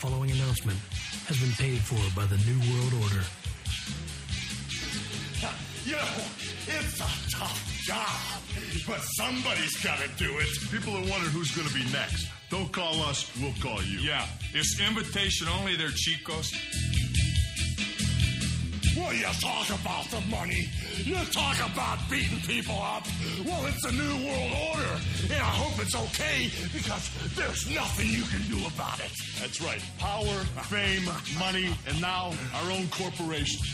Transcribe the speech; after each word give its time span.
following 0.00 0.30
announcement 0.30 0.78
has 1.28 1.38
been 1.38 1.52
paid 1.60 1.78
for 1.78 2.00
by 2.16 2.24
the 2.24 2.40
New 2.48 2.56
World 2.72 3.04
Order. 3.04 3.20
You 5.84 5.92
know, 5.92 6.24
it's 6.68 6.96
a 7.00 7.36
tough 7.36 7.60
job, 7.84 8.40
but 8.86 9.00
somebody's 9.20 9.76
got 9.84 9.98
to 9.98 10.08
do 10.16 10.38
it. 10.38 10.48
People 10.70 10.96
are 10.96 11.04
wondering 11.04 11.32
who's 11.36 11.54
going 11.54 11.68
to 11.68 11.74
be 11.74 11.84
next. 11.92 12.30
Don't 12.48 12.72
call 12.72 13.02
us, 13.02 13.30
we'll 13.42 13.52
call 13.60 13.82
you. 13.82 13.98
Yeah, 13.98 14.24
it's 14.54 14.80
invitation 14.80 15.48
only 15.48 15.76
there, 15.76 15.88
chicos. 15.88 16.48
Well, 19.00 19.14
you 19.14 19.24
talk 19.40 19.66
about 19.70 20.04
the 20.10 20.20
money. 20.28 20.68
You 20.98 21.16
talk 21.32 21.56
about 21.72 21.98
beating 22.10 22.38
people 22.40 22.76
up. 22.76 23.06
Well, 23.46 23.64
it's 23.64 23.82
a 23.86 23.92
new 23.92 24.26
world 24.28 24.52
order, 24.68 25.00
and 25.24 25.40
I 25.40 25.52
hope 25.56 25.80
it's 25.80 25.96
okay 25.96 26.50
because 26.70 27.08
there's 27.34 27.74
nothing 27.74 28.08
you 28.08 28.24
can 28.24 28.42
do 28.46 28.66
about 28.66 29.00
it. 29.00 29.10
That's 29.40 29.62
right. 29.62 29.80
Power, 29.98 30.44
fame, 30.68 31.08
money, 31.38 31.74
and 31.88 31.98
now 31.98 32.34
our 32.56 32.70
own 32.72 32.88
corporation. 32.88 33.64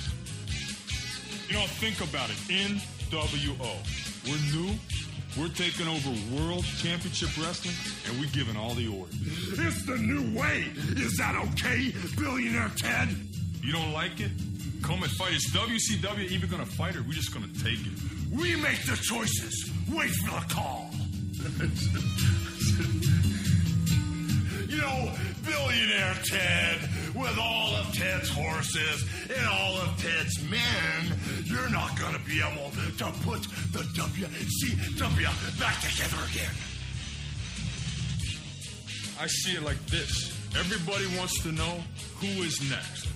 You 1.48 1.54
know, 1.54 1.66
think 1.82 2.00
about 2.00 2.30
it. 2.30 2.36
NWO. 2.46 3.74
We're 4.30 4.54
new. 4.54 4.78
We're 5.36 5.52
taking 5.52 5.88
over 5.88 6.10
World 6.36 6.64
Championship 6.78 7.36
Wrestling, 7.36 7.74
and 8.06 8.20
we're 8.20 8.30
giving 8.30 8.56
all 8.56 8.74
the 8.74 8.86
orders. 8.86 9.16
It's 9.58 9.84
the 9.86 9.98
new 9.98 10.38
way. 10.38 10.66
Is 10.96 11.16
that 11.18 11.34
okay, 11.50 11.92
billionaire 12.16 12.70
Ted? 12.76 13.08
You 13.60 13.72
don't 13.72 13.92
like 13.92 14.20
it? 14.20 14.30
Come 14.82 15.02
and 15.02 15.12
fight. 15.12 15.34
Is 15.34 15.46
WCW 15.52 16.30
even 16.30 16.48
going 16.48 16.64
to 16.64 16.70
fight, 16.70 16.96
or 16.96 17.02
we 17.02 17.14
just 17.14 17.34
going 17.34 17.50
to 17.50 17.64
take 17.64 17.80
it? 17.80 17.92
We 18.32 18.56
make 18.56 18.82
the 18.86 18.96
choices. 18.96 19.70
Wait 19.90 20.10
for 20.10 20.40
the 20.40 20.54
call. 20.54 20.90
you 24.68 24.78
know, 24.78 25.12
billionaire 25.44 26.14
Ted, 26.24 26.80
with 27.14 27.38
all 27.38 27.74
of 27.76 27.94
Ted's 27.94 28.28
horses 28.30 29.04
and 29.34 29.46
all 29.46 29.76
of 29.76 29.96
Ted's 30.02 30.42
men, 30.50 31.16
you're 31.44 31.68
not 31.70 31.96
going 31.98 32.14
to 32.14 32.20
be 32.20 32.40
able 32.40 32.70
to 32.70 33.04
put 33.22 33.42
the 33.72 33.82
WCW 33.94 35.60
back 35.60 35.80
together 35.80 36.18
again. 36.30 36.54
I 39.18 39.26
see 39.28 39.56
it 39.56 39.62
like 39.62 39.84
this. 39.86 40.36
Everybody 40.58 41.06
wants 41.16 41.42
to 41.42 41.52
know 41.52 41.80
who 42.20 42.26
is 42.42 42.60
next. 42.70 43.06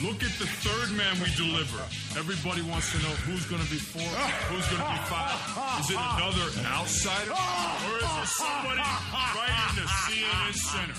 Look 0.00 0.22
at 0.22 0.30
the 0.38 0.46
third 0.46 0.94
man 0.96 1.18
we 1.18 1.26
deliver. 1.34 1.82
Everybody 2.14 2.62
wants 2.62 2.92
to 2.92 2.98
know 3.02 3.14
who's 3.26 3.46
going 3.46 3.62
to 3.62 3.70
be 3.70 3.82
four, 3.82 4.06
who's 4.46 4.66
going 4.70 4.78
to 4.78 4.90
be 4.94 5.02
five. 5.10 5.34
Is 5.82 5.90
it 5.90 5.98
another 5.98 6.46
outsider, 6.70 7.34
or 7.34 7.96
is 7.98 8.14
it 8.22 8.30
somebody 8.30 8.78
right 8.78 9.58
in 9.70 9.82
the 9.82 9.88
CNN 9.90 10.54
center? 10.54 10.94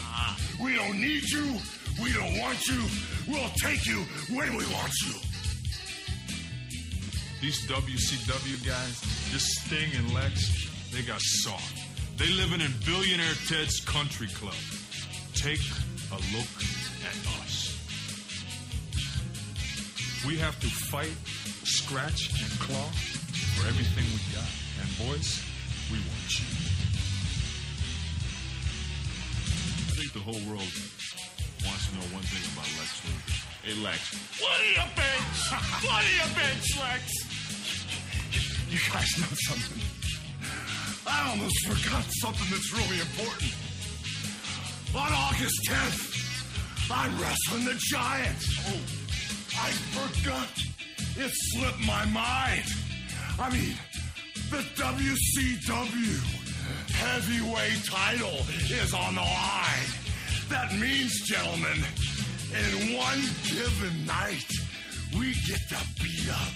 We 0.61 0.75
don't 0.75 0.99
need 0.99 1.23
you. 1.31 1.47
We 2.03 2.11
don't 2.11 2.39
want 2.39 2.59
you. 2.67 2.83
We'll 3.27 3.49
take 3.55 3.85
you 3.87 4.03
when 4.35 4.51
we 4.51 4.65
want 4.67 4.91
you. 5.07 5.15
These 7.39 7.67
WCW 7.71 8.67
guys, 8.67 8.99
this 9.31 9.47
Sting 9.63 9.95
and 9.95 10.13
Lex, 10.13 10.67
they 10.91 11.03
got 11.03 11.21
soft. 11.21 11.79
They 12.17 12.27
living 12.35 12.59
in 12.59 12.73
billionaire 12.85 13.35
Ted's 13.47 13.79
country 13.79 14.27
club. 14.27 14.59
Take 15.35 15.63
a 16.11 16.19
look 16.35 16.51
at 17.07 17.15
us. 17.39 17.48
We 20.27 20.35
have 20.37 20.59
to 20.59 20.67
fight, 20.67 21.15
scratch, 21.63 22.29
and 22.43 22.51
claw 22.59 22.91
for 23.55 23.67
everything 23.67 24.03
we 24.11 24.19
got. 24.35 24.51
And 24.83 24.87
boys, 25.07 25.39
we 25.89 25.95
want 25.95 26.27
you. 26.35 26.45
I 29.87 29.95
think 29.95 30.11
the 30.11 30.19
whole 30.19 30.43
world 30.51 30.67
wants 31.63 31.87
to 31.87 31.95
know 31.95 32.03
one 32.11 32.23
thing 32.27 32.43
about 32.51 32.67
Lex. 32.75 32.99
Hey, 33.63 33.79
Lex. 33.79 33.99
What 34.43 34.59
do 34.59 34.67
you 34.75 34.85
bench? 34.91 35.39
What 35.87 36.03
do 36.03 36.11
you 36.11 36.27
bench, 36.35 36.67
Lex? 36.83 37.03
You 38.69 38.79
guys 38.91 39.11
know 39.23 39.33
something? 39.47 39.81
I 41.07 41.31
almost 41.31 41.57
forgot 41.65 42.03
something 42.19 42.47
that's 42.51 42.71
really 42.75 42.99
important. 42.99 43.55
On 44.93 45.11
August 45.15 45.57
10th, 45.63 46.91
I'm 46.91 47.15
wrestling 47.21 47.65
the 47.65 47.79
Giant. 47.89 48.43
Oh, 48.67 48.98
I 49.61 49.71
forgot. 49.95 50.49
It 51.17 51.31
slipped 51.33 51.85
my 51.85 52.05
mind. 52.05 52.63
I 53.39 53.49
mean, 53.51 53.75
the 54.49 54.63
WCW 54.75 56.39
heavyweight 56.91 57.85
title 57.85 58.39
is 58.69 58.93
on 58.93 59.15
the 59.15 59.21
line. 59.21 59.89
That 60.49 60.73
means, 60.79 61.21
gentlemen, 61.27 61.77
in 62.51 62.97
one 62.97 63.21
given 63.47 64.05
night, 64.05 64.51
we 65.17 65.33
get 65.47 65.61
to 65.69 65.79
beat 66.01 66.29
up 66.29 66.53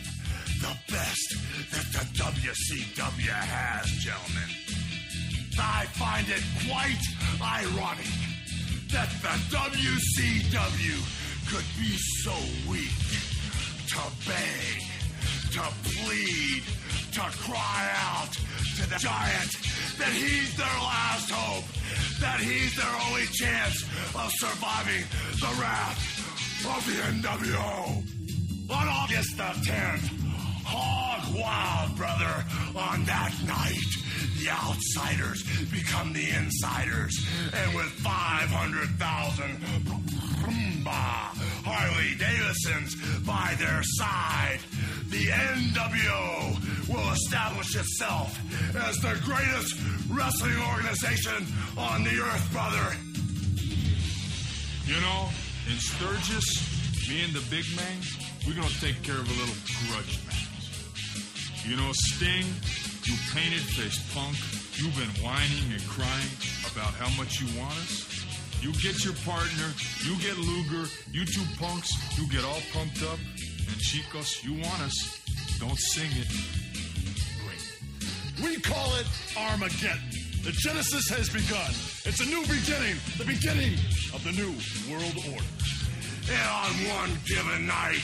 the 0.61 0.75
best 0.91 1.35
that 1.71 1.87
the 1.91 2.05
WCW 2.23 3.29
has, 3.29 3.91
gentlemen. 3.99 4.49
I 5.59 5.85
find 5.93 6.27
it 6.29 6.43
quite 6.67 7.03
ironic 7.41 8.09
that 8.89 9.09
the 9.21 9.35
WCW 9.55 11.22
could 11.49 11.65
be 11.77 11.95
so 12.23 12.33
weak 12.69 12.89
to 13.87 14.01
beg, 14.27 14.81
to 15.51 15.63
plead, 15.83 16.63
to 17.11 17.21
cry 17.45 17.89
out 17.93 18.31
to 18.31 18.89
the 18.89 18.97
giant 18.99 19.51
that 19.97 20.13
he's 20.13 20.55
their 20.57 20.77
last 20.81 21.29
hope, 21.29 21.65
that 22.19 22.39
he's 22.39 22.75
their 22.75 22.95
only 23.07 23.27
chance 23.27 23.83
of 24.15 24.31
surviving 24.35 25.03
the 25.39 25.61
wrath 25.61 25.99
of 26.65 26.85
the 26.87 26.97
NWO. 27.27 28.03
On 28.71 28.87
August 28.87 29.37
the 29.37 29.43
10th, 29.43 30.09
hog 30.65 31.35
wild, 31.37 31.95
brother, 31.97 32.45
on 32.75 33.03
that 33.05 33.33
night, 33.45 34.02
the 34.43 34.49
outsiders 34.51 35.43
become 35.71 36.11
the 36.11 36.29
insiders, 36.31 37.25
and 37.53 37.75
with 37.75 37.89
500,000 38.03 39.63
Harley 41.65 42.15
Davidsons 42.19 42.95
by 43.25 43.55
their 43.57 43.81
side, 43.83 44.59
the 45.07 45.27
NWO 45.27 46.89
will 46.89 47.11
establish 47.13 47.75
itself 47.75 48.37
as 48.75 48.97
the 48.97 49.17
greatest 49.23 49.79
wrestling 50.09 50.57
organization 50.75 51.47
on 51.77 52.03
the 52.03 52.19
earth, 52.19 52.51
brother. 52.51 52.97
You 54.85 54.99
know, 54.99 55.29
in 55.71 55.77
Sturgis, 55.79 57.07
me 57.07 57.23
and 57.23 57.33
the 57.33 57.43
big 57.49 57.65
man, 57.77 58.01
we're 58.45 58.55
gonna 58.55 58.67
take 58.81 59.01
care 59.03 59.17
of 59.17 59.25
a 59.25 59.33
little 59.39 59.55
grudge 59.87 60.19
match. 60.27 61.65
You 61.65 61.77
know, 61.77 61.91
Sting, 61.93 62.45
you 63.05 63.15
painted 63.33 63.61
face 63.61 63.99
punk, 64.13 64.37
you've 64.79 64.95
been 64.95 65.23
whining 65.23 65.71
and 65.73 65.83
crying 65.87 66.31
about 66.71 66.93
how 66.95 67.09
much 67.19 67.41
you 67.41 67.47
want 67.59 67.73
us. 67.83 68.07
You 68.61 68.71
get 68.79 69.03
your 69.03 69.13
partner, 69.27 69.73
you 70.05 70.15
get 70.19 70.37
Luger, 70.37 70.87
you 71.11 71.25
two 71.25 71.43
punks, 71.59 71.91
you 72.17 72.27
get 72.29 72.45
all 72.45 72.61
pumped 72.71 73.03
up, 73.03 73.19
and 73.19 73.77
Chicos, 73.83 74.43
you 74.43 74.53
want 74.53 74.81
us. 74.81 75.19
Don't 75.59 75.77
sing 75.77 76.09
it. 76.15 76.29
Bring 77.43 77.59
it. 77.59 78.55
We 78.55 78.61
call 78.61 78.95
it 78.95 79.07
Armageddon. 79.37 80.09
The 80.43 80.51
Genesis 80.51 81.09
has 81.09 81.29
begun. 81.29 81.71
It's 82.07 82.19
a 82.19 82.25
new 82.25 82.41
beginning, 82.47 82.95
the 83.17 83.25
beginning 83.25 83.73
of 84.15 84.23
the 84.23 84.31
new 84.31 84.51
world 84.91 85.15
order. 85.31 85.51
And 86.31 86.47
on 86.47 86.71
one 86.99 87.11
given 87.27 87.67
night, 87.67 88.03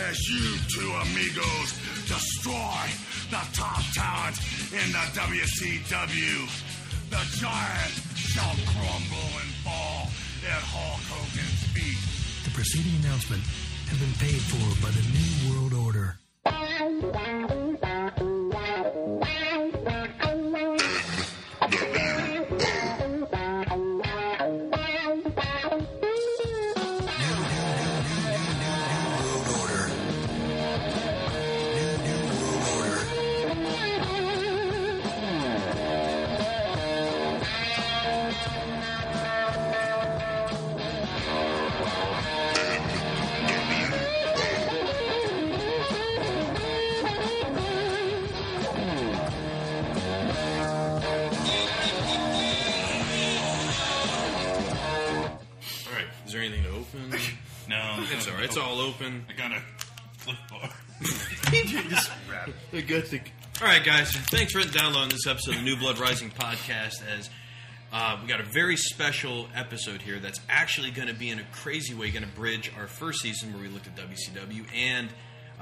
as 0.00 0.18
you 0.28 0.56
two 0.68 0.90
amigos 0.90 1.68
destroy 2.06 2.84
the 3.30 3.42
top 3.52 3.82
talent 3.94 4.36
in 4.72 4.92
the 4.92 5.04
WCW, 5.16 6.48
the 7.10 7.22
giant 7.40 7.94
shall 8.16 8.54
crumble 8.66 9.30
and 9.40 9.50
fall 9.64 10.10
at 10.44 10.62
Hulk 10.62 11.00
Hogan's 11.08 11.62
feet. 11.72 12.00
The 12.44 12.50
preceding 12.50 13.00
announcement 13.04 13.42
has 13.88 13.98
been 13.98 14.14
paid 14.18 14.40
for 14.40 14.66
by 14.84 14.90
the 14.92 15.04
New 15.12 15.50
World 15.50 15.72
Order. 15.74 16.18
It's 58.44 58.56
all 58.58 58.62
right. 58.62 58.72
It's 58.72 58.80
all 58.80 58.80
open. 58.80 59.26
I 59.28 59.32
got 59.32 59.52
a 59.52 59.62
flip 60.18 60.36
bar. 60.50 60.70
Good 62.86 63.06
to- 63.06 63.20
All 63.62 63.66
right, 63.68 63.82
guys. 63.82 64.12
Thanks 64.12 64.52
for 64.52 64.62
downloading 64.70 65.10
this 65.10 65.26
episode 65.26 65.52
of 65.52 65.60
the 65.60 65.64
New 65.64 65.76
Blood 65.78 65.98
Rising 65.98 66.30
podcast. 66.30 67.02
As 67.06 67.30
uh, 67.92 68.18
we 68.20 68.28
got 68.28 68.40
a 68.40 68.44
very 68.44 68.76
special 68.76 69.48
episode 69.54 70.02
here 70.02 70.18
that's 70.18 70.40
actually 70.48 70.90
going 70.90 71.08
to 71.08 71.14
be 71.14 71.30
in 71.30 71.38
a 71.38 71.44
crazy 71.52 71.94
way 71.94 72.10
going 72.10 72.24
to 72.24 72.30
bridge 72.34 72.70
our 72.78 72.86
first 72.86 73.20
season 73.20 73.52
where 73.54 73.62
we 73.62 73.68
looked 73.68 73.86
at 73.86 73.96
WCW 73.96 74.64
and 74.76 75.08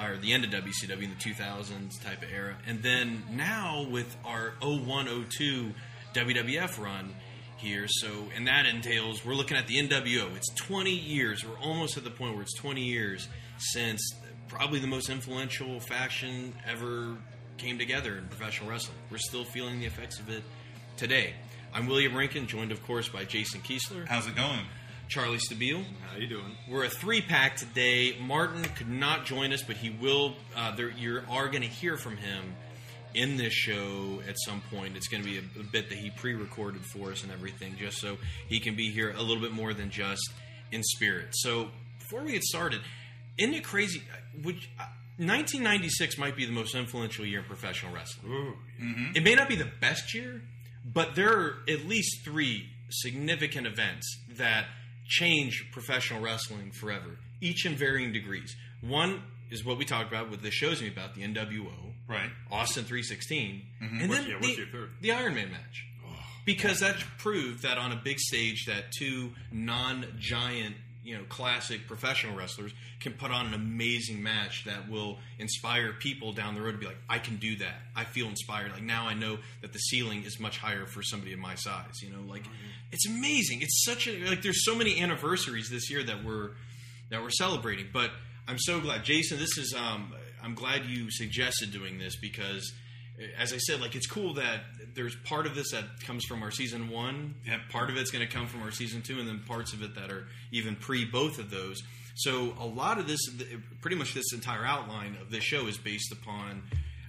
or 0.01 0.17
the 0.17 0.33
end 0.33 0.45
of 0.45 0.51
WCW 0.51 1.03
in 1.03 1.11
the 1.11 1.17
2000s 1.17 2.03
type 2.03 2.23
of 2.23 2.33
era, 2.33 2.57
and 2.67 2.83
then 2.83 3.23
now 3.31 3.87
with 3.91 4.17
our 4.25 4.55
0102 4.63 5.73
WWF 6.15 6.83
run 6.83 7.15
here. 7.63 7.87
So, 7.89 8.09
and 8.37 8.47
that 8.49 8.67
entails 8.67 9.25
we're 9.25 9.35
looking 9.35 9.57
at 9.57 9.69
the 9.69 9.77
NWO. 9.77 10.37
It's 10.37 10.53
20 10.55 10.91
years. 10.91 11.45
We're 11.47 11.59
almost 11.59 11.97
at 11.97 12.05
the 12.05 12.11
point 12.11 12.35
where 12.35 12.43
it's 12.43 12.55
20 12.55 12.83
years 12.83 13.29
since 13.59 14.15
probably 14.49 14.81
the 14.81 14.89
most 14.89 15.09
influential 15.09 15.81
faction 15.81 16.53
ever 16.69 17.17
came 17.59 17.79
together 17.79 18.19
in 18.19 18.27
professional 18.27 18.69
wrestling. 18.69 18.99
We're 19.11 19.19
still 19.19 19.45
feeling 19.45 19.79
the 19.79 19.87
effects 19.87 20.19
of 20.19 20.29
it 20.29 20.43
today. 20.97 21.35
I'm 21.73 21.87
William 21.87 22.17
Rankin, 22.17 22.49
joined 22.49 22.73
of 22.73 22.85
course 22.85 23.09
by 23.09 23.25
Jason 23.25 23.61
Kiesler, 23.61 24.07
How's 24.07 24.27
it 24.27 24.37
going? 24.37 24.67
Charlie 25.09 25.39
Stabile. 25.39 25.85
How 26.07 26.17
are 26.17 26.21
you 26.21 26.27
doing? 26.27 26.57
We're 26.69 26.85
a 26.85 26.89
three 26.91 27.21
pack 27.21 27.57
today. 27.57 28.17
Martin 28.21 28.65
could 28.77 28.89
not 28.89 29.25
join 29.25 29.53
us, 29.53 29.63
but 29.63 29.77
he 29.77 29.91
will. 29.91 30.35
Uh, 30.57 30.75
there, 30.75 30.91
you 30.91 31.21
are 31.31 31.49
going 31.49 31.63
to 31.63 31.69
hear 31.69 31.97
from 31.97 32.17
him 32.17 32.55
in 33.15 33.37
this 33.37 33.53
show 33.53 34.21
at 34.29 34.37
some 34.45 34.63
point. 34.73 34.97
It's 34.97 35.09
going 35.09 35.23
to 35.23 35.29
be 35.29 35.39
a, 35.39 35.61
a 35.61 35.65
bit 35.65 35.89
that 35.89 35.99
he 35.99 36.11
pre 36.11 36.35
recorded 36.35 36.85
for 36.85 37.13
us 37.13 37.23
and 37.23 37.33
everything, 37.33 37.77
just 37.79 37.99
so 37.99 38.17
he 38.49 38.61
can 38.61 38.75
be 38.75 38.91
here 38.91 39.11
a 39.17 39.23
little 39.23 39.43
bit 39.43 39.53
more 39.53 39.75
than 39.75 39.91
just 39.91 40.23
in 40.71 40.83
spirit. 40.83 41.29
So 41.33 41.69
before 41.99 42.23
we 42.23 42.33
get 42.33 42.43
started, 42.43 42.81
isn't 43.39 43.55
it 43.55 43.65
crazy? 43.65 44.03
Would, 44.45 44.57
uh, 44.79 44.87
1996 45.19 46.19
might 46.19 46.37
be 46.37 46.47
the 46.47 46.53
most 46.53 46.75
influential 46.75 47.25
year 47.25 47.41
in 47.41 47.45
professional 47.45 47.93
wrestling. 47.93 48.55
It 49.15 49.23
may 49.23 49.35
not 49.35 49.49
be 49.49 49.57
the 49.57 49.71
best 49.81 50.15
year, 50.15 50.43
but 50.85 51.15
there 51.15 51.33
are 51.33 51.57
at 51.69 51.87
least 51.87 52.25
three 52.25 52.69
significant 52.91 53.67
events 53.67 54.19
that 54.37 54.67
change 55.07 55.69
professional 55.73 56.21
wrestling 56.21 56.71
forever, 56.73 57.19
each 57.41 57.67
in 57.67 57.77
varying 57.77 58.13
degrees. 58.13 58.57
One 58.81 59.23
is 59.51 59.65
what 59.65 59.79
we 59.79 59.85
talked 59.85 60.09
about 60.11 60.31
with 60.31 60.43
the 60.43 60.51
shows 60.51 60.81
me 60.81 60.89
about 60.89 61.15
the 61.15 61.23
NWO, 61.23 61.92
Right. 62.09 62.31
Austin 62.51 62.85
316, 62.85 63.63
and 63.81 64.09
What's- 64.09 64.23
then 64.25 64.31
yeah, 64.33 64.39
the, 64.41 64.49
your 64.55 64.67
third? 64.67 64.91
the 65.01 65.13
Iron 65.13 65.35
Man 65.35 65.51
match. 65.51 65.87
Because 66.45 66.81
that 66.81 66.97
proved 67.19 67.63
that 67.63 67.79
on 67.79 67.93
a 67.93 67.97
big 67.97 68.19
stage, 68.19 68.65
that 68.67 68.91
two 68.99 69.31
non-giant, 69.53 70.75
you 71.05 71.17
know, 71.17 71.23
classic 71.29 71.87
professional 71.87 72.37
wrestlers 72.37 72.73
can 73.01 73.13
put 73.13 73.31
on 73.31 73.47
an 73.47 73.55
amazing 73.55 74.23
match 74.23 74.65
that 74.65 74.89
will 74.91 75.19
inspire 75.39 75.93
people 75.93 76.33
down 76.33 76.55
the 76.55 76.61
road 76.61 76.73
to 76.73 76.79
be 76.79 76.87
like, 76.87 76.99
I 77.09 77.19
can 77.19 77.37
do 77.37 77.57
that. 77.59 77.75
I 77.97 78.05
feel 78.05 78.27
inspired. 78.29 78.73
Like 78.73 78.83
now, 78.83 79.07
I 79.07 79.15
know 79.15 79.39
that 79.61 79.73
the 79.73 79.79
ceiling 79.79 80.25
is 80.25 80.39
much 80.41 80.59
higher 80.59 80.87
for 80.87 81.03
somebody 81.03 81.33
of 81.33 81.39
my 81.39 81.55
size. 81.55 82.03
You 82.03 82.11
know, 82.11 82.23
like 82.29 82.45
it's 82.93 83.07
amazing. 83.07 83.63
It's 83.63 83.85
such 83.85 84.07
a 84.09 84.29
like. 84.29 84.43
There's 84.43 84.65
so 84.65 84.75
many 84.75 85.01
anniversaries 85.01 85.71
this 85.71 85.91
year 85.91 86.03
that 86.05 86.25
we're 86.25 86.51
that 87.11 87.23
we're 87.23 87.31
celebrating. 87.31 87.87
But 87.93 88.11
I'm 88.49 88.59
so 88.59 88.81
glad, 88.81 89.05
Jason. 89.05 89.39
This 89.39 89.59
is. 89.59 89.75
Um, 89.77 90.13
I'm 90.43 90.55
glad 90.55 90.87
you 90.87 91.11
suggested 91.11 91.73
doing 91.73 91.99
this 91.99 92.17
because, 92.17 92.73
as 93.39 93.53
I 93.53 93.59
said, 93.59 93.81
like 93.81 93.95
it's 93.95 94.07
cool 94.07 94.35
that 94.35 94.61
there's 94.95 95.17
part 95.25 95.47
of 95.47 95.55
this 95.55 95.71
that 95.73 95.85
comes 96.05 96.25
from 96.25 96.43
our 96.43 96.51
season 96.51 96.89
one. 96.91 97.37
Yep. 97.47 97.61
Part 97.71 97.91
of 97.91 97.97
it's 97.97 98.11
going 98.11 98.27
to 98.27 98.33
come 98.33 98.47
from 98.47 98.63
our 98.63 98.71
season 98.71 99.03
two, 99.03 99.21
and 99.21 99.29
then 99.29 99.41
parts 99.47 99.73
of 99.73 99.83
it 99.83 99.95
that 99.95 100.11
are 100.11 100.27
even 100.51 100.77
pre 100.77 101.05
both 101.05 101.39
of 101.39 101.51
those. 101.51 101.83
So 102.15 102.55
a 102.61 102.67
lot 102.67 102.99
of 102.99 103.07
this, 103.07 103.21
pretty 103.81 103.97
much 103.97 104.15
this 104.15 104.33
entire 104.35 104.65
outline 104.65 105.17
of 105.21 105.31
this 105.31 105.43
show 105.43 105.67
is 105.67 105.79
based 105.79 106.13
upon 106.13 106.63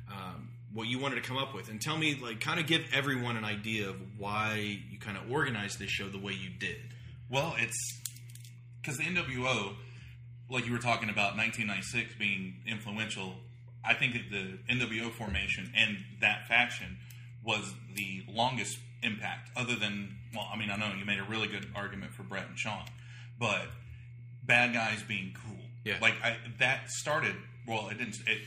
um, 0.10 0.50
what 0.74 0.88
you 0.88 1.00
wanted 1.00 1.16
to 1.16 1.22
come 1.22 1.38
up 1.38 1.54
with. 1.54 1.70
And 1.70 1.82
tell 1.82 1.98
me, 1.98 2.16
like, 2.22 2.40
kind 2.40 2.60
of 2.60 2.68
give 2.68 2.86
everyone 2.94 3.36
an 3.36 3.44
idea 3.44 3.90
of 3.90 3.96
why 4.18 4.80
you 4.90 5.00
kind 5.00 5.18
of 5.18 5.30
organized 5.30 5.80
this 5.80 5.90
show 5.90 6.08
the 6.08 6.20
way 6.20 6.34
you 6.34 6.50
did. 6.50 6.78
Well, 7.30 7.54
it's 7.58 8.02
because 8.82 8.98
the 8.98 9.04
NWO, 9.04 9.76
like 10.54 10.66
you 10.68 10.72
were 10.72 10.80
talking 10.80 11.10
about, 11.10 11.36
1996 11.36 12.16
being 12.20 12.56
influential. 12.68 13.34
I 13.84 13.94
think 13.96 14.14
that 14.14 14.32
the 14.32 14.74
NWO 14.74 15.12
formation 15.12 15.74
and 15.76 15.98
that 16.22 16.48
faction 16.48 16.98
was 17.44 17.74
the 17.96 18.24
longest 18.30 18.78
impact, 19.02 19.50
other 19.58 19.76
than 19.76 20.16
well, 20.34 20.48
I 20.52 20.58
mean, 20.58 20.70
I 20.72 20.78
know 20.78 20.94
you 20.98 21.06
made 21.06 21.20
a 21.20 21.24
really 21.24 21.48
good 21.48 21.68
argument 21.76 22.14
for 22.14 22.24
Bret 22.24 22.48
and 22.48 22.58
Shawn, 22.58 22.86
but 23.40 23.68
bad 24.44 24.74
guys 24.74 25.04
being 25.04 25.36
cool. 25.46 25.58
Yeah. 25.84 25.98
Like 26.02 26.16
I, 26.24 26.38
that 26.60 26.90
started. 26.90 27.36
Well, 27.68 27.90
it 27.90 27.98
didn't. 27.98 28.18
It 28.28 28.40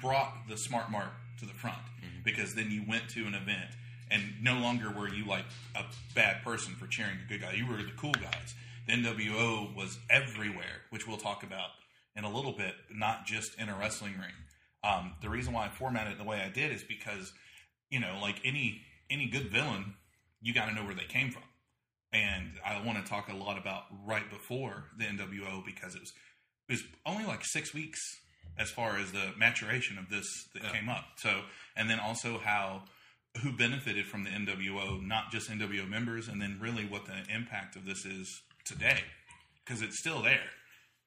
brought 0.00 0.48
the 0.48 0.56
smart 0.56 0.90
mark 0.90 1.12
to 1.40 1.46
the 1.46 1.52
front 1.52 1.78
mm-hmm. 1.78 2.22
because 2.24 2.54
then 2.54 2.70
you 2.70 2.82
went 2.88 3.08
to 3.10 3.26
an 3.26 3.34
event 3.34 3.70
and 4.10 4.22
no 4.42 4.54
longer 4.58 4.90
were 4.90 5.08
you 5.08 5.26
like 5.26 5.44
a 5.76 5.84
bad 6.14 6.42
person 6.42 6.74
for 6.74 6.86
cheering 6.86 7.18
the 7.18 7.34
good 7.34 7.42
guy. 7.42 7.52
You 7.52 7.66
were 7.66 7.76
the 7.76 7.92
cool 7.96 8.12
guys. 8.12 8.54
The 8.88 8.94
NWO 8.94 9.76
was 9.76 9.98
everywhere, 10.08 10.82
which 10.88 11.06
we'll 11.06 11.18
talk 11.18 11.42
about 11.42 11.68
in 12.16 12.24
a 12.24 12.34
little 12.34 12.52
bit, 12.52 12.74
not 12.90 13.26
just 13.26 13.54
in 13.60 13.68
a 13.68 13.76
wrestling 13.78 14.14
ring. 14.14 14.32
Um, 14.82 15.12
the 15.20 15.28
reason 15.28 15.52
why 15.52 15.66
I 15.66 15.68
formatted 15.68 16.14
it 16.14 16.18
the 16.18 16.24
way 16.24 16.40
I 16.40 16.48
did 16.48 16.72
is 16.72 16.82
because, 16.82 17.32
you 17.90 18.00
know, 18.00 18.18
like 18.22 18.40
any 18.44 18.80
any 19.10 19.26
good 19.26 19.50
villain, 19.50 19.94
you 20.40 20.54
got 20.54 20.66
to 20.66 20.74
know 20.74 20.84
where 20.84 20.94
they 20.94 21.04
came 21.04 21.30
from. 21.30 21.42
And 22.12 22.52
I 22.64 22.82
want 22.82 23.04
to 23.04 23.08
talk 23.08 23.28
a 23.28 23.36
lot 23.36 23.58
about 23.58 23.82
right 24.06 24.28
before 24.30 24.84
the 24.96 25.04
NWO 25.04 25.64
because 25.66 25.94
it 25.94 26.00
was 26.00 26.12
it 26.68 26.72
was 26.72 26.82
only 27.04 27.26
like 27.26 27.44
six 27.44 27.74
weeks 27.74 28.00
as 28.58 28.70
far 28.70 28.96
as 28.96 29.12
the 29.12 29.32
maturation 29.36 29.98
of 29.98 30.08
this 30.08 30.26
that 30.54 30.72
came 30.72 30.88
up. 30.88 31.04
So, 31.16 31.42
and 31.76 31.90
then 31.90 32.00
also 32.00 32.38
how 32.38 32.84
who 33.42 33.52
benefited 33.52 34.06
from 34.06 34.24
the 34.24 34.30
NWO, 34.30 35.06
not 35.06 35.30
just 35.30 35.50
NWO 35.50 35.86
members, 35.86 36.26
and 36.26 36.40
then 36.40 36.58
really 36.58 36.86
what 36.86 37.04
the 37.04 37.32
impact 37.32 37.76
of 37.76 37.84
this 37.84 38.06
is 38.06 38.40
today 38.68 39.00
because 39.64 39.82
it's 39.82 39.98
still 39.98 40.22
there. 40.22 40.40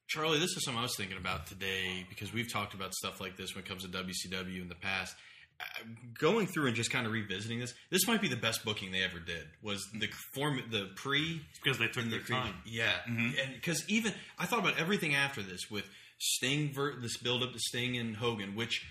Charlie, 0.10 0.40
this 0.40 0.52
is 0.58 0.66
something 0.66 0.80
I 0.80 0.84
was 0.84 0.96
thinking 0.98 1.18
about 1.18 1.48
today 1.48 2.06
because 2.10 2.34
we've 2.34 2.52
talked 2.52 2.74
about 2.74 2.94
stuff 2.94 3.22
like 3.22 3.38
this 3.38 3.56
when 3.56 3.64
it 3.64 3.68
comes 3.70 3.84
to 3.84 3.90
WCW 3.90 4.62
in 4.62 4.68
the 4.68 4.76
past. 4.76 5.16
Uh, 5.60 5.64
Going 6.20 6.48
through 6.48 6.68
and 6.68 6.76
just 6.76 6.92
kind 6.92 7.06
of 7.06 7.14
revisiting 7.14 7.60
this, 7.60 7.74
this 7.92 8.08
might 8.08 8.20
be 8.22 8.28
the 8.28 8.36
best 8.36 8.66
booking 8.66 8.92
they 8.92 9.04
ever 9.04 9.20
did. 9.20 9.46
Was 9.64 9.88
the 9.94 10.10
form 10.34 10.60
the 10.70 10.90
pre 10.96 11.42
Because 11.64 11.80
they 11.80 11.88
took 11.88 12.04
and 12.04 12.12
the 12.12 12.18
their 12.18 12.26
time. 12.26 12.56
Yeah, 12.66 12.92
and 13.08 13.34
because 13.54 13.84
even 13.88 14.14
I 14.38 14.46
thought 14.48 14.60
about 14.60 14.78
everything 14.80 15.16
after 15.16 15.42
this 15.42 15.70
with 15.72 15.88
Sting, 16.20 16.74
ver- 16.74 17.00
this 17.00 17.18
build 17.18 17.42
up 17.44 17.54
to 17.54 17.60
Sting 17.60 17.96
and 17.98 18.16
Hogan, 18.18 18.56
which 18.56 18.86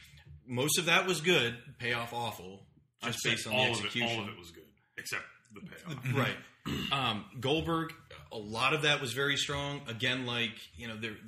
most 0.46 0.78
of 0.78 0.86
that 0.86 1.06
was 1.06 1.20
good, 1.20 1.56
payoff 1.78 2.12
awful, 2.14 2.62
I'd 3.02 3.12
just 3.12 3.24
based 3.24 3.46
on 3.46 3.52
all 3.54 3.64
the 3.66 3.70
of 3.72 3.78
it. 3.80 3.84
execution. 3.86 4.16
All 4.18 4.22
of 4.24 4.28
it 4.30 4.38
was 4.38 4.50
good, 4.50 4.64
except 4.96 5.22
the 5.54 5.60
payoff. 5.60 6.14
Right. 6.16 6.36
Um, 6.92 7.24
Goldberg, 7.40 7.92
a 8.32 8.38
lot 8.38 8.74
of 8.74 8.82
that 8.82 9.00
was 9.00 9.12
very 9.12 9.36
strong. 9.36 9.80
Again, 9.88 10.26
like 10.26 10.52
you 10.76 10.88
know, 10.88 10.96
they're- 10.96 11.18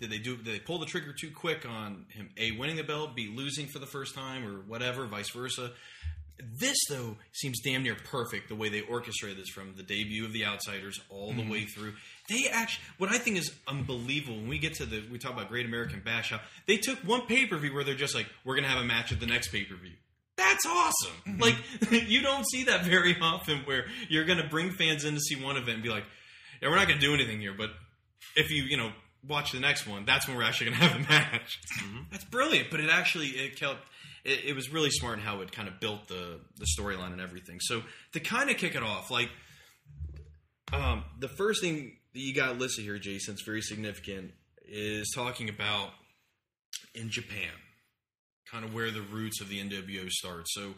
did 0.00 0.10
they 0.10 0.18
do? 0.18 0.36
Did 0.36 0.54
they 0.54 0.60
pull 0.60 0.78
the 0.78 0.86
trigger 0.86 1.12
too 1.12 1.30
quick 1.30 1.66
on 1.66 2.06
him? 2.10 2.30
A 2.36 2.52
winning 2.52 2.76
the 2.76 2.84
belt, 2.84 3.16
B 3.16 3.32
losing 3.34 3.66
for 3.66 3.78
the 3.78 3.86
first 3.86 4.14
time, 4.14 4.46
or 4.46 4.60
whatever, 4.60 5.06
vice 5.06 5.30
versa. 5.30 5.72
This 6.40 6.76
though 6.88 7.16
seems 7.32 7.60
damn 7.60 7.82
near 7.82 7.96
perfect 7.96 8.48
the 8.48 8.54
way 8.54 8.68
they 8.68 8.82
orchestrated 8.82 9.38
this 9.38 9.48
from 9.48 9.74
the 9.76 9.82
debut 9.82 10.24
of 10.24 10.32
the 10.32 10.44
Outsiders 10.44 11.00
all 11.10 11.32
the 11.32 11.42
mm-hmm. 11.42 11.50
way 11.50 11.64
through. 11.64 11.94
They 12.28 12.46
actually, 12.48 12.84
what 12.98 13.10
I 13.10 13.18
think 13.18 13.38
is 13.38 13.52
unbelievable 13.66 14.36
when 14.36 14.46
we 14.46 14.60
get 14.60 14.74
to 14.74 14.86
the, 14.86 15.02
we 15.10 15.18
talk 15.18 15.32
about 15.32 15.48
Great 15.48 15.66
American 15.66 16.00
Bash, 16.00 16.30
how 16.30 16.40
they 16.66 16.76
took 16.76 16.98
one 17.00 17.22
pay 17.22 17.46
per 17.46 17.56
view 17.56 17.74
where 17.74 17.82
they're 17.82 17.96
just 17.96 18.14
like, 18.14 18.26
we're 18.44 18.54
gonna 18.54 18.68
have 18.68 18.80
a 18.80 18.86
match 18.86 19.10
at 19.10 19.18
the 19.18 19.26
next 19.26 19.48
pay 19.48 19.64
per 19.64 19.74
view. 19.74 19.94
That's 20.38 20.64
awesome. 20.64 21.38
Like 21.38 21.56
you 21.90 22.22
don't 22.22 22.48
see 22.48 22.64
that 22.64 22.84
very 22.84 23.16
often 23.20 23.58
where 23.64 23.86
you're 24.08 24.24
going 24.24 24.38
to 24.38 24.48
bring 24.48 24.70
fans 24.70 25.04
in 25.04 25.14
to 25.14 25.20
see 25.20 25.34
one 25.36 25.56
event 25.56 25.74
and 25.74 25.82
be 25.82 25.90
like, 25.90 26.04
"Yeah, 26.62 26.70
we're 26.70 26.76
not 26.76 26.86
going 26.86 27.00
to 27.00 27.06
do 27.06 27.12
anything 27.12 27.40
here, 27.40 27.54
but 27.56 27.70
if 28.36 28.50
you, 28.50 28.62
you 28.62 28.76
know, 28.76 28.92
watch 29.26 29.52
the 29.52 29.60
next 29.60 29.86
one, 29.86 30.04
that's 30.06 30.26
when 30.28 30.36
we're 30.36 30.44
actually 30.44 30.70
going 30.70 30.80
to 30.80 30.86
have 30.86 30.96
a 30.96 31.08
match." 31.10 31.58
That's 32.10 32.24
brilliant, 32.24 32.70
but 32.70 32.80
it 32.80 32.88
actually 32.88 33.26
it 33.26 33.56
kept 33.56 33.80
it, 34.24 34.44
it 34.46 34.54
was 34.54 34.72
really 34.72 34.90
smart 34.90 35.18
in 35.18 35.24
how 35.24 35.40
it 35.40 35.50
kind 35.50 35.68
of 35.68 35.80
built 35.80 36.06
the 36.08 36.40
the 36.56 36.66
storyline 36.78 37.12
and 37.12 37.20
everything. 37.20 37.58
So 37.60 37.82
to 38.12 38.20
kind 38.20 38.48
of 38.48 38.56
kick 38.56 38.76
it 38.76 38.82
off, 38.82 39.10
like 39.10 39.30
um, 40.72 41.04
the 41.18 41.28
first 41.28 41.60
thing 41.60 41.96
that 42.14 42.20
you 42.20 42.34
got 42.34 42.58
listed 42.58 42.84
here, 42.84 42.98
Jason, 42.98 43.34
it's 43.34 43.42
very 43.42 43.62
significant, 43.62 44.32
is 44.66 45.10
talking 45.14 45.48
about 45.48 45.90
in 46.94 47.10
Japan, 47.10 47.50
kind 48.50 48.64
of 48.64 48.74
where 48.74 48.90
the 48.90 49.02
roots 49.02 49.40
of 49.40 49.48
the 49.48 49.60
NWO 49.60 50.10
start. 50.10 50.48
So, 50.48 50.74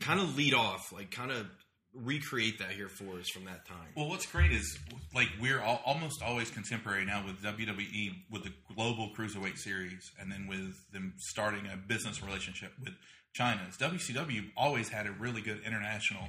kind 0.00 0.20
of 0.20 0.36
lead 0.36 0.54
off, 0.54 0.92
like 0.92 1.10
kind 1.10 1.30
of 1.30 1.46
recreate 1.94 2.58
that 2.58 2.70
here 2.70 2.88
for 2.88 3.18
us 3.18 3.28
from 3.28 3.44
that 3.44 3.66
time. 3.66 3.88
Well, 3.96 4.08
what's 4.08 4.26
great 4.26 4.52
is 4.52 4.78
like 5.14 5.28
we're 5.40 5.60
all, 5.60 5.82
almost 5.84 6.22
always 6.22 6.50
contemporary 6.50 7.04
now 7.04 7.24
with 7.24 7.42
WWE 7.42 8.10
with 8.30 8.44
the 8.44 8.52
global 8.74 9.10
cruiserweight 9.16 9.58
series, 9.58 10.10
and 10.20 10.30
then 10.30 10.46
with 10.48 10.74
them 10.92 11.14
starting 11.18 11.66
a 11.72 11.76
business 11.76 12.22
relationship 12.22 12.72
with 12.82 12.94
China. 13.34 13.60
WCW 13.78 14.50
always 14.56 14.88
had 14.88 15.06
a 15.06 15.12
really 15.12 15.40
good 15.40 15.60
international 15.66 16.28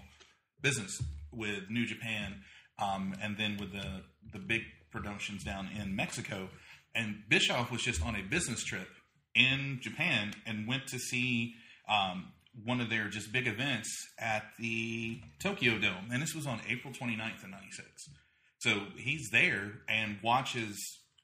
business 0.62 1.02
with 1.32 1.70
New 1.70 1.86
Japan, 1.86 2.42
um, 2.80 3.16
and 3.22 3.38
then 3.38 3.58
with 3.58 3.72
the 3.72 4.04
the 4.32 4.40
big 4.40 4.62
productions 4.92 5.44
down 5.44 5.70
in 5.80 5.96
Mexico, 5.96 6.50
and 6.94 7.24
Bischoff 7.30 7.72
was 7.72 7.82
just 7.82 8.06
on 8.06 8.16
a 8.16 8.22
business 8.22 8.64
trip 8.64 8.88
in 9.36 9.80
Japan 9.82 10.34
and 10.46 10.68
went 10.68 10.88
to 10.88 11.00
see 11.00 11.56
um, 11.90 12.28
one 12.66 12.80
of 12.82 12.90
their 12.90 13.08
just 13.10 13.32
big 13.32 13.48
events 13.48 13.90
at 14.20 14.44
the 14.60 15.20
Tokyo 15.40 15.78
Dome, 15.80 16.10
and 16.12 16.22
this 16.22 16.34
was 16.36 16.46
on 16.48 16.60
April 16.70 16.94
29th 16.94 17.44
of 17.44 17.50
'96. 17.50 17.88
So 18.60 18.84
he's 18.96 19.30
there 19.32 19.72
and 19.90 20.18
watches 20.24 20.78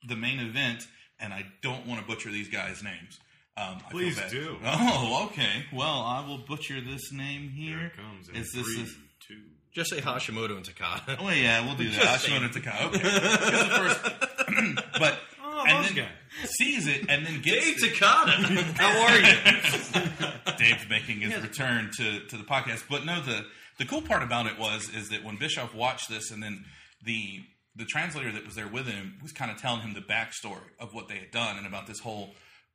the 0.08 0.16
main 0.16 0.40
event, 0.40 0.84
and 1.20 1.34
I 1.34 1.46
don't 1.62 1.86
want 1.88 2.02
to 2.02 2.08
butcher 2.08 2.30
these 2.32 2.50
guys' 2.50 2.84
names. 2.84 3.20
Um, 3.58 3.80
Please 3.92 4.18
bad. 4.18 4.32
do. 4.32 4.58
Oh, 4.66 5.26
okay. 5.32 5.66
Well, 5.74 6.02
I 6.02 6.26
will 6.26 6.38
butcher 6.38 6.80
this 6.82 7.12
name 7.12 7.50
here. 7.50 7.78
Here 7.78 7.88
it 7.88 7.96
comes. 7.98 8.30
in 8.30 8.36
Is 8.38 8.52
this 8.54 8.64
three, 8.66 8.84
is- 8.84 8.96
two. 9.28 9.42
Just 9.72 9.92
say 9.92 10.02
Hashimoto 10.02 10.58
and 10.58 10.66
Takada. 10.66 11.18
Oh 11.20 11.30
yeah, 11.30 11.64
we'll 11.66 11.76
do 11.76 11.90
that. 11.92 12.02
Just 12.02 12.26
Hashimoto 12.28 12.46
and 12.46 12.54
Takada. 12.54 12.86
Okay. 12.88 13.00
Because 13.04 13.68
the 13.68 13.76
first, 13.76 14.94
but 15.00 15.20
Oh, 15.44 15.64
and 15.68 15.78
those 15.84 15.94
then 15.94 16.06
guys. 16.06 16.12
Sees 16.48 16.88
it 16.88 17.10
and 17.10 17.26
then 17.26 17.42
gets 17.42 17.66
Hey 17.66 17.72
it. 17.72 17.94
Takada, 17.94 18.32
how 18.78 19.06
are 19.06 19.18
you? 19.18 20.58
Dave's 20.58 20.90
making 20.90 21.22
his 21.22 21.42
return 21.42 21.92
to, 21.98 22.20
to 22.22 22.38
the 22.38 22.44
podcast. 22.44 22.84
But 22.90 23.06
no, 23.06 23.22
the 23.22 23.46
the 23.78 23.86
cool 23.86 24.02
part 24.02 24.24
about 24.24 24.46
it 24.46 24.58
was 24.60 24.90
is 24.94 25.10
that 25.10 25.24
when 25.24 25.38
Bischoff 25.38 25.74
watched 25.74 26.10
this, 26.10 26.32
and 26.32 26.42
then 26.42 26.66
the 27.04 27.42
the 27.76 27.86
translator 27.86 28.32
that 28.32 28.46
was 28.46 28.56
there 28.56 28.68
with 28.68 28.88
him 28.88 29.18
was 29.22 29.32
kind 29.32 29.52
of 29.52 29.58
telling 29.62 29.82
him 29.82 29.94
the 29.94 30.02
backstory 30.02 30.70
of 30.80 30.94
what 30.94 31.08
they 31.08 31.18
had 31.18 31.32
done 31.32 31.58
and 31.58 31.66
about 31.66 31.88
this 31.88 32.00
whole 32.00 32.32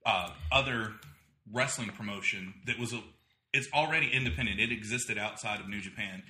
uh, 0.06 0.30
other 0.50 0.92
wrestling 1.52 1.88
promotion 1.88 2.54
that 2.66 2.78
was 2.78 2.92
a, 2.92 3.02
it's 3.52 3.68
already 3.74 4.10
independent. 4.10 4.60
It 4.60 4.72
existed 4.72 5.18
outside 5.18 5.60
of 5.60 5.68
New 5.68 5.80
Japan. 5.80 6.22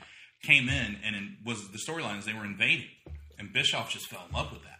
Came 0.42 0.68
in 0.68 0.98
and 1.04 1.14
in, 1.14 1.36
was 1.44 1.68
the 1.70 1.78
storyline 1.78 2.18
is 2.18 2.24
they 2.24 2.34
were 2.34 2.44
invading, 2.44 2.88
and 3.38 3.52
Bischoff 3.52 3.90
just 3.90 4.08
fell 4.08 4.24
in 4.28 4.34
love 4.34 4.50
with 4.52 4.62
that 4.62 4.74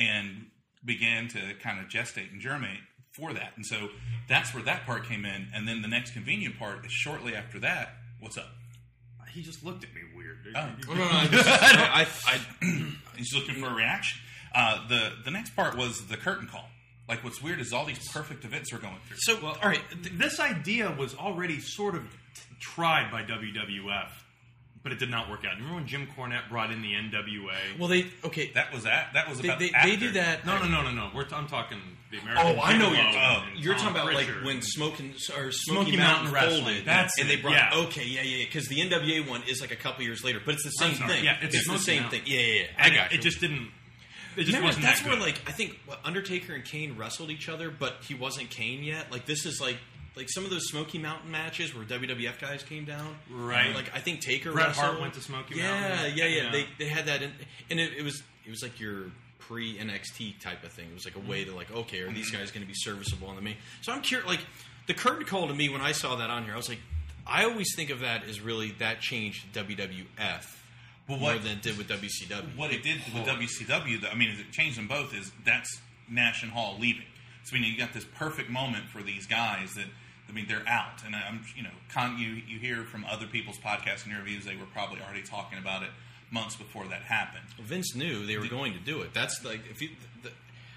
and 0.00 0.46
began 0.84 1.28
to 1.28 1.54
kind 1.62 1.78
of 1.80 1.86
gestate 1.88 2.32
and 2.32 2.40
germinate 2.40 2.80
for 3.12 3.32
that. 3.32 3.52
And 3.56 3.66
so 3.66 3.88
that's 4.28 4.54
where 4.54 4.62
that 4.64 4.86
part 4.86 5.04
came 5.06 5.24
in. 5.24 5.48
And 5.54 5.66
then 5.68 5.82
the 5.82 5.88
next 5.88 6.12
convenient 6.12 6.58
part 6.58 6.84
is 6.86 6.92
shortly 6.92 7.34
after 7.34 7.58
that. 7.60 7.90
What's 8.20 8.38
up? 8.38 8.48
He 9.32 9.42
just 9.42 9.64
looked 9.64 9.84
at 9.84 9.94
me 9.94 10.00
weird. 10.16 10.38
Oh. 10.56 10.68
No, 10.88 10.94
no, 10.94 11.04
I, 11.08 11.26
just, 11.28 11.48
I, 11.48 12.06
I, 12.26 12.86
He's 13.16 13.32
looking 13.34 13.54
for 13.62 13.68
a 13.70 13.74
reaction. 13.74 14.20
Uh, 14.52 14.88
the 14.88 15.12
the 15.24 15.30
next 15.30 15.54
part 15.54 15.76
was 15.76 16.06
the 16.08 16.16
curtain 16.16 16.48
call. 16.48 16.68
Like 17.08 17.22
what's 17.22 17.40
weird 17.40 17.60
is 17.60 17.72
all 17.72 17.84
these 17.86 18.08
perfect 18.08 18.44
events 18.44 18.72
are 18.72 18.78
going 18.78 18.96
through. 19.06 19.16
so 19.20 19.38
Well, 19.40 19.56
all 19.62 19.68
right. 19.68 19.82
th- 20.02 20.14
this 20.18 20.40
idea 20.40 20.90
was 20.98 21.14
already 21.14 21.60
sort 21.60 21.94
of 21.94 22.02
t- 22.34 22.40
tried 22.60 23.10
by 23.12 23.22
WWF, 23.22 24.08
but 24.82 24.92
it 24.92 24.98
did 24.98 25.10
not 25.10 25.28
work 25.30 25.44
out. 25.44 25.56
Remember 25.56 25.74
when 25.76 25.86
Jim 25.86 26.08
Cornette 26.16 26.48
brought 26.48 26.70
in 26.70 26.80
the 26.82 26.92
NWA? 26.92 27.78
Well, 27.78 27.88
they 27.88 28.06
okay. 28.24 28.50
that 28.54 28.72
was 28.72 28.84
that. 28.84 29.10
That 29.14 29.28
was 29.28 29.38
They, 29.40 29.48
about 29.48 29.58
they, 29.60 29.70
after. 29.72 29.90
they 29.90 29.96
do 29.96 30.12
that. 30.12 30.46
no, 30.46 30.58
no, 30.58 30.68
no, 30.68 30.82
no, 30.82 30.90
no. 30.92 31.10
We're 31.14 31.24
t- 31.24 31.34
I'm 31.34 31.46
talking 31.48 31.78
the 32.10 32.18
American. 32.18 32.56
Oh, 32.58 32.60
I 32.62 32.76
know 32.78 32.88
what 32.88 32.96
you're 32.96 33.12
talking. 33.12 33.50
You're 33.56 33.74
Tom 33.74 33.82
talking 33.94 34.00
about 34.02 34.14
Pritchard. 34.14 34.36
like 34.38 34.44
when 34.46 34.62
Smoking 34.62 35.10
or 35.36 35.50
Smoky, 35.52 35.52
Smoky 35.52 35.96
Mountain, 35.96 36.32
Mountain 36.32 36.64
folded. 36.64 36.84
That's 36.86 37.18
and 37.20 37.28
it, 37.30 37.36
they 37.36 37.42
brought. 37.42 37.52
yeah. 37.54 37.70
Okay, 37.86 38.04
yeah, 38.06 38.22
yeah, 38.22 38.44
because 38.44 38.68
the 38.68 38.76
NWA 38.80 39.28
one 39.28 39.42
is 39.48 39.60
like 39.60 39.70
a 39.70 39.76
couple 39.76 40.02
years 40.04 40.24
later, 40.24 40.40
but 40.44 40.54
it's 40.54 40.64
the 40.64 40.70
same 40.70 40.94
thing. 40.94 41.24
yeah, 41.24 41.36
it's 41.42 41.66
the 41.68 41.78
same 41.78 42.02
Mountain. 42.02 42.20
thing. 42.20 42.32
Yeah, 42.32 42.40
yeah, 42.40 42.54
yeah. 42.54 42.66
I 42.78 42.86
And 42.86 42.94
got 42.96 43.06
it, 43.06 43.12
you. 43.12 43.18
it 43.18 43.22
just 43.22 43.40
didn't. 43.40 43.68
It 44.36 44.44
just 44.44 44.48
Remember, 44.48 44.66
wasn't 44.68 44.84
that's 44.84 45.00
that 45.02 45.08
where 45.10 45.18
like 45.20 45.42
I 45.48 45.52
think 45.52 45.78
Undertaker 46.04 46.54
and 46.54 46.64
Kane 46.64 46.96
wrestled 46.96 47.30
each 47.30 47.48
other, 47.48 47.68
but 47.70 47.96
he 48.06 48.14
wasn't 48.14 48.48
Kane 48.50 48.82
yet. 48.84 49.10
Like 49.10 49.26
this 49.26 49.44
is 49.44 49.60
like 49.60 49.76
like 50.16 50.28
some 50.28 50.44
of 50.44 50.50
those 50.50 50.66
Smoky 50.68 50.98
Mountain 50.98 51.30
matches 51.30 51.74
where 51.74 51.84
WWF 51.84 52.40
guys 52.40 52.62
came 52.62 52.84
down. 52.84 53.16
Right. 53.30 53.74
Like 53.74 53.90
I 53.94 54.00
think 54.00 54.20
Taker. 54.20 54.52
Bret 54.52 54.68
wrestled. 54.68 54.86
Hart 54.86 55.00
went 55.00 55.14
to 55.14 55.20
Smoky 55.20 55.56
yeah, 55.56 55.80
Mountain. 55.80 56.12
Yeah, 56.16 56.24
yeah, 56.26 56.42
Yeah. 56.42 56.52
They 56.52 56.66
they 56.78 56.86
had 56.86 57.06
that, 57.06 57.22
in, 57.22 57.32
and 57.70 57.80
it, 57.80 57.92
it 57.98 58.02
was 58.02 58.22
it 58.46 58.50
was 58.50 58.62
like 58.62 58.80
your 58.80 59.06
pre 59.38 59.76
NXT 59.78 60.40
type 60.40 60.64
of 60.64 60.72
thing. 60.72 60.86
It 60.90 60.94
was 60.94 61.04
like 61.04 61.16
a 61.16 61.28
way 61.28 61.44
to 61.44 61.54
like 61.54 61.70
okay, 61.70 62.00
are 62.00 62.12
these 62.12 62.30
mm-hmm. 62.30 62.38
guys 62.38 62.50
going 62.50 62.62
to 62.62 62.68
be 62.68 62.74
serviceable 62.76 63.28
on 63.28 63.36
the 63.36 63.42
main? 63.42 63.56
So 63.82 63.92
I'm 63.92 64.02
curious. 64.02 64.28
Like 64.28 64.40
the 64.86 64.94
curtain 64.94 65.24
call 65.24 65.48
to 65.48 65.54
me 65.54 65.68
when 65.68 65.80
I 65.80 65.92
saw 65.92 66.16
that 66.16 66.30
on 66.30 66.44
here, 66.44 66.54
I 66.54 66.56
was 66.56 66.68
like, 66.68 66.80
I 67.26 67.44
always 67.44 67.74
think 67.76 67.90
of 67.90 68.00
that 68.00 68.24
as 68.24 68.40
really 68.40 68.72
that 68.78 69.00
changed 69.00 69.52
WWF. 69.54 70.56
Well, 71.08 71.18
more 71.18 71.32
what- 71.32 71.42
than 71.42 71.52
it 71.52 71.62
did 71.62 71.78
with 71.78 71.88
WCW. 71.88 72.56
what 72.56 72.72
it 72.72 72.82
did 72.82 72.98
with 73.12 73.26
WCW, 73.26 74.00
though, 74.00 74.08
I 74.08 74.14
mean, 74.14 74.30
it 74.30 74.52
changed 74.52 74.78
them 74.78 74.88
both. 74.88 75.14
Is 75.14 75.32
that's 75.44 75.80
Nash 76.08 76.42
and 76.42 76.52
Hall 76.52 76.76
leaving. 76.78 77.06
So 77.44 77.56
I 77.56 77.60
mean, 77.60 77.72
you 77.72 77.78
got 77.78 77.92
this 77.92 78.04
perfect 78.04 78.50
moment 78.50 78.84
for 78.90 79.02
these 79.02 79.26
guys 79.26 79.72
that 79.74 79.86
I 80.30 80.32
mean 80.32 80.46
they're 80.48 80.66
out, 80.68 81.02
and 81.04 81.14
I'm 81.14 81.42
you 81.56 81.62
know, 81.62 81.70
con, 81.92 82.18
you 82.18 82.28
you 82.28 82.58
hear 82.58 82.84
from 82.84 83.04
other 83.04 83.26
people's 83.26 83.58
podcasts 83.58 84.04
and 84.04 84.12
interviews 84.12 84.44
they 84.44 84.56
were 84.56 84.66
probably 84.72 85.00
already 85.00 85.22
talking 85.22 85.58
about 85.58 85.82
it 85.82 85.90
months 86.30 86.56
before 86.56 86.86
that 86.88 87.02
happened. 87.02 87.44
Vince 87.60 87.94
knew 87.94 88.24
they 88.26 88.38
were 88.38 88.46
going 88.46 88.72
to 88.72 88.78
do 88.78 89.00
it. 89.02 89.12
That's 89.12 89.44
like 89.44 89.60
if 89.70 89.82
you 89.82 89.90
the, 90.22 90.30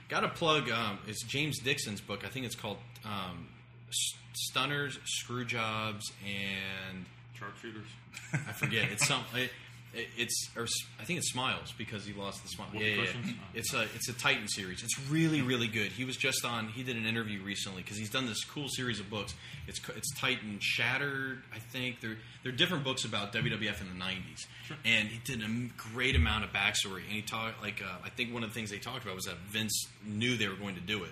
got 0.10 0.22
to 0.22 0.30
plug. 0.30 0.70
Um, 0.70 1.00
it's 1.08 1.24
James 1.24 1.60
Dixon's 1.60 2.02
book. 2.02 2.26
I 2.26 2.30
think 2.30 2.46
it's 2.46 2.56
called 2.56 2.78
um, 3.06 3.48
S- 3.90 4.18
Stunners, 4.34 5.00
Screw 5.06 5.46
Jobs, 5.46 6.12
and 6.26 7.06
Sharpshooters. 7.34 7.88
I 8.34 8.52
forget. 8.54 8.92
It's 8.92 9.08
some. 9.08 9.24
It, 9.36 9.52
it's 9.94 10.50
or 10.58 10.66
I 11.00 11.04
think 11.04 11.20
it's 11.20 11.32
Smiles 11.32 11.72
because 11.78 12.06
he 12.06 12.14
lost 12.14 12.42
the 12.42 12.50
smile. 12.50 12.68
Yeah, 12.74 12.80
yeah, 12.82 13.04
yeah. 13.04 13.34
It's 13.54 13.74
a 13.74 13.84
it's 13.96 14.10
a 14.10 14.14
Titan 14.14 14.48
series. 14.48 14.82
It's 14.84 15.00
really 15.10 15.42
really 15.42 15.68
good. 15.68 15.92
He 15.92 16.04
was 16.06 16.18
just 16.18 16.44
on. 16.46 16.68
He 16.70 16.82
did 16.84 16.96
an 16.98 17.06
interview 17.06 17.42
recently 17.44 17.84
because 17.84 17.98
he's 17.98 18.10
done 18.10 18.26
this 18.26 18.44
cool 18.44 18.68
series 18.70 19.00
of 19.00 19.10
books. 19.10 19.36
It's 19.68 19.80
it's 19.96 20.14
Titan 20.20 20.58
Shattered. 20.60 21.44
I 21.54 21.60
think 21.60 22.02
they're 22.02 22.18
they're 22.42 22.52
different 22.52 22.84
books 22.84 23.06
about 23.06 23.34
WWF 23.34 23.82
in 23.82 23.88
the 23.98 24.04
'90s, 24.04 24.46
Sure. 24.68 24.78
and 24.84 25.08
he 25.08 25.20
did 25.26 25.44
a 25.44 25.70
great 25.94 26.16
amount 26.16 26.44
of 26.44 26.52
backstory. 26.52 27.04
And 27.04 27.12
he 27.12 27.22
talked 27.22 27.62
like 27.62 27.82
uh, 27.84 27.98
I 28.04 28.10
think 28.10 28.34
one 28.34 28.44
of 28.44 28.50
the 28.50 28.56
things 28.56 28.72
they 28.72 28.80
talked 28.80 29.04
about 29.04 29.16
was 29.16 29.26
that 29.26 29.38
Vince 29.50 29.88
knew 30.06 30.38
they 30.38 30.48
were 30.48 30.56
going 30.56 30.76
to 30.76 30.82
do 30.82 31.04
it. 31.04 31.12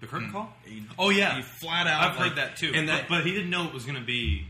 The 0.00 0.06
curtain 0.06 0.30
call? 0.30 0.52
He- 0.64 0.84
Oh 0.98 1.10
yeah, 1.10 1.36
he 1.36 1.42
flat 1.42 1.86
out, 1.86 2.02
I've 2.12 2.16
like- 2.18 2.28
heard 2.28 2.36
that 2.38 2.56
too. 2.56 2.66
and 2.68 2.76
And 2.76 2.88
that- 2.90 3.08
but, 3.08 3.18
but 3.18 3.26
he 3.26 3.32
didn't 3.32 3.48
know 3.50 3.66
it 3.66 3.72
was 3.72 3.84
going 3.84 3.98
to 3.98 4.04
be 4.04 4.44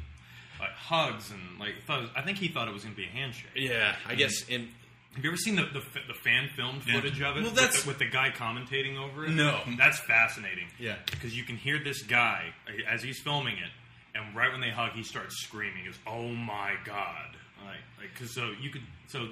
like 0.61 0.71
hugs 0.71 1.31
and 1.31 1.59
like. 1.61 1.75
Thought, 1.87 2.11
I 2.17 2.23
think 2.23 2.39
he 2.39 2.49
thought 2.49 2.69
it 2.69 2.75
was 2.75 2.83
going 2.85 2.95
to 2.95 3.01
be 3.01 3.07
a 3.07 3.11
handshake. 3.11 3.51
Yeah, 3.57 3.95
I 4.09 4.15
guess. 4.15 4.45
And 4.51 4.69
Have 5.15 5.25
you 5.25 5.31
ever 5.31 5.37
seen 5.37 5.57
the 5.57 5.63
the, 5.65 5.83
the 6.09 6.15
fan 6.15 6.49
filmed 6.57 6.83
Yeah. 6.87 6.95
footage 6.95 7.21
of 7.21 7.37
it? 7.37 7.41
Well, 7.43 7.51
with 7.51 7.55
that's- 7.55 7.83
the, 7.83 7.89
with 7.89 7.99
the 7.99 8.07
guy 8.09 8.31
commentating 8.31 8.97
over 8.99 9.25
it. 9.27 9.31
No. 9.31 9.61
that's 9.79 10.01
fascinating. 10.01 10.67
Yeah. 10.79 10.97
because 11.11 11.37
you 11.37 11.45
can 11.45 11.57
hear 11.57 11.79
this 11.83 12.03
guy 12.03 12.53
as 12.91 13.03
he's 13.03 13.21
filming 13.21 13.57
it, 13.59 13.71
and 14.15 14.35
right 14.37 14.51
when 14.53 14.61
they 14.61 14.71
hug, 14.71 14.93
he 14.93 15.03
starts 15.03 15.37
screaming. 15.43 15.79
He 15.81 15.87
goes, 15.87 15.99
"Oh 16.07 16.29
my 16.29 16.75
god!" 16.85 17.37
Like, 17.65 17.77
like 17.99 18.09
because 18.15 18.35
so 18.35 18.51
you 18.61 18.71
could 18.71 18.83
so. 19.09 19.29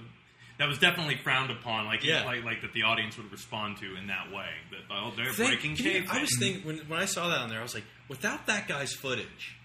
That 0.59 0.69
was 0.69 0.79
definitely 0.79 1.17
frowned 1.25 1.51
upon, 1.51 1.87
like 1.87 2.05
Yeah. 2.05 2.25
like, 2.25 2.45
like 2.45 2.61
that 2.61 2.73
the 2.73 2.83
audience 2.85 3.17
would 3.17 3.33
respond 3.33 3.79
to 3.79 3.97
in 3.97 4.07
that 4.09 4.31
way. 4.31 4.47
That 4.71 4.81
oh, 4.95 5.11
they're 5.17 5.33
Think- 5.33 5.61
breaking 5.61 5.77
you-. 5.77 6.05
I 6.09 6.21
was 6.21 6.31
thinking 6.39 6.65
when, 6.65 6.79
when 6.87 7.01
I 7.01 7.07
saw 7.07 7.29
that 7.31 7.39
on 7.39 7.49
there, 7.49 7.59
I 7.59 7.63
was 7.63 7.75
like, 7.75 7.85
without 8.09 8.47
that 8.47 8.69
guy's 8.69 8.93
footage. 8.93 9.57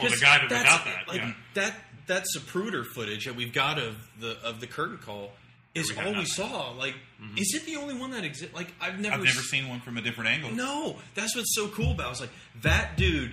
Oh, 0.00 0.08
the 0.08 0.16
guy 0.16 0.38
that 0.38 0.48
that's- 0.48 0.64
without 0.80 0.84
that, 0.84 1.08
like 1.08 1.20
yeah. 1.20 1.32
that 1.54 1.74
that 2.06 2.24
Zapruder 2.36 2.84
footage 2.84 3.24
that 3.26 3.34
we've 3.36 3.52
got 3.52 3.78
of 3.78 3.96
the 4.20 4.36
of 4.44 4.60
the 4.60 4.66
curtain 4.66 4.98
call 4.98 5.32
is 5.74 5.90
got 5.90 6.06
all 6.06 6.12
we 6.14 6.24
saw. 6.24 6.70
Like, 6.72 6.94
is 7.36 7.52
it 7.54 7.66
the 7.66 7.76
only 7.76 7.94
one 7.94 8.10
that 8.12 8.22
exists? 8.24 8.54
Like, 8.54 8.72
I've 8.80 9.00
never, 9.00 9.14
I've 9.16 9.24
never 9.24 9.38
s- 9.40 9.46
seen 9.50 9.68
one 9.68 9.80
from 9.80 9.96
a 9.96 10.02
different 10.02 10.30
angle. 10.30 10.52
No, 10.52 10.96
that's 11.14 11.34
what's 11.34 11.52
so 11.54 11.66
cool 11.68 11.92
about. 11.92 12.04
it. 12.04 12.06
I 12.06 12.10
was 12.10 12.20
like, 12.20 12.30
that 12.62 12.96
dude 12.96 13.32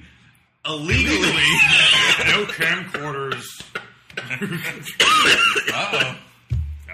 illegally. 0.65 0.97
no 2.25 2.45
camcorders. 2.47 3.43
Uh-oh. 5.73 6.17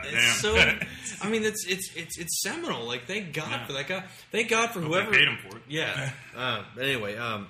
It's 0.03 0.41
so. 0.41 0.55
I 1.21 1.29
mean, 1.29 1.43
it's 1.43 1.65
it's 1.67 1.91
it's 1.95 2.17
it's 2.17 2.41
seminal. 2.41 2.85
Like, 2.85 3.05
thank 3.07 3.33
God 3.33 3.49
Yeah. 3.49 3.65
for 3.65 3.73
that 3.73 3.87
guy. 3.87 4.03
Thank 4.31 4.49
God 4.49 4.71
for 4.71 4.79
whoever 4.79 5.11
paid 5.11 5.27
him 5.27 5.37
for 5.49 5.57
it. 5.57 5.63
Yeah. 5.67 6.11
Uh, 6.35 6.63
but 6.75 6.85
anyway, 6.85 7.15
um, 7.17 7.47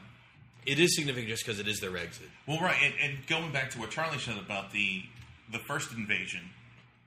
it 0.68 0.80
is 0.80 0.96
significant 0.96 1.30
just 1.30 1.46
because 1.46 1.60
it 1.60 1.68
is 1.68 1.80
their 1.80 1.96
exit. 1.98 2.28
Well, 2.46 2.60
right, 2.60 2.78
and, 2.84 2.94
and 3.02 3.28
going 3.28 3.52
back 3.52 3.72
to 3.72 3.80
what 3.80 3.90
Charlie 3.90 4.20
said 4.20 4.38
about 4.38 4.72
the 4.72 5.04
the 5.50 5.60
first 5.60 5.94
invasion 5.94 6.42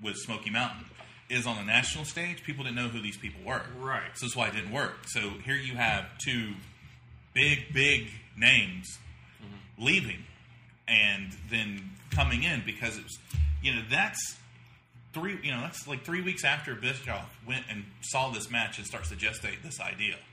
with 0.02 0.16
Smoky 0.16 0.48
Mountain 0.48 0.86
is 1.28 1.46
on 1.46 1.56
the 1.56 1.62
national 1.62 2.06
stage. 2.06 2.42
People 2.42 2.64
didn't 2.64 2.76
know 2.76 2.88
who 2.88 3.02
these 3.02 3.18
people 3.18 3.40
were, 3.44 3.62
Right. 3.78 4.10
So 4.14 4.24
that's 4.24 4.34
why 4.34 4.48
it 4.48 4.54
didn't 4.54 4.72
work. 4.72 4.96
So 5.08 5.20
here 5.44 5.56
you 5.56 5.74
have 5.74 6.06
two 6.24 6.54
big, 7.34 7.72
big 7.74 8.08
names 8.36 8.98
mm-hmm. 9.36 9.84
leaving, 9.84 10.24
and 10.88 11.36
then 11.50 11.90
coming 12.10 12.42
in 12.44 12.62
because 12.64 12.96
it 12.96 13.04
was, 13.04 13.18
you 13.62 13.74
know, 13.74 13.82
that's 13.90 14.38
three, 15.12 15.38
you 15.42 15.52
know, 15.52 15.60
that's 15.60 15.86
like 15.86 16.02
three 16.02 16.22
weeks 16.22 16.44
after 16.44 16.74
Bischoff 16.74 17.38
went 17.46 17.66
and 17.70 17.84
saw 18.00 18.30
this 18.30 18.50
match 18.50 18.78
and 18.78 18.86
starts 18.86 19.10
to 19.10 19.16
gestate 19.16 19.62
this 19.62 19.78
idea 19.80 20.16
Right. 20.16 20.29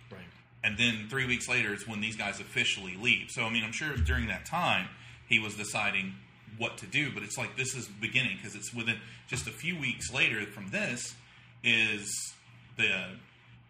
And 0.67 0.77
then 0.77 1.07
three 1.09 1.25
weeks 1.25 1.47
later 1.47 1.73
is 1.73 1.87
when 1.87 2.01
these 2.01 2.17
guys 2.17 2.41
officially 2.41 2.97
leave. 3.01 3.29
So 3.31 3.43
I 3.43 3.49
mean, 3.49 3.63
I'm 3.63 3.71
sure 3.71 3.95
during 3.95 4.27
that 4.27 4.45
time 4.45 4.89
he 5.29 5.39
was 5.39 5.55
deciding 5.55 6.15
what 6.57 6.77
to 6.79 6.85
do, 6.85 7.09
but 7.13 7.23
it's 7.23 7.37
like 7.37 7.55
this 7.55 7.73
is 7.73 7.87
the 7.87 7.93
beginning 8.01 8.35
because 8.35 8.53
it's 8.53 8.73
within 8.73 8.97
just 9.27 9.47
a 9.47 9.51
few 9.51 9.79
weeks 9.79 10.13
later 10.13 10.45
from 10.45 10.69
this 10.69 11.15
is 11.63 12.33
the 12.75 12.89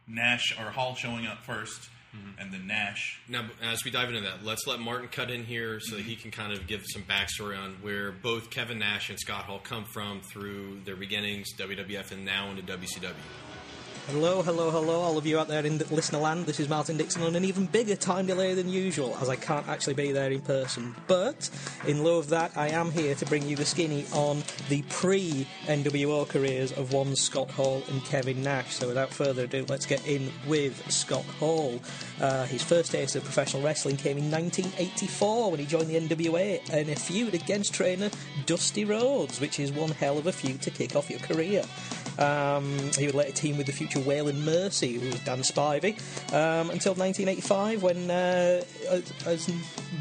Nash 0.07 0.57
or 0.59 0.71
Hall 0.71 0.95
showing 0.95 1.27
up 1.27 1.43
first 1.43 1.89
mm-hmm. 2.15 2.41
and 2.41 2.51
then 2.51 2.65
Nash. 2.65 3.19
Now, 3.29 3.45
as 3.61 3.85
we 3.85 3.91
dive 3.91 4.09
into 4.09 4.21
that, 4.21 4.43
let's 4.43 4.65
let 4.65 4.79
Martin 4.79 5.07
cut 5.09 5.29
in 5.29 5.45
here 5.45 5.79
so 5.79 5.97
that 5.97 6.03
he 6.03 6.13
mm-hmm. 6.13 6.21
can 6.23 6.31
kind 6.31 6.51
of 6.51 6.65
give 6.65 6.83
some 6.87 7.03
backstory 7.03 7.59
on 7.59 7.75
where 7.83 8.11
both 8.11 8.49
Kevin 8.49 8.79
Nash 8.79 9.11
and 9.11 9.19
Scott 9.19 9.43
Hall 9.43 9.59
come 9.59 9.85
from 9.85 10.21
through 10.21 10.81
their 10.83 10.95
beginnings, 10.95 11.53
WWF, 11.57 12.11
and 12.11 12.25
now 12.25 12.49
into 12.49 12.63
WCW. 12.63 13.13
Hello, 14.05 14.41
hello, 14.41 14.71
hello, 14.71 15.01
all 15.01 15.17
of 15.17 15.25
you 15.25 15.37
out 15.37 15.47
there 15.47 15.65
in 15.65 15.79
listener 15.89 16.19
land. 16.19 16.45
This 16.45 16.59
is 16.59 16.69
Martin 16.69 16.95
Dixon 16.95 17.23
on 17.23 17.35
an 17.35 17.43
even 17.43 17.65
bigger 17.65 17.95
time 17.95 18.25
delay 18.25 18.53
than 18.53 18.69
usual, 18.69 19.17
as 19.21 19.27
I 19.27 19.35
can't 19.35 19.67
actually 19.67 19.95
be 19.95 20.11
there 20.13 20.31
in 20.31 20.39
person. 20.41 20.95
But 21.07 21.49
in 21.85 22.03
lieu 22.03 22.17
of 22.17 22.29
that, 22.29 22.51
I 22.55 22.69
am 22.69 22.91
here 22.91 23.15
to 23.15 23.25
bring 23.25 23.47
you 23.47 23.57
the 23.57 23.65
skinny 23.65 24.05
on 24.13 24.43
the 24.69 24.81
pre 24.83 25.47
NWO 25.65 26.27
careers 26.29 26.71
of 26.71 26.93
one 26.93 27.15
Scott 27.15 27.51
Hall 27.51 27.83
and 27.89 28.03
Kevin 28.05 28.41
Nash. 28.41 28.75
So 28.75 28.87
without 28.87 29.09
further 29.09 29.43
ado, 29.43 29.65
let's 29.67 29.85
get 29.85 30.05
in 30.07 30.31
with 30.47 30.89
Scott 30.89 31.25
Hall. 31.39 31.79
Uh, 32.21 32.45
his 32.45 32.63
first 32.63 32.91
taste 32.91 33.15
of 33.17 33.23
professional 33.23 33.61
wrestling 33.61 33.97
came 33.97 34.17
in 34.17 34.31
1984 34.31 35.51
when 35.51 35.59
he 35.59 35.65
joined 35.65 35.87
the 35.87 35.99
NWA 35.99 36.69
in 36.73 36.89
a 36.89 36.95
feud 36.95 37.33
against 37.33 37.73
trainer 37.73 38.09
Dusty 38.45 38.85
Rhodes, 38.85 39.41
which 39.41 39.59
is 39.59 39.71
one 39.71 39.91
hell 39.91 40.17
of 40.17 40.27
a 40.27 40.31
feud 40.31 40.61
to 40.61 40.71
kick 40.71 40.95
off 40.95 41.09
your 41.09 41.19
career. 41.19 41.63
Um, 42.17 42.77
he 42.97 43.05
would 43.05 43.15
later 43.15 43.31
team 43.31 43.57
with 43.57 43.67
the 43.67 43.73
future 43.73 43.99
Waylon 43.99 44.43
Mercy, 44.43 44.93
who 44.93 45.07
was 45.07 45.19
Dan 45.21 45.39
Spivey, 45.39 45.97
um, 46.33 46.69
until 46.69 46.93
1985 46.95 47.83
when, 47.83 48.09
uh, 48.09 48.61
as, 49.25 49.51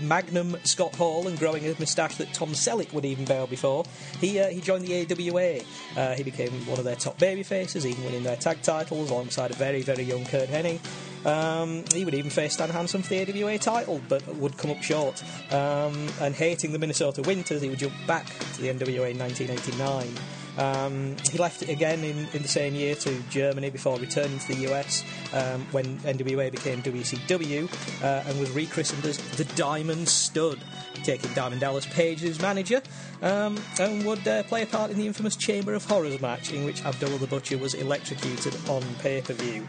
Magnum 0.01 0.57
Scott 0.65 0.95
Hall 0.97 1.29
and 1.29 1.39
growing 1.39 1.65
a 1.67 1.75
moustache 1.79 2.17
that 2.17 2.33
Tom 2.35 2.51
Selleck 2.51 2.93
would 2.93 3.05
even 3.05 3.25
bow 3.25 3.47
before, 3.47 3.85
he 4.21 4.41
uh, 4.41 4.49
he 4.49 4.61
joined 4.61 4.87
the 4.87 5.31
AWA. 5.31 5.61
Uh, 5.97 6.15
he 6.15 6.23
became 6.23 6.51
one 6.67 6.79
of 6.79 6.85
their 6.85 6.97
top 6.97 7.19
baby 7.19 7.43
faces, 7.43 7.87
even 7.87 8.05
winning 8.05 8.23
their 8.23 8.37
tag 8.37 8.63
titles 8.63 9.11
alongside 9.11 9.51
a 9.51 9.55
very, 9.55 9.83
very 9.83 10.03
young 10.03 10.25
Curt 10.25 10.49
Hennig. 10.49 10.81
Um, 11.27 11.85
he 11.93 12.05
would 12.05 12.15
even 12.15 12.31
face 12.31 12.55
Stan 12.55 12.71
Hansen 12.71 13.03
for 13.03 13.09
the 13.09 13.45
AWA 13.45 13.59
title, 13.59 14.01
but 14.09 14.27
would 14.37 14.57
come 14.57 14.71
up 14.71 14.83
short. 14.83 15.23
Um, 15.53 16.09
and 16.21 16.35
hating 16.35 16.73
the 16.73 16.79
Minnesota 16.79 17.23
Winters, 17.23 17.63
he 17.63 17.69
would 17.69 17.79
jump 17.79 17.95
back 18.07 18.27
to 18.27 18.63
the 18.63 18.69
NWA 18.69 19.11
in 19.11 19.19
1989. 19.19 20.15
Um, 20.59 21.17
he 21.31 21.39
left 21.39 21.63
it 21.63 21.69
again 21.69 22.03
in, 22.03 22.27
in 22.33 22.43
the 22.43 22.49
same 22.49 22.75
year 22.75 22.95
to 22.97 23.23
Germany 23.31 23.71
before 23.71 23.99
returning 23.99 24.39
to 24.39 24.49
the 24.49 24.73
US 24.73 25.05
um, 25.33 25.67
when 25.73 25.99
NWA 26.01 26.51
became 26.51 26.83
WCW 26.83 28.03
uh, 28.03 28.25
and 28.27 28.41
was 28.41 28.51
rechristened 28.51 29.05
as 29.05 29.19
the 29.37 29.45
Diamond 29.57 30.09
Stud, 30.09 30.59
taking 31.05 31.33
Diamond 31.35 31.61
Dallas 31.61 31.87
Page 31.87 32.25
as 32.25 32.41
manager 32.41 32.83
um, 33.23 33.59
and 33.79 34.05
would 34.05 34.27
uh, 34.27 34.43
play 34.45 34.63
a 34.63 34.67
part 34.67 34.91
in 34.91 34.99
the 34.99 35.07
infamous 35.07 35.37
Chamber 35.37 35.75
of 35.75 35.85
Horrors 35.85 36.21
match 36.21 36.53
in 36.53 36.65
which 36.65 36.85
Abdullah 36.85 37.19
the 37.19 37.27
Butcher 37.27 37.59
was 37.59 37.75
electrocuted 37.75 38.55
on 38.69 38.83
pay 39.01 39.21
per 39.21 39.35
view. 39.35 39.67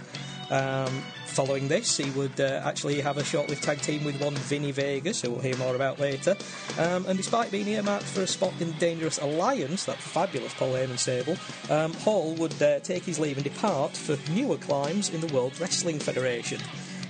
Um, 0.49 1.03
following 1.25 1.67
this, 1.67 1.97
he 1.97 2.09
would 2.11 2.39
uh, 2.39 2.61
actually 2.63 3.01
have 3.01 3.17
a 3.17 3.23
short-lived 3.23 3.63
tag 3.63 3.81
team 3.81 4.03
with 4.03 4.21
one 4.21 4.33
Vinny 4.33 4.71
Vegas, 4.71 5.21
who 5.21 5.31
we'll 5.31 5.41
hear 5.41 5.57
more 5.57 5.75
about 5.75 5.99
later. 5.99 6.35
Um, 6.79 7.05
and 7.05 7.17
despite 7.17 7.51
being 7.51 7.67
earmarked 7.67 8.05
for 8.05 8.21
a 8.21 8.27
spot 8.27 8.53
in 8.59 8.71
Dangerous 8.73 9.19
Alliance, 9.19 9.85
that 9.85 9.97
fabulous 9.97 10.53
Paul 10.53 10.73
Heyman 10.73 10.97
stable, 10.97 11.37
um, 11.69 11.93
Hall 11.93 12.33
would 12.35 12.61
uh, 12.61 12.79
take 12.79 13.03
his 13.03 13.19
leave 13.19 13.37
and 13.37 13.43
depart 13.43 13.95
for 13.95 14.17
newer 14.31 14.57
climbs 14.57 15.09
in 15.09 15.21
the 15.21 15.33
World 15.33 15.59
Wrestling 15.59 15.99
Federation. 15.99 16.61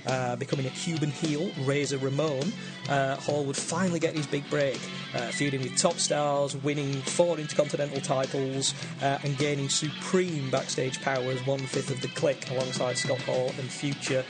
Uh, 0.08 0.36
becoming 0.36 0.64
a 0.64 0.70
Cuban 0.70 1.10
heel, 1.10 1.50
Razor 1.60 1.98
Ramon, 1.98 2.50
uh, 2.88 3.16
Hall 3.16 3.44
would 3.44 3.56
finally 3.56 4.00
get 4.00 4.16
his 4.16 4.26
big 4.26 4.48
break, 4.48 4.80
uh, 5.14 5.26
feuding 5.26 5.60
with 5.60 5.76
top 5.76 5.94
stars, 5.96 6.56
winning 6.56 6.94
four 7.02 7.38
intercontinental 7.38 8.00
titles, 8.00 8.72
uh, 9.02 9.18
and 9.22 9.36
gaining 9.36 9.68
supreme 9.68 10.50
backstage 10.50 11.02
power 11.02 11.24
as 11.24 11.46
one 11.46 11.58
fifth 11.58 11.90
of 11.90 12.00
the 12.00 12.08
clique 12.08 12.50
alongside 12.50 12.96
Scott 12.96 13.20
Hall 13.22 13.52
and 13.58 13.70
future. 13.70 14.24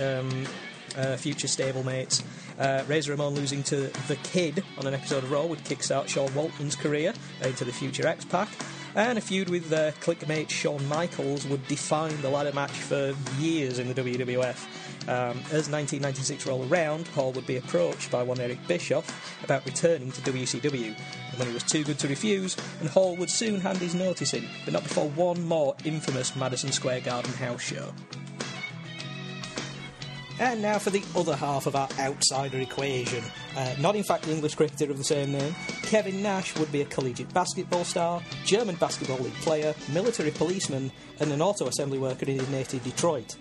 Um, 0.00 0.46
uh, 0.96 1.16
future 1.16 1.46
stablemates. 1.46 2.22
Uh, 2.58 2.82
Razor 2.88 3.12
Ramon 3.12 3.34
losing 3.34 3.62
to 3.64 3.76
The 4.08 4.16
Kid 4.24 4.64
on 4.76 4.86
an 4.86 4.94
episode 4.94 5.22
of 5.22 5.30
Raw 5.30 5.46
would 5.46 5.60
kickstart 5.60 6.08
Sean 6.08 6.28
Waltman's 6.30 6.74
career 6.74 7.14
into 7.42 7.64
the 7.64 7.72
future 7.72 8.06
X 8.06 8.24
Pac. 8.24 8.48
And 8.96 9.16
a 9.16 9.20
feud 9.20 9.48
with 9.48 9.72
uh, 9.72 9.92
clickmate 9.92 10.50
Shawn 10.50 10.84
Michaels 10.88 11.46
would 11.46 11.66
define 11.68 12.20
the 12.22 12.28
ladder 12.28 12.52
match 12.52 12.72
for 12.72 13.14
years 13.38 13.78
in 13.78 13.86
the 13.86 13.94
WWF. 13.94 14.66
Um, 15.08 15.38
as 15.50 15.68
1996 15.68 16.46
rolled 16.46 16.70
around, 16.70 17.08
Hall 17.08 17.32
would 17.32 17.46
be 17.46 17.56
approached 17.56 18.10
by 18.10 18.22
one 18.22 18.38
Eric 18.38 18.58
Bischoff 18.68 19.42
about 19.42 19.64
returning 19.64 20.12
to 20.12 20.20
WCW. 20.20 20.86
And 20.86 21.38
when 21.38 21.48
he 21.48 21.54
was 21.54 21.62
too 21.62 21.84
good 21.84 21.98
to 22.00 22.08
refuse, 22.08 22.56
and 22.80 22.88
Hall 22.88 23.16
would 23.16 23.30
soon 23.30 23.60
hand 23.60 23.78
his 23.78 23.94
notice 23.94 24.34
in, 24.34 24.46
but 24.64 24.74
not 24.74 24.82
before 24.82 25.08
one 25.10 25.42
more 25.46 25.74
infamous 25.84 26.36
Madison 26.36 26.70
Square 26.70 27.00
Garden 27.00 27.32
house 27.32 27.62
show. 27.62 27.92
And 30.40 30.62
now 30.62 30.78
for 30.78 30.88
the 30.88 31.04
other 31.14 31.36
half 31.36 31.66
of 31.66 31.76
our 31.76 31.88
outsider 31.98 32.58
equation. 32.60 33.22
Uh, 33.54 33.74
not, 33.78 33.94
in 33.94 34.02
fact, 34.02 34.22
the 34.22 34.32
English 34.32 34.54
cricketer 34.54 34.90
of 34.90 34.96
the 34.96 35.04
same 35.04 35.32
name. 35.32 35.54
Kevin 35.82 36.22
Nash 36.22 36.56
would 36.56 36.72
be 36.72 36.80
a 36.80 36.86
collegiate 36.86 37.32
basketball 37.34 37.84
star, 37.84 38.22
German 38.46 38.76
basketball 38.76 39.18
league 39.18 39.34
player, 39.34 39.74
military 39.92 40.30
policeman, 40.30 40.90
and 41.18 41.30
an 41.30 41.42
auto 41.42 41.66
assembly 41.66 41.98
worker 41.98 42.24
in 42.24 42.38
his 42.38 42.48
native 42.48 42.82
Detroit. 42.84 43.36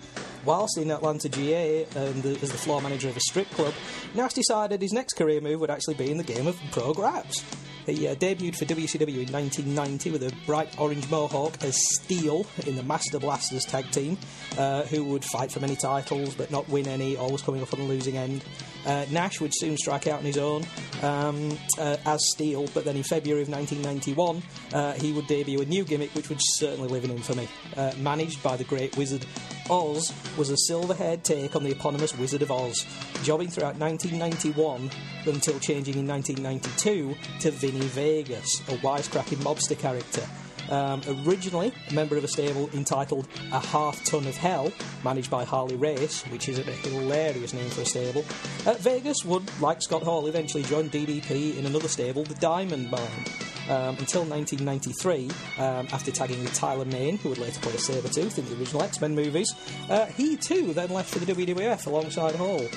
Whilst 0.45 0.77
in 0.77 0.89
Atlanta 0.91 1.29
GA 1.29 1.83
and 1.95 2.15
um, 2.15 2.21
the, 2.21 2.31
as 2.41 2.51
the 2.51 2.57
floor 2.57 2.81
manager 2.81 3.09
of 3.09 3.17
a 3.17 3.21
strip 3.21 3.49
club, 3.51 3.73
Nash 4.15 4.33
decided 4.33 4.81
his 4.81 4.93
next 4.93 5.13
career 5.13 5.41
move 5.41 5.59
would 5.59 5.69
actually 5.69 5.95
be 5.95 6.09
in 6.09 6.17
the 6.17 6.23
game 6.23 6.47
of 6.47 6.57
pro 6.71 6.93
graps. 6.93 7.43
He 7.89 8.07
uh, 8.07 8.15
debuted 8.15 8.55
for 8.55 8.65
WCW 8.65 9.27
in 9.27 9.33
1990 9.33 10.11
with 10.11 10.23
a 10.23 10.33
bright 10.45 10.79
orange 10.79 11.09
mohawk 11.09 11.63
as 11.63 11.75
Steel 11.95 12.45
in 12.65 12.75
the 12.75 12.83
Master 12.83 13.19
Blasters 13.19 13.65
tag 13.65 13.89
team, 13.91 14.17
uh, 14.57 14.83
who 14.83 15.03
would 15.05 15.25
fight 15.25 15.51
for 15.51 15.59
many 15.59 15.75
titles 15.75 16.35
but 16.35 16.51
not 16.51 16.67
win 16.69 16.87
any, 16.87 17.17
always 17.17 17.41
coming 17.41 17.61
up 17.61 17.73
on 17.73 17.79
the 17.79 17.85
losing 17.85 18.17
end. 18.17 18.43
Uh, 18.85 19.05
Nash 19.11 19.41
would 19.41 19.51
soon 19.53 19.77
strike 19.77 20.07
out 20.07 20.19
on 20.19 20.25
his 20.25 20.37
own 20.37 20.65
um, 21.01 21.57
uh, 21.77 21.97
as 22.05 22.19
Steel, 22.31 22.67
but 22.73 22.85
then 22.85 22.95
in 22.95 23.03
February 23.03 23.41
of 23.41 23.49
1991, 23.49 24.43
uh, 24.73 24.93
he 24.93 25.11
would 25.11 25.27
debut 25.27 25.61
a 25.61 25.65
new 25.65 25.83
gimmick 25.83 26.13
which 26.15 26.29
would 26.29 26.39
certainly 26.41 26.87
live 26.87 27.03
in 27.03 27.11
infamy. 27.11 27.47
Uh, 27.75 27.91
managed 27.97 28.41
by 28.43 28.55
the 28.55 28.63
great 28.63 28.95
wizard 28.97 29.25
Oz 29.69 30.11
was 30.37 30.49
a 30.49 30.57
silver 30.57 30.93
haired 30.93 31.23
take 31.23 31.55
on 31.55 31.63
the 31.63 31.71
eponymous 31.71 32.17
Wizard 32.17 32.41
of 32.41 32.51
Oz, 32.51 32.85
jobbing 33.23 33.49
throughout 33.49 33.75
1991 33.77 34.89
until 35.25 35.59
changing 35.59 35.95
in 35.95 36.07
1992 36.07 37.15
to 37.41 37.51
Vinny 37.79 38.23
Vegas, 38.23 38.59
a 38.67 38.73
wisecracking 38.77 39.37
mobster 39.37 39.77
character. 39.77 40.23
Um, 40.69 41.01
originally 41.25 41.71
a 41.89 41.93
member 41.93 42.15
of 42.15 42.23
a 42.23 42.27
stable 42.27 42.69
entitled 42.73 43.27
A 43.51 43.59
Half 43.59 44.03
Ton 44.03 44.27
of 44.27 44.37
Hell, 44.37 44.71
managed 45.03 45.31
by 45.31 45.43
Harley 45.43 45.75
Race, 45.75 46.21
which 46.23 46.47
is 46.47 46.59
a 46.59 46.63
hilarious 46.63 47.53
name 47.53 47.69
for 47.69 47.81
a 47.81 47.85
stable, 47.85 48.23
uh, 48.67 48.73
Vegas 48.73 49.25
would, 49.25 49.49
like 49.61 49.81
Scott 49.81 50.03
Hall, 50.03 50.27
eventually 50.27 50.63
join 50.63 50.89
DDP 50.89 51.57
in 51.57 51.65
another 51.65 51.87
stable, 51.87 52.23
the 52.23 52.35
Diamond 52.35 52.91
Mine. 52.91 53.25
Um, 53.69 53.95
until 53.97 54.25
1993, 54.25 55.29
um, 55.59 55.87
after 55.93 56.11
tagging 56.11 56.41
with 56.43 56.53
Tyler 56.55 56.85
Mane, 56.85 57.17
who 57.19 57.29
would 57.29 57.37
later 57.37 57.59
play 57.61 57.73
Sabretooth 57.73 58.39
in 58.39 58.45
the 58.45 58.59
original 58.59 58.81
X 58.81 58.99
Men 58.99 59.13
movies, 59.13 59.53
uh, 59.89 60.07
he 60.07 60.35
too 60.37 60.73
then 60.73 60.89
left 60.89 61.13
for 61.13 61.19
the 61.19 61.31
WWF 61.33 61.85
alongside 61.85 62.35
Hall. 62.35 62.67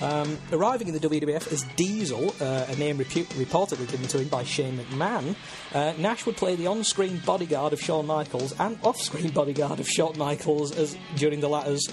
Um, 0.00 0.38
arriving 0.52 0.86
in 0.88 0.94
the 0.94 1.00
WWF 1.00 1.52
as 1.52 1.64
Diesel, 1.76 2.32
uh, 2.40 2.66
a 2.68 2.76
name 2.76 2.98
repu- 2.98 3.24
reportedly 3.34 3.90
given 3.90 4.06
to 4.08 4.18
him 4.20 4.28
by 4.28 4.44
Shane 4.44 4.78
McMahon, 4.78 5.34
uh, 5.74 5.92
Nash 5.98 6.24
would 6.24 6.36
play 6.36 6.54
the 6.54 6.68
on-screen 6.68 7.20
bodyguard 7.26 7.72
of 7.72 7.80
Shawn 7.80 8.06
Michaels 8.06 8.54
and 8.60 8.78
off-screen 8.84 9.30
bodyguard 9.34 9.80
of 9.80 9.88
Shawn 9.88 10.16
Michaels 10.16 10.70
as 10.76 10.96
during 11.16 11.40
the 11.40 11.48
latter's 11.48 11.84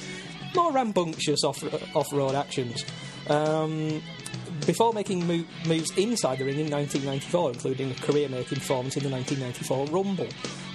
more 0.56 0.72
rambunctious 0.72 1.44
off- 1.44 1.64
off-road 1.96 2.36
actions. 2.36 2.86
Um, 3.28 4.04
before 4.66 4.94
making 4.94 5.28
mo- 5.28 5.46
moves 5.68 5.96
inside 5.98 6.40
the 6.40 6.46
ring 6.46 6.60
in 6.60 6.70
1994, 6.70 7.52
including 7.52 7.92
a 7.92 7.96
career-making 7.96 8.60
performance 8.60 8.98
in 8.98 9.04
the 9.04 9.10
1994 9.10 9.88
Rumble. 9.88 10.28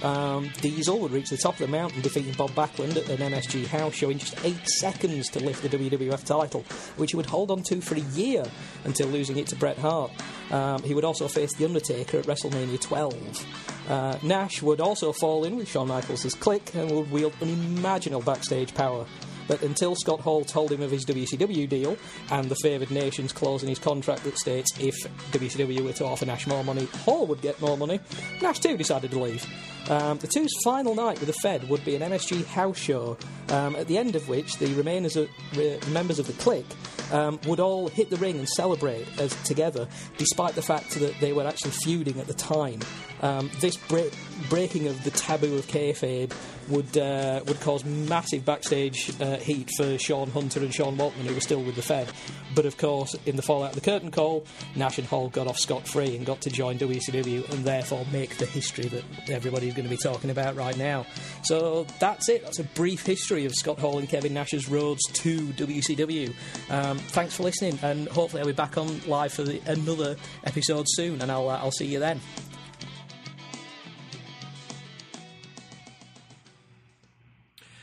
Um, 0.03 0.49
Diesel 0.61 0.99
would 0.99 1.11
reach 1.11 1.29
the 1.29 1.37
top 1.37 1.53
of 1.53 1.59
the 1.59 1.67
mountain, 1.67 2.01
defeating 2.01 2.33
Bob 2.33 2.51
Backlund 2.51 2.97
at 2.97 3.09
an 3.09 3.31
MSG 3.31 3.67
house 3.67 3.93
show 3.93 4.09
in 4.09 4.17
just 4.17 4.35
eight 4.43 4.67
seconds 4.67 5.29
to 5.29 5.39
lift 5.39 5.61
the 5.61 5.69
WWF 5.69 6.23
title, 6.25 6.63
which 6.97 7.11
he 7.11 7.17
would 7.17 7.25
hold 7.25 7.51
on 7.51 7.61
to 7.63 7.81
for 7.81 7.95
a 7.95 7.99
year 7.99 8.43
until 8.85 9.07
losing 9.07 9.37
it 9.37 9.47
to 9.47 9.55
Bret 9.55 9.77
Hart. 9.77 10.11
Um, 10.51 10.81
he 10.83 10.93
would 10.93 11.05
also 11.05 11.27
face 11.27 11.53
The 11.55 11.65
Undertaker 11.65 12.17
at 12.17 12.25
WrestleMania 12.25 12.79
12. 12.79 13.89
Uh, 13.89 14.17
Nash 14.23 14.61
would 14.61 14.81
also 14.81 15.11
fall 15.11 15.43
in 15.43 15.55
with 15.55 15.69
Shawn 15.69 15.87
Michaels' 15.87 16.33
clique 16.35 16.73
and 16.73 16.91
would 16.91 17.11
wield 17.11 17.33
unimaginable 17.41 18.23
backstage 18.23 18.73
power. 18.73 19.05
But 19.47 19.61
until 19.61 19.95
Scott 19.95 20.19
Hall 20.19 20.43
told 20.43 20.71
him 20.71 20.81
of 20.81 20.91
his 20.91 21.05
WCW 21.05 21.67
deal 21.67 21.97
and 22.31 22.49
the 22.49 22.55
favoured 22.55 22.91
nations 22.91 23.33
clause 23.33 23.63
in 23.63 23.69
his 23.69 23.79
contract 23.79 24.23
that 24.23 24.37
states 24.37 24.71
if 24.79 24.95
WCW 25.31 25.81
were 25.81 25.93
to 25.93 26.05
offer 26.05 26.25
Nash 26.25 26.47
more 26.47 26.63
money, 26.63 26.85
Hall 27.05 27.25
would 27.27 27.41
get 27.41 27.59
more 27.61 27.77
money, 27.77 27.99
Nash 28.41 28.59
too 28.59 28.77
decided 28.77 29.11
to 29.11 29.19
leave. 29.19 29.45
Um, 29.89 30.19
the 30.19 30.27
two's 30.27 30.51
final 30.63 30.95
night 30.95 31.19
with 31.19 31.27
the 31.27 31.33
Fed 31.41 31.67
would 31.69 31.83
be 31.83 31.95
an 31.95 32.01
MSG 32.01 32.45
house 32.45 32.77
show, 32.77 33.17
um, 33.49 33.75
at 33.75 33.87
the 33.87 33.97
end 33.97 34.15
of 34.15 34.29
which 34.29 34.57
the 34.57 34.67
remainers 34.67 35.15
of, 35.15 35.29
re- 35.57 35.79
members 35.91 36.19
of 36.19 36.27
the 36.27 36.33
clique 36.33 36.65
um, 37.11 37.39
would 37.47 37.59
all 37.59 37.87
hit 37.87 38.09
the 38.09 38.17
ring 38.17 38.37
and 38.37 38.47
celebrate 38.47 39.07
as 39.19 39.35
together, 39.43 39.87
despite 40.17 40.55
the 40.55 40.61
fact 40.61 40.91
that 40.99 41.19
they 41.19 41.33
were 41.33 41.45
actually 41.45 41.71
feuding 41.71 42.19
at 42.19 42.27
the 42.27 42.33
time. 42.33 42.79
Um, 43.21 43.49
this 43.59 43.77
bri- 43.77 44.11
breaking 44.49 44.87
of 44.87 45.03
the 45.03 45.11
taboo 45.11 45.55
of 45.57 45.67
kayfabe 45.67 46.33
would 46.69 46.97
uh, 46.97 47.41
would 47.47 47.59
cause 47.61 47.83
massive 47.85 48.45
backstage 48.45 49.11
uh, 49.21 49.37
heat 49.37 49.69
for 49.77 49.97
Sean 49.97 50.29
Hunter 50.31 50.59
and 50.61 50.73
Sean 50.73 50.97
Waltman, 50.97 51.25
who 51.25 51.33
were 51.33 51.41
still 51.41 51.61
with 51.61 51.75
the 51.75 51.81
Fed. 51.81 52.11
But 52.55 52.65
of 52.65 52.77
course, 52.77 53.15
in 53.25 53.35
the 53.35 53.41
fallout 53.41 53.69
of 53.69 53.75
the 53.75 53.81
curtain 53.81 54.11
call, 54.11 54.45
Nash 54.75 54.97
and 54.97 55.07
Hall 55.07 55.29
got 55.29 55.47
off 55.47 55.57
scot 55.57 55.87
free 55.87 56.15
and 56.15 56.25
got 56.25 56.41
to 56.41 56.49
join 56.49 56.77
WCW, 56.77 57.49
and 57.51 57.63
therefore 57.63 58.05
make 58.11 58.37
the 58.37 58.45
history 58.45 58.85
that 58.85 59.03
everybody's 59.29 59.73
going 59.73 59.87
to 59.87 59.89
be 59.89 59.97
talking 59.97 60.29
about 60.29 60.55
right 60.55 60.77
now. 60.77 61.05
So 61.43 61.85
that's 61.99 62.29
it. 62.29 62.43
That's 62.43 62.59
a 62.59 62.63
brief 62.63 63.05
history 63.05 63.45
of 63.45 63.53
Scott 63.53 63.79
Hall 63.79 63.99
and 63.99 64.09
Kevin 64.09 64.33
Nash's 64.33 64.69
roads 64.69 65.01
to 65.13 65.39
WCW. 65.53 66.33
Um, 66.69 66.97
thanks 66.97 67.35
for 67.35 67.43
listening, 67.43 67.77
and 67.83 68.07
hopefully 68.07 68.41
I'll 68.41 68.47
be 68.47 68.53
back 68.53 68.77
on 68.77 69.01
live 69.07 69.33
for 69.33 69.43
the, 69.43 69.61
another 69.65 70.15
episode 70.43 70.85
soon, 70.89 71.21
and 71.21 71.31
I'll 71.31 71.49
uh, 71.49 71.57
I'll 71.57 71.71
see 71.71 71.85
you 71.85 71.99
then. 71.99 72.19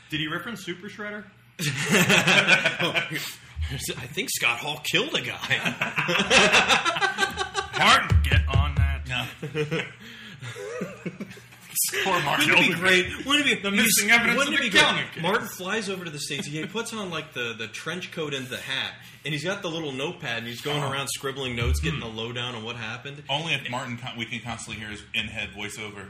Did 0.09 0.19
he 0.19 0.27
reference 0.27 0.65
Super 0.65 0.89
Shredder? 0.89 1.23
I 1.61 3.07
think 4.13 4.29
Scott 4.31 4.59
Hall 4.59 4.81
killed 4.89 5.13
a 5.15 5.21
guy. 5.21 5.37
Martin, 7.77 8.17
get 8.23 8.41
on 8.47 8.73
that. 8.75 9.01
No. 9.07 9.25
Poor 12.03 12.21
Mark. 12.23 12.39
Wouldn't 12.39 12.59
it 12.59 12.67
be 12.69 12.73
great? 12.75 13.25
Wouldn't 13.25 13.47
it 13.47 13.63
be 13.63 13.69
The 13.69 13.75
missing 13.75 14.11
evidence 14.11 14.37
Wouldn't 14.37 14.55
of 14.59 14.61
it 14.61 14.71
the 14.71 14.77
be 14.77 14.83
great? 14.83 15.11
Case. 15.13 15.23
Martin 15.23 15.47
flies 15.47 15.89
over 15.89 16.05
to 16.05 16.11
the 16.11 16.19
states. 16.19 16.47
He 16.47 16.65
puts 16.65 16.93
on 16.93 17.09
like 17.09 17.33
the, 17.33 17.53
the 17.57 17.67
trench 17.67 18.11
coat 18.11 18.33
and 18.33 18.47
the 18.47 18.57
hat, 18.57 18.93
and 19.25 19.33
he's 19.33 19.43
got 19.43 19.61
the 19.61 19.69
little 19.69 19.91
notepad, 19.91 20.39
and 20.39 20.47
he's 20.47 20.61
going 20.61 20.83
Oh. 20.83 20.91
around 20.91 21.07
scribbling 21.09 21.55
notes, 21.55 21.79
getting 21.79 21.99
the 21.99 22.07
lowdown 22.07 22.55
on 22.55 22.63
what 22.63 22.75
happened. 22.75 23.23
Only 23.29 23.53
if 23.53 23.69
Martin 23.69 23.97
con- 23.97 24.17
we 24.17 24.25
can 24.25 24.39
constantly 24.39 24.79
hear 24.81 24.89
his 24.91 25.03
in-head 25.13 25.49
voiceover. 25.57 26.07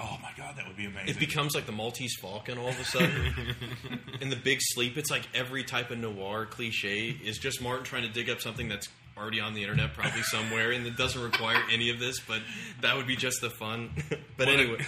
Oh 0.00 0.18
my 0.22 0.30
god, 0.36 0.56
that 0.56 0.66
would 0.66 0.76
be 0.76 0.86
amazing. 0.86 1.08
It 1.10 1.18
becomes 1.18 1.54
like 1.54 1.66
the 1.66 1.72
Maltese 1.72 2.16
Falcon 2.20 2.58
all 2.58 2.68
of 2.68 2.80
a 2.80 2.84
sudden. 2.84 3.34
In 4.20 4.30
the 4.30 4.36
Big 4.36 4.58
Sleep, 4.60 4.96
it's 4.96 5.10
like 5.10 5.28
every 5.34 5.64
type 5.64 5.90
of 5.90 5.98
noir 5.98 6.46
cliche 6.46 7.08
is 7.24 7.38
just 7.38 7.60
Martin 7.62 7.84
trying 7.84 8.02
to 8.02 8.08
dig 8.08 8.30
up 8.30 8.40
something 8.40 8.68
that's 8.68 8.88
already 9.18 9.40
on 9.40 9.54
the 9.54 9.62
internet, 9.62 9.92
probably 9.94 10.22
somewhere, 10.22 10.70
and 10.72 10.86
it 10.86 10.96
doesn't 10.96 11.22
require 11.22 11.60
any 11.72 11.90
of 11.90 11.98
this. 11.98 12.20
But 12.20 12.40
that 12.80 12.96
would 12.96 13.06
be 13.06 13.16
just 13.16 13.40
the 13.40 13.50
fun. 13.50 13.90
but 14.36 14.48
anyway, 14.48 14.84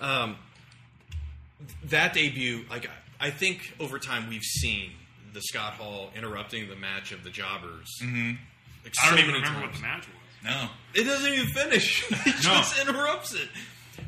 um, 0.00 0.36
that 1.90 2.12
debut, 2.14 2.64
like 2.70 2.86
I 3.20 3.26
I 3.28 3.30
think 3.30 3.74
over 3.80 3.98
time 3.98 4.28
we've 4.28 4.42
seen 4.42 4.90
the 5.32 5.40
Scott 5.40 5.74
Hall 5.74 6.10
interrupting 6.16 6.68
the 6.68 6.76
match 6.76 7.12
of 7.12 7.24
the 7.24 7.30
Jobbers. 7.30 7.88
Mm-hmm. 8.02 8.32
Like 8.84 8.92
I 9.02 9.08
don't 9.10 9.18
so 9.18 9.22
even 9.24 9.34
remember 9.34 9.60
times. 9.60 9.66
what 9.66 9.74
the 9.74 9.80
match 9.82 10.06
was. 10.08 10.44
no. 10.44 10.68
It 11.00 11.04
doesn't 11.04 11.32
even 11.32 11.46
finish. 11.48 12.04
he 12.24 12.30
No. 12.30 12.36
just 12.40 12.78
interrupts 12.80 13.34
it. 13.34 13.48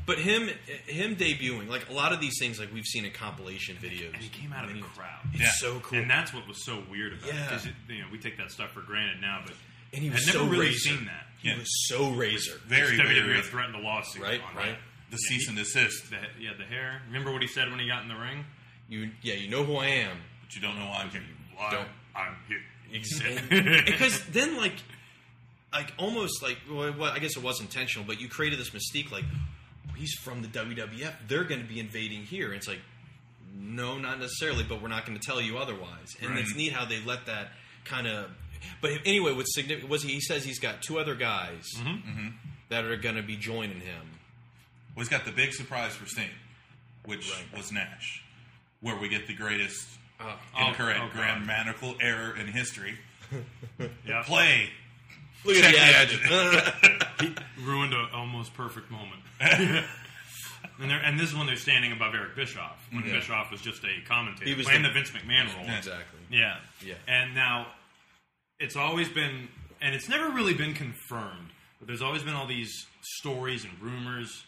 But 0.06 0.18
him, 0.18 0.48
him 0.86 1.16
debuting, 1.16 1.68
like 1.68 1.88
a 1.88 1.92
lot 1.92 2.12
of 2.12 2.20
these 2.20 2.38
things, 2.38 2.58
like 2.58 2.72
we've 2.72 2.84
seen 2.86 3.04
in 3.04 3.12
compilation 3.12 3.76
videos. 3.76 4.12
And 4.14 4.22
he 4.22 4.28
came 4.28 4.52
out 4.52 4.64
of 4.64 4.74
the 4.74 4.80
crowd. 4.80 5.20
It's 5.32 5.40
Yeah. 5.42 5.50
so 5.52 5.80
cool. 5.80 5.98
And 5.98 6.10
that's 6.10 6.32
what 6.34 6.46
was 6.48 6.64
so 6.64 6.82
weird 6.90 7.12
about 7.14 7.26
Yeah. 7.32 7.44
it. 7.44 7.48
Because 7.48 7.66
you 7.88 7.98
know, 8.00 8.06
we 8.10 8.18
take 8.18 8.36
that 8.38 8.50
stuff 8.50 8.72
for 8.72 8.80
granted 8.82 9.20
now, 9.20 9.42
but 9.46 9.54
And 9.92 10.02
he 10.02 10.08
I'd 10.08 10.14
was 10.14 10.26
never 10.26 10.38
so 10.38 10.46
really 10.46 10.66
razor. 10.66 10.78
seen 10.90 11.04
that. 11.06 11.26
he 11.40 11.48
Yeah. 11.48 11.58
was 11.58 11.88
so 11.88 12.10
razor. 12.10 12.60
Very, 12.66 12.96
very, 12.96 13.14
WWE 13.14 13.26
very 13.26 13.42
threatened 13.42 13.76
a 13.76 13.80
lawsuit. 13.80 14.22
Right, 14.22 14.40
on 14.42 14.54
right. 14.56 14.66
that. 14.72 14.78
the 15.10 15.18
Yeah, 15.22 15.28
cease 15.28 15.42
he- 15.44 15.48
and 15.48 15.56
desist, 15.56 16.10
The, 16.10 16.16
yeah, 16.40 16.52
the 16.58 16.64
hair. 16.64 17.02
Remember 17.06 17.30
what 17.32 17.40
he 17.42 17.46
said 17.48 17.70
when 17.70 17.78
he 17.78 17.86
got 17.86 18.02
in 18.02 18.08
the 18.08 18.16
ring? 18.16 18.44
You, 18.88 19.10
yeah, 19.22 19.34
you 19.34 19.48
know 19.48 19.64
who 19.64 19.76
I 19.76 19.86
am. 19.86 20.16
but 20.44 20.54
you 20.54 20.60
don't 20.60 20.76
know 20.78 20.86
why 20.86 21.02
I'm 21.02 21.10
here. 21.10 21.22
Well, 21.56 21.70
Don't. 21.70 21.88
I'm 22.14 22.36
here. 22.48 22.62
because 23.84 24.24
then, 24.26 24.56
like, 24.56 24.74
like 25.72 25.92
almost 25.98 26.42
like, 26.42 26.58
well, 26.70 26.92
well, 26.92 27.12
I 27.12 27.18
guess 27.18 27.36
it 27.36 27.42
was 27.42 27.60
intentional, 27.60 28.06
but 28.06 28.20
you 28.20 28.28
created 28.28 28.58
this 28.58 28.70
mystique, 28.70 29.10
like, 29.10 29.24
he's 29.94 30.14
from 30.14 30.42
the 30.42 30.48
WWF. 30.48 31.12
They're 31.28 31.44
going 31.44 31.60
to 31.62 31.66
be 31.68 31.78
invading 31.80 32.22
here. 32.22 32.48
And 32.48 32.56
it's 32.56 32.68
like, 32.68 32.80
no, 33.58 33.98
not 33.98 34.18
necessarily, 34.18 34.64
but 34.64 34.82
we're 34.82 34.88
not 34.88 35.06
going 35.06 35.18
to 35.18 35.24
tell 35.26 35.40
you 35.40 35.58
otherwise. 35.58 36.14
And 36.20 36.30
Right. 36.30 36.40
it's 36.40 36.54
neat 36.54 36.72
how 36.72 36.84
they 36.84 37.00
let 37.04 37.26
that 37.26 37.48
kind 37.84 38.06
of. 38.06 38.30
But 38.80 38.92
anyway, 39.04 39.32
what's 39.32 39.54
significant 39.54 39.90
was 39.90 40.02
he, 40.02 40.14
he 40.14 40.20
says 40.20 40.44
he's 40.44 40.58
got 40.58 40.82
two 40.82 40.98
other 40.98 41.14
guys 41.14 41.64
that 42.68 42.84
are 42.84 42.96
going 42.96 43.16
to 43.16 43.22
be 43.22 43.36
joining 43.36 43.80
him. 43.80 44.10
Well, 44.94 45.02
he's 45.04 45.08
got 45.08 45.24
the 45.24 45.32
big 45.32 45.52
surprise 45.52 45.94
for 45.94 46.06
Sting, 46.06 46.28
which 47.04 47.30
was 47.54 47.70
Nash, 47.70 48.22
where 48.80 48.96
we 48.96 49.08
get 49.08 49.26
the 49.26 49.34
greatest 49.34 49.86
Uh, 50.18 50.34
incorrect 50.66 50.98
oh, 51.02 51.06
God. 51.08 51.12
grammatical 51.12 51.94
error 52.00 52.34
in 52.36 52.46
history. 52.46 52.98
Yeah. 54.06 54.22
Play. 54.24 54.70
look 55.44 55.56
Check 55.56 55.74
at 55.74 56.08
the 56.08 56.16
the 56.16 57.28
engine. 57.28 57.36
Ruined 57.62 57.92
an 57.92 58.06
almost 58.14 58.54
perfect 58.54 58.90
moment. 58.90 59.20
and, 60.80 60.92
and 60.92 61.18
this 61.20 61.30
is 61.30 61.36
when 61.36 61.46
they're 61.46 61.56
standing 61.56 61.92
above 61.92 62.14
Eric 62.14 62.34
Bischoff, 62.36 62.78
when 62.90 63.04
Yeah. 63.06 63.14
Bischoff 63.14 63.50
was 63.50 63.60
just 63.60 63.82
a 63.84 64.06
commentator 64.08 64.46
He 64.48 64.54
was 64.54 64.66
playing 64.66 64.82
the- 64.82 64.88
the, 64.88 64.94
Vince 64.94 65.10
McMahon 65.10 65.54
role. 65.56 65.64
exactly. 65.76 66.20
Yeah. 66.30 66.58
Yeah. 66.84 66.94
And 67.08 67.34
now 67.34 67.68
it's 68.58 68.76
always 68.76 69.08
been, 69.08 69.48
and 69.80 69.94
it's 69.94 70.08
never 70.08 70.30
really 70.30 70.54
been 70.54 70.74
confirmed, 70.74 71.50
but 71.78 71.86
there's 71.88 72.02
always 72.02 72.22
been 72.22 72.34
all 72.34 72.46
these 72.46 72.86
stories 73.02 73.64
and 73.64 73.72
rumors 73.80 74.44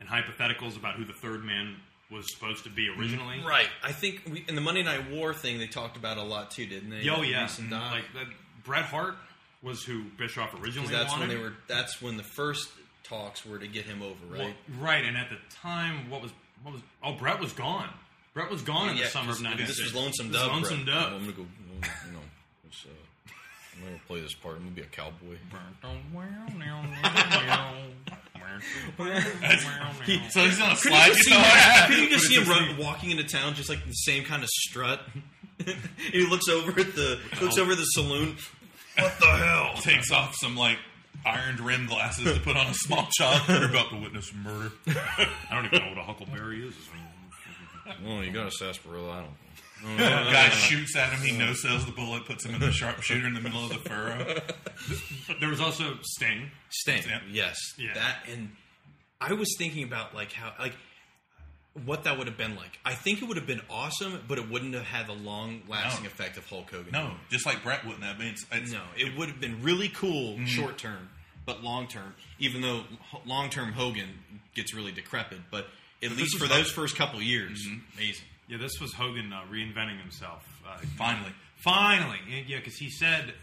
and 0.00 0.08
hypotheticals 0.08 0.76
about 0.76 0.94
who 0.94 1.04
the 1.04 1.12
third 1.12 1.44
man 1.44 1.76
was 2.10 2.32
supposed 2.32 2.64
to 2.64 2.70
be 2.70 2.88
originally. 2.88 3.42
Right. 3.46 3.68
I 3.82 3.92
think 3.92 4.22
we, 4.30 4.44
in 4.48 4.54
the 4.54 4.60
Monday 4.62 4.82
Night 4.82 5.10
War 5.10 5.34
thing, 5.34 5.58
they 5.58 5.66
talked 5.66 5.96
about 5.96 6.16
a 6.16 6.22
lot 6.22 6.50
too, 6.50 6.66
didn't 6.66 6.88
they? 6.90 7.08
Oh 7.10 7.16
That 7.20 7.26
yeah, 7.28 7.42
recent 7.42 7.70
doc. 7.70 7.92
like 7.92 8.04
that, 8.14 8.26
Bret 8.64 8.84
Hart 8.86 9.16
was 9.62 9.82
who 9.82 10.04
Bischoff 10.16 10.54
originally 10.54 10.88
'Cause 10.88 10.96
that's 10.96 11.12
wanted. 11.12 11.28
when 11.28 11.36
they 11.36 11.42
were. 11.42 11.52
That's 11.66 12.00
when 12.00 12.16
the 12.16 12.22
first 12.22 12.68
talks 13.08 13.44
were 13.46 13.58
to 13.58 13.66
get 13.66 13.84
him 13.84 14.02
over, 14.02 14.14
right? 14.28 14.40
Well, 14.40 14.52
right, 14.80 15.04
and 15.04 15.16
at 15.16 15.28
the 15.30 15.36
time, 15.54 16.10
what 16.10 16.22
was 16.22 16.30
what 16.62 16.74
was? 16.74 16.82
Oh, 17.02 17.12
Bret 17.14 17.40
was 17.40 17.52
gone. 17.52 17.88
Bret 18.34 18.50
was 18.50 18.62
gone 18.62 18.90
in 18.90 18.96
the 18.96 19.02
Yeah, 19.02 19.08
summer 19.08 19.32
of 19.32 19.40
'96. 19.42 19.76
This 19.78 19.84
was 19.84 19.94
Lonesome 19.94 20.30
Dove. 20.30 20.52
Lonesome 20.52 20.84
bro. 20.84 20.94
Dove. 20.94 21.12
I'm 21.12 21.20
gonna 21.20 21.32
go. 21.32 21.46
You 22.06 22.12
know, 22.12 22.18
it's, 22.68 22.84
uh, 22.84 23.30
I'm 23.76 23.84
gonna 23.84 24.00
play 24.06 24.20
this 24.20 24.34
part. 24.34 24.56
I'm 24.56 24.62
gonna 24.62 24.74
be 24.74 24.82
a 24.82 24.86
cowboy. 24.86 25.36
So 30.30 30.40
he's 30.40 30.60
on 30.60 30.72
a 30.72 30.76
slide 30.76 31.10
Could 31.12 31.18
you, 31.18 31.24
guitar. 31.30 31.86
could 31.88 31.98
you 31.98 32.10
just 32.10 32.26
see 32.26 32.34
him 32.34 32.48
run, 32.48 32.76
walking 32.76 33.10
into 33.10 33.24
town, 33.24 33.54
just 33.54 33.68
like 33.68 33.84
the 33.86 33.92
same 33.92 34.24
kind 34.24 34.42
of 34.42 34.48
strut? 34.48 35.00
he 36.12 36.26
looks 36.26 36.48
over 36.48 36.70
at 36.80 36.94
the 36.94 37.18
looks 37.40 37.58
over 37.58 37.72
at 37.72 37.78
the 37.78 37.84
saloon. 37.84 38.36
What 38.98 39.18
the 39.20 39.26
hell? 39.26 39.74
Takes 39.80 40.10
off 40.10 40.34
some 40.40 40.56
like 40.56 40.78
ironed 41.24 41.60
rim 41.60 41.86
glasses 41.86 42.34
to 42.34 42.40
put 42.40 42.56
on 42.56 42.66
a 42.66 42.74
small 42.74 43.08
child. 43.18 43.42
You're 43.48 43.70
about 43.70 43.90
to 43.90 43.96
witness 43.96 44.32
murder. 44.34 44.72
I 44.88 45.28
don't 45.50 45.66
even 45.66 45.80
know 45.80 45.88
what 45.90 45.98
a 45.98 46.02
huckleberry 46.02 46.66
is. 46.66 46.74
Oh, 48.06 48.20
you 48.20 48.30
got 48.32 48.46
a 48.46 48.50
sarsaparilla. 48.50 49.10
I 49.10 49.20
don't. 49.20 49.96
Know. 49.96 49.96
Guy 49.96 50.48
shoots 50.48 50.96
at 50.96 51.12
him. 51.12 51.20
He 51.20 51.38
no 51.38 51.54
sells 51.54 51.86
the 51.86 51.92
bullet. 51.92 52.24
Puts 52.24 52.44
him 52.44 52.54
in 52.54 52.60
the 52.60 52.72
sharpshooter 52.72 53.26
in 53.26 53.34
the 53.34 53.40
middle 53.40 53.62
of 53.62 53.68
the 53.68 53.78
furrow. 53.88 54.40
There 55.38 55.48
was 55.48 55.60
also 55.60 55.98
Sting. 56.02 56.50
Sting. 56.68 57.02
Yes. 57.30 57.56
Yeah. 57.78 57.94
That 57.94 58.16
and 58.30 58.50
I 59.20 59.32
was 59.34 59.54
thinking 59.56 59.84
about 59.84 60.14
like 60.14 60.32
how 60.32 60.52
like 60.58 60.74
what 61.84 62.04
that 62.04 62.18
would 62.18 62.26
have 62.26 62.36
been 62.36 62.56
like. 62.56 62.78
I 62.84 62.94
think 62.94 63.22
it 63.22 63.28
would 63.28 63.36
have 63.36 63.46
been 63.46 63.60
awesome, 63.70 64.22
but 64.28 64.38
it 64.38 64.50
wouldn't 64.50 64.74
have 64.74 64.84
had 64.84 65.06
the 65.06 65.12
long 65.14 65.62
lasting 65.68 66.04
No. 66.04 66.10
effect 66.10 66.36
of 66.36 66.46
Hulk 66.48 66.70
Hogan. 66.70 66.92
No, 66.92 67.12
just 67.30 67.46
like 67.46 67.62
Bret 67.62 67.84
wouldn't 67.84 68.04
have 68.04 68.18
been. 68.18 68.28
It's, 68.28 68.46
it's, 68.52 68.72
No, 68.72 68.82
it 68.96 69.16
would 69.18 69.28
have 69.28 69.40
been 69.40 69.62
really 69.62 69.88
cool 69.88 70.38
short 70.46 70.78
term, 70.78 71.08
but 71.46 71.62
long 71.62 71.86
term, 71.88 72.14
even 72.38 72.60
though 72.62 72.82
long 73.26 73.50
term 73.50 73.72
Hogan 73.72 74.08
gets 74.54 74.74
really 74.74 74.92
decrepit, 74.92 75.38
but 75.50 75.66
at 76.02 76.10
least 76.12 76.36
for 76.38 76.44
Hogan. 76.46 76.58
those 76.62 76.70
first 76.70 76.96
couple 76.96 77.20
years, 77.22 77.66
amazing. 77.96 78.24
Yeah, 78.48 78.56
this 78.58 78.80
was 78.80 78.92
Hogan 78.94 79.32
uh, 79.32 79.42
reinventing 79.50 80.00
himself. 80.00 80.42
Uh, 80.66 80.78
Finally. 80.96 81.32
finally, 81.56 82.18
yeah, 82.46 82.58
because 82.58 82.76
he 82.76 82.90
said. 82.90 83.34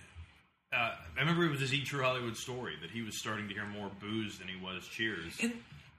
Uh, 0.74 0.94
I 1.16 1.20
remember 1.22 1.46
it 1.46 1.52
was 1.52 1.62
his 1.62 1.74
E 1.74 1.84
True 1.86 2.04
Hollywood 2.04 2.36
story 2.36 2.74
that 2.82 2.90
he 2.92 3.02
was 3.02 3.18
starting 3.20 3.48
to 3.48 3.54
hear 3.54 3.66
more 3.66 3.90
booze 4.02 4.40
than 4.40 4.48
he 4.50 4.62
was 4.62 4.86
cheers. 4.88 5.32
And 5.42 5.54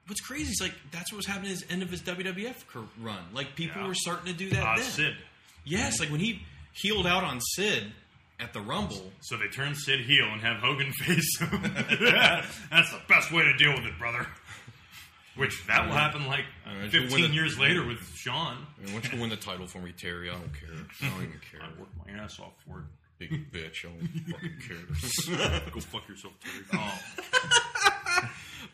what's 0.07 0.21
crazy 0.21 0.51
is 0.51 0.59
like 0.61 0.75
that's 0.93 1.13
what 1.13 1.17
was 1.19 1.27
happening 1.27 1.53
at 1.53 1.59
the 1.59 1.73
end 1.73 1.83
of 1.83 1.91
his 1.91 2.03
WWF 2.03 2.55
run. 3.01 3.19
Like 3.33 3.55
people 3.57 3.81
Yeah. 3.83 3.89
were 3.89 3.95
starting 3.95 4.27
to 4.27 4.39
do 4.39 4.51
that. 4.51 4.63
Uh, 4.63 4.77
then. 4.77 4.85
Sid. 4.85 5.15
Yes, 5.65 6.01
like 6.01 6.11
when 6.11 6.21
he 6.21 6.43
healed 6.73 7.07
out 7.07 7.25
on 7.25 7.41
Sid 7.41 7.93
at 8.39 8.53
the 8.53 8.61
Rumble. 8.61 9.11
So 9.23 9.37
they 9.37 9.49
turn 9.49 9.75
Sid 9.75 10.01
heel 10.01 10.27
and 10.31 10.41
have 10.43 10.59
Hogan 10.59 10.93
face 10.99 11.39
him. 11.41 11.49
That's 12.71 12.91
the 12.93 13.01
best 13.09 13.33
way 13.33 13.43
to 13.45 13.57
deal 13.57 13.73
with 13.73 13.85
it, 13.85 13.99
brother. 13.99 14.27
Which 15.37 15.67
that 15.67 15.87
will 15.87 15.93
happen 15.95 16.27
like 16.27 16.45
I 16.65 16.71
don't 16.71 16.79
know, 16.81 16.87
if 16.87 16.95
you 16.95 17.01
15 17.03 17.21
win 17.21 17.31
the- 17.31 17.35
years 17.37 17.59
later 17.59 17.85
with 17.87 17.99
Sean. 18.15 18.57
I 18.81 18.85
mean, 18.87 18.93
don't 18.95 19.13
you 19.13 19.21
win 19.21 19.29
the 19.31 19.37
title 19.37 19.67
for 19.67 19.81
me, 19.81 19.93
Terry? 19.93 20.31
I 20.31 20.33
don't 20.33 20.53
care. 20.55 20.71
I 21.03 21.09
don't 21.11 21.23
even 21.25 21.41
care. 21.51 21.61
I 21.63 21.79
work 21.79 21.89
my 22.07 22.13
ass 22.23 22.39
off 22.41 22.53
for 22.67 22.79
it. 22.79 22.85
Big 23.19 23.51
bitch. 23.53 23.85
I 23.85 23.89
don't 23.89 24.09
fucking 24.31 24.57
care. 24.67 25.61
Go 25.75 25.81
fuck 25.81 26.09
yourself, 26.09 26.33
Terry. 26.41 26.65
Oh. 26.75 27.01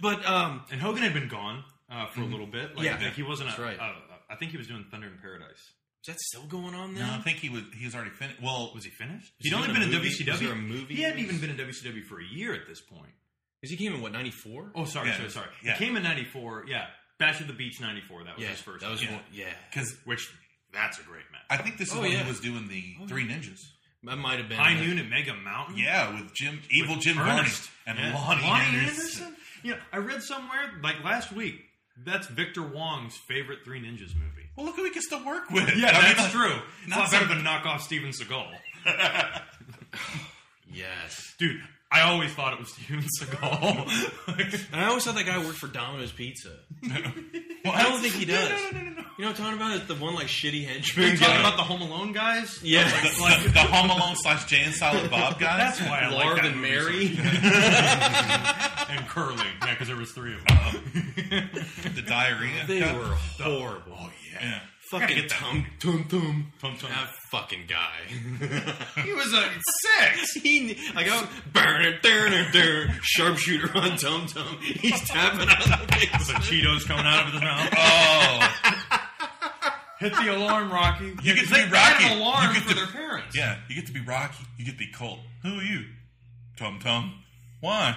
But 0.01 0.25
um, 0.27 0.65
And 0.71 0.81
Hogan 0.81 1.03
had 1.03 1.15
been 1.15 1.29
gone 1.29 1.65
uh, 1.91 2.07
for 2.07 2.21
a 2.21 2.25
little 2.25 2.47
bit. 2.47 2.77
Like, 2.77 2.87
Yeah. 2.87 2.99
like 3.01 3.15
he 3.15 3.23
wasn't. 3.23 3.49
That's 3.51 3.59
a, 3.59 3.63
right. 3.63 3.79
uh, 3.79 3.93
I 4.31 4.37
think 4.37 4.51
he 4.53 4.57
was 4.59 4.67
doing 4.67 4.85
Thunder 4.91 5.07
in 5.09 5.19
Paradise. 5.21 5.51
is 5.59 6.07
that 6.07 6.19
still 6.21 6.45
going 6.47 6.75
on 6.75 6.95
No, 6.95 7.01
then? 7.01 7.11
I 7.11 7.19
think 7.23 7.39
he 7.39 7.49
was. 7.49 7.63
He 7.77 7.85
was 7.85 7.95
already 7.95 8.11
finished. 8.11 8.41
Well, 8.43 8.73
Was 8.75 8.85
he 8.85 8.91
finished? 8.91 9.27
Is 9.41 9.47
He'd 9.47 9.49
he 9.51 9.55
only 9.55 9.69
been 9.73 9.83
in 9.83 9.91
movie? 9.91 10.09
WCW. 10.11 10.33
Is 10.35 10.41
there 10.41 10.53
a 10.53 10.57
movie 10.57 10.95
He 10.95 11.03
hadn't 11.03 11.21
even 11.21 11.39
been 11.39 11.51
in 11.51 11.57
WCW 11.57 12.05
for 12.05 12.21
a 12.21 12.25
year 12.25 12.55
at 12.55 12.67
this 12.69 12.81
point. 12.81 13.13
Because 13.61 13.77
he 13.79 13.85
came 13.85 13.95
in 13.95 14.01
what 14.03 14.11
ninety 14.13 14.31
four? 14.33 14.73
Oh, 14.75 14.85
sorry, 14.87 15.09
Yeah, 15.11 15.17
sorry, 15.19 15.31
sorry. 15.31 15.47
yeah. 15.63 15.75
He 15.77 15.85
came 15.85 15.97
in 15.97 16.03
'94. 16.03 16.65
Yeah, 16.67 16.87
Bash 17.19 17.41
at 17.41 17.47
the 17.47 17.53
Beach 17.53 17.81
'94. 17.81 18.25
That 18.25 18.35
was 18.37 18.43
Yeah, 18.43 18.51
his 18.51 18.61
first. 18.61 18.81
that 18.81 18.91
was 18.91 19.07
one. 19.07 19.21
Yeah, 19.33 19.53
Because 19.71 19.95
which 20.05 20.29
that's 20.73 20.99
a 20.99 21.03
great 21.05 21.23
match. 21.31 21.43
I 21.51 21.59
think 21.59 21.79
this 21.79 21.89
is 21.91 21.95
Oh, 21.95 22.01
when 22.01 22.11
yeah. 22.11 22.23
he 22.25 22.29
was 22.29 22.41
doing 22.41 22.67
the 22.67 22.97
Three 23.07 23.25
Ninjas. 23.25 23.61
that 24.03 24.17
might 24.17 24.39
have 24.41 24.49
been 24.49 24.59
High 24.59 24.75
Noon 24.75 24.99
at 24.99 25.09
Mega 25.09 25.35
Mountain. 25.35 25.77
Yeah, 25.79 26.11
with 26.21 26.35
Jim, 26.35 26.61
evil 26.71 26.97
With 26.97 27.05
Jim 27.05 27.17
Varney 27.17 27.43
Ernest. 27.43 27.71
and 27.87 27.99
Yeah. 27.99 28.13
Loni, 28.15 28.43
Anderson. 28.43 29.37
Yeah, 29.63 29.77
I 29.93 29.99
read 29.99 30.23
somewhere 30.23 30.73
like 30.83 31.03
last 31.05 31.33
week 31.33 31.65
that's 32.05 32.27
Victor 32.27 32.63
Wong's 32.63 33.17
favorite 33.17 33.61
Three 33.65 33.81
Ninjas 33.81 34.15
movie. 34.15 34.49
Well, 34.57 34.67
look 34.67 34.77
who 34.77 34.83
we 34.83 34.91
can 34.91 35.03
still 35.03 35.25
work 35.25 35.51
with. 35.51 35.77
Yeah, 35.77 35.89
I 35.89 35.93
mean, 35.93 36.03
that's 36.03 36.19
like, 36.21 36.31
true. 36.31 36.59
It's 36.85 36.87
a 36.87 36.91
not 36.91 36.99
lot 36.99 37.11
better 37.11 37.27
than 37.27 37.45
knock 37.45 37.67
off 37.67 37.83
Steven 37.83 38.11
Seagal. 38.11 38.49
yes. 40.73 41.35
Dude, 41.39 41.61
I 41.93 42.01
always 42.03 42.33
thought 42.33 42.55
it 42.55 42.59
was 42.59 42.73
Steven 42.73 43.05
Seagal. 43.21 44.09
And 44.73 44.81
I 44.81 44.87
always 44.89 45.05
thought 45.05 45.15
that 45.17 45.27
guy 45.27 45.39
worked 45.39 45.59
for 45.59 45.67
Domino's 45.69 46.13
Pizza. 46.13 46.51
Well, 47.65 47.75
I 47.75 47.85
don't 47.85 48.01
think 48.01 48.15
he 48.15 48.25
does. 48.39 48.51
You 48.73 48.81
know 48.81 49.05
what 49.17 49.27
I'm 49.29 49.35
talking 49.35 49.55
about? 49.57 49.77
It's 49.77 49.87
the 49.87 49.95
one 49.95 50.15
like 50.17 50.27
shitty 50.27 50.67
henchman. 50.67 51.07
You're 51.11 51.17
talking 51.17 51.35
guy. 51.35 51.41
about 51.41 51.57
the 51.57 51.63
Home 51.63 51.81
Alone 51.81 52.13
guys? 52.13 52.61
yeah, 52.61 52.83
the, 52.83 53.51
the 53.53 53.61
Home 53.61 53.89
Alone 53.89 54.17
slash 54.17 54.47
Jay 54.47 54.63
and 54.65 54.75
Silent 54.75 55.09
Bob 55.13 55.39
guys. 55.39 55.79
That's 55.79 55.89
why 55.89 56.01
I 56.01 56.09
like 56.13 56.43
that 56.43 56.45
and 56.47 56.61
Mary. 56.61 57.07
and 58.91 59.07
Curly. 59.09 59.45
Yeah, 59.61 59.71
because 59.71 59.87
there 59.87 59.97
was 59.97 60.11
three 60.11 60.35
of 60.35 60.45
them. 60.45 60.59
Um, 60.59 61.51
the 61.95 62.03
diarrhea. 62.03 62.65
they 62.67 62.81
cup. 62.81 62.97
were 62.97 63.05
horrible. 63.45 63.93
Oh 63.97 64.11
yeah. 64.33 64.41
Yeah. 64.43 64.61
Fucking 65.01 65.17
get 65.17 65.29
tum 65.31 65.67
tum 65.79 66.05
tum 66.05 66.53
Tum 66.61 66.77
Tum. 66.77 66.91
That 66.91 67.09
fucking 67.31 67.65
guy. 67.67 67.93
He 69.03 69.13
was 69.13 69.33
a 69.33 69.49
six. 69.83 70.33
he 70.35 70.77
like 70.95 71.09
I 71.09 71.27
burn 71.53 71.99
burn 72.03 72.47
burn 72.53 72.99
sharpshooter 73.03 73.77
on 73.77 73.97
tum 73.97 74.27
tum. 74.27 74.59
He's 74.61 75.01
tapping 75.09 75.49
out 75.49 75.63
the 75.65 75.87
The 75.87 76.07
basement. 76.09 76.45
Cheetos 76.45 76.87
coming 76.87 77.07
out 77.07 77.27
of 77.27 77.33
his 77.33 77.41
mouth. 77.43 77.69
Oh, 77.79 78.99
Hit 79.99 80.13
the 80.17 80.35
alarm, 80.37 80.71
Rocky. 80.71 81.07
You 81.23 81.35
get 81.35 81.47
to 81.49 81.55
be 81.55 81.71
Rocky. 81.71 82.05
an 82.07 82.19
alarm 82.19 82.49
You 82.49 82.55
get 82.55 82.63
for 82.65 82.69
to- 82.71 82.75
their 82.75 82.87
parents. 82.89 83.37
yeah. 83.37 83.59
You 83.69 83.75
get 83.77 83.87
to 83.87 83.93
be 83.93 84.01
Rocky. 84.01 84.45
You 84.59 84.65
get 84.65 84.73
to 84.73 84.79
be 84.79 84.91
Colt. 84.93 85.21
Who 85.43 85.59
are 85.61 85.63
you? 85.63 85.85
Tum 86.57 86.81
Tum. 86.81 87.23
Why? 87.61 87.97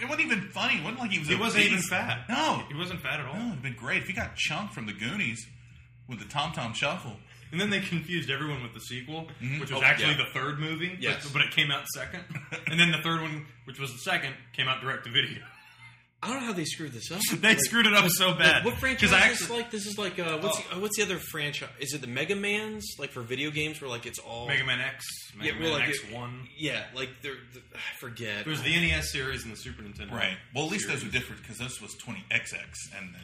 It 0.00 0.08
wasn't 0.08 0.26
even 0.26 0.48
funny. 0.50 0.78
It 0.78 0.82
wasn't 0.84 1.00
like 1.00 1.10
he 1.10 1.18
was. 1.18 1.28
He 1.28 1.34
wasn't 1.36 1.64
even 1.66 1.78
fat. 1.80 2.24
No. 2.28 2.62
He 2.68 2.74
wasn't 2.74 3.00
fat 3.02 3.20
at 3.20 3.26
all. 3.26 3.34
No, 3.34 3.48
it'd 3.48 3.62
been 3.62 3.74
great 3.76 4.02
if 4.02 4.08
he 4.08 4.14
got 4.14 4.36
Chunk 4.36 4.72
from 4.72 4.86
the 4.86 4.92
Goonies 4.92 5.46
with 6.08 6.18
the 6.18 6.24
Tom 6.26 6.52
Tom 6.52 6.72
Shuffle. 6.74 7.16
And 7.52 7.60
then 7.60 7.70
they 7.70 7.80
confused 7.80 8.28
everyone 8.28 8.62
with 8.62 8.74
the 8.74 8.80
sequel, 8.80 9.28
which 9.60 9.70
was 9.70 9.80
Oh, 9.80 9.82
actually 9.84 10.10
yeah. 10.12 10.16
the 10.24 10.30
third 10.38 10.58
movie. 10.58 10.96
Yes. 11.00 11.22
But, 11.24 11.32
but 11.34 11.42
it 11.42 11.52
came 11.52 11.70
out 11.70 11.86
second. 11.94 12.24
and 12.66 12.78
then 12.78 12.90
the 12.90 12.98
third 12.98 13.22
one, 13.22 13.46
which 13.66 13.78
was 13.78 13.92
the 13.92 13.98
second, 13.98 14.34
came 14.52 14.66
out 14.68 14.80
direct 14.82 15.04
to 15.04 15.10
video. 15.12 15.42
I 16.22 16.28
don't 16.28 16.40
know 16.40 16.46
how 16.46 16.52
they 16.54 16.64
screwed 16.64 16.92
this 16.92 17.10
up. 17.12 17.20
They 17.40 17.54
screwed 17.56 17.86
it 17.86 17.94
up 17.94 18.08
so 18.08 18.34
bad. 18.34 18.64
What 18.64 18.74
franchise 18.78 19.12
I 19.12 19.28
is 19.28 19.42
actually, 19.42 19.58
like? 19.58 19.70
This 19.70 19.86
is 19.86 19.96
like 19.96 20.18
uh, 20.18 20.38
what's 20.38 20.58
the, 20.60 20.74
uh, 20.74 20.80
what's 20.80 20.96
the 20.96 21.04
other 21.04 21.18
franchise? 21.18 21.68
Is 21.78 21.92
it 21.94 22.00
the 22.00 22.06
Mega 22.08 22.34
Man's 22.34 22.84
like 22.98 23.10
for 23.10 23.20
video 23.20 23.50
games 23.50 23.80
where 23.80 23.88
like 23.90 24.06
it's 24.06 24.18
all 24.18 24.48
Mega 24.48 24.64
Man 24.64 24.80
X, 24.80 25.04
Mega 25.36 25.52
Yeah, 25.54 25.60
Man 25.60 25.72
like 25.72 25.88
X 25.90 25.98
One. 26.12 26.48
Yeah, 26.56 26.82
like 26.96 27.10
they're, 27.22 27.34
the 27.52 27.60
I 27.74 27.96
forget. 28.00 28.44
There 28.44 28.50
was 28.50 28.62
the 28.62 28.74
NES 28.74 29.12
series 29.12 29.44
and 29.44 29.52
the 29.52 29.56
Super 29.58 29.82
Nintendo. 29.82 30.10
Right. 30.12 30.36
Well, 30.54 30.64
at 30.64 30.72
least 30.72 30.88
those 30.88 31.04
were 31.04 31.10
different 31.10 31.42
because 31.42 31.58
this 31.58 31.80
was 31.80 31.94
20XX, 31.96 32.52
and 32.98 33.14
then 33.14 33.22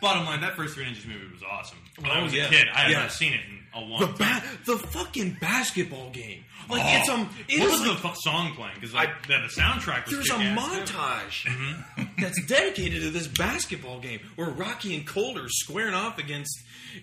Bottom 0.00 0.24
line, 0.26 0.40
that 0.40 0.54
first 0.56 0.74
Three 0.74 0.84
Ninjas 0.84 1.06
movie 1.06 1.32
was 1.32 1.42
awesome. 1.48 1.78
When 2.00 2.10
I 2.10 2.20
Oh, 2.20 2.24
was 2.24 2.34
yeah. 2.34 2.46
a 2.46 2.48
kid, 2.50 2.66
I 2.74 2.80
had 2.80 2.90
Yeah. 2.90 2.98
never 2.98 3.10
seen 3.10 3.32
it 3.34 3.40
in 3.48 3.58
a 3.72 3.80
long 3.80 4.00
the 4.00 4.06
time. 4.24 4.40
ba- 4.40 4.58
the 4.66 4.78
fucking 4.78 5.36
basketball 5.40 6.10
game. 6.10 6.44
Like 6.68 6.82
Oh. 6.84 6.98
it's 6.98 7.08
um, 7.08 7.36
it 7.48 7.60
what 7.60 7.70
was 7.70 7.80
like- 7.82 8.02
the 8.02 8.08
fu- 8.08 8.14
song 8.20 8.54
playing? 8.54 8.74
Because 8.74 8.92
like, 8.94 9.26
the, 9.28 9.34
the 9.38 9.60
soundtrack 9.60 10.06
was 10.06 10.14
there's 10.14 10.30
a 10.30 10.34
montage 10.34 11.44
Mm-hmm. 11.46 12.02
that's 12.20 12.44
dedicated 12.46 13.02
to 13.02 13.10
this 13.10 13.28
basketball 13.28 14.00
game 14.00 14.20
where 14.36 14.48
Rocky 14.50 14.94
and 14.96 15.06
Colt 15.06 15.38
are 15.38 15.48
squaring 15.48 15.94
off 15.94 16.18
against, 16.18 16.52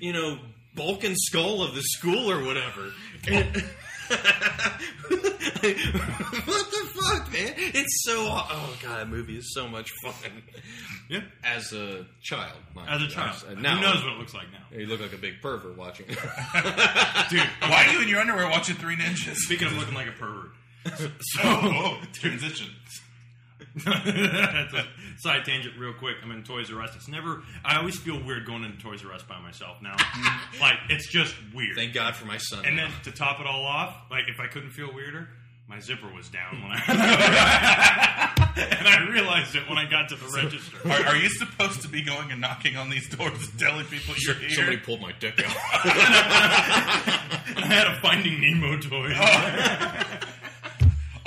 you 0.01 0.11
know, 0.13 0.37
Bulk 0.75 1.03
and 1.03 1.15
Skull 1.17 1.63
of 1.63 1.75
the 1.75 1.81
school 1.83 2.29
or 2.29 2.43
whatever. 2.43 2.93
And- 3.27 3.63
what 5.19 5.21
the 6.71 6.89
fuck, 6.95 7.31
man? 7.31 7.53
It's 7.57 8.03
so 8.05 8.15
oh 8.27 8.77
god, 8.81 8.99
that 8.99 9.09
movie 9.09 9.37
is 9.37 9.53
so 9.53 9.67
much 9.67 9.91
fun. 10.03 10.13
Yeah. 11.09 11.21
As 11.43 11.73
a 11.73 12.05
child, 12.21 12.57
As 12.87 13.01
a 13.01 13.07
child. 13.07 13.43
Uh, 13.49 13.53
now, 13.59 13.75
Who 13.75 13.81
knows 13.81 14.03
what 14.03 14.13
it 14.13 14.19
looks 14.19 14.33
like 14.33 14.47
now? 14.51 14.77
You 14.77 14.85
look 14.87 14.99
like 15.01 15.13
a 15.13 15.17
big 15.17 15.41
pervert 15.41 15.77
watching. 15.77 16.05
it. 16.09 16.17
Dude, 17.29 17.41
why 17.61 17.85
are 17.87 17.93
you 17.93 18.01
in 18.01 18.07
your 18.07 18.19
underwear 18.19 18.49
watching 18.49 18.75
Three 18.75 18.95
Ninjas? 18.95 19.35
speaking 19.35 19.67
of 19.67 19.73
looking 19.77 19.95
like 19.95 20.07
a 20.07 20.11
pervert. 20.11 20.51
So 21.19 21.41
oh, 21.43 22.01
transition. 22.13 22.69
That's 23.85 24.73
a 24.73 24.85
side 25.19 25.45
tangent, 25.45 25.77
real 25.77 25.93
quick. 25.93 26.17
I'm 26.23 26.31
in 26.31 26.43
Toys 26.43 26.71
R 26.71 26.81
Us. 26.81 26.95
It's 26.95 27.07
never. 27.07 27.43
I 27.63 27.77
always 27.77 27.97
feel 27.99 28.21
weird 28.23 28.45
going 28.45 28.63
into 28.63 28.77
Toys 28.77 29.03
R 29.05 29.13
Us 29.13 29.23
by 29.23 29.39
myself 29.39 29.81
now. 29.81 29.95
like 30.61 30.77
it's 30.89 31.07
just 31.07 31.35
weird. 31.53 31.75
Thank 31.75 31.93
God 31.93 32.15
for 32.15 32.25
my 32.25 32.37
son. 32.37 32.65
and 32.65 32.75
now. 32.75 32.87
then 32.87 32.93
to 33.03 33.11
top 33.11 33.39
it 33.39 33.45
all 33.45 33.65
off, 33.65 33.95
like 34.09 34.25
if 34.27 34.39
I 34.39 34.47
couldn't 34.47 34.71
feel 34.71 34.93
weirder, 34.93 35.27
my 35.67 35.79
zipper 35.79 36.11
was 36.13 36.29
down 36.29 36.61
when 36.61 36.71
I. 36.71 38.33
and 38.57 38.87
I 38.87 39.07
realized 39.09 39.55
it 39.55 39.69
when 39.69 39.77
I 39.77 39.89
got 39.89 40.09
to 40.09 40.15
the 40.15 40.27
register. 40.35 40.77
Are, 40.85 41.09
are 41.09 41.15
you 41.15 41.29
supposed 41.29 41.81
to 41.83 41.87
be 41.87 42.01
going 42.01 42.31
and 42.31 42.41
knocking 42.41 42.75
on 42.75 42.89
these 42.89 43.07
doors 43.09 43.49
and 43.49 43.59
telling 43.59 43.85
people 43.85 44.15
you're 44.17 44.35
here? 44.35 44.49
Somebody 44.49 44.77
pulled 44.77 45.01
my 45.01 45.11
dick 45.19 45.39
out. 45.39 45.55
I 47.55 47.65
had 47.65 47.87
a 47.87 47.99
Finding 48.01 48.41
Nemo 48.41 48.77
toy. 48.79 49.13
Oh. 49.15 50.18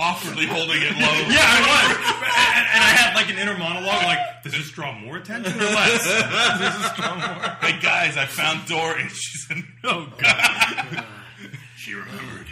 Awkwardly 0.03 0.47
holding 0.47 0.83
it 0.83 0.93
low. 0.99 1.13
Yeah, 1.33 1.47
I 1.47 1.61
was. 1.63 1.97
And, 1.97 2.67
and 2.75 2.83
I 2.85 2.93
had 2.99 3.15
like 3.15 3.31
an 3.31 3.39
inner 3.39 3.57
monologue, 3.57 4.03
like, 4.05 4.43
does 4.43 4.53
this 4.53 4.71
draw 4.71 4.93
more 4.99 5.17
attention 5.17 5.53
or 5.55 5.65
less? 5.65 6.05
does 6.59 6.83
this 6.83 6.93
draw 6.97 7.15
more? 7.15 7.57
Hey 7.61 7.79
guys, 7.81 8.17
I 8.17 8.27
found 8.27 8.67
Dory. 8.67 9.03
And 9.03 9.11
she's 9.11 9.47
in. 9.51 9.65
Oh 9.85 10.13
god. 10.19 11.05
she 11.77 11.95
remembered. 11.95 12.47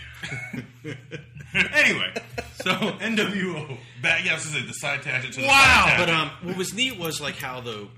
anyway, 1.55 2.15
so 2.63 2.71
NWO. 2.73 3.77
Back, 4.03 4.25
yeah, 4.25 4.37
this 4.37 4.47
is 4.47 4.67
the 4.67 4.73
side 4.75 5.03
tangent 5.03 5.35
to 5.35 5.41
the 5.41 5.47
Wow! 5.47 5.85
side 5.87 5.99
but 5.99 6.09
um, 6.09 6.31
what 6.43 6.57
was 6.57 6.73
neat 6.75 6.99
was 6.99 7.21
like 7.21 7.37
how 7.37 7.61
the 7.61 7.89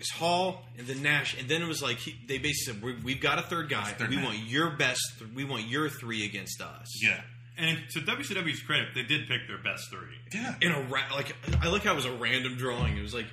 it's 0.00 0.10
Hall 0.12 0.64
and 0.78 0.86
then 0.86 1.02
Nash, 1.02 1.36
and 1.38 1.48
then 1.48 1.60
it 1.62 1.66
was 1.68 1.82
like 1.82 1.96
he, 1.98 2.14
they 2.28 2.38
basically 2.38 2.74
said, 2.74 2.82
we, 2.82 2.94
"We've 3.02 3.20
got 3.20 3.38
a 3.38 3.42
third 3.42 3.68
guy. 3.68 3.84
Third 3.92 4.10
we 4.10 4.16
man. 4.16 4.24
want 4.26 4.38
your 4.38 4.70
best. 4.70 5.00
Th- 5.18 5.30
we 5.34 5.44
want 5.44 5.66
your 5.66 5.88
three 5.88 6.24
against 6.24 6.60
us." 6.60 6.86
yeah, 7.02 7.20
And 7.58 7.78
to 7.90 8.00
WCW's 8.00 8.60
credit, 8.62 8.88
they 8.94 9.02
did 9.02 9.26
pick 9.28 9.48
their 9.48 9.58
best 9.58 9.90
three. 9.90 10.16
yeah. 10.32 10.54
In 10.60 10.70
a 10.72 10.80
ra- 10.82 11.02
like, 11.12 11.34
I 11.60 11.68
like 11.68 11.82
how 11.82 11.92
it 11.92 11.96
was 11.96 12.04
a 12.04 12.12
random 12.12 12.54
drawing. 12.56 12.96
It 12.96 13.02
was 13.02 13.12
like, 13.14 13.26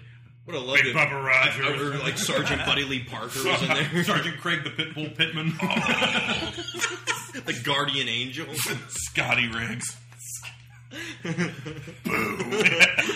what 0.46 0.56
a 0.56 0.60
love 0.60 0.76
Big 0.78 0.88
it. 0.88 0.96
Papa 0.96 1.16
Rogers. 1.22 1.82
Or 1.82 1.98
like 2.00 2.18
Sergeant 2.18 2.66
Buddy 2.66 2.84
Lee 2.86 3.04
Parker 3.04 3.40
was 3.44 3.62
in 3.62 3.68
there. 3.68 4.04
Sergeant 4.04 4.38
Craig 4.40 4.64
the 4.64 4.70
Pitbull 4.72 5.16
Pittman. 5.16 5.50
the 7.46 7.54
Guardian 7.64 8.08
Angel. 8.10 8.46
Scotty 8.90 9.48
Riggs. 9.48 9.96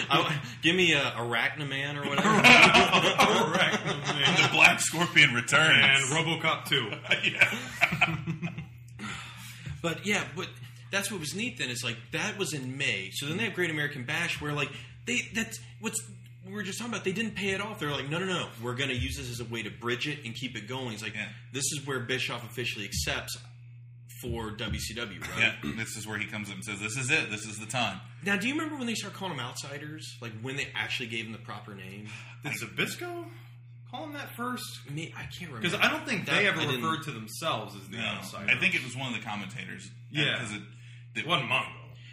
I, 0.10 0.40
give 0.62 0.76
me 0.76 0.94
a 0.94 1.02
Arachnaman 1.02 1.96
or 2.04 2.10
whatever. 2.10 2.36
The 4.42 4.50
Black 4.52 4.80
Scorpion 4.82 5.34
returns. 5.34 5.78
and 5.82 6.04
RoboCop 6.12 6.66
2. 6.66 6.92
yeah. 7.32 7.58
But 9.82 10.06
yeah, 10.06 10.24
but 10.36 10.48
that's 10.92 11.12
what 11.12 11.20
was 11.20 11.34
neat. 11.36 11.58
Then 11.60 11.70
is 11.70 11.84
like 11.84 11.98
that 12.12 12.38
was 12.38 12.54
in 12.54 12.78
May. 12.78 13.10
So 13.14 13.26
then 13.28 13.38
they 13.38 13.44
have 13.46 13.54
Great 13.54 13.70
American 13.72 14.04
Bash, 14.04 14.42
where 14.42 14.54
like 14.54 14.70
they 15.06 15.22
that's 15.34 15.60
what's 15.80 16.00
we 16.48 16.54
were 16.54 16.64
just 16.64 16.80
talking 16.80 16.94
about. 16.94 17.04
They 17.06 17.12
didn't 17.12 17.36
pay 17.36 17.50
it 17.50 17.62
off. 17.62 17.80
They're 17.80 17.92
like, 17.92 18.10
no, 18.10 18.18
no, 18.18 18.26
no. 18.26 18.48
We're 18.64 18.74
going 18.76 18.90
to 18.90 18.96
use 18.96 19.18
this 19.18 19.30
as 19.30 19.40
a 19.40 19.46
way 19.46 19.62
to 19.62 19.70
bridge 19.70 20.08
it 20.08 20.20
and 20.26 20.34
keep 20.34 20.56
it 20.56 20.68
going. 20.68 20.94
It's 20.94 21.04
like 21.04 21.14
Yeah. 21.14 21.28
this 21.52 21.66
is 21.74 21.86
where 21.86 22.00
Bischoff 22.00 22.44
officially 22.44 22.86
accepts 22.86 23.38
for 24.22 24.52
WCW, 24.52 25.22
right? 25.22 25.30
Yeah, 25.40 25.54
this 25.78 25.96
is 25.96 26.06
where 26.08 26.18
he 26.18 26.26
comes 26.26 26.50
up 26.50 26.56
and 26.56 26.64
says, 26.66 26.80
"This 26.80 26.98
is 26.98 27.10
it. 27.12 27.30
This 27.30 27.46
is 27.46 27.58
the 27.60 27.66
time." 27.66 28.00
Now, 28.26 28.36
do 28.36 28.48
you 28.48 28.54
remember 28.54 28.76
when 28.78 28.88
they 28.88 28.96
started 28.96 29.18
calling 29.18 29.38
them 29.38 29.46
outsiders? 29.46 30.18
Like 30.22 30.34
when 30.42 30.58
they 30.58 30.68
actually 30.76 31.08
gave 31.08 31.24
them 31.26 31.32
the 31.34 31.40
proper 31.40 31.74
name? 31.76 32.08
Did 32.44 32.54
Zbyszko 32.54 33.26
call 33.92 34.04
him 34.06 34.14
that 34.14 34.30
first? 34.36 34.64
Me, 34.90 35.14
I 35.18 35.22
can't 35.24 35.52
remember 35.52 35.62
Because 35.62 35.80
I 35.80 35.90
don't 35.90 36.06
think 36.06 36.26
That 36.26 36.36
they 36.36 36.48
ever 36.48 36.60
I 36.62 36.66
referred 36.66 37.04
to 37.04 37.12
themselves 37.12 37.76
as 37.76 37.88
the 37.90 37.98
No, 37.98 38.04
outsider. 38.04 38.50
I 38.52 38.56
think 38.60 38.76
it 38.76 38.84
was 38.84 38.96
one 38.96 39.14
of 39.14 39.20
the 39.20 39.26
commentators. 39.26 39.90
Yeah. 40.12 40.38
because 40.40 40.58
it, 41.20 41.28
wasn't 41.28 41.50
Mongo. 41.50 41.66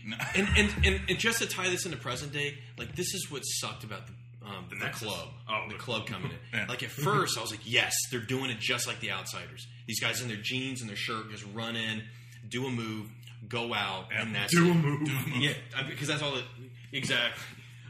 No. 0.06 0.16
and, 0.36 0.48
and, 0.56 0.74
and 0.84 1.00
and 1.08 1.18
just 1.18 1.38
to 1.40 1.46
tie 1.48 1.68
this 1.68 1.84
into 1.84 1.96
present 1.98 2.32
day, 2.32 2.54
like 2.78 2.94
this 2.94 3.14
is 3.14 3.30
what 3.30 3.40
sucked 3.42 3.82
about 3.84 4.06
the 4.06 4.12
um, 4.46 4.66
the, 4.70 4.76
Nexus. 4.76 5.08
club, 5.08 5.28
Oh, 5.48 5.64
the 5.68 5.74
the- 5.74 5.80
club 5.80 6.06
coming 6.06 6.30
in. 6.30 6.36
Yeah. 6.60 6.66
Like 6.68 6.82
at 6.84 6.90
first, 6.90 7.36
I 7.36 7.40
was 7.40 7.50
like, 7.50 7.60
yes, 7.64 7.92
they're 8.12 8.20
doing 8.20 8.50
it 8.50 8.60
just 8.60 8.86
like 8.86 9.00
the 9.00 9.10
outsiders. 9.10 9.66
These 9.88 9.98
guys 10.00 10.20
in 10.22 10.28
their 10.28 10.36
jeans 10.36 10.80
and 10.80 10.88
their 10.88 10.96
shirt 10.96 11.30
just 11.32 11.44
run 11.52 11.74
in, 11.74 12.02
do 12.48 12.64
a 12.66 12.70
move, 12.70 13.08
go 13.48 13.74
out, 13.74 14.06
and 14.16 14.32
that's 14.34 14.54
Do 14.54 14.66
it. 14.66 14.70
a 14.70 14.74
move. 14.74 15.08
Yeah, 15.38 15.52
because 15.88 16.06
that's 16.08 16.22
all 16.22 16.36
it. 16.36 16.44
Exactly. 16.92 17.42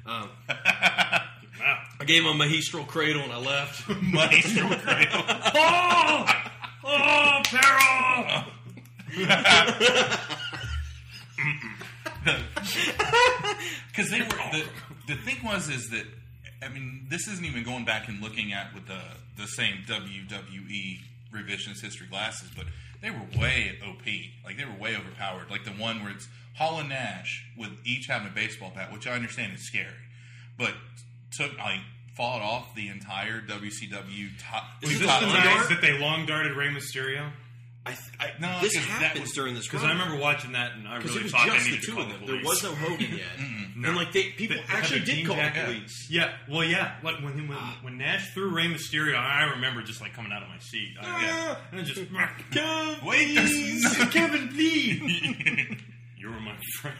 Um, 0.06 0.30
Wow. 1.58 1.78
I 1.98 2.04
gave 2.04 2.22
him 2.22 2.28
a 2.28 2.34
magistral 2.34 2.84
cradle 2.84 3.22
and 3.22 3.32
I 3.32 3.38
left. 3.38 3.88
Maestro 3.88 4.68
Cradle. 4.68 5.22
Oh! 5.54 6.26
Oh, 6.84 7.40
Peril! 7.44 8.44
Because 13.88 14.10
they 14.10 14.20
were 14.20 14.26
the, 14.26 14.64
the 15.06 15.14
thing 15.14 15.38
was 15.42 15.70
is 15.70 15.88
that 15.88 16.04
I 16.62 16.68
mean, 16.68 17.06
this 17.08 17.28
isn't 17.28 17.44
even 17.44 17.64
going 17.64 17.84
back 17.84 18.08
and 18.08 18.20
looking 18.20 18.52
at 18.52 18.74
with 18.74 18.86
the 18.86 19.00
the 19.36 19.46
same 19.46 19.84
WWE 19.86 20.98
revisionist 21.32 21.82
history 21.82 22.06
glasses, 22.06 22.50
but 22.56 22.66
they 23.02 23.10
were 23.10 23.40
way 23.40 23.78
OP. 23.86 24.04
Like 24.44 24.56
they 24.56 24.64
were 24.64 24.78
way 24.78 24.96
overpowered. 24.96 25.50
Like 25.50 25.64
the 25.64 25.70
one 25.70 26.02
where 26.02 26.12
it's 26.12 26.28
Hall 26.56 26.78
and 26.78 26.88
Nash 26.88 27.46
with 27.56 27.70
each 27.84 28.06
having 28.08 28.28
a 28.28 28.34
baseball 28.34 28.72
bat, 28.74 28.92
which 28.92 29.06
I 29.06 29.12
understand 29.12 29.54
is 29.54 29.66
scary, 29.66 29.86
but 30.58 30.72
took 31.32 31.56
like 31.58 31.80
fought 32.16 32.40
off 32.40 32.74
the 32.74 32.88
entire 32.88 33.40
WCW 33.42 34.30
top. 34.38 34.64
Was 34.82 34.98
this 34.98 35.00
the 35.00 35.26
night 35.26 35.66
that 35.68 35.78
they 35.82 35.98
long 35.98 36.26
darted 36.26 36.56
Rey 36.56 36.68
Mysterio? 36.68 37.30
I, 37.86 37.90
th- 37.90 38.00
I, 38.18 38.30
No, 38.40 38.58
this 38.60 38.74
happens 38.74 39.22
was- 39.22 39.32
during 39.32 39.54
this 39.54 39.66
Because. 39.68 39.84
I 39.84 39.92
remember 39.92 40.16
watching 40.16 40.52
that, 40.52 40.72
and 40.72 40.88
I 40.88 40.96
really 40.98 41.28
thought 41.28 41.46
they 41.46 41.52
just 41.52 41.64
the 41.64 41.70
needed 41.70 41.80
to 41.82 41.86
two 41.86 41.92
call 41.94 42.02
of 42.02 42.20
the. 42.20 42.26
There 42.26 42.44
was 42.44 42.62
no 42.64 42.74
Hogan 42.74 43.10
yet, 43.16 43.26
No. 43.76 43.88
and 43.88 43.96
like 43.96 44.12
they 44.12 44.30
people 44.30 44.56
They 44.56 44.62
actually 44.74 45.00
did 45.00 45.24
call 45.26 45.36
the 45.36 45.50
police. 45.64 46.08
Yeah, 46.10 46.32
well, 46.50 46.64
yeah. 46.64 46.96
Like 47.04 47.16
when 47.22 47.46
when, 47.48 47.56
ah. 47.58 47.78
when 47.82 47.96
Nash 47.98 48.32
threw 48.34 48.48
Rey 48.54 48.66
Mysterio, 48.66 49.16
I 49.16 49.44
remember 49.54 49.82
just 49.82 50.00
like 50.00 50.12
coming 50.14 50.32
out 50.32 50.42
of 50.42 50.48
my 50.48 50.58
seat. 50.58 50.94
I, 51.00 51.22
yeah. 51.22 51.32
Ah. 51.32 51.60
And 51.70 51.78
then 51.78 51.86
just 51.86 52.10
Kevin, 52.50 53.06
Wait, 53.06 53.34
no- 53.34 54.04
Kevin, 54.10 54.48
please. 54.48 55.00
you 56.18 56.28
were 56.30 56.40
my 56.40 56.56
friend. 56.80 56.96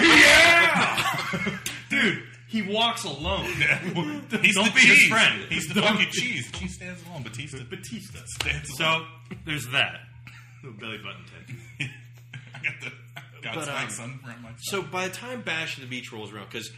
yeah, 0.00 1.58
dude. 1.90 2.22
He 2.48 2.62
walks 2.62 3.04
alone. 3.04 3.44
He's 3.46 4.54
Don't 4.54 4.66
the 4.66 4.72
be 4.74 4.86
his 4.86 5.06
friend. 5.08 5.44
He's 5.48 5.66
the 5.66 5.80
Don't 5.80 5.96
fucking 5.96 6.10
cheese. 6.12 6.50
Cheese 6.52 6.74
stands 6.74 7.02
alone. 7.08 7.22
Batista. 7.24 7.58
Batista. 7.68 8.18
stands 8.26 8.78
alone. 8.78 9.06
So 9.30 9.34
there's 9.46 9.66
that. 9.72 10.00
Little 10.62 10.78
belly 10.78 10.98
button 10.98 11.24
tattoo. 11.24 11.58
I 12.56 12.62
got 12.62 12.80
the 12.80 12.92
God's 13.42 13.66
But, 13.66 13.68
um, 13.82 13.90
son 13.90 14.20
around 14.26 14.42
my 14.42 14.50
So 14.58 14.82
by 14.82 15.08
the 15.08 15.14
time 15.14 15.42
Bash 15.42 15.76
of 15.78 15.82
the 15.82 15.88
Beach 15.88 16.12
rolls 16.12 16.32
around, 16.32 16.46
because 16.50 16.70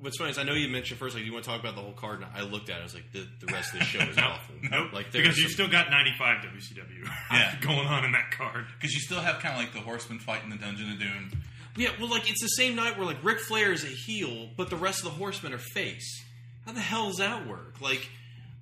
what's 0.00 0.18
funny 0.18 0.30
is 0.30 0.38
I 0.38 0.42
know 0.42 0.52
you 0.52 0.68
mentioned 0.68 0.98
first 1.00 1.14
like 1.16 1.24
you 1.24 1.32
want 1.32 1.44
to 1.44 1.50
talk 1.50 1.60
about 1.60 1.74
the 1.76 1.80
whole 1.82 1.92
card. 1.94 2.20
And 2.22 2.26
I 2.34 2.42
looked 2.42 2.68
at 2.68 2.76
it, 2.76 2.80
I 2.80 2.82
was 2.82 2.94
like, 2.94 3.10
the, 3.12 3.26
the 3.40 3.50
rest 3.52 3.72
of 3.72 3.78
the 3.80 3.84
show 3.86 4.00
is 4.00 4.18
awful. 4.18 4.54
Nope. 4.70 4.92
Like 4.92 5.12
because 5.12 5.38
you 5.38 5.44
some- 5.44 5.52
still 5.52 5.68
got 5.68 5.88
95 5.90 6.44
WCW 6.44 7.08
Yeah. 7.32 7.56
going 7.60 7.86
on 7.86 8.04
in 8.04 8.12
that 8.12 8.32
card. 8.32 8.66
because 8.78 8.92
you 8.92 9.00
still 9.00 9.20
have 9.20 9.40
kind 9.40 9.54
of 9.54 9.60
like 9.60 9.72
the 9.72 9.80
horseman 9.80 10.18
fighting 10.18 10.50
the 10.50 10.56
Dungeon 10.56 10.92
of 10.92 10.98
Doom. 10.98 11.42
Yeah, 11.76 11.90
well, 11.98 12.10
like 12.10 12.30
it's 12.30 12.42
the 12.42 12.48
same 12.48 12.76
night 12.76 12.96
where 12.96 13.06
like 13.06 13.22
Ric 13.22 13.40
Flair 13.40 13.72
is 13.72 13.84
a 13.84 13.88
heel, 13.88 14.48
but 14.56 14.70
the 14.70 14.76
rest 14.76 15.00
of 15.00 15.04
the 15.04 15.18
Horsemen 15.18 15.52
are 15.52 15.58
face. 15.58 16.24
How 16.64 16.72
the 16.72 16.80
hell 16.80 17.08
does 17.08 17.18
that 17.18 17.46
work? 17.46 17.80
Like, 17.80 18.08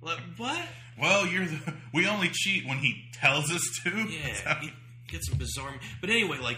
like 0.01 0.19
what? 0.37 0.61
Well, 0.99 1.25
you're 1.25 1.45
the. 1.45 1.73
We 1.93 2.07
only 2.07 2.29
cheat 2.29 2.67
when 2.67 2.77
he 2.77 3.05
tells 3.13 3.51
us 3.51 3.61
to. 3.83 3.89
Yeah, 3.89 4.59
it 4.63 4.73
gets 5.07 5.29
some 5.29 5.37
bizarre. 5.37 5.73
But 6.01 6.09
anyway, 6.09 6.37
like 6.39 6.57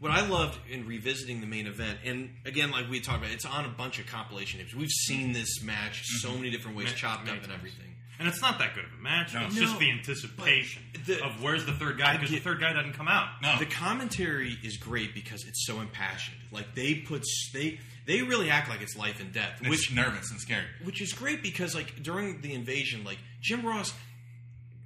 what 0.00 0.12
I 0.12 0.26
loved 0.26 0.58
in 0.70 0.86
revisiting 0.86 1.40
the 1.40 1.46
main 1.46 1.66
event, 1.66 1.98
and 2.04 2.30
again, 2.44 2.70
like 2.70 2.88
we 2.88 3.00
talked 3.00 3.18
about, 3.18 3.30
it's 3.30 3.44
on 3.44 3.64
a 3.64 3.68
bunch 3.68 3.98
of 3.98 4.06
compilation 4.06 4.60
tapes. 4.60 4.74
We've 4.74 4.88
seen 4.90 5.32
this 5.32 5.62
match 5.62 6.02
so 6.04 6.28
mm-hmm. 6.28 6.38
many 6.38 6.50
different 6.50 6.76
ways, 6.76 6.92
chopped 6.92 7.26
many 7.26 7.38
up 7.38 7.44
and 7.44 7.52
everything. 7.52 7.94
And 8.18 8.26
it's 8.26 8.40
not 8.42 8.58
that 8.58 8.74
good 8.74 8.84
of 8.84 8.92
a 8.92 9.02
match. 9.02 9.32
No. 9.34 9.46
It's 9.46 9.54
No. 9.54 9.60
just 9.62 9.78
the 9.78 9.90
anticipation 9.90 10.82
the- 11.06 11.22
of 11.24 11.40
where's 11.40 11.64
the 11.66 11.72
third 11.72 11.98
guy 11.98 12.16
because 12.16 12.30
the 12.30 12.40
third 12.40 12.58
guy 12.60 12.72
doesn't 12.72 12.94
come 12.94 13.06
out. 13.08 13.40
No. 13.42 13.58
The 13.58 13.66
commentary 13.66 14.58
is 14.64 14.76
great 14.76 15.14
because 15.14 15.44
it's 15.44 15.64
so 15.66 15.80
impassioned. 15.80 16.36
Like 16.50 16.74
they 16.74 16.94
put 16.96 17.22
they 17.52 17.78
they 18.06 18.22
really 18.22 18.50
act 18.50 18.68
like 18.68 18.80
it's 18.80 18.96
life 18.96 19.20
and 19.20 19.32
death, 19.32 19.58
It's 19.60 19.68
which 19.70 19.92
nervous 19.92 20.30
and 20.30 20.40
scary. 20.40 20.64
which 20.82 21.00
is 21.00 21.12
great 21.12 21.42
because 21.42 21.74
like 21.74 22.02
during 22.02 22.40
the 22.40 22.54
invasion, 22.54 23.04
like 23.04 23.18
Jim 23.40 23.64
Ross 23.64 23.92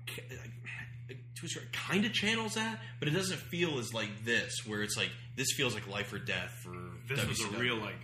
k- 0.07 0.23
to 1.09 1.47
a 1.47 1.49
certain 1.49 1.71
kind 1.73 2.05
of 2.05 2.13
channels 2.13 2.55
that, 2.55 2.81
but 2.99 3.09
it 3.09 3.13
doesn't 3.13 3.39
feel 3.39 3.79
as 3.79 3.93
like 3.95 4.25
this, 4.25 4.53
where 4.67 4.83
it's 4.83 4.97
like 4.97 5.11
this 5.37 5.49
feels 5.57 5.73
like 5.75 5.87
life 5.89 6.13
or 6.13 6.19
death 6.19 6.51
for 6.63 6.75
This 7.09 7.25
was 7.27 7.41
a 7.43 7.49
real 7.59 7.77
like 7.77 7.97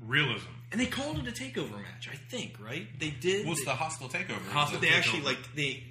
realism. 0.00 0.46
And 0.72 0.80
they 0.80 0.86
called 0.86 1.18
it 1.18 1.28
a 1.28 1.32
takeover 1.32 1.72
match. 1.80 2.08
I 2.12 2.16
think 2.30 2.56
right? 2.60 2.86
They 2.98 3.10
did. 3.10 3.46
What's 3.46 3.60
they, 3.60 3.66
the 3.66 3.74
hostile 3.74 4.08
takeover? 4.08 4.40
but 4.72 4.80
they 4.80 4.90
actually 4.90 5.22
like 5.22 5.38
they 5.54 5.82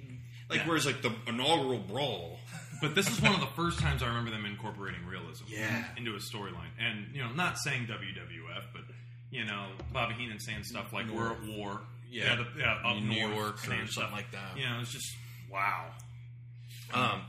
like 0.50 0.60
Yeah. 0.60 0.68
whereas 0.68 0.86
like 0.86 1.02
the 1.02 1.12
inaugural 1.26 1.78
brawl. 1.78 2.38
But 2.82 2.94
this 2.94 3.08
is 3.10 3.22
one 3.22 3.32
of 3.32 3.40
the 3.40 3.46
first 3.56 3.78
times 3.78 4.02
I 4.02 4.06
remember 4.08 4.30
them 4.30 4.44
incorporating 4.44 5.06
realism 5.06 5.44
Yeah. 5.48 5.82
into 5.96 6.14
a 6.14 6.18
storyline. 6.18 6.68
And, 6.78 7.06
you 7.14 7.22
know, 7.22 7.32
not 7.32 7.56
saying 7.58 7.86
WWF, 7.86 8.64
but, 8.74 8.82
you 9.30 9.46
know, 9.46 9.68
Bobby 9.94 10.12
Heenan 10.12 10.38
saying 10.40 10.64
stuff 10.64 10.92
like, 10.92 11.08
we're 11.10 11.32
at 11.32 11.42
war. 11.44 11.80
Yeah. 12.10 12.36
the, 12.36 12.46
yeah 12.60 12.74
up 12.84 12.96
New 13.02 13.20
north, 13.28 13.34
York 13.34 13.54
or 13.54 13.58
something 13.66 13.86
stuff. 13.86 14.12
like 14.12 14.30
that. 14.32 14.58
You 14.58 14.64
know, 14.68 14.78
it's 14.82 14.92
just, 14.92 15.08
wow. 15.50 15.86
Um, 16.92 17.22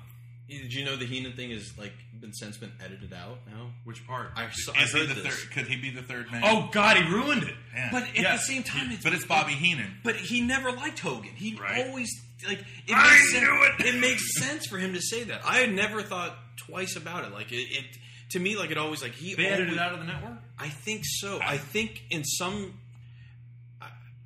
did 0.50 0.74
you 0.74 0.86
know 0.86 0.96
the 0.96 1.06
Heenan 1.06 1.34
thing 1.34 1.52
has 1.52 1.78
like 1.78 1.94
been 2.20 2.34
since 2.34 2.58
been 2.58 2.72
edited 2.84 3.14
out 3.14 3.40
now? 3.48 3.72
Which 3.84 4.06
part? 4.08 4.32
I, 4.36 4.50
saw, 4.52 4.74
I 4.76 4.84
Is 4.84 4.92
he 4.94 5.00
heard 5.00 5.10
the 5.10 5.14
this. 5.22 5.36
third? 5.36 5.52
Could 5.52 5.68
he 5.68 5.76
be 5.76 5.90
the 5.90 6.02
third 6.02 6.32
man? 6.32 6.42
oh, 6.46 6.70
God, 6.72 6.98
he 6.98 7.04
ruined 7.12 7.44
it. 7.44 7.54
Yeah. 7.76 7.90
But 7.92 8.04
at 8.04 8.16
Yeah. 8.16 8.32
the 8.36 8.42
same 8.42 8.64
time, 8.64 8.92
it's 8.92 9.04
but 9.04 9.14
it's 9.14 9.26
Bobby 9.26 9.54
Heenan. 9.54 9.98
But 10.04 10.16
he 10.16 10.42
never 10.42 10.72
liked 10.72 11.00
Hogan. 11.00 11.32
He 11.36 11.56
Right. 11.56 11.86
always 11.88 12.10
like 12.48 12.60
it 12.88 12.94
I 12.96 13.12
makes 13.14 13.32
sense, 13.32 13.44
knew 13.44 13.64
it! 13.90 13.96
it 13.96 14.00
makes 14.00 14.36
sense 14.40 14.68
for 14.68 14.78
him 14.78 14.94
to 14.94 15.02
say 15.02 15.24
that. 15.26 15.42
I 15.46 15.58
had 15.58 15.74
never 15.74 16.02
thought 16.04 16.38
twice 16.58 16.96
about 16.96 17.26
it. 17.26 17.32
Like 17.34 17.52
it, 17.52 17.56
it 17.72 17.86
to 18.30 18.40
me, 18.40 18.56
like 18.58 18.72
it 18.72 18.78
always 18.78 19.02
like 19.02 19.14
he. 19.14 19.34
They 19.36 19.48
edited 19.48 19.74
it 19.74 19.80
out 19.80 19.94
of 19.94 20.00
the 20.00 20.06
network? 20.06 20.34
I 20.60 20.70
think 20.70 21.02
so. 21.06 21.40
I 21.42 21.58
think 21.58 22.04
in 22.10 22.24
some. 22.24 22.80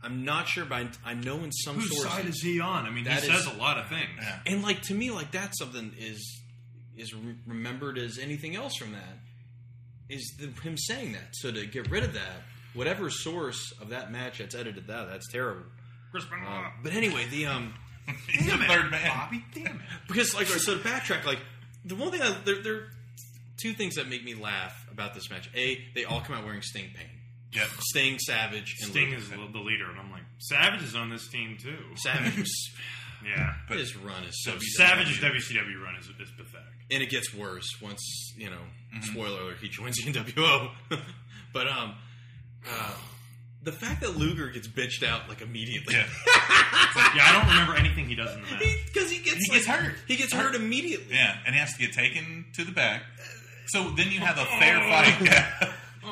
I, 0.03 0.05
I'm 0.05 0.23
not 0.25 0.47
sure, 0.47 0.65
but 0.65 0.75
I, 1.05 1.11
I 1.11 1.13
know 1.13 1.37
in 1.43 1.51
some 1.51 1.75
Whose 1.75 1.89
sources. 1.89 2.11
side 2.11 2.25
is 2.25 2.41
he 2.41 2.59
on? 2.59 2.85
I 2.85 2.89
mean, 2.89 3.03
That 3.05 3.23
he 3.23 3.29
is- 3.29 3.43
says 3.43 3.53
a 3.53 3.57
lot 3.57 3.77
of 3.77 3.87
things. 3.87 4.09
Yeah. 4.21 4.39
and 4.45 4.63
like 4.63 4.81
to 4.83 4.93
me, 4.93 5.11
like 5.11 5.31
that's 5.31 5.57
something 5.59 5.93
is 5.97 6.41
is 6.97 7.13
re- 7.13 7.35
remembered 7.47 7.97
as 7.97 8.17
anything 8.19 8.55
else 8.55 8.75
from 8.75 8.91
that 8.93 9.17
is 10.09 10.35
the, 10.39 10.47
him 10.61 10.77
saying 10.77 11.13
that. 11.13 11.29
So 11.33 11.51
to 11.51 11.65
get 11.65 11.89
rid 11.89 12.03
of 12.03 12.13
that, 12.13 12.43
whatever 12.73 13.09
source 13.09 13.73
of 13.81 13.89
that 13.89 14.11
match 14.11 14.39
that's 14.39 14.55
edited 14.55 14.87
that, 14.87 15.07
that's 15.09 15.31
terrible. 15.31 15.63
Chris 16.11 16.25
Benoit. 16.25 16.47
Um, 16.47 16.71
but 16.83 16.93
anyway, 16.93 17.25
the 17.29 17.45
um. 17.47 17.73
He's 18.27 18.45
the 18.45 18.51
Damn 18.51 18.61
it, 18.63 18.67
third 18.67 18.91
man. 18.91 19.07
Bobby, 19.15 19.45
damn 19.53 19.75
it. 19.75 19.81
because 20.07 20.33
like 20.35 20.47
so 20.47 20.75
to 20.77 20.83
backtrack 20.83 21.23
like 21.23 21.37
the 21.85 21.95
one 21.95 22.11
thing 22.11 22.21
I, 22.21 22.35
there, 22.43 22.61
there 22.61 22.75
are 22.75 22.87
two 23.61 23.73
things 23.73 23.95
that 23.95 24.09
make 24.09 24.23
me 24.25 24.33
laugh 24.33 24.73
about 24.91 25.13
this 25.13 25.29
match 25.29 25.49
a 25.55 25.77
they 25.95 26.03
all 26.03 26.19
come 26.19 26.35
out 26.35 26.43
wearing 26.43 26.63
sting 26.63 26.89
paint 26.95 27.09
Yep. 27.53 27.67
sting 27.81 28.17
savage 28.19 28.75
and 28.81 28.91
Sting 28.91 29.09
Luke. 29.09 29.19
is 29.19 29.29
the 29.29 29.59
leader, 29.59 29.89
and 29.89 29.99
I'm 29.99 30.09
like, 30.11 30.23
Savage 30.39 30.83
is 30.83 30.95
on 30.95 31.09
this 31.09 31.27
team, 31.29 31.57
too. 31.61 31.77
savage 31.95 32.37
was, 32.39 32.69
Yeah. 33.25 33.53
his 33.69 33.95
run 33.97 34.23
is 34.23 34.41
so 34.43 34.57
Savage's 34.59 35.17
WCW 35.17 35.83
run 35.83 35.95
is, 35.99 36.05
is 36.07 36.31
pathetic. 36.37 36.73
and 36.89 37.03
it 37.03 37.09
gets 37.09 37.33
worse 37.35 37.67
once 37.81 38.01
you 38.37 38.49
know 38.49 38.61
spoiler 39.01 39.41
alert 39.41 39.57
he 39.61 39.67
joins 39.69 39.95
the 40.03 40.11
NWO 40.11 40.71
but 41.53 41.67
um 41.67 41.93
uh, 42.67 42.93
the 43.63 43.71
fact 43.71 44.01
that 44.01 44.17
Luger 44.17 44.47
gets 44.49 44.67
bitched 44.67 45.03
out 45.05 45.29
like 45.29 45.41
immediately 45.41 45.93
Yeah. 45.93 46.07
Yeah, 47.15 47.23
I 47.25 47.31
don't 47.39 47.47
remember 47.49 47.75
anything 47.75 48.07
he 48.07 48.15
does 48.15 48.33
in 48.35 48.41
the 48.41 48.47
match. 48.51 48.63
because 48.87 49.11
he, 49.11 49.19
gets 49.23 49.37
He 49.45 49.51
like- 49.51 49.59
gets 49.59 49.67
hurt. 49.67 49.95
he 50.07 50.15
gets 50.15 50.33
hurt 50.33 50.55
immediately 50.55 51.13
Yeah, 51.15 51.37
and 51.45 51.53
he 51.53 51.59
has 51.61 51.73
to 51.73 51.79
get 51.79 51.93
taken 51.93 52.45
to 52.55 52.63
the 52.63 52.71
back. 52.71 53.03
So 53.67 53.91
then 53.91 54.09
you 54.11 54.19
have 54.19 54.37
a 54.39 54.45
fair 54.59 54.79
fight. 54.79 55.71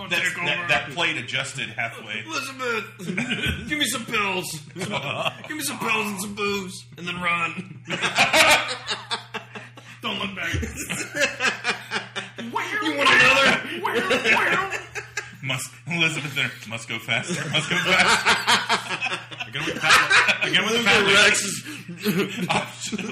That's, 0.10 0.22
take 0.30 0.38
over. 0.38 0.46
that, 0.48 0.68
that 0.70 0.92
plate 0.92 1.18
adjusted 1.18 1.70
halfway. 1.70 2.24
Elizabeth 2.26 3.68
give 3.70 3.78
me 3.80 3.86
some 3.86 4.06
pills 4.06 4.52
give 4.76 5.58
me 5.58 5.62
some 5.62 5.80
pills 5.80 6.08
and 6.08 6.22
some 6.22 6.36
booze 6.36 6.86
and 6.98 7.08
then 7.08 7.22
run 7.22 7.82
Don't 10.02 10.18
look 10.20 10.34
back. 10.36 10.54
you 12.42 12.96
want 12.96 13.10
another 13.10 13.62
Must 15.44 15.72
Elizabeth 15.88 16.36
there 16.36 16.52
must 16.70 16.88
go 16.88 17.00
faster. 17.00 17.34
Must 17.50 17.70
go 17.70 17.76
faster. 17.78 19.20
Again 19.50 19.66
with 19.66 19.76
the 19.76 19.82
again 20.44 20.64
with 20.66 20.74
the 20.74 20.82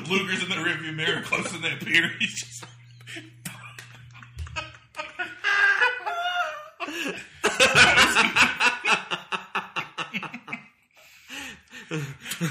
Luger's 0.10 0.44
in 0.44 0.50
the 0.50 0.56
rearview 0.56 0.96
mirror 0.96 1.22
closer 1.24 1.54
than 1.54 1.62
they 1.64 1.74
appear. 1.74 2.10
He's 2.20 2.34
just. 2.40 2.64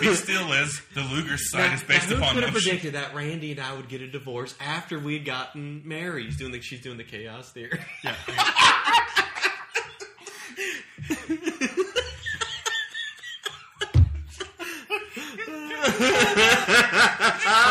He 0.01 0.15
still 0.15 0.53
is. 0.53 0.81
The 0.95 1.03
Luger 1.03 1.37
side 1.37 1.75
is 1.75 1.83
based 1.83 2.07
who 2.07 2.17
upon 2.17 2.35
could 2.35 2.45
have 2.45 2.53
predicted 2.53 2.95
that 2.95 3.15
Randy 3.15 3.53
and 3.53 3.61
I 3.61 3.75
would 3.75 3.89
get 3.89 4.03
a 4.03 4.09
divorce 4.09 4.55
after 4.61 4.99
we'd 4.99 5.25
gotten 5.25 5.87
married? 5.87 6.27
He's 6.27 6.37
doing 6.37 6.53
the, 6.53 6.61
she's 6.61 6.81
doing 6.81 6.97
the 6.97 7.05
chaos 7.05 7.53
theory. 7.53 7.81
Yeah. 8.05 8.15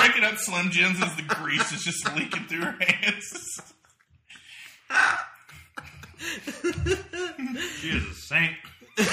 Breaking 0.06 0.24
up 0.24 0.38
Slim 0.38 0.72
Jims 0.72 1.02
as 1.02 1.16
the 1.16 1.24
grease 1.24 1.72
is 1.72 1.84
just 1.84 2.16
leaking 2.16 2.46
through 2.46 2.62
her 2.62 2.78
hands. 2.80 3.62
She 7.80 7.90
is 7.90 8.04
a 8.04 8.14
saint. 8.14 8.56
Don't 8.98 9.08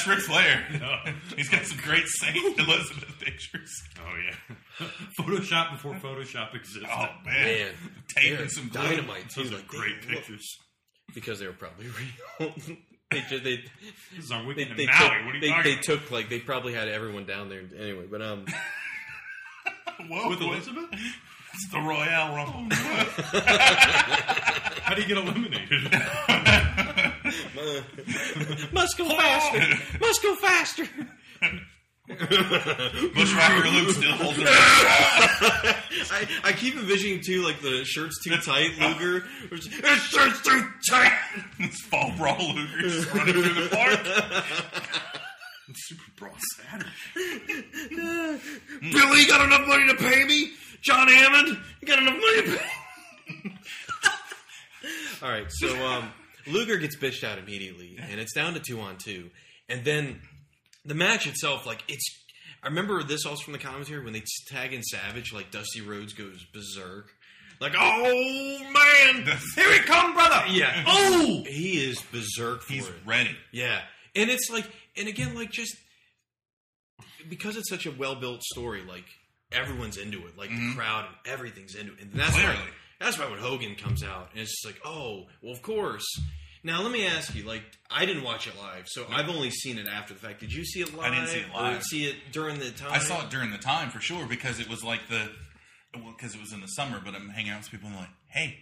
ask 0.00 0.06
Ric 0.08 0.18
Flair. 0.20 0.64
No. 0.80 1.12
He's 1.36 1.48
got 1.48 1.64
some 1.64 1.78
great 1.78 2.04
Saint 2.06 2.36
Elizabeth 2.58 3.18
pictures. 3.20 3.70
Oh, 4.00 4.16
yeah. 4.24 4.86
Photoshop 5.18 5.72
before 5.72 5.94
Photoshop 5.94 6.54
existed. 6.54 6.88
Oh 6.90 7.08
man, 7.24 7.44
Man, 7.44 7.68
taping 8.08 8.38
they're 8.38 8.48
some 8.48 8.68
glue. 8.68 8.82
dynamite. 8.82 9.24
Those 9.36 9.48
too. 9.50 9.54
are 9.54 9.58
Like, 9.58 9.68
great 9.68 10.02
they- 10.08 10.14
pictures. 10.14 10.56
because 11.14 11.38
they 11.40 11.46
were 11.46 11.52
probably 11.52 11.86
real. 11.86 12.52
they, 13.10 13.20
ju- 13.28 13.40
they, 13.40 13.56
This 14.16 14.24
is 14.26 14.30
our 14.30 14.40
they, 14.42 14.48
weekend 14.48 14.78
they 14.78 14.84
in 14.84 14.88
Maui. 14.88 14.98
took, 14.98 15.08
what 15.26 15.34
are 15.34 15.34
you 15.34 15.40
they, 15.40 15.48
talking 15.48 15.64
they 15.64 15.72
about? 15.72 15.82
took 15.84 16.10
like 16.10 16.28
they 16.30 16.38
probably 16.38 16.72
had 16.74 16.88
everyone 16.88 17.26
down 17.26 17.48
there 17.48 17.62
anyway. 17.78 18.06
But 18.10 18.22
um, 18.22 18.46
Whoa, 20.08 20.28
With 20.30 20.40
what- 20.40 20.54
Elizabeth? 20.54 20.84
It's 21.52 21.68
the 21.72 21.78
Royal 21.80 22.34
Rumble. 22.34 22.74
How 24.82 24.94
do 24.94 25.02
you 25.02 25.08
get 25.08 25.18
eliminated? 25.18 25.82
must 28.72 28.96
go 28.98 29.08
faster, 29.08 29.98
must 30.00 30.22
go 30.22 30.34
faster. 30.36 30.88
Bushwhacker 32.08 33.68
Luke 33.68 33.90
still 33.90 34.12
holds 34.12 34.38
it. 34.40 34.46
I, 34.50 36.26
I 36.42 36.52
keep 36.52 36.74
envisioning 36.74 37.20
too, 37.24 37.42
like 37.42 37.60
the 37.60 37.84
shirt's 37.84 38.20
too 38.24 38.36
tight, 38.38 38.70
Luger. 38.80 39.24
which- 39.48 39.68
This 39.80 40.02
shirt's 40.06 40.40
too 40.42 40.66
tight. 40.88 41.12
This 41.60 41.76
fall 41.82 42.12
brawl 42.16 42.36
Luger 42.52 43.08
running 43.14 43.34
through 43.34 43.54
the 43.54 43.68
park. 43.70 44.44
Super 45.72 46.02
Brawl 46.16 46.34
Saturday. 46.56 46.90
Billy, 48.90 49.20
you 49.20 49.28
got 49.28 49.44
enough 49.44 49.68
money 49.68 49.86
to 49.86 49.94
pay 49.94 50.24
me? 50.24 50.50
John 50.82 51.06
Hammond, 51.06 51.58
you 51.80 51.86
got 51.86 52.00
enough 52.00 52.16
money 52.16 52.42
to 52.42 52.58
pay? 52.58 53.52
All 55.22 55.28
right, 55.30 55.46
so 55.48 55.68
um, 55.86 56.12
Luger 56.46 56.76
gets 56.78 56.96
bitched 56.96 57.24
out 57.24 57.38
immediately, 57.38 57.98
and 57.98 58.20
it's 58.20 58.32
down 58.32 58.54
to 58.54 58.60
two 58.60 58.80
on 58.80 58.96
two, 58.98 59.30
and 59.68 59.84
then 59.84 60.20
the 60.84 60.94
match 60.94 61.26
itself, 61.26 61.66
like 61.66 61.82
it's. 61.88 62.04
I 62.62 62.68
remember 62.68 63.02
this 63.02 63.24
also 63.24 63.42
from 63.42 63.54
the 63.54 63.58
commentary 63.58 64.04
when 64.04 64.12
they 64.12 64.22
tag 64.48 64.74
in 64.74 64.82
Savage, 64.82 65.32
like 65.32 65.50
Dusty 65.50 65.80
Rhodes 65.80 66.12
goes 66.12 66.44
berserk, 66.52 67.10
like 67.60 67.74
oh 67.78 68.58
man, 68.58 69.38
here 69.54 69.72
he 69.72 69.78
come, 69.80 70.14
brother. 70.14 70.44
Yeah, 70.48 70.84
oh, 70.86 71.42
he 71.46 71.84
is 71.84 72.00
berserk 72.12 72.62
for 72.62 72.72
He's 72.72 72.88
it. 72.88 72.94
ready. 73.06 73.36
Yeah, 73.52 73.80
and 74.14 74.30
it's 74.30 74.50
like, 74.50 74.68
and 74.96 75.08
again, 75.08 75.34
like 75.34 75.50
just 75.50 75.76
because 77.28 77.56
it's 77.56 77.68
such 77.68 77.86
a 77.86 77.90
well 77.90 78.14
built 78.14 78.42
story, 78.42 78.82
like 78.86 79.04
everyone's 79.52 79.96
into 79.96 80.26
it, 80.26 80.38
like 80.38 80.48
the 80.48 80.56
mm-hmm. 80.56 80.78
crowd 80.78 81.06
and 81.06 81.32
everything's 81.32 81.74
into 81.74 81.92
it, 81.92 82.00
and 82.00 82.12
that's 82.12 82.34
Clearly. 82.34 82.56
That's 83.00 83.18
why 83.18 83.28
when 83.30 83.38
Hogan 83.38 83.74
comes 83.74 84.02
out, 84.04 84.28
and 84.32 84.40
it's 84.40 84.50
just 84.52 84.66
like, 84.66 84.80
oh, 84.84 85.26
well, 85.42 85.52
of 85.52 85.62
course. 85.62 86.04
Now 86.62 86.82
let 86.82 86.92
me 86.92 87.06
ask 87.06 87.34
you, 87.34 87.44
like, 87.44 87.62
I 87.90 88.04
didn't 88.04 88.22
watch 88.22 88.46
it 88.46 88.52
live, 88.58 88.86
so 88.86 89.06
I've 89.10 89.30
only 89.30 89.50
seen 89.50 89.78
it 89.78 89.86
after 89.88 90.12
the 90.12 90.20
fact. 90.20 90.40
Did 90.40 90.52
you 90.52 90.62
see 90.64 90.80
it 90.82 90.94
live? 90.94 91.10
I 91.10 91.14
didn't 91.14 91.28
see 91.28 91.38
it 91.38 91.46
Or 91.54 91.62
live. 91.62 91.82
see 91.82 92.04
it 92.04 92.16
during 92.32 92.58
the 92.58 92.70
time? 92.70 92.90
I 92.92 92.98
saw 92.98 93.24
it 93.24 93.30
during 93.30 93.50
the 93.50 93.56
time 93.58 93.88
for 93.90 93.98
sure 94.00 94.26
because 94.26 94.60
it 94.60 94.68
was 94.68 94.84
like 94.84 95.00
the, 95.08 95.30
well, 95.94 96.12
because 96.16 96.34
it 96.34 96.40
was 96.40 96.52
in 96.52 96.60
the 96.60 96.66
summer. 96.66 97.00
But 97.02 97.14
I'm 97.14 97.30
hanging 97.30 97.50
out 97.52 97.60
with 97.60 97.70
people 97.70 97.86
and 97.86 97.94
they're 97.96 98.02
like, 98.02 98.10
"Hey, 98.28 98.58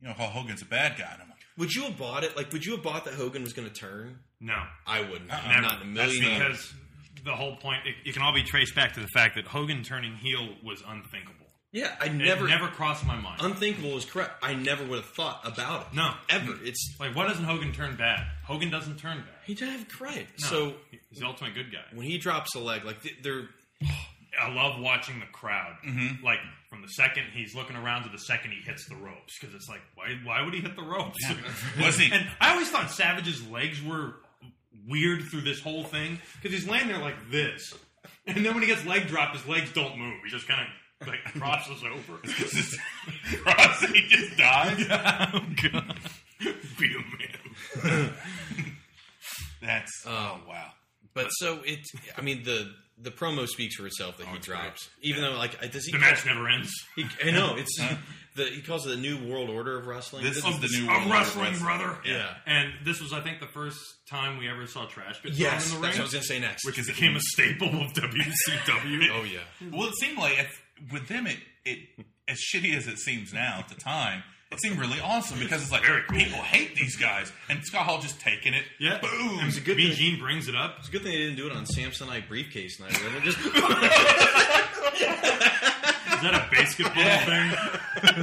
you 0.00 0.06
know, 0.06 0.14
Hulk 0.14 0.30
Hogan's 0.30 0.62
a 0.62 0.66
bad 0.66 0.96
guy." 0.96 1.10
And 1.12 1.22
I'm 1.22 1.28
like, 1.30 1.38
Would 1.58 1.74
you 1.74 1.82
have 1.82 1.98
bought 1.98 2.22
it? 2.22 2.36
Like, 2.36 2.52
would 2.52 2.64
you 2.64 2.72
have 2.76 2.82
bought 2.84 3.04
that 3.06 3.14
Hogan 3.14 3.42
was 3.42 3.52
going 3.52 3.66
to 3.68 3.74
turn? 3.74 4.20
No. 4.40 4.62
I 4.86 5.00
wouldn't. 5.00 5.28
Uh-uh. 5.32 5.60
Not 5.60 5.82
in 5.82 5.88
a 5.88 5.90
million. 5.90 6.22
the- 6.22 6.30
years. 6.30 6.72
Because 7.14 7.24
the 7.24 7.34
whole 7.36 7.56
point, 7.56 7.80
it, 7.86 8.08
it 8.08 8.12
can 8.14 8.22
all 8.22 8.32
be 8.32 8.42
traced 8.44 8.74
back 8.76 8.92
to 8.94 9.00
the 9.00 9.08
fact 9.08 9.34
that 9.34 9.46
Hogan 9.46 9.82
turning 9.82 10.14
heel 10.14 10.54
was 10.64 10.80
unthinkable. 10.86 11.41
Yeah, 11.72 11.94
I 12.00 12.08
Never, 12.08 12.24
never. 12.24 12.46
it 12.46 12.50
never 12.50 12.68
crossed 12.68 13.06
my 13.06 13.16
mind. 13.16 13.40
Unthinkable 13.42 13.96
is 13.96 14.04
correct. 14.04 14.32
I 14.42 14.54
never 14.54 14.84
would 14.84 14.96
have 14.98 15.06
thought 15.06 15.40
about 15.44 15.86
it. 15.86 15.96
No. 15.96 16.12
ever. 16.28 16.52
Mm. 16.52 16.66
It's 16.66 16.94
like, 17.00 17.16
why 17.16 17.26
doesn't 17.26 17.44
Hogan 17.44 17.72
turn 17.72 17.96
bad? 17.96 18.26
Hogan 18.44 18.68
doesn't 18.70 18.98
turn 18.98 19.18
bad. 19.18 19.28
he 19.46 19.54
did 19.54 19.70
have 19.70 19.88
credit. 19.88 20.26
No. 20.42 20.46
So 20.48 20.74
he's 20.90 21.18
the 21.20 21.26
ultimate 21.26 21.54
good 21.54 21.72
guy. 21.72 21.78
when 21.94 22.04
he 22.06 22.18
drops 22.18 22.54
a 22.54 22.58
leg, 22.58 22.84
like 22.84 23.00
th- 23.02 23.16
they're 23.22 23.48
I 24.40 24.52
love 24.52 24.80
watching 24.80 25.18
the 25.20 25.26
crowd. 25.26 25.74
Mm-hmm. 25.86 26.24
Like 26.24 26.38
from 26.70 26.82
the 26.82 26.88
second 26.88 27.24
he's 27.32 27.54
looking 27.54 27.76
around 27.76 28.02
to 28.04 28.08
the 28.10 28.18
second 28.18 28.50
he 28.52 28.60
hits 28.60 28.86
the 28.88 28.96
ropes 28.96 29.38
because 29.40 29.54
it's 29.54 29.68
like, 29.68 29.80
why? 29.94 30.14
Why 30.24 30.42
would 30.44 30.52
he 30.54 30.60
hit 30.60 30.76
the 30.76 30.82
ropes? 30.82 31.18
Was 31.80 31.96
he? 31.98 32.12
And 32.12 32.26
I 32.40 32.52
always 32.52 32.68
thought 32.70 32.90
Savage's 32.90 33.46
legs 33.48 33.82
were 33.82 34.16
weird 34.88 35.22
through 35.24 35.42
this 35.42 35.60
whole 35.60 35.84
thing 35.84 36.18
because 36.40 36.58
he's 36.58 36.68
laying 36.68 36.88
there 36.88 36.98
like 36.98 37.30
this, 37.30 37.74
and 38.26 38.44
then 38.44 38.52
when 38.54 38.62
he 38.62 38.66
gets 38.68 38.84
leg 38.84 39.06
dropped, 39.06 39.36
his 39.36 39.46
legs 39.46 39.72
don't 39.72 39.98
move. 39.98 40.14
He 40.24 40.30
just 40.30 40.48
kind 40.48 40.60
of 40.60 40.66
like 41.06 41.24
crosses 41.24 41.82
over. 41.84 42.18
Cross, 43.44 43.80
he 43.92 44.06
just 44.08 44.36
dies. 44.36 44.86
oh 44.90 45.44
god, 45.62 45.96
be 46.78 46.94
a 46.94 47.86
man. 47.88 48.12
That's 49.60 49.90
oh 50.06 50.40
wow. 50.48 50.70
But 51.14 51.28
so 51.30 51.60
it, 51.64 51.80
I 52.16 52.22
mean 52.22 52.42
the 52.44 52.72
the 53.00 53.10
promo 53.10 53.46
speaks 53.48 53.76
for 53.76 53.86
itself 53.86 54.16
that 54.18 54.26
he 54.26 54.32
oh, 54.32 54.36
it's 54.36 54.46
drops. 54.46 54.88
Even 55.02 55.22
though 55.22 55.32
like 55.36 55.58
does 55.72 55.84
he? 55.86 55.92
The 55.92 55.98
match 55.98 56.24
never 56.26 56.48
ends. 56.48 56.70
He, 56.96 57.04
I 57.24 57.30
know 57.30 57.54
it's 57.56 57.78
the 58.34 58.44
he 58.44 58.62
calls 58.62 58.86
it 58.86 58.90
the 58.90 58.96
new 58.96 59.28
world 59.30 59.50
order 59.50 59.78
of 59.78 59.86
wrestling. 59.86 60.24
This 60.24 60.38
is 60.38 60.42
the 60.60 60.68
new 60.80 60.90
Of 60.90 61.00
world 61.02 61.10
wrestling, 61.12 61.46
order 61.48 61.58
brother. 61.58 61.98
yeah. 62.06 62.34
And 62.46 62.72
this 62.82 63.00
was, 63.02 63.12
I 63.12 63.20
think, 63.20 63.40
the 63.40 63.46
first 63.46 63.78
time 64.08 64.38
we 64.38 64.48
ever 64.48 64.66
saw 64.66 64.86
trash 64.86 65.22
get 65.22 65.32
Yes, 65.34 65.66
thrown 65.68 65.76
in 65.76 65.82
the 65.82 65.86
that's 65.88 65.98
ring, 65.98 65.98
what 65.98 65.98
I 65.98 66.02
was 66.04 66.12
gonna 66.14 66.24
say 66.24 66.38
next. 66.38 66.64
which 66.64 66.76
became 66.86 67.14
a 67.16 67.20
staple 67.20 67.68
of 67.68 67.92
WCW. 67.92 69.08
oh 69.12 69.24
yeah, 69.24 69.40
Well, 69.70 69.88
it 69.88 69.94
seemed 70.00 70.16
like 70.16 70.38
with 70.92 71.08
them, 71.08 71.26
it 71.26 71.38
it 71.64 71.78
as 72.28 72.38
shitty 72.38 72.74
as 72.76 72.86
it 72.86 72.98
seems 72.98 73.32
now 73.32 73.56
at 73.58 73.68
the 73.68 73.74
time, 73.74 74.22
it 74.50 74.60
seemed 74.60 74.78
really 74.78 75.00
awesome 75.02 75.38
because 75.38 75.62
it's 75.62 75.72
like 75.72 75.82
Very 75.84 76.02
cool. 76.08 76.18
people 76.18 76.38
hate 76.38 76.74
these 76.76 76.96
guys, 76.96 77.32
and 77.48 77.64
Scott 77.64 77.86
Hall 77.86 78.00
just 78.00 78.20
taking 78.20 78.54
it. 78.54 78.64
Yeah, 78.78 78.98
boom. 79.00 79.38
It 79.40 79.46
was 79.46 79.56
a 79.56 79.60
good 79.60 79.76
B. 79.76 79.88
thing- 79.88 79.96
Gene 79.96 80.18
brings 80.20 80.48
it 80.48 80.54
up. 80.56 80.76
it's 80.78 80.88
a 80.88 80.92
good 80.92 81.02
thing 81.02 81.12
they 81.12 81.18
didn't 81.18 81.36
do 81.36 81.46
it 81.46 81.52
on 81.52 81.64
Samsonite 81.64 82.28
briefcase 82.28 82.78
night. 82.80 82.96
Just 83.24 83.38
Is 86.22 86.30
that 86.30 86.34
a 86.34 86.50
basketball 86.54 86.94
thing? 87.26 87.52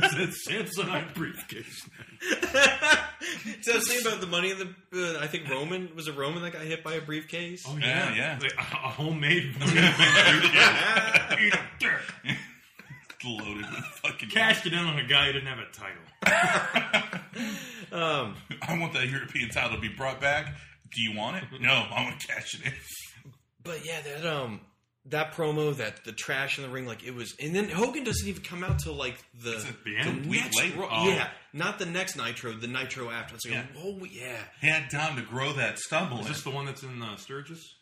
It's 0.04 0.48
it 0.48 0.68
Samsonite 0.78 1.14
briefcase? 1.14 1.86
so 3.62 3.74
I 3.74 3.76
was 3.76 3.90
saying 3.90 4.02
about 4.08 4.22
the 4.22 4.28
money 4.28 4.52
in 4.52 4.58
the. 4.58 5.18
Uh, 5.18 5.20
I 5.22 5.28
think 5.28 5.50
Roman 5.50 5.94
was 5.98 6.08
a 6.08 6.14
Roman 6.14 6.42
that 6.44 6.54
got 6.54 6.62
hit 6.62 6.82
by 6.82 6.94
a 6.94 7.02
briefcase. 7.02 7.66
Oh 7.68 7.78
Yeah, 7.78 8.16
yeah. 8.16 8.40
Like, 8.42 8.54
a, 8.54 8.60
a 8.62 8.90
homemade 8.90 9.54
Eat 9.62 11.54
a 11.54 11.60
dirt. 11.80 12.02
loaded 13.26 13.58
with 13.70 13.86
fucking 14.02 14.30
Cashed 14.30 14.66
it 14.66 14.72
in 14.72 14.80
on 14.80 14.98
a 14.98 15.06
guy 15.06 15.26
who 15.28 15.34
didn't 15.34 15.50
have 15.50 15.60
a 15.60 15.68
title. 15.74 17.20
Um, 17.92 18.36
I 18.62 18.78
want 18.80 18.94
that 18.94 19.10
European 19.10 19.50
title 19.50 19.76
to 19.76 19.82
be 19.82 19.90
brought 19.90 20.22
back. 20.22 20.56
Do 20.96 21.02
you 21.02 21.18
want 21.18 21.38
it? 21.38 21.44
No, 21.60 21.70
I 21.92 22.04
want 22.06 22.18
to 22.20 22.28
cash 22.28 22.54
it 22.54 22.66
in. 22.66 22.74
but 23.64 23.86
yeah, 23.86 24.00
that 24.02 24.26
um 24.26 24.62
that 25.06 25.34
promo, 25.34 25.76
that 25.78 26.04
the 26.06 26.12
trash 26.12 26.58
in 26.58 26.64
the 26.64 26.70
ring, 26.70 26.86
like 26.86 27.04
it 27.04 27.16
was, 27.16 27.34
and 27.42 27.56
then 27.56 27.70
Hogan 27.70 28.04
doesn't 28.04 28.28
even 28.28 28.44
come 28.44 28.64
out 28.64 28.80
till 28.80 28.94
like 28.94 29.18
the, 29.42 29.66
the 29.86 29.98
end? 29.98 30.26
the 30.26 30.30
Week 30.30 30.42
next 30.42 30.58
later. 30.58 30.80
Ro- 30.80 30.88
Oh. 30.92 31.08
yeah, 31.08 31.30
not 31.54 31.80
the 31.80 31.86
next 31.86 32.16
Nitro, 32.18 32.54
the 32.54 32.68
Nitro 32.68 33.10
after. 33.10 33.36
It's 33.36 33.46
like, 33.46 33.56
Yeah. 33.56 33.66
oh 33.84 34.04
yeah, 34.06 34.38
He 34.62 34.68
had 34.68 34.90
time 34.92 35.16
to 35.16 35.22
grow 35.24 35.54
that 35.54 35.80
stumble. 35.80 36.20
Is 36.20 36.28
this 36.28 36.44
the 36.44 36.52
one 36.52 36.66
that's 36.66 36.84
in 36.84 37.02
uh, 37.02 37.16
Sturgis? 37.16 37.74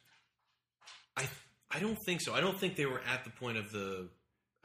I 1.17 1.27
I 1.71 1.79
don't 1.79 1.97
think 2.05 2.21
so. 2.21 2.33
I 2.33 2.39
don't 2.41 2.57
think 2.59 2.75
they 2.75 2.85
were 2.85 3.01
at 3.11 3.23
the 3.23 3.29
point 3.31 3.57
of 3.57 3.71
the. 3.71 4.07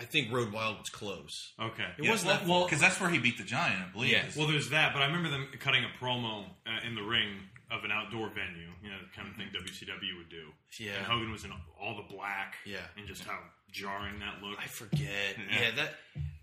I 0.00 0.04
think 0.04 0.32
Road 0.32 0.52
Wild 0.52 0.78
was 0.78 0.88
close. 0.88 1.52
Okay. 1.60 1.84
It 1.98 2.08
wasn't 2.08 2.32
that 2.32 2.46
well, 2.48 2.64
because 2.64 2.80
that's 2.80 3.00
where 3.00 3.08
he 3.10 3.18
beat 3.18 3.38
the 3.38 3.44
giant, 3.44 3.82
I 3.88 3.92
believe. 3.92 4.10
Yeah. 4.10 4.24
Well, 4.36 4.48
there's 4.48 4.70
that, 4.70 4.92
but 4.92 5.00
I 5.00 5.06
remember 5.06 5.30
them 5.30 5.46
cutting 5.60 5.84
a 5.84 6.04
promo 6.04 6.44
uh, 6.66 6.86
in 6.86 6.94
the 6.96 7.02
ring 7.02 7.28
of 7.72 7.84
an 7.84 7.90
outdoor 7.90 8.28
venue, 8.28 8.68
you 8.82 8.90
know, 8.90 8.96
the 9.00 9.16
kind 9.16 9.28
of 9.28 9.34
thing 9.36 9.46
WCW 9.48 10.18
would 10.18 10.28
do. 10.28 10.48
Yeah. 10.78 10.92
And 10.98 11.06
Hogan 11.06 11.32
was 11.32 11.44
in 11.44 11.52
all 11.80 11.96
the 11.96 12.14
black. 12.14 12.54
Yeah. 12.66 12.78
And 12.98 13.06
just 13.06 13.24
how 13.24 13.38
jarring 13.70 14.18
that 14.20 14.42
looked. 14.46 14.60
I 14.62 14.66
forget. 14.66 15.36
Yeah, 15.50 15.70
that. 15.76 15.94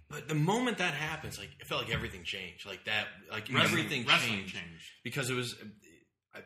But 0.09 0.27
the 0.27 0.33
moment 0.35 0.79
that 0.79 0.93
happens, 0.95 1.37
like 1.37 1.49
it 1.59 1.67
felt 1.67 1.83
like 1.85 1.93
everything 1.93 2.23
changed. 2.23 2.65
Like 2.65 2.83
that, 2.85 3.05
like 3.31 3.43
Wrestling- 3.43 3.61
everything 3.63 4.05
wrestling 4.07 4.39
changed, 4.39 4.55
changed. 4.55 4.85
because 5.03 5.29
it 5.29 5.35
was. 5.35 5.55
I 6.33 6.39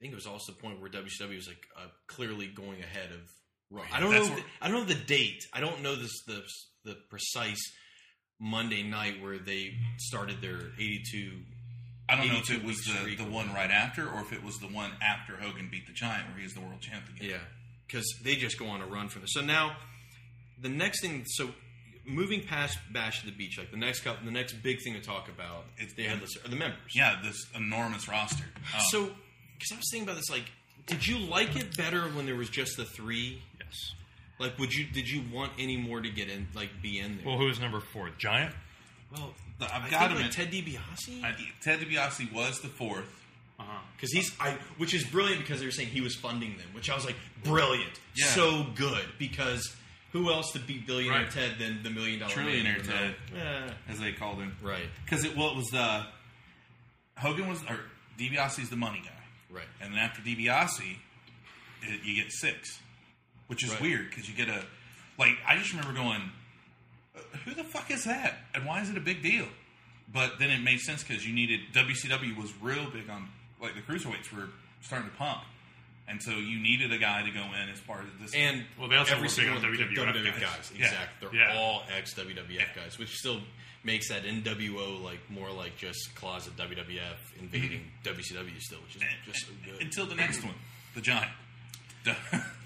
think 0.00 0.12
it 0.12 0.16
was 0.16 0.26
also 0.26 0.52
the 0.52 0.58
point 0.60 0.80
where 0.80 0.88
WCW 0.90 1.34
was 1.36 1.48
like 1.48 1.64
uh, 1.76 1.86
clearly 2.06 2.46
going 2.46 2.80
ahead 2.80 3.10
of 3.12 3.20
Raw. 3.70 3.82
I 3.92 4.00
don't 4.00 4.12
know. 4.12 4.24
That's 4.24 4.34
The, 4.40 4.46
I 4.62 4.68
don't 4.68 4.80
know 4.80 4.84
the 4.84 4.94
date. 4.94 5.44
I 5.52 5.60
don't 5.60 5.82
know 5.82 5.94
this 5.96 6.22
the 6.26 6.42
the 6.84 6.96
precise 7.10 7.60
Monday 8.40 8.82
night 8.82 9.20
where 9.22 9.38
they 9.38 9.74
started 9.98 10.40
their 10.40 10.58
eighty 10.78 11.02
two. 11.10 11.30
I 12.08 12.16
don't 12.16 12.28
know 12.28 12.38
if 12.38 12.50
it 12.50 12.64
was 12.64 12.78
the, 12.84 13.14
the 13.16 13.24
one 13.30 13.52
right 13.52 13.70
after 13.70 14.08
or 14.08 14.20
if 14.20 14.32
it 14.32 14.42
was 14.42 14.56
the 14.58 14.68
one 14.68 14.92
after 15.02 15.36
Hogan 15.36 15.68
beat 15.70 15.86
the 15.86 15.92
giant 15.92 16.28
where 16.30 16.38
he's 16.42 16.54
the 16.54 16.60
world 16.60 16.80
champion. 16.80 17.30
Yeah, 17.30 17.36
because 17.86 18.06
they 18.24 18.34
just 18.36 18.58
go 18.58 18.66
on 18.68 18.80
a 18.80 18.86
run 18.86 19.08
from 19.08 19.22
this. 19.22 19.30
So 19.34 19.40
now, 19.42 19.76
the 20.60 20.68
next 20.70 21.02
thing. 21.02 21.24
So 21.26 21.50
moving 22.06 22.42
past 22.42 22.78
Bash 22.90 23.20
at 23.20 23.26
the 23.26 23.32
Beach, 23.36 23.58
like 23.58 23.70
the 23.70 23.76
next 23.76 24.00
couple, 24.00 24.24
the 24.24 24.32
next 24.32 24.54
big 24.62 24.80
thing 24.82 24.94
to 24.94 25.00
talk 25.00 25.28
about 25.28 25.66
It's- 25.76 25.90
is 25.90 25.94
the 25.94 26.04
headless 26.04 26.36
are 26.42 26.48
the 26.48 26.56
members. 26.56 26.80
Yeah, 26.94 27.20
this 27.22 27.36
enormous 27.54 28.08
roster. 28.08 28.44
Um, 28.74 28.80
So, 28.88 29.04
because 29.58 29.72
I 29.72 29.76
was 29.76 29.84
thinking 29.90 30.08
about 30.08 30.16
this, 30.16 30.30
like, 30.30 30.50
did 30.86 31.06
you 31.06 31.18
like 31.18 31.54
it 31.56 31.76
better 31.76 32.08
when 32.08 32.24
there 32.24 32.34
was 32.36 32.48
just 32.48 32.76
the 32.78 32.86
three? 32.86 33.42
Yes. 33.60 33.92
Like, 34.38 34.58
would 34.58 34.72
you 34.72 34.86
did 34.86 35.06
you 35.10 35.22
want 35.30 35.52
any 35.58 35.76
more 35.76 36.00
to 36.00 36.08
get 36.08 36.30
in, 36.30 36.46
like, 36.54 36.70
be 36.80 36.98
in 36.98 37.18
there? 37.18 37.26
Well, 37.26 37.36
who 37.36 37.44
was 37.44 37.60
number 37.60 37.80
four? 37.80 38.08
Giant? 38.16 38.54
Well, 39.12 39.34
The- 39.36 39.47
I've 39.60 39.90
got 39.90 40.10
him 40.10 40.16
like 40.18 40.26
at- 40.26 40.32
Ted 40.32 40.50
DiBiase 40.52 41.22
I- 41.24 41.34
Ted 41.62 41.80
DiBiase 41.80 42.32
was 42.32 42.60
the 42.60 42.68
fourth. 42.68 43.14
Uh-huh. 43.60 43.76
because 43.96 44.12
he's 44.12 44.32
I, 44.38 44.56
which 44.76 44.94
is 44.94 45.02
brilliant 45.04 45.40
because 45.40 45.58
they 45.58 45.66
were 45.66 45.72
saying 45.72 45.88
he 45.88 46.00
was 46.00 46.14
funding 46.14 46.56
them, 46.58 46.68
which 46.74 46.88
I 46.88 46.94
was 46.94 47.04
like, 47.04 47.16
brilliant, 47.42 47.90
Yeah. 48.14 48.26
so 48.28 48.62
good 48.76 49.04
because 49.18 49.74
Who 50.12 50.30
else 50.32 50.52
to 50.52 50.60
beat 50.60 50.86
Billionaire 50.86 51.22
Right. 51.24 51.30
Ted 51.30 51.58
than 51.58 51.82
the 51.82 51.90
Million 51.90 52.20
Dollar 52.20 52.32
Trillionaire 52.32 52.86
Ted. 52.86 53.14
Eh, 53.36 53.70
as 53.88 53.98
they 53.98 54.12
called 54.12 54.38
him. 54.38 54.56
right, 54.62 54.86
Because 55.04 55.24
it 55.24 55.36
well, 55.36 55.50
it 55.50 55.56
was 55.56 55.66
the 55.66 56.06
Hogan 57.18 57.48
was 57.48 57.62
or 57.64 57.80
DiBiase's 58.18 58.70
the 58.70 58.76
money 58.76 59.02
guy, 59.04 59.54
right. 59.56 59.66
and 59.80 59.92
then 59.92 59.98
after 59.98 60.22
DiBiase, 60.22 60.96
it, 61.82 62.00
you 62.04 62.14
get 62.22 62.30
six, 62.32 62.78
which 63.48 63.64
is 63.64 63.70
Right. 63.72 63.80
weird 63.80 64.10
because 64.10 64.28
you 64.28 64.34
get 64.36 64.48
a 64.48 64.64
like 65.18 65.36
I 65.46 65.56
just 65.58 65.70
remember 65.72 65.92
going, 65.94 66.20
"Uh, 66.22 66.28
who 67.44 67.54
the 67.54 67.64
fuck 67.64 67.90
is 67.90 68.04
that, 68.04 68.38
and 68.54 68.64
why 68.66 68.80
is 68.80 68.90
it 68.90 68.96
a 68.96 69.00
big 69.00 69.22
deal? 69.22 69.46
But 70.12 70.38
then 70.38 70.50
it 70.50 70.62
made 70.62 70.80
sense 70.80 71.02
because 71.04 71.26
you 71.26 71.34
needed 71.34 71.60
WCW 71.74 72.36
was 72.36 72.52
real 72.62 72.88
big 72.90 73.08
on 73.10 73.28
like 73.60 73.74
the 73.74 73.82
cruiserweights 73.82 74.32
were 74.34 74.48
starting 74.80 75.10
to 75.10 75.16
pump, 75.16 75.40
and 76.08 76.22
so 76.22 76.30
you 76.32 76.58
needed 76.58 76.92
a 76.92 76.98
guy 76.98 77.22
to 77.22 77.30
go 77.30 77.40
in 77.62 77.68
as 77.68 77.80
part 77.80 78.04
of 78.04 78.18
this. 78.20 78.34
And 78.34 78.64
Well, 78.78 78.88
they 78.88 78.96
also 78.96 79.12
every 79.12 79.22
were 79.22 79.28
big 79.28 79.30
single 79.32 79.56
on 79.56 79.62
one 79.62 79.72
of 79.72 79.78
the 79.78 79.84
WWF 79.94 80.14
WWF 80.14 80.40
guys. 80.40 80.40
guys. 80.40 80.72
Yeah. 80.78 80.84
Exactly. 80.86 81.28
They're 81.32 81.40
Yeah. 81.48 81.56
all 81.58 81.82
ex 81.94 82.14
WWF 82.14 82.74
guys, 82.74 82.98
which 82.98 83.14
still 83.14 83.42
makes 83.84 84.08
that 84.08 84.24
NWO 84.24 85.02
like 85.02 85.20
more 85.30 85.50
like 85.52 85.76
just 85.76 86.14
closet 86.14 86.56
WWF 86.56 87.16
invading 87.38 87.90
WCW 88.04 88.58
still, 88.60 88.78
which 88.80 88.96
is 88.96 89.02
just 89.26 89.46
so 89.46 89.52
good. 89.64 89.80
until 89.82 90.06
the 90.06 90.14
next 90.14 90.42
one, 90.42 90.54
the 90.94 91.00
Giant. 91.00 91.30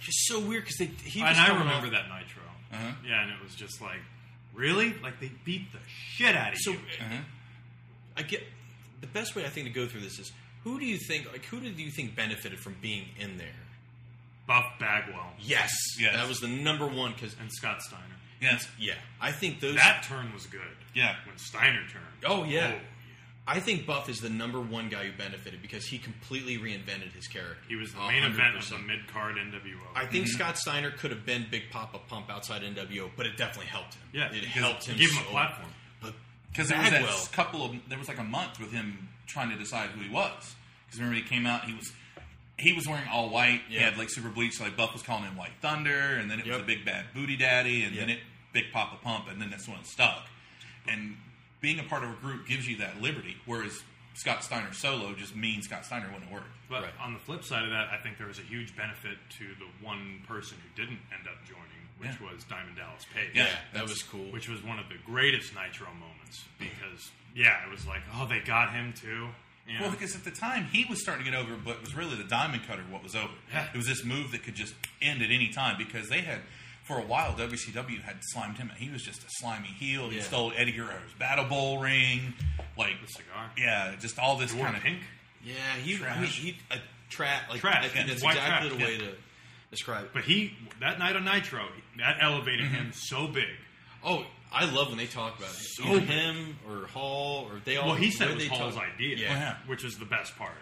just 0.00 0.26
so 0.26 0.38
weird 0.40 0.62
because 0.64 0.76
they 0.78 0.86
he 1.04 1.20
and 1.20 1.28
just 1.30 1.40
I 1.40 1.46
coming 1.48 1.66
remember 1.66 1.86
off- 1.88 1.92
that 1.92 2.08
Nitro. 2.08 2.42
Uh-huh. 2.72 2.92
Yeah, 3.06 3.22
and 3.22 3.30
it 3.32 3.42
was 3.42 3.54
just 3.54 3.80
like, 3.82 3.98
really? 4.54 4.94
Like 5.02 5.20
they 5.20 5.30
beat 5.44 5.72
the 5.72 5.78
shit 5.88 6.34
out 6.36 6.52
of 6.52 6.58
So 6.58 6.72
you. 6.72 6.78
Uh-huh. 7.00 7.16
I 8.16 8.22
get 8.22 8.42
the 9.00 9.06
best 9.06 9.34
way 9.34 9.44
I 9.44 9.48
think 9.48 9.66
to 9.66 9.72
go 9.72 9.86
through 9.86 10.00
this 10.02 10.18
is 10.18 10.32
who 10.64 10.78
do 10.78 10.84
you 10.86 10.98
think 10.98 11.30
like 11.32 11.44
who 11.46 11.60
did 11.60 11.78
you 11.78 11.90
think 11.90 12.14
benefited 12.14 12.58
from 12.60 12.76
being 12.80 13.06
in 13.18 13.38
there? 13.38 13.48
Buff 14.46 14.64
Bagwell 14.80 15.32
Yes, 15.40 15.72
Yes. 15.98 16.14
that 16.16 16.28
was 16.28 16.40
the 16.40 16.48
number 16.48 16.86
one 16.86 17.12
because 17.12 17.34
and 17.40 17.50
Scott 17.52 17.80
Steiner. 17.82 18.02
yes, 18.40 18.68
yeah, 18.78 18.94
I 19.20 19.30
think 19.32 19.60
those. 19.60 19.76
That 19.76 20.02
turn 20.02 20.32
was 20.32 20.46
good. 20.46 20.60
Yeah. 20.94 21.14
When 21.26 21.36
Steiner 21.38 21.80
turned. 21.90 22.04
oh 22.26 22.44
yeah, 22.44 22.72
I 23.46 23.58
think 23.58 23.86
Buff 23.86 24.08
is 24.08 24.20
the 24.20 24.30
number 24.30 24.60
one 24.60 24.88
guy 24.88 25.04
who 25.04 25.12
benefited 25.18 25.62
because 25.62 25.84
he 25.86 25.98
completely 25.98 26.58
reinvented 26.58 27.12
his 27.12 27.26
character. 27.26 27.58
He 27.68 27.74
was 27.74 27.92
the 27.92 28.00
A 28.00 28.06
main 28.08 28.22
hundred 28.22 28.34
event 28.36 28.54
of 28.54 28.60
percent. 28.60 28.80
the 28.82 28.86
mid 28.86 29.08
card 29.08 29.34
NWO. 29.36 29.80
I 29.96 30.06
think 30.06 30.26
mm-hmm. 30.26 30.32
Scott 30.34 30.58
Steiner 30.58 30.90
could 30.92 31.10
have 31.10 31.26
been 31.26 31.46
Big 31.50 31.64
Papa 31.70 31.98
Pump 32.08 32.30
outside 32.30 32.62
NWO, 32.62 33.10
but 33.16 33.26
it 33.26 33.36
definitely 33.36 33.66
helped 33.66 33.94
him. 33.94 34.02
yeah, 34.12 34.32
it 34.32 34.44
helped 34.44 34.86
him. 34.86 34.96
Give 34.96 35.10
him 35.10 35.16
so 35.24 35.28
a 35.28 35.30
platform. 35.32 35.70
But 36.00 36.14
Because 36.52 36.68
there 36.68 36.78
was 36.78 36.90
that 36.90 37.00
Bagwell, 37.02 37.26
couple 37.32 37.64
of 37.64 37.72
there 37.88 37.98
was 37.98 38.06
like 38.08 38.18
a 38.20 38.24
month 38.24 38.60
with 38.60 38.70
him 38.70 39.08
trying 39.26 39.50
to 39.50 39.56
decide 39.56 39.90
who 39.90 40.02
he 40.02 40.08
was. 40.10 40.54
Because 40.86 41.00
remember 41.00 41.16
he 41.16 41.22
came 41.28 41.44
out, 41.46 41.64
he 41.64 41.74
was 41.74 41.92
he 42.58 42.72
was 42.74 42.86
wearing 42.86 43.08
all 43.10 43.28
white. 43.28 43.62
He 43.68 43.74
had 43.76 43.98
like 43.98 44.08
super 44.10 44.28
bleach. 44.28 44.52
So 44.54 44.62
like 44.64 44.76
Buff 44.76 44.92
was 44.92 45.02
calling 45.02 45.24
him 45.24 45.36
White 45.36 45.50
Thunder, 45.60 46.14
and 46.14 46.30
then 46.30 46.38
it 46.38 46.46
was 46.46 46.52
Yep. 46.58 46.62
a 46.62 46.66
big 46.66 46.84
bad 46.84 47.06
booty 47.12 47.36
daddy, 47.36 47.82
and 47.82 47.96
then 47.96 48.08
it 48.08 48.20
Big 48.52 48.66
Papa 48.72 48.98
Pump, 49.02 49.26
and 49.28 49.40
then 49.42 49.50
that's 49.50 49.66
when 49.66 49.78
it 49.78 49.86
stuck. 49.86 50.26
And 50.86 51.16
being 51.62 51.78
a 51.78 51.82
part 51.84 52.04
of 52.04 52.10
a 52.10 52.14
group 52.16 52.46
gives 52.46 52.68
you 52.68 52.76
that 52.78 53.00
liberty, 53.00 53.36
whereas 53.46 53.82
Scott 54.14 54.44
Steiner 54.44 54.74
solo 54.74 55.14
just 55.14 55.34
means 55.34 55.64
Scott 55.64 55.86
Steiner 55.86 56.10
wouldn't 56.12 56.30
work. 56.30 56.44
But 56.68 56.82
Right. 56.82 56.92
on 57.00 57.14
the 57.14 57.18
flip 57.20 57.42
side 57.44 57.64
of 57.64 57.70
that, 57.70 57.88
I 57.90 57.96
think 57.96 58.18
there 58.18 58.26
was 58.26 58.38
a 58.38 58.42
huge 58.42 58.76
benefit 58.76 59.16
to 59.38 59.54
the 59.58 59.64
one 59.80 60.22
person 60.28 60.58
who 60.62 60.68
didn't 60.82 61.00
end 61.16 61.26
up 61.26 61.42
joining, 61.46 61.88
which 61.96 62.10
Yeah. 62.20 62.30
was 62.30 62.44
Diamond 62.44 62.76
Dallas 62.76 63.06
Page. 63.14 63.30
yeah, 63.34 63.44
Yeah, 63.46 63.58
that 63.72 63.84
was 63.84 64.02
cool. 64.02 64.30
Which 64.30 64.48
was 64.48 64.60
one 64.62 64.78
of 64.78 64.88
the 64.90 64.96
greatest 65.06 65.54
Nitro 65.54 65.86
moments 65.94 66.44
because, 66.58 67.10
yeah, 67.34 67.64
it 67.64 67.70
was 67.70 67.86
like, 67.86 68.02
oh, 68.14 68.26
they 68.26 68.40
got 68.40 68.72
him 68.74 68.92
too. 68.92 69.32
You 69.66 69.74
know? 69.74 69.82
Well, 69.82 69.90
because 69.92 70.14
at 70.16 70.24
the 70.24 70.30
time 70.32 70.66
he 70.66 70.84
was 70.84 71.00
starting 71.00 71.24
to 71.24 71.30
get 71.30 71.38
over, 71.38 71.56
but 71.56 71.76
it 71.76 71.80
was 71.82 71.94
really 71.94 72.16
the 72.16 72.24
diamond 72.24 72.66
cutter 72.66 72.82
what 72.90 73.02
was 73.02 73.14
over. 73.14 73.32
Yeah. 73.52 73.68
It 73.72 73.76
was 73.76 73.86
this 73.86 74.04
move 74.04 74.32
that 74.32 74.42
could 74.42 74.56
just 74.56 74.74
end 75.00 75.22
at 75.22 75.30
any 75.30 75.48
time 75.50 75.78
because 75.78 76.08
they 76.08 76.20
had, 76.22 76.42
for 76.84 76.98
a 76.98 77.02
while, 77.04 77.32
WCW 77.34 78.02
had 78.02 78.16
slimed 78.32 78.58
him. 78.58 78.70
He 78.76 78.90
was 78.90 79.02
just 79.02 79.22
a 79.22 79.26
slimy 79.38 79.68
heel. 79.68 80.10
He 80.10 80.16
Yeah. 80.18 80.22
stole 80.24 80.52
Eddie 80.56 80.72
Guerrero's 80.72 81.12
battle 81.18 81.44
bowl 81.44 81.78
ring, 81.80 82.34
like 82.76 83.00
The 83.00 83.08
cigar. 83.12 83.50
yeah, 83.56 83.94
just 84.00 84.18
all 84.18 84.36
this 84.36 84.50
He 84.52 84.56
wore 84.58 84.66
kind 84.66 84.76
of 84.76 84.82
pink. 84.82 85.02
yeah, 85.44 85.54
he 85.82 85.96
Trash. 85.96 86.16
I 86.16 86.20
mean, 86.20 86.30
he 86.30 86.56
a 86.70 86.78
tra- 87.10 87.42
like 87.50 87.60
Trash, 87.60 87.76
I 87.84 87.88
think 87.88 87.94
yeah, 88.06 88.12
that's 88.12 88.22
white 88.24 88.36
exactly 88.36 88.68
trash, 88.70 88.78
the 88.80 88.84
way 88.84 88.92
yeah. 88.94 89.10
to 89.10 89.16
describe 89.70 90.04
it. 90.06 90.10
But 90.12 90.24
he, 90.24 90.56
that 90.80 90.98
night 90.98 91.14
on 91.16 91.24
Nitro, 91.24 91.66
that 91.98 92.18
elevated 92.20 92.66
Mm-hmm. 92.66 92.74
him 92.74 92.92
so 92.92 93.28
big. 93.28 93.48
Oh, 94.04 94.26
I 94.52 94.64
love 94.70 94.88
when 94.88 94.98
they 94.98 95.06
talk 95.06 95.38
about 95.38 95.50
it. 95.50 95.56
So 95.56 95.84
Either 95.84 96.00
big. 96.00 96.08
him 96.10 96.58
or 96.68 96.86
Hall 96.88 97.48
or 97.50 97.60
they 97.64 97.76
all. 97.76 97.86
Well, 97.88 97.96
he 97.96 98.10
said 98.10 98.26
where 98.26 98.32
it 98.32 98.34
was 98.34 98.48
they 98.48 98.54
Hall's 98.56 98.74
talk- 98.74 98.84
idea, 98.94 99.16
Yeah. 99.16 99.32
Yeah. 99.32 99.56
which 99.66 99.84
is 99.84 99.96
the 99.98 100.04
best 100.04 100.36
part. 100.36 100.56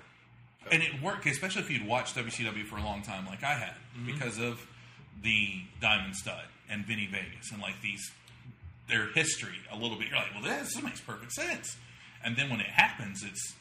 and 0.71 0.83
it 0.83 1.01
worked, 1.03 1.25
especially 1.27 1.63
if 1.63 1.71
you'd 1.71 1.87
watched 1.87 2.15
WCW 2.15 2.65
for 2.67 2.77
a 2.77 2.83
long 2.85 3.01
time, 3.03 3.27
like 3.27 3.43
I 3.43 3.55
had, 3.55 3.75
because 4.07 4.39
of 4.39 4.65
the 5.23 5.63
Diamond 5.81 6.17
Stud 6.17 6.45
and 6.69 6.87
Vinny 6.87 7.09
Vegas 7.11 7.51
and 7.53 7.61
like 7.61 7.81
these 7.83 8.11
their 8.89 9.07
history 9.07 9.57
a 9.71 9.77
little 9.77 9.97
bit. 9.97 10.09
You're 10.09 10.19
like, 10.19 10.35
well, 10.35 10.43
this, 10.43 10.75
this 10.75 10.83
makes 10.83 11.01
perfect 11.01 11.33
sense. 11.33 11.77
And 12.25 12.37
then 12.37 12.51
when 12.51 12.61
it 12.61 12.67
happens, 12.67 13.23
it's 13.25 13.55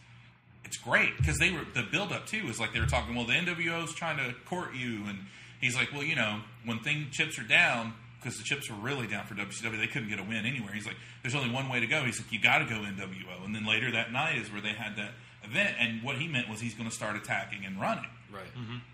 it's 0.65 0.77
great 0.77 1.17
because 1.17 1.37
they 1.37 1.51
were 1.51 1.65
the 1.73 1.83
build 1.83 2.11
up 2.11 2.27
too 2.27 2.47
is 2.49 2.59
like 2.59 2.73
they 2.73 2.79
were 2.79 2.85
talking. 2.85 3.15
Well, 3.15 3.25
the 3.25 3.33
NWO's 3.33 3.93
trying 3.93 4.17
to 4.17 4.35
court 4.45 4.75
you, 4.75 5.05
and 5.07 5.19
he's 5.61 5.75
like, 5.75 5.93
well, 5.93 6.03
you 6.03 6.15
know, 6.15 6.41
when 6.65 6.79
thing 6.79 7.07
chips 7.11 7.39
are 7.39 7.47
down. 7.47 7.93
Because 8.21 8.37
the 8.37 8.43
chips 8.43 8.69
were 8.69 8.75
really 8.75 9.07
down 9.07 9.25
for 9.25 9.33
WCW, 9.33 9.79
they 9.79 9.87
couldn't 9.87 10.09
get 10.09 10.19
a 10.19 10.23
win 10.23 10.45
anywhere. 10.45 10.73
He's 10.73 10.85
like, 10.85 10.97
"There's 11.21 11.35
only 11.35 11.49
one 11.49 11.69
way 11.69 11.79
to 11.79 11.87
go." 11.87 12.03
He's 12.03 12.19
like, 12.19 12.29
"You 12.33 12.41
got 12.41 12.57
to 12.57 12.65
go 12.65 12.81
NWO." 12.81 13.45
And 13.45 13.55
then 13.55 13.65
later 13.65 13.89
that 13.91 14.11
night 14.11 14.37
is 14.37 14.51
where 14.51 14.59
they 14.59 14.73
had 14.73 14.97
that 14.97 15.11
event, 15.45 15.77
and 15.79 16.03
what 16.03 16.17
he 16.17 16.27
meant 16.27 16.49
was 16.49 16.59
he's 16.59 16.73
going 16.73 16.89
to 16.89 16.93
start 16.93 17.15
attacking 17.15 17.63
and 17.63 17.79
running 17.79 18.09
Right. 18.33 18.47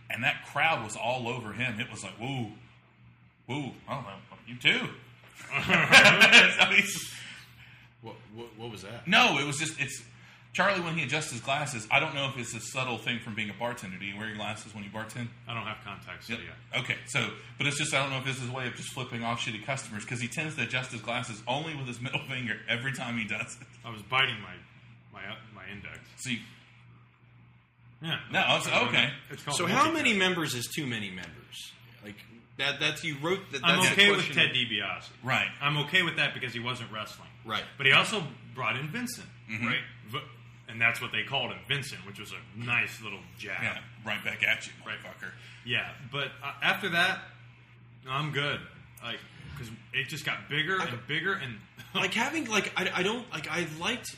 and 0.10 0.24
that 0.24 0.46
crowd 0.52 0.84
was 0.84 0.96
all 0.96 1.28
over 1.28 1.52
him. 1.54 1.80
It 1.80 1.90
was 1.92 2.04
like, 2.04 2.20
woo, 2.20 2.52
woo, 3.48 3.72
I 3.88 3.94
don't 3.96 4.04
know, 4.04 4.18
you 4.48 4.56
too. 4.58 4.88
Mean, 6.72 6.84
What, 8.02 8.16
what, 8.36 8.48
what 8.58 8.72
was 8.72 8.84
that? 8.84 9.08
no, 9.08 9.38
it 9.40 9.46
was 9.46 9.58
just 9.58 9.80
it's 9.80 10.02
Charlie 10.54 10.80
when 10.80 10.96
he 10.96 11.04
adjusts 11.04 11.32
his 11.32 11.42
glasses. 11.42 11.86
I 11.92 12.00
don't 12.00 12.16
know 12.16 12.30
if 12.30 12.38
it's 12.38 12.56
a 12.56 12.62
subtle 12.62 12.98
thing 12.98 13.20
from 13.20 13.36
being 13.36 13.50
a 13.50 13.54
bartender. 13.54 13.98
Do 13.98 14.06
you 14.06 14.16
wear 14.18 14.28
your 14.28 14.38
glasses 14.38 14.74
when 14.74 14.86
you 14.86 14.90
bartend? 14.90 15.28
I 15.50 15.54
don't 15.54 15.64
have 15.64 15.84
contacts 15.84 16.30
Yep. 16.30 16.40
yet. 16.40 16.82
Okay, 16.84 16.96
so 17.08 17.28
but 17.58 17.68
it's 17.68 17.78
just 17.78 17.94
I 17.94 18.02
don't 18.02 18.12
know 18.12 18.20
if 18.20 18.26
this 18.26 18.42
is 18.42 18.48
a 18.50 18.54
way 18.54 18.66
of 18.68 18.76
just 18.76 18.90
flipping 18.94 19.24
off 19.24 19.42
shitty 19.42 19.66
customers 19.66 20.04
because 20.04 20.22
he 20.22 20.28
tends 20.30 20.56
to 20.56 20.62
adjust 20.64 20.92
his 20.94 21.02
glasses 21.02 21.42
only 21.48 21.76
with 21.76 21.88
his 21.88 22.00
middle 22.06 22.22
finger 22.30 22.58
every 22.70 22.94
time 22.94 23.18
he 23.18 23.26
does 23.26 23.58
it. 23.60 23.68
I 23.84 23.90
was 23.92 24.02
biting 24.04 24.36
my 24.42 24.54
my 25.12 25.28
uh, 25.30 25.36
my 25.54 25.64
index. 25.72 26.00
So 26.18 26.30
you, 26.30 26.38
Yeah. 28.06 28.20
No, 28.32 28.40
I 28.40 28.56
was- 28.56 28.68
okay. 28.68 29.10
It's 29.32 29.44
called 29.44 29.58
So 29.58 29.66
how 29.66 29.86
multi-cut. 29.86 29.94
many 29.94 30.14
members 30.14 30.54
is 30.54 30.68
too 30.68 30.86
many 30.86 31.10
members? 31.10 31.72
Like 32.04 32.16
that? 32.58 32.80
That's 32.80 33.04
you 33.04 33.18
wrote 33.22 33.40
that. 33.52 33.62
That's 33.62 33.74
I'm 33.74 33.84
the 33.84 33.92
okay 33.92 34.10
with 34.12 34.26
question. 34.26 34.36
Ted 34.36 34.52
DiBiase. 34.56 35.10
right? 35.24 35.48
I'm 35.62 35.78
okay 35.80 36.04
with 36.04 36.18
that 36.18 36.34
because 36.34 36.54
he 36.54 36.60
wasn't 36.60 36.92
wrestling. 36.92 37.30
Right. 37.46 37.64
But 37.78 37.88
he 37.88 37.94
also 37.94 38.24
brought 38.54 38.76
in 38.78 38.88
Vincent, 38.90 39.28
Mm-hmm. 39.52 39.68
right? 39.68 39.80
V- 40.10 40.20
and 40.68 40.82
that's 40.82 41.00
what 41.02 41.12
they 41.12 41.24
called 41.24 41.52
him, 41.52 41.60
Vincent, 41.68 42.06
which 42.08 42.20
was 42.20 42.32
a 42.32 42.60
nice 42.60 43.02
little 43.02 43.20
jab. 43.38 43.62
Yeah, 43.62 43.78
right 44.06 44.24
back 44.24 44.44
at 44.44 44.66
you, 44.68 44.74
Right. 44.86 44.98
motherfucker. 45.00 45.32
Yeah, 45.66 45.90
but 46.12 46.30
uh, 46.44 46.52
after 46.62 46.90
that, 46.90 47.20
I'm 48.10 48.32
good. 48.32 48.60
Like, 49.04 49.20
because 49.56 49.72
it 49.94 50.08
just 50.10 50.26
got 50.26 50.50
bigger 50.50 50.80
and 50.80 50.98
bigger, 51.08 51.34
and 51.34 51.56
like 51.94 52.14
having 52.14 52.46
like 52.46 52.72
I, 52.76 52.90
I 52.96 53.04
don't 53.04 53.30
like 53.32 53.48
I 53.50 53.68
liked 53.80 54.16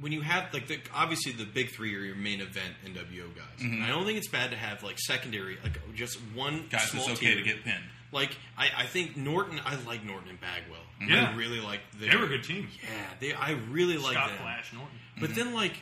when 0.00 0.12
you 0.12 0.20
have 0.20 0.52
like 0.52 0.66
the 0.68 0.78
obviously 0.94 1.32
the 1.32 1.44
big 1.44 1.70
three 1.70 1.94
are 1.96 2.00
your 2.00 2.14
main 2.16 2.40
event 2.40 2.74
NWO 2.84 3.34
guys. 3.34 3.44
Mm-hmm. 3.60 3.74
And 3.74 3.82
I 3.84 3.88
don't 3.88 4.04
think 4.04 4.18
it's 4.18 4.28
bad 4.28 4.50
to 4.52 4.56
have 4.56 4.82
like 4.82 4.98
secondary 4.98 5.58
like 5.62 5.78
just 5.94 6.18
one 6.34 6.66
Guys, 6.70 6.90
small 6.90 7.04
it's 7.08 7.18
okay 7.18 7.34
tier. 7.34 7.36
to 7.36 7.42
get 7.42 7.64
pinned. 7.64 7.82
Like 8.12 8.36
I, 8.56 8.68
I 8.78 8.86
think 8.86 9.16
Norton 9.16 9.60
I 9.64 9.76
like 9.86 10.04
Norton 10.04 10.28
and 10.30 10.40
Bagwell. 10.40 10.80
Yeah. 11.06 11.30
I 11.32 11.36
really 11.36 11.60
like 11.60 11.80
they 12.00 12.14
were 12.16 12.24
a 12.24 12.28
good 12.28 12.44
team. 12.44 12.68
Yeah, 12.82 12.88
they 13.20 13.32
I 13.32 13.52
really 13.70 13.98
like 13.98 14.14
Scott 14.14 14.28
them. 14.30 14.38
Flash 14.38 14.72
Norton. 14.72 14.98
But 15.20 15.34
then 15.34 15.52
like 15.54 15.74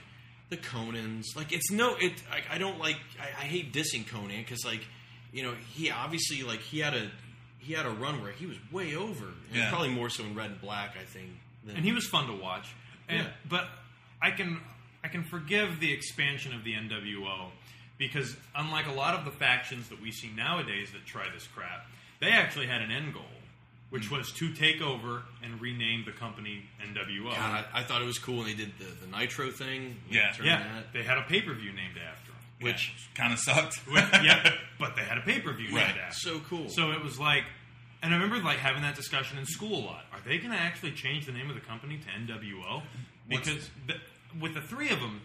the 0.49 0.57
Konnans, 0.57 1.25
like 1.37 1.53
it's 1.53 1.71
no, 1.71 1.95
it 1.97 2.13
I, 2.31 2.55
I 2.55 2.59
don't 2.59 2.79
like. 2.79 2.97
I, 3.21 3.25
I 3.43 3.45
hate 3.45 3.73
dissing 3.73 4.05
Konnan 4.07 4.39
because 4.39 4.65
like 4.65 4.85
you 5.33 5.43
know 5.43 5.55
he 5.75 5.91
obviously 5.91 6.43
like 6.43 6.61
he 6.61 6.79
had 6.81 6.95
a 6.95 7.11
he 7.59 7.73
had 7.75 7.85
a 7.87 7.91
run 7.91 8.23
where 8.23 8.33
he 8.33 8.47
was 8.47 8.57
way 8.73 8.95
over, 8.97 9.25
and 9.27 9.35
Yeah. 9.53 9.71
probably 9.71 9.89
more 9.91 10.09
so 10.09 10.23
in 10.25 10.35
red 10.35 10.51
and 10.53 10.61
black. 10.61 10.95
I 11.01 11.05
think. 11.05 11.31
Than, 11.65 11.77
and 11.77 11.85
he 11.85 11.93
was 11.93 12.07
fun 12.07 12.29
to 12.29 12.33
watch. 12.35 12.69
And, 13.09 13.19
Yeah. 13.21 13.27
But 13.49 13.69
I 14.21 14.31
can 14.31 14.61
I 15.05 15.09
can 15.09 15.25
forgive 15.25 15.81
the 15.81 15.93
expansion 15.93 16.55
of 16.55 16.65
the 16.65 16.75
NWO 16.75 17.51
because 17.99 18.37
unlike 18.55 18.87
a 18.87 18.93
lot 18.93 19.15
of 19.15 19.25
the 19.25 19.31
factions 19.31 19.89
that 19.89 20.01
we 20.01 20.11
see 20.11 20.31
nowadays 20.37 20.91
that 20.93 21.07
try 21.07 21.27
this 21.33 21.47
crap, 21.47 21.87
they 22.21 22.31
actually 22.31 22.67
had 22.67 22.81
an 22.81 22.91
end 22.91 23.15
goal, 23.15 23.23
which 23.91 24.07
hmm. 24.07 24.17
was 24.17 24.33
to 24.33 24.53
take 24.53 24.83
over 24.83 25.23
and 25.43 25.61
rename 25.61 26.05
the 26.05 26.13
company 26.13 26.65
NWO. 26.83 27.31
God, 27.31 27.65
I, 27.73 27.81
I 27.81 27.83
thought 27.85 28.03
it 28.03 28.07
was 28.07 28.19
cool 28.19 28.39
when 28.39 28.47
they 28.47 28.55
did 28.55 28.73
the, 28.79 29.07
the 29.07 29.07
Nitro 29.07 29.51
thing. 29.51 29.97
Yeah. 30.11 30.33
yeah, 30.43 30.59
that. 30.59 30.93
they 30.93 31.03
had 31.03 31.19
a 31.19 31.23
pay 31.23 31.41
per 31.41 31.55
view 31.55 31.73
named 31.73 31.97
after 31.97 32.33
him. 32.33 32.39
which 32.61 32.93
kind 33.15 33.33
of 33.33 33.39
sucked. 33.39 33.81
yeah, 33.93 34.55
but 34.79 34.97
they 34.97 35.03
had 35.03 35.19
a 35.19 35.23
pay 35.23 35.41
per 35.41 35.53
view 35.53 35.75
Right. 35.75 35.87
named 35.87 36.01
after. 36.01 36.31
Them. 36.31 36.41
So 36.41 36.49
cool. 36.49 36.69
So 36.69 36.91
it 36.91 37.03
was 37.03 37.19
like, 37.19 37.45
and 38.03 38.13
I 38.13 38.17
remember 38.17 38.45
like 38.45 38.59
having 38.59 38.83
that 38.83 38.97
discussion 38.97 39.39
in 39.39 39.47
school 39.47 39.79
a 39.79 39.85
lot. 39.85 40.05
Are 40.13 40.21
they 40.25 40.39
going 40.39 40.53
to 40.53 40.59
actually 40.59 40.93
change 40.93 41.27
the 41.27 41.33
name 41.33 41.49
of 41.49 41.55
the 41.55 41.63
company 41.63 41.99
to 41.99 42.33
NWO? 42.33 42.83
Because 43.29 43.69
the, 43.87 43.95
with 44.41 44.55
the 44.55 44.61
three 44.61 44.91
of 44.91 45.01
them, 45.01 45.21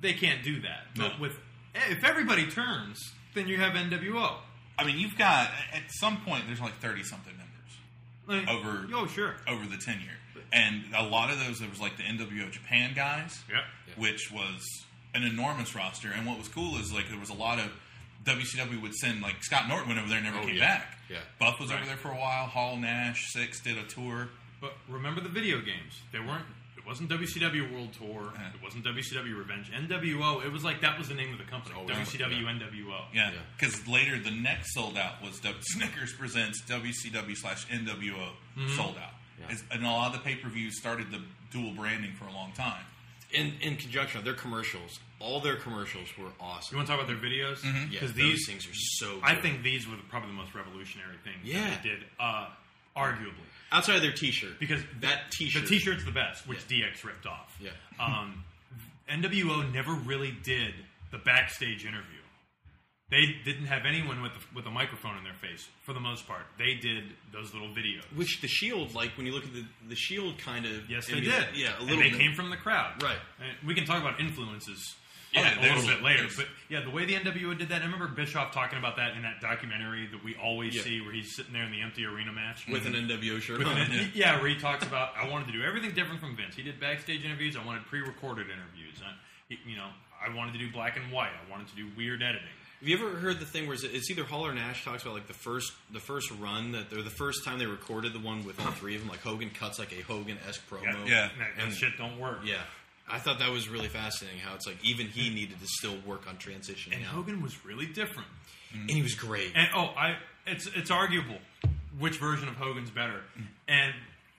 they 0.00 0.12
can't 0.12 0.42
do 0.42 0.60
that. 0.62 0.84
But 0.96 1.18
with 1.20 1.32
eh, 1.74 1.78
if 1.90 2.04
everybody 2.04 2.46
turns, 2.50 2.98
then 3.34 3.48
you 3.48 3.58
have 3.58 3.74
NWO. 3.74 4.36
I 4.78 4.84
mean, 4.84 4.98
you've 4.98 5.16
got 5.18 5.50
at 5.72 5.82
some 5.90 6.18
point 6.22 6.44
there's 6.46 6.60
like 6.60 6.74
thirty 6.80 7.02
something 7.02 7.32
members 7.36 8.46
Like, 8.48 8.48
over 8.56 8.86
Oh, 8.94 9.06
sure. 9.06 9.34
over 9.48 9.64
the 9.66 9.76
tenure, 9.76 10.18
and 10.52 10.84
a 10.96 11.02
lot 11.04 11.30
of 11.30 11.38
those 11.38 11.58
there 11.60 11.68
was 11.68 11.80
like 11.80 11.96
the 11.96 12.02
NWO 12.04 12.50
Japan 12.50 12.92
guys, 12.94 13.42
Yeah. 13.50 13.60
which 13.96 14.30
was 14.32 14.64
an 15.14 15.22
enormous 15.22 15.74
roster. 15.76 16.10
And 16.10 16.26
what 16.26 16.38
was 16.38 16.48
cool 16.48 16.76
is 16.78 16.92
like 16.92 17.08
there 17.08 17.20
was 17.20 17.30
a 17.30 17.34
lot 17.34 17.58
of 17.60 17.70
WCW 18.24 18.80
would 18.82 18.94
send 18.94 19.20
like 19.20 19.36
Scott 19.42 19.68
Norton 19.68 19.88
went 19.88 20.00
over 20.00 20.08
there, 20.08 20.18
and 20.18 20.26
never 20.26 20.38
Oh, 20.38 20.46
came 20.46 20.56
yeah. 20.56 20.78
back. 20.78 20.98
Yeah. 21.10 21.18
Buff 21.38 21.60
was 21.60 21.70
Right. 21.70 21.76
over 21.80 21.86
there 21.86 21.96
for 21.98 22.10
a 22.10 22.16
while. 22.18 22.46
Hall, 22.46 22.76
Nash, 22.76 23.32
Syxx 23.32 23.60
did 23.62 23.76
a 23.78 23.82
tour. 23.84 24.28
But 24.60 24.72
remember 24.88 25.20
the 25.20 25.28
video 25.28 25.60
games. 25.60 26.00
They 26.10 26.18
weren't. 26.20 26.46
It 26.84 26.88
wasn't 26.88 27.08
WCW 27.10 27.72
World 27.72 27.94
Tour. 27.94 28.32
Yeah. 28.34 28.48
It 28.54 28.62
wasn't 28.62 28.84
WCW 28.84 29.38
Revenge. 29.38 29.70
NWO. 29.72 30.44
It 30.44 30.52
was 30.52 30.62
like 30.64 30.82
that 30.82 30.98
was 30.98 31.08
the 31.08 31.14
name 31.14 31.32
of 31.32 31.38
the 31.38 31.44
company. 31.44 31.74
Oh, 31.78 31.86
WCW 31.86 32.42
yeah. 32.42 32.52
NWO. 32.52 33.00
Yeah, 33.14 33.30
Yeah. 33.32 33.38
because 33.58 33.86
later 33.88 34.18
the 34.18 34.30
next 34.30 34.74
sold 34.74 34.98
out 34.98 35.22
was 35.22 35.40
w- 35.40 35.56
Snickers 35.62 36.12
presents 36.12 36.60
WCW 36.68 37.34
slash 37.36 37.66
NWO 37.68 38.28
sold 38.76 38.96
out, 38.98 39.14
Yeah. 39.40 39.56
And 39.70 39.84
a 39.84 39.90
lot 39.90 40.08
of 40.14 40.20
the 40.22 40.28
pay 40.28 40.36
per 40.36 40.48
views 40.50 40.78
started 40.78 41.10
the 41.10 41.22
dual 41.50 41.72
branding 41.72 42.12
for 42.18 42.26
a 42.26 42.32
long 42.32 42.52
time. 42.52 42.84
In 43.32 43.54
in 43.62 43.76
conjunction 43.76 44.18
with 44.18 44.26
their 44.26 44.34
commercials, 44.34 45.00
all 45.18 45.40
their 45.40 45.56
commercials 45.56 46.08
were 46.18 46.30
awesome. 46.38 46.74
You 46.74 46.76
want 46.76 46.88
to 46.88 46.94
talk 46.96 47.02
about 47.02 47.08
their 47.08 47.30
videos? 47.30 47.56
Mm-hmm. 47.62 47.92
Yeah, 47.92 48.00
Because 48.00 48.12
these 48.12 48.46
things 48.46 48.66
are 48.68 48.74
so. 48.74 49.18
I 49.22 49.34
think 49.34 49.62
these 49.62 49.88
were 49.88 49.96
the, 49.96 50.02
probably 50.02 50.28
the 50.28 50.36
most 50.36 50.54
revolutionary 50.54 51.16
things 51.24 51.38
Yeah. 51.42 51.70
that 51.70 51.82
they 51.82 51.88
did, 51.88 52.04
uh, 52.20 52.48
arguably. 52.94 53.48
Outside 53.74 53.96
of 53.96 54.02
their 54.02 54.12
T-shirt, 54.12 54.58
Because 54.60 54.80
that 55.00 55.30
T-shirt, 55.32 55.62
the 55.62 55.68
T-shirt's 55.68 56.04
the 56.04 56.12
best, 56.12 56.46
which 56.48 56.66
DX 56.68 57.04
ripped 57.04 57.26
off. 57.26 57.56
Yeah. 57.60 57.70
Um, 58.00 58.44
NWO 59.10 59.72
never 59.72 59.92
really 59.92 60.34
did 60.42 60.72
the 61.10 61.18
backstage 61.18 61.84
interview. 61.84 62.08
They 63.10 63.36
didn't 63.44 63.66
have 63.66 63.82
anyone 63.86 64.22
with 64.22 64.32
the, 64.32 64.40
with 64.56 64.66
a 64.66 64.70
microphone 64.70 65.18
in 65.18 65.24
their 65.24 65.34
face 65.34 65.68
for 65.82 65.92
the 65.92 66.00
most 66.00 66.26
part. 66.26 66.42
They 66.58 66.74
did 66.74 67.04
those 67.32 67.52
little 67.52 67.68
videos. 67.68 68.02
which 68.16 68.40
the 68.40 68.48
Shield, 68.48 68.94
like 68.94 69.10
when 69.18 69.26
you 69.26 69.32
look 69.32 69.44
at 69.44 69.52
the 69.52 69.64
the 69.88 69.94
Shield, 69.94 70.38
kind 70.38 70.64
of 70.64 70.88
Yes, 70.90 71.06
they 71.06 71.20
did. 71.20 71.32
Yeah, 71.54 71.74
a 71.76 71.80
And 71.80 71.86
little 71.86 72.02
they 72.02 72.10
bit. 72.10 72.18
came 72.18 72.32
from 72.34 72.48
the 72.50 72.56
crowd, 72.56 73.02
Right. 73.02 73.18
And 73.40 73.68
we 73.68 73.74
can 73.74 73.84
talk 73.84 74.00
about 74.00 74.18
influences. 74.20 74.94
Yeah, 75.34 75.60
a 75.60 75.62
little 75.62 75.86
bit 75.86 76.02
later, 76.02 76.26
but 76.36 76.46
yeah, 76.68 76.80
the 76.80 76.90
way 76.90 77.04
the 77.04 77.14
NWO 77.14 77.58
did 77.58 77.68
that. 77.70 77.82
I 77.82 77.84
remember 77.84 78.06
Bischoff 78.08 78.52
talking 78.54 78.78
about 78.78 78.96
that 78.96 79.16
in 79.16 79.22
that 79.22 79.40
documentary 79.40 80.06
that 80.06 80.22
we 80.22 80.34
always 80.36 80.74
Yeah. 80.76 80.82
see, 80.82 81.00
where 81.00 81.12
he's 81.12 81.34
sitting 81.34 81.52
there 81.52 81.64
in 81.64 81.72
the 81.72 81.80
empty 81.80 82.04
arena 82.06 82.30
match 82.32 82.66
with 82.68 82.86
an 82.86 82.94
NWO 82.94 83.40
shirt 83.40 83.58
With 83.58 83.66
on. 83.68 83.76
an- 83.78 84.12
yeah, 84.14 84.38
where 84.40 84.48
he 84.48 84.56
talks 84.56 84.86
about 84.86 85.16
I 85.16 85.28
wanted 85.28 85.46
to 85.48 85.52
do 85.52 85.62
everything 85.62 85.90
different 85.92 86.20
from 86.20 86.36
Vince. 86.36 86.54
He 86.54 86.62
did 86.62 86.78
backstage 86.78 87.24
interviews. 87.24 87.56
I 87.56 87.64
wanted 87.64 87.84
pre-recorded 87.86 88.46
interviews. 88.46 89.02
I, 89.04 89.58
you 89.68 89.76
know, 89.76 89.88
I 90.24 90.32
wanted 90.34 90.52
to 90.52 90.58
do 90.58 90.70
black 90.70 90.96
and 90.96 91.10
white. 91.12 91.30
I 91.46 91.50
wanted 91.50 91.68
to 91.68 91.76
do 91.76 91.88
weird 91.96 92.22
editing. 92.22 92.48
Have 92.80 92.88
you 92.88 92.96
ever 92.98 93.16
heard 93.16 93.40
the 93.40 93.46
thing 93.46 93.66
where 93.66 93.74
it's- 93.76 94.10
either 94.10 94.24
Hall 94.24 94.46
or 94.46 94.52
Nash 94.52 94.84
talks 94.84 95.02
about 95.02 95.14
like 95.14 95.26
the 95.26 95.32
first 95.34 95.72
the 95.90 96.00
first 96.00 96.30
run 96.32 96.72
that 96.72 96.92
or 96.92 97.02
the 97.02 97.10
first 97.10 97.44
time 97.44 97.58
they 97.58 97.66
recorded 97.66 98.12
the 98.12 98.18
one 98.20 98.44
with 98.44 98.60
all 98.60 98.70
three 98.72 98.94
of 98.94 99.00
them, 99.00 99.08
like 99.10 99.22
Hogan 99.22 99.50
cuts 99.50 99.78
like 99.78 99.92
a 99.92 100.02
Hogan 100.02 100.38
esque 100.48 100.68
promo. 100.68 101.08
Yeah. 101.08 101.28
that, 101.38 101.56
that 101.56 101.64
And- 101.64 101.74
shit 101.74 101.96
don't 101.98 102.18
work. 102.18 102.40
yeah. 102.44 102.62
I 103.08 103.18
thought 103.18 103.38
that 103.40 103.50
was 103.50 103.68
really 103.68 103.88
fascinating. 103.88 104.40
How 104.40 104.54
it's 104.54 104.66
like 104.66 104.82
even 104.84 105.06
he 105.06 105.28
needed 105.30 105.60
to 105.60 105.66
still 105.66 105.96
work 106.06 106.26
on 106.28 106.36
transitioning. 106.36 106.94
and 106.96 107.04
out. 107.04 107.10
Hogan 107.10 107.42
was 107.42 107.64
really 107.64 107.86
different. 107.86 108.28
and 108.72 108.90
he 108.90 109.02
was 109.02 109.14
great. 109.14 109.52
And 109.54 109.68
oh, 109.74 109.92
I 109.96 110.16
it's 110.46 110.66
it's 110.74 110.90
arguable 110.90 111.36
which 111.98 112.16
version 112.18 112.48
of 112.48 112.56
Hogan's 112.56 112.90
better, 112.90 113.20
and 113.68 113.92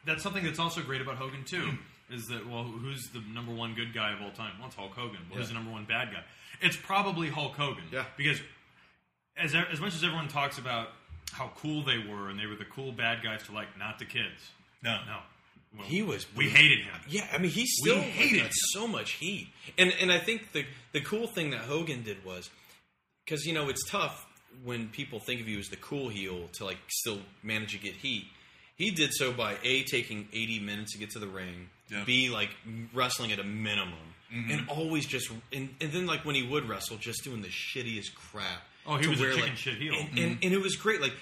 that's 0.05 0.23
something 0.23 0.43
that's 0.43 0.59
also 0.59 0.81
great 0.81 1.01
about 1.01 1.15
Hogan 1.15 1.43
too. 1.43 1.69
Is 2.11 2.27
that 2.27 2.47
well, 2.49 2.63
who's 2.63 3.09
the 3.13 3.21
number 3.33 3.53
one 3.53 3.73
good 3.75 3.93
guy 3.93 4.13
of 4.13 4.21
all 4.21 4.31
time? 4.31 4.53
Well, 4.59 4.67
it's 4.67 4.75
Hulk 4.75 4.91
Hogan. 4.93 5.19
Well, 5.29 5.39
who's 5.39 5.47
the 5.47 5.53
number 5.55 5.71
one 5.71 5.85
bad 5.85 6.09
guy? 6.11 6.23
It's 6.61 6.75
probably 6.75 7.29
Hulk 7.29 7.53
Hogan. 7.53 7.83
Yeah. 7.91 8.05
because 8.17 8.39
as 9.37 9.53
as 9.55 9.79
much 9.79 9.95
as 9.95 10.03
everyone 10.03 10.27
talks 10.27 10.57
about 10.57 10.89
how 11.31 11.51
cool 11.57 11.83
they 11.83 11.97
were 11.97 12.29
and 12.29 12.39
they 12.39 12.45
were 12.45 12.55
the 12.55 12.65
cool 12.65 12.91
bad 12.91 13.23
guys 13.23 13.43
to 13.43 13.51
like, 13.51 13.67
not 13.77 13.99
the 13.99 14.05
kids. 14.05 14.51
No. 14.83 14.97
No, 15.07 15.17
Well, 15.77 15.85
He 15.87 16.01
was- 16.01 16.25
We 16.35 16.49
hated 16.49 16.79
him. 16.85 17.01
Yeah, 17.07 17.27
I 17.33 17.37
mean, 17.37 17.51
he 17.51 17.65
still 17.65 17.99
hated 18.01 18.41
him. 18.41 18.49
so 18.73 18.87
much 18.87 19.11
heat, 19.13 19.49
and 19.77 19.91
and 19.99 20.11
I 20.11 20.19
think 20.19 20.51
the 20.53 20.65
the 20.93 21.01
cool 21.01 21.27
thing 21.27 21.49
that 21.51 21.61
Hogan 21.61 22.03
did 22.03 22.23
was 22.25 22.49
because 23.25 23.45
you 23.45 23.53
know 23.53 23.69
it's 23.69 23.83
tough 23.89 24.25
when 24.63 24.87
people 24.89 25.19
think 25.19 25.41
of 25.41 25.47
you 25.49 25.59
as 25.59 25.67
the 25.67 25.75
cool 25.77 26.07
heel 26.09 26.49
to 26.53 26.65
like 26.65 26.77
still 26.87 27.19
manage 27.43 27.73
to 27.73 27.77
get 27.77 27.93
heat. 27.95 28.25
He 28.77 28.91
did 28.91 29.13
so 29.13 29.31
by 29.33 29.57
a 29.63 29.83
taking 29.83 30.27
eighty 30.33 30.59
minutes 30.59 30.93
to 30.93 30.97
get 30.97 31.09
to 31.11 31.19
the 31.19 31.27
ring, 31.27 31.69
Yeah. 31.89 32.03
b 32.05 32.29
like 32.29 32.49
wrestling 32.93 33.31
at 33.33 33.39
a 33.39 33.43
minimum, 33.43 33.93
mm-hmm. 34.33 34.51
and 34.51 34.69
always 34.69 35.05
just 35.05 35.29
and, 35.51 35.75
and 35.81 35.91
then 35.91 36.05
like 36.05 36.23
when 36.25 36.35
he 36.35 36.43
would 36.43 36.67
wrestle, 36.69 36.97
just 36.97 37.23
doing 37.23 37.41
the 37.41 37.49
shittiest 37.49 38.13
crap. 38.15 38.61
Oh, 38.87 38.97
he 38.97 39.07
was 39.07 39.19
a 39.19 39.23
chicken 39.25 39.41
like- 39.49 39.57
shit 39.57 39.77
heel. 39.77 39.93
and, 39.93 40.09
mm-hmm. 40.09 40.17
and, 40.19 40.43
and 40.43 40.53
it 40.53 40.61
was 40.61 40.75
great. 40.75 41.01
Like 41.01 41.13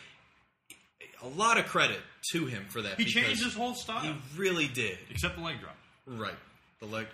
a 1.24 1.28
lot 1.30 1.58
of 1.58 1.66
credit 1.66 2.00
to 2.32 2.46
him 2.46 2.66
for 2.70 2.82
that. 2.82 3.00
He 3.00 3.06
changed 3.06 3.44
his 3.44 3.54
whole 3.54 3.74
style, 3.74 4.02
He 4.02 4.14
really 4.38 4.68
did. 4.68 4.98
except 5.10 5.38
the 5.38 5.44
leg 5.44 5.60
drop. 5.60 5.76
Right. 6.06 6.36
The 6.80 6.86
leg. 6.86 7.08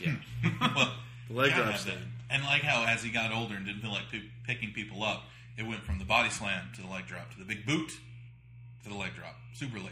Yeah. 0.00 0.14
Well, 0.74 0.92
The 1.28 1.34
leg 1.34 1.50
you 1.50 1.56
gotta 1.56 1.64
drop's 1.64 1.84
have 1.84 1.94
that. 1.94 2.00
thing. 2.00 2.12
And 2.30 2.42
like 2.44 2.62
how 2.62 2.84
as 2.86 3.02
he 3.02 3.10
got 3.10 3.32
older 3.32 3.54
and 3.54 3.66
didn't 3.66 3.80
feel 3.82 3.90
like 3.90 4.10
p- 4.10 4.30
picking 4.46 4.70
people 4.72 5.02
up, 5.02 5.24
it 5.56 5.66
went 5.66 5.82
from 5.82 5.98
the 5.98 6.04
body 6.04 6.30
slam 6.30 6.68
to 6.76 6.82
the 6.82 6.88
leg 6.88 7.06
drop 7.06 7.30
to 7.32 7.38
the 7.38 7.44
big 7.44 7.66
boot 7.66 7.90
to 8.84 8.88
the 8.88 8.94
leg 8.94 9.14
drop. 9.14 9.34
Super 9.54 9.78
lazy. 9.78 9.90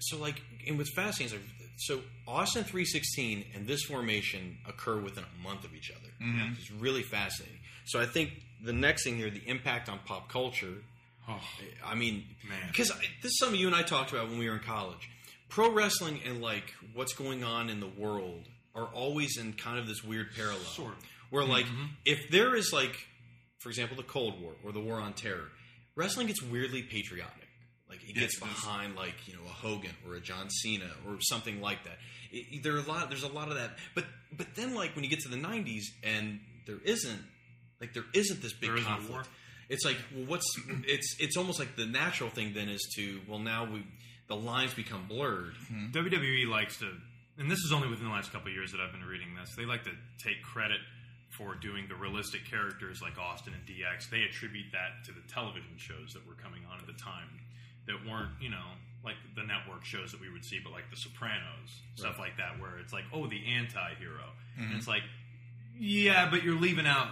So 0.00 0.18
like, 0.18 0.42
and 0.66 0.76
what's 0.78 0.92
fascinating 0.94 1.36
is 1.38 1.42
like, 1.42 1.70
so 1.78 2.00
Austin 2.26 2.64
three 2.64 2.84
sixteen 2.84 3.44
and 3.54 3.66
this 3.66 3.82
formation 3.84 4.58
occur 4.68 4.98
within 4.98 5.24
a 5.24 5.42
month 5.42 5.64
of 5.64 5.74
each 5.74 5.90
other. 5.90 6.08
Mm-hmm. 6.22 6.54
It's 6.58 6.70
really 6.70 7.02
fascinating. 7.02 7.58
So 7.86 8.00
I 8.00 8.06
think 8.06 8.30
the 8.64 8.72
next 8.72 9.04
thing 9.04 9.16
here, 9.16 9.30
the 9.30 9.42
impact 9.46 9.88
on 9.88 9.98
pop 10.04 10.28
culture. 10.28 10.74
Oh, 11.28 11.40
I 11.84 11.94
mean, 11.94 12.24
Man. 12.48 12.58
because 12.68 12.88
this 13.22 13.30
is 13.30 13.38
something 13.38 13.58
you 13.58 13.66
and 13.66 13.76
I 13.76 13.82
talked 13.82 14.12
about 14.12 14.28
when 14.28 14.38
we 14.38 14.48
were 14.48 14.56
in 14.56 14.62
college. 14.62 15.08
Pro 15.48 15.70
wrestling 15.70 16.20
and 16.26 16.40
like 16.40 16.72
what's 16.94 17.12
going 17.12 17.44
on 17.44 17.70
in 17.70 17.80
the 17.80 17.88
world 17.88 18.48
are 18.74 18.86
always 18.86 19.36
in 19.36 19.52
kind 19.52 19.78
of 19.78 19.86
this 19.86 20.02
weird 20.02 20.28
parallel. 20.34 20.60
Sort 20.60 20.92
of. 20.92 20.98
Where 21.30 21.44
like, 21.44 21.66
mm-hmm. 21.66 21.84
if 22.04 22.30
there 22.30 22.54
is 22.54 22.72
like, 22.72 22.96
for 23.58 23.68
example, 23.68 23.96
the 23.96 24.02
Cold 24.02 24.40
War 24.40 24.52
or 24.64 24.72
the 24.72 24.80
War 24.80 24.98
on 25.00 25.12
Terror, 25.12 25.48
wrestling 25.94 26.26
gets 26.26 26.42
weirdly 26.42 26.82
patriotic. 26.82 27.48
Like 27.88 28.02
it 28.08 28.14
gets 28.14 28.40
Yes, 28.40 28.42
it 28.42 28.54
is. 28.54 28.62
behind 28.62 28.96
like 28.96 29.14
you 29.26 29.34
know 29.34 29.42
a 29.44 29.52
Hogan 29.52 29.92
or 30.08 30.14
a 30.14 30.20
John 30.20 30.48
Cena 30.48 30.90
or 31.06 31.18
something 31.20 31.60
like 31.60 31.84
that. 31.84 31.98
It, 32.30 32.62
there 32.62 32.74
are 32.74 32.78
a 32.78 32.82
lot. 32.82 33.10
There's 33.10 33.22
a 33.22 33.28
lot 33.28 33.48
of 33.48 33.56
that. 33.56 33.72
But 33.94 34.06
but 34.34 34.54
then 34.54 34.74
like 34.74 34.94
when 34.94 35.04
you 35.04 35.10
get 35.10 35.20
to 35.20 35.28
the 35.28 35.36
'90s 35.36 35.82
and 36.02 36.40
there 36.66 36.78
isn't 36.84 37.20
like 37.82 37.92
there 37.92 38.06
isn't 38.14 38.40
this 38.40 38.54
big 38.54 38.70
There 38.70 38.78
isn't 38.78 38.90
a 38.90 38.94
conflict. 38.96 39.28
War? 39.72 39.76
It's 39.76 39.84
like 39.84 39.96
well, 40.14 40.26
what's 40.26 40.46
it's 40.84 41.16
it's 41.18 41.36
almost 41.36 41.58
like 41.58 41.76
the 41.76 41.86
natural 41.86 42.30
thing 42.30 42.52
then 42.54 42.68
is 42.68 42.82
to 42.96 43.20
well 43.28 43.38
now 43.38 43.64
we 43.64 43.84
the 44.28 44.36
lines 44.36 44.72
become 44.74 45.06
blurred. 45.08 45.54
Hmm. 45.68 45.90
WWE 45.92 46.48
likes 46.48 46.78
to, 46.78 46.88
and 47.38 47.50
this 47.50 47.58
is 47.58 47.72
only 47.72 47.88
within 47.88 48.06
the 48.06 48.12
last 48.12 48.32
couple 48.32 48.48
of 48.48 48.54
years 48.54 48.72
that 48.72 48.80
I've 48.80 48.92
been 48.92 49.04
reading 49.04 49.34
this. 49.34 49.54
They 49.56 49.66
like 49.66 49.84
to 49.84 49.92
take 50.24 50.42
credit 50.42 50.80
for 51.36 51.54
doing 51.54 51.86
the 51.88 51.94
realistic 51.94 52.48
characters 52.48 53.02
like 53.02 53.18
Austin 53.18 53.52
and 53.52 53.62
DX. 53.66 54.10
They 54.10 54.22
attribute 54.22 54.72
that 54.72 55.04
to 55.06 55.12
the 55.12 55.20
television 55.32 55.76
shows 55.76 56.12
that 56.12 56.26
were 56.26 56.34
coming 56.34 56.62
on 56.70 56.78
at 56.78 56.86
the 56.86 56.92
time 56.94 57.28
that 57.86 57.96
weren't, 58.08 58.30
you 58.40 58.50
know, 58.50 58.64
like 59.04 59.16
the 59.34 59.42
network 59.42 59.84
shows 59.84 60.12
that 60.12 60.20
we 60.20 60.30
would 60.30 60.44
see, 60.44 60.60
but 60.62 60.72
like 60.72 60.88
The 60.90 60.96
Sopranos, 60.96 61.68
stuff 61.96 62.18
like 62.18 62.36
that, 62.36 62.60
where 62.60 62.78
it's 62.78 62.92
like, 62.92 63.04
oh, 63.12 63.26
the 63.26 63.42
anti-hero. 63.56 64.28
And 64.58 64.76
it's 64.76 64.86
like, 64.86 65.02
yeah, 65.78 66.28
but 66.30 66.44
you're 66.44 66.60
leaving 66.60 66.86
out 66.86 67.08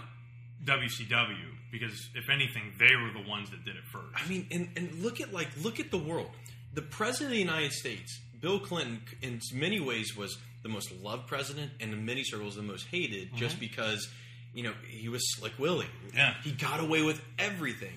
WCW 0.64 1.56
because 1.70 2.10
if 2.14 2.28
anything, 2.28 2.72
they 2.78 2.96
were 2.96 3.10
the 3.12 3.28
ones 3.28 3.50
that 3.50 3.64
did 3.64 3.76
it 3.76 3.84
first. 3.92 4.06
I 4.14 4.28
mean, 4.28 4.46
and, 4.50 4.68
and 4.76 5.02
look 5.02 5.20
at 5.20 5.32
like 5.32 5.48
look 5.62 5.80
at 5.80 5.90
the 5.90 5.98
world. 5.98 6.30
The 6.74 6.82
president 6.82 7.30
of 7.30 7.32
the 7.32 7.40
United 7.40 7.72
States, 7.72 8.20
Bill 8.40 8.60
Clinton, 8.60 9.02
in 9.22 9.40
many 9.52 9.80
ways 9.80 10.16
was 10.16 10.36
the 10.62 10.68
most 10.68 10.92
loved 11.02 11.26
president, 11.26 11.72
and 11.80 11.92
in 11.92 12.04
many 12.04 12.22
circles 12.24 12.54
the 12.54 12.62
most 12.62 12.86
hated, 12.86 13.28
mm-hmm. 13.28 13.36
just 13.36 13.58
because 13.58 14.08
you 14.54 14.62
know 14.62 14.72
he 14.88 15.08
was 15.08 15.22
Slick 15.36 15.58
Willie. 15.58 15.86
Yeah. 16.14 16.34
he 16.42 16.52
got 16.52 16.80
away 16.80 17.02
with 17.02 17.20
everything. 17.38 17.94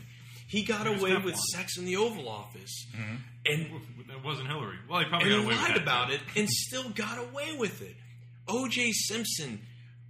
He 0.47 0.63
got 0.63 0.87
was 0.87 1.01
away 1.01 1.15
with 1.15 1.33
Teflon. 1.35 1.55
sex 1.55 1.77
in 1.77 1.85
the 1.85 1.95
Oval 1.97 2.29
Office, 2.29 2.85
mm-hmm. 2.95 3.15
and 3.45 3.61
It 4.09 4.23
wasn't 4.23 4.47
Hillary. 4.47 4.77
Well, 4.89 4.99
he 4.99 5.05
probably 5.05 5.33
and 5.33 5.35
got 5.35 5.39
he 5.39 5.45
away 5.45 5.55
with 5.55 5.69
lied 5.69 5.81
about 5.81 6.11
it, 6.11 6.19
and 6.35 6.47
still 6.49 6.89
got 6.89 7.17
away 7.17 7.55
with 7.57 7.81
it. 7.81 7.95
O.J. 8.47 8.91
Simpson 8.91 9.61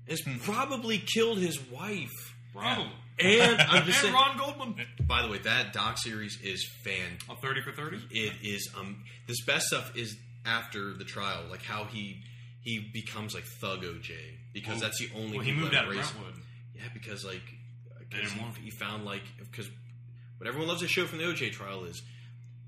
has 0.10 0.20
hmm. 0.22 0.38
probably 0.40 0.98
killed 0.98 1.38
his 1.38 1.62
wife. 1.70 2.34
Probably. 2.52 2.92
And 3.20 3.60
I'm 3.62 3.86
just 3.86 4.04
and 4.04 4.12
saying. 4.12 4.14
Ron 4.14 4.38
Goldman. 4.38 4.86
By 5.06 5.22
the 5.22 5.28
way, 5.30 5.38
that 5.40 5.74
doc 5.74 5.98
series 5.98 6.40
is 6.42 6.68
fan 6.84 7.18
A 7.30 7.36
30 7.36 7.62
for 7.62 7.72
30? 7.72 8.02
it 8.12 8.34
is 8.42 8.70
um 8.78 9.04
this 9.28 9.44
best 9.46 9.68
stuff 9.68 9.96
is 9.96 10.18
after 10.46 10.94
the 10.94 11.04
trial, 11.06 11.44
like 11.50 11.62
how 11.64 11.86
he 11.86 12.22
he 12.62 12.80
becomes 12.80 13.34
like 13.34 13.44
thug 13.44 13.84
OJ 13.84 14.12
because 14.54 14.80
that's 14.82 15.00
the 15.00 15.10
only. 15.16 15.38
Well, 15.38 15.46
he 15.46 15.54
moved 15.54 15.74
out 15.76 15.86
of 15.88 15.94
Brentwood. 15.94 16.34
Yeah, 16.76 16.84
because 16.94 17.24
like 17.26 17.42
They 18.12 18.22
'cause 18.22 18.32
he, 18.32 18.66
he 18.66 18.70
found 18.72 19.06
like 19.06 19.24
because 19.40 19.70
what 20.38 20.48
everyone 20.48 20.68
loves 20.68 20.82
to 20.82 20.88
show 20.88 21.06
from 21.06 21.20
the 21.20 21.26
OJ 21.26 21.52
trial 21.52 21.86
is 21.86 22.02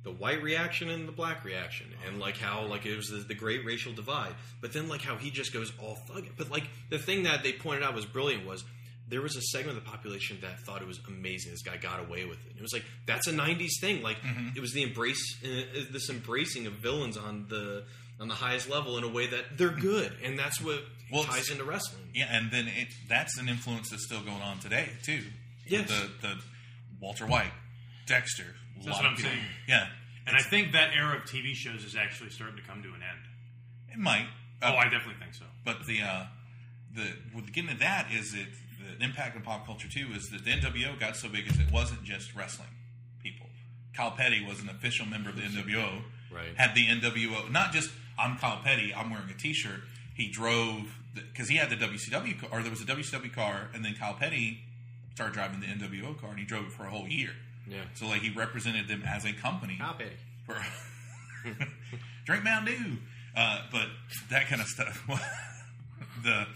the 0.04 0.12
white 0.12 0.42
reaction 0.44 0.90
and 0.90 1.08
the 1.08 1.12
black 1.12 1.44
reaction, 1.44 1.88
and 2.08 2.20
like 2.20 2.38
how 2.38 2.66
like 2.68 2.86
it 2.86 2.96
was 2.96 3.08
the, 3.08 3.18
the 3.18 3.34
great 3.34 3.66
racial 3.66 3.92
divide. 3.92 4.36
But 4.62 4.72
then 4.74 4.88
like 4.88 5.02
how 5.02 5.16
he 5.16 5.32
just 5.32 5.52
goes 5.52 5.74
all 5.82 5.96
thug. 6.08 6.28
But 6.38 6.52
like 6.52 6.66
the 6.90 7.00
thing 7.00 7.24
that 7.24 7.42
they 7.44 7.52
pointed 7.54 7.84
out 7.84 7.96
was 7.96 8.06
brilliant 8.06 8.46
was 8.46 8.64
there 9.08 9.22
was 9.22 9.36
a 9.36 9.42
segment 9.42 9.78
of 9.78 9.84
the 9.84 9.90
population 9.90 10.38
that 10.42 10.60
thought 10.62 10.82
it 10.82 10.88
was 10.88 11.00
amazing. 11.08 11.52
This 11.52 11.62
guy 11.62 11.78
got 11.78 12.00
away 12.00 12.26
with 12.26 12.40
it. 12.46 12.50
And 12.52 12.58
it 12.58 12.62
was 12.62 12.74
like 12.74 12.84
that's 13.06 13.28
a 13.28 13.32
'90s 13.34 13.80
thing. 13.80 14.02
Like 14.02 14.20
Mm-hmm. 14.22 14.50
it 14.56 14.60
was 14.62 14.72
the 14.74 14.84
embrace, 14.84 15.24
uh, 15.44 15.48
uh, 15.48 15.84
this 15.92 16.10
embracing 16.10 16.66
of 16.68 16.74
villains 16.74 17.18
on 17.18 17.46
the 17.50 17.84
on 18.20 18.28
the 18.30 18.36
highest 18.36 18.70
level 18.70 18.98
in 18.98 19.04
a 19.04 19.10
way 19.10 19.28
that 19.28 19.58
they're 19.58 19.70
good, 19.70 20.14
and 20.24 20.40
that's 20.40 20.62
what 20.62 20.82
Well, 21.12 21.24
ties 21.26 21.36
it's- 21.44 21.50
into 21.52 21.64
wrestling. 21.66 22.10
Yeah, 22.14 22.28
and 22.32 22.50
then 22.50 22.68
it, 22.68 22.88
that's 23.10 23.38
an 23.38 23.50
influence 23.50 23.90
that's 23.90 24.06
still 24.06 24.22
going 24.22 24.42
on 24.42 24.60
today 24.60 24.90
too. 25.04 25.22
Yes. 25.68 25.90
the 25.90 26.10
the 26.22 26.36
Walter 27.02 27.26
White, 27.28 27.52
Dexter. 28.08 28.56
a 28.82 28.84
That's 28.86 28.98
what 28.98 29.06
I'm 29.06 29.16
people- 29.16 29.32
saying. 29.32 29.44
Yeah, 29.68 29.88
And 30.28 30.36
I 30.38 30.42
think 30.42 30.72
that 30.74 30.92
era 30.96 31.18
of 31.18 31.24
TV 31.26 31.54
shows 31.54 31.84
is 31.84 31.96
actually 31.96 32.30
starting 32.30 32.56
to 32.58 32.64
come 32.64 32.82
to 32.84 32.90
an 32.90 33.02
end. 33.04 33.20
it 33.92 34.00
might. 34.00 34.28
Oh, 34.62 34.70
Uh, 34.70 34.76
I 34.76 34.84
definitely 34.86 35.16
think 35.20 35.34
so. 35.36 35.46
But 35.64 35.86
the 35.86 36.02
uh, 36.02 36.26
the 36.94 37.08
with 37.34 37.52
getting 37.52 37.72
to 37.72 37.78
that 37.80 38.12
is 38.12 38.34
it 38.34 38.48
the 38.98 39.04
impact 39.04 39.36
on 39.36 39.42
pop 39.42 39.66
culture 39.66 39.88
too 39.88 40.08
is 40.16 40.30
that 40.30 40.44
the 40.46 40.52
NWO 40.52 41.00
got 41.00 41.16
so 41.16 41.30
big 41.30 41.48
as 41.50 41.60
it 41.60 41.72
wasn't 41.72 42.04
just 42.04 42.36
wrestling 42.36 42.70
people. 43.22 43.48
Kyle 43.96 44.12
Petty 44.12 44.46
was 44.46 44.62
an 44.62 44.70
official 44.70 45.06
member 45.06 45.30
of 45.30 45.36
the 45.36 45.44
NWO. 45.44 46.02
Right. 46.32 46.56
Had 46.56 46.76
the 46.76 46.88
NWO 46.88 47.52
not 47.52 47.72
just 47.72 47.92
I'm 48.18 48.38
Kyle 48.38 48.62
Petty, 48.64 48.94
I'm 48.94 49.10
wearing 49.10 49.30
a 49.30 49.38
T-shirt. 49.38 49.82
He 50.16 50.30
drove 50.30 50.98
because 51.14 51.50
he 51.50 51.58
had 51.58 51.70
the 51.70 51.76
WCW 51.76 52.40
car, 52.40 52.50
or 52.52 52.62
there 52.62 52.72
was 52.72 52.82
a 52.82 52.86
WCW 52.86 53.34
car, 53.34 53.70
and 53.74 53.84
then 53.84 53.96
Kyle 53.96 54.14
Petty 54.14 54.60
started 55.14 55.34
driving 55.34 55.62
the 55.62 55.68
NWO 55.68 56.20
car, 56.20 56.32
and 56.32 56.40
he 56.40 56.46
drove 56.46 56.66
it 56.66 56.72
for 56.72 56.86
a 56.86 56.90
whole 56.90 57.08
year. 57.08 57.32
Yeah. 57.68 57.84
So 57.94 58.08
like 58.08 58.22
he 58.22 58.32
represented 58.32 58.88
them 58.88 59.04
as 59.08 59.26
a 59.26 59.34
company 59.34 59.78
Kyle 59.78 59.94
Petty. 59.94 60.16
for 60.46 60.58
drink 62.26 62.44
Mountain 62.44 62.76
Dew, 62.76 62.98
uh, 63.36 63.62
but 63.72 63.88
that 64.30 64.48
kind 64.48 64.62
of 64.62 64.68
stuff. 64.68 65.04
the 66.24 66.48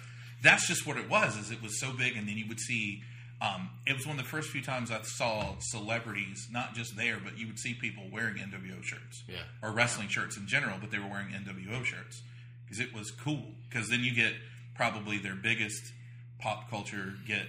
that's 0.44 0.68
just 0.68 0.86
what 0.88 0.98
it 0.98 1.10
was. 1.10 1.38
Is 1.38 1.52
it 1.52 1.62
was 1.62 1.80
so 1.80 1.92
big, 1.92 2.16
and 2.18 2.28
then 2.28 2.38
you 2.38 2.48
would 2.48 2.60
see. 2.60 3.02
Um, 3.42 3.70
it 3.88 3.96
was 3.96 4.06
one 4.06 4.20
of 4.20 4.24
the 4.26 4.30
first 4.30 4.50
few 4.50 4.62
times 4.62 4.92
I 4.92 5.00
saw 5.04 5.56
celebrities, 5.60 6.50
not 6.52 6.76
just 6.76 6.98
there, 6.98 7.20
but 7.24 7.38
you 7.38 7.48
would 7.48 7.58
see 7.58 7.74
people 7.74 8.04
wearing 8.12 8.36
NWO 8.36 8.84
shirts, 8.84 9.24
Yeah. 9.30 9.38
or 9.64 9.72
wrestling 9.72 10.10
shirts 10.10 10.36
in 10.36 10.46
general, 10.46 10.78
but 10.78 10.92
they 10.92 11.00
were 11.00 11.08
wearing 11.08 11.30
NWO 11.34 11.86
shirts 11.86 12.22
because 12.66 12.82
it 12.82 12.94
was 12.94 13.12
cool. 13.12 13.54
Because 13.70 13.88
then 13.88 14.02
you 14.04 14.14
get 14.14 14.34
probably 14.76 15.20
their 15.20 15.36
biggest 15.36 15.82
pop 16.40 16.70
culture 16.70 17.14
get 17.26 17.48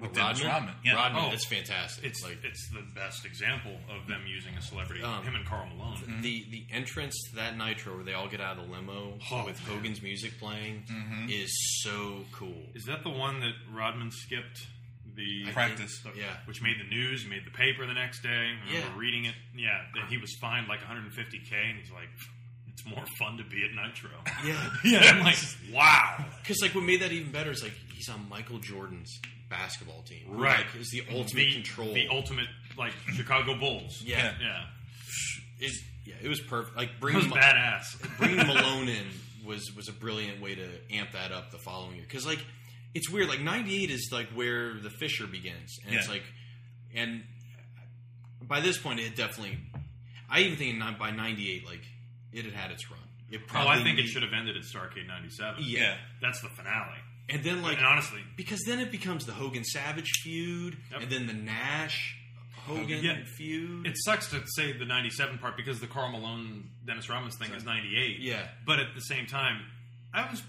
with 0.00 0.12
Dennis 0.12 0.42
Rodman, 0.42 0.52
Rodman. 0.68 0.74
Yeah, 0.84 0.94
Rodman, 0.94 1.24
Oh. 1.26 1.30
that's 1.30 1.46
fantastic. 1.46 2.04
It's 2.04 2.22
like 2.22 2.38
it's 2.44 2.68
the 2.70 2.82
best 2.94 3.24
example 3.24 3.78
of 3.88 4.06
them 4.06 4.22
using 4.26 4.54
a 4.54 4.60
celebrity. 4.62 5.02
Um, 5.02 5.22
him 5.24 5.34
and 5.36 5.46
Karl 5.46 5.66
Malone. 5.66 6.20
the 6.22 6.44
the 6.50 6.66
entrance 6.70 7.14
to 7.30 7.36
that 7.36 7.56
Nitro 7.56 7.94
where 7.96 8.04
they 8.04 8.12
all 8.14 8.28
get 8.28 8.40
out 8.40 8.58
of 8.58 8.66
the 8.66 8.72
limo 8.72 9.18
Oh, 9.30 9.44
with 9.44 9.58
Hogan's 9.60 10.02
music 10.02 10.38
playing 10.38 10.84
Mm-hmm. 10.90 11.30
is 11.30 11.50
so 11.82 12.24
cool. 12.32 12.62
Is 12.74 12.84
that 12.84 13.02
the 13.02 13.10
one 13.10 13.40
that 13.40 13.52
Rodman 13.72 14.10
skipped? 14.10 14.66
The 15.14 15.50
Practice. 15.52 15.98
the- 16.02 16.12
Yeah. 16.14 16.36
which 16.44 16.60
made 16.60 16.76
the 16.78 16.84
news, 16.94 17.24
made 17.24 17.46
the 17.46 17.50
paper 17.50 17.86
the 17.86 17.94
next 17.94 18.20
day. 18.20 18.28
I 18.28 18.50
remember 18.66 18.70
Yeah. 18.74 18.92
reading 18.96 19.24
it. 19.24 19.34
Yeah, 19.54 19.86
that 19.94 20.10
he 20.10 20.18
was 20.18 20.36
fined 20.42 20.68
like 20.68 20.80
150k, 20.82 21.70
and 21.70 21.78
he's 21.78 21.90
like, 21.90 22.10
"It's 22.76 22.86
more 22.86 23.04
fun 23.18 23.38
to 23.38 23.44
be 23.44 23.64
at 23.64 23.70
Nitro." 23.74 24.10
Yeah, 24.44 24.70
yeah, 24.84 25.12
I'm 25.14 25.24
like, 25.24 25.36
wow. 25.72 26.24
because 26.42 26.60
like 26.62 26.74
what 26.74 26.84
made 26.84 27.00
that 27.02 27.12
even 27.12 27.32
better 27.32 27.50
is 27.50 27.62
like 27.62 27.74
he's 27.94 28.08
on 28.08 28.28
Michael 28.28 28.58
Jordan's 28.58 29.18
basketball 29.48 30.02
team, 30.02 30.24
Right. 30.28 30.58
Like, 30.58 30.80
is 30.80 30.90
the 30.90 31.02
ultimate 31.10 31.44
the, 31.46 31.52
control. 31.52 31.94
The 31.94 32.08
ultimate 32.10 32.48
like 32.76 32.92
Chicago 33.14 33.58
Bulls. 33.58 34.02
yeah, 34.04 34.34
yeah. 34.40 34.64
Is- 35.60 35.82
yeah, 36.04 36.14
it 36.22 36.28
was 36.28 36.40
perfect. 36.40 36.76
Like 36.76 36.90
It 36.90 37.00
bringing 37.00 37.22
was 37.22 37.30
Ma- 37.30 37.36
badass. 37.36 38.18
bringing 38.18 38.36
Malone 38.46 38.88
in 38.88 39.06
was 39.44 39.72
was 39.76 39.88
a 39.88 39.92
brilliant 39.92 40.40
way 40.40 40.54
to 40.54 40.68
amp 40.92 41.12
that 41.12 41.32
up 41.32 41.50
the 41.50 41.58
following 41.58 41.96
year. 41.96 42.04
Because 42.08 42.24
like 42.24 42.44
it's 42.94 43.10
weird. 43.10 43.28
Like 43.28 43.40
'98 43.40 43.90
is 43.90 44.10
like 44.12 44.28
where 44.28 44.74
the 44.74 44.90
Fisher 44.90 45.26
begins, 45.26 45.76
and 45.84 45.96
it's 45.96 46.08
like, 46.08 46.22
and 46.94 47.24
by 48.40 48.60
this 48.60 48.78
point, 48.78 49.00
it 49.00 49.16
definitely. 49.16 49.58
I 50.30 50.40
even 50.40 50.56
think 50.58 50.98
by 50.98 51.10
'98, 51.10 51.66
like 51.66 51.82
it 52.36 52.44
had 52.44 52.54
had 52.54 52.70
its 52.70 52.90
run. 52.90 53.00
It 53.30 53.40
Oh, 53.54 53.66
I 53.66 53.82
think 53.82 53.98
it 53.98 54.06
should 54.06 54.22
have 54.22 54.32
ended 54.32 54.56
at 54.56 54.62
Starcade 54.62 55.06
'97. 55.08 55.62
Yeah. 55.64 55.96
that's 56.20 56.40
the 56.42 56.48
finale. 56.48 56.98
And 57.28 57.42
then 57.42 57.60
like 57.62 57.78
and 57.78 57.86
honestly, 57.86 58.20
because 58.36 58.62
then 58.66 58.78
it 58.78 58.92
becomes 58.92 59.26
the 59.26 59.32
Hogan 59.32 59.64
Savage 59.64 60.10
feud, 60.22 60.76
Yep. 60.92 61.00
and 61.02 61.10
then 61.10 61.26
the 61.26 61.32
Nash 61.32 62.16
Hogan 62.66 63.02
Yeah. 63.04 63.24
feud. 63.36 63.86
it 63.86 63.96
sucks 63.98 64.28
to 64.30 64.42
say 64.54 64.72
the 64.72 64.84
'97 64.84 65.38
part 65.38 65.56
because 65.56 65.80
the 65.80 65.86
Karl 65.88 66.10
Malone 66.12 66.70
Dennis 66.84 67.08
Rodman's 67.08 67.36
thing 67.36 67.52
is 67.52 67.64
'98. 67.64 68.20
Yeah. 68.20 68.46
but 68.64 68.78
at 68.78 68.94
the 68.94 69.00
same 69.00 69.26
time, 69.26 69.64
I 70.14 70.30
was 70.30 70.42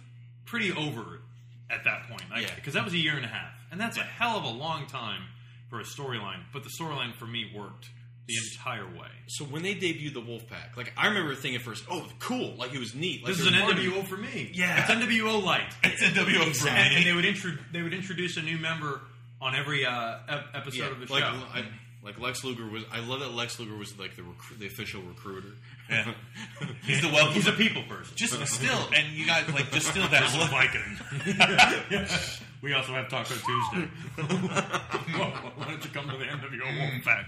pretty 0.45 0.71
over 0.71 1.15
it 1.15 1.21
at 1.69 1.83
that 1.85 2.07
point. 2.07 2.29
Like, 2.29 2.43
Yeah. 2.47 2.55
because 2.55 2.73
that 2.75 2.85
was 2.85 2.93
a 2.93 2.97
year 2.99 3.15
and 3.15 3.25
a 3.25 3.29
half, 3.29 3.53
and 3.71 3.81
that's 3.81 3.97
a 3.97 4.03
hell 4.03 4.37
of 4.37 4.43
a 4.43 4.49
long 4.49 4.85
time 4.87 5.23
for 5.69 5.79
a 5.79 5.83
storyline. 5.83 6.43
But 6.53 6.63
the 6.63 6.69
storyline 6.79 7.13
for 7.15 7.25
me 7.27 7.51
worked 7.53 7.89
the 8.27 8.35
entire 8.51 8.85
way. 8.85 9.07
so 9.27 9.45
when 9.45 9.63
they 9.63 9.73
debuted 9.73 10.13
the 10.13 10.21
Wolfpac, 10.21 10.75
like 10.75 10.91
I 10.97 11.07
remember 11.07 11.33
thinking 11.33 11.55
at 11.55 11.61
first, 11.61 11.85
oh, 11.89 12.05
cool, 12.19 12.55
like 12.57 12.73
it 12.73 12.79
was 12.79 12.93
neat. 12.93 13.23
Like 13.23 13.31
This 13.33 13.41
is 13.41 13.47
an 13.47 13.53
party. 13.61 13.87
NWO 13.89 14.05
for 14.05 14.17
me. 14.17 14.51
Yeah. 14.53 14.81
it's 14.81 14.91
NWO 14.91 15.41
light. 15.43 15.73
it's 15.83 16.03
NWO 16.03 16.53
for 16.55 16.67
and, 16.69 16.89
me. 16.89 16.95
and 16.97 17.05
they 17.05 17.13
would 17.13 17.25
intro- 17.25 17.57
they 17.71 17.81
would 17.81 17.93
introduce 17.93 18.35
a 18.37 18.41
new 18.41 18.57
member 18.57 18.99
on 19.41 19.55
every 19.55 19.85
uh, 19.85 20.17
ep- 20.27 20.45
episode 20.53 20.77
Yeah, 20.79 20.91
of 20.91 20.99
the 21.07 21.13
like 21.13 21.23
show. 21.23 21.39
I, 21.53 21.63
like 22.03 22.19
Lex 22.19 22.43
Luger 22.43 22.67
was. 22.69 22.83
I 22.91 22.99
love 22.99 23.19
that 23.21 23.33
Lex 23.33 23.59
Luger 23.59 23.75
was 23.75 23.97
like 23.99 24.15
the 24.15 24.21
recru- 24.23 24.57
the 24.59 24.67
official 24.67 25.01
recruiter. 25.03 25.49
Yeah. 25.89 26.13
He's 26.83 27.01
the 27.01 27.07
welcome. 27.07 27.33
He's 27.33 27.47
a 27.47 27.53
people 27.53 27.83
person. 27.83 28.13
just 28.17 28.45
still, 28.47 28.77
and 28.93 29.13
you 29.13 29.25
guys 29.25 29.47
like 29.53 29.71
just 29.71 29.87
still 29.87 30.07
that 30.09 30.33
look. 30.37 30.51
We 32.61 32.73
also 32.73 32.91
have 32.93 33.07
Taco 33.07 33.35
Tuesday. 33.35 33.87
Why 34.17 35.65
don't 35.67 35.83
you 35.83 35.89
come 35.91 36.09
to 36.09 36.17
the 36.17 36.25
NWO 36.25 37.03
Wolfpac? 37.03 37.25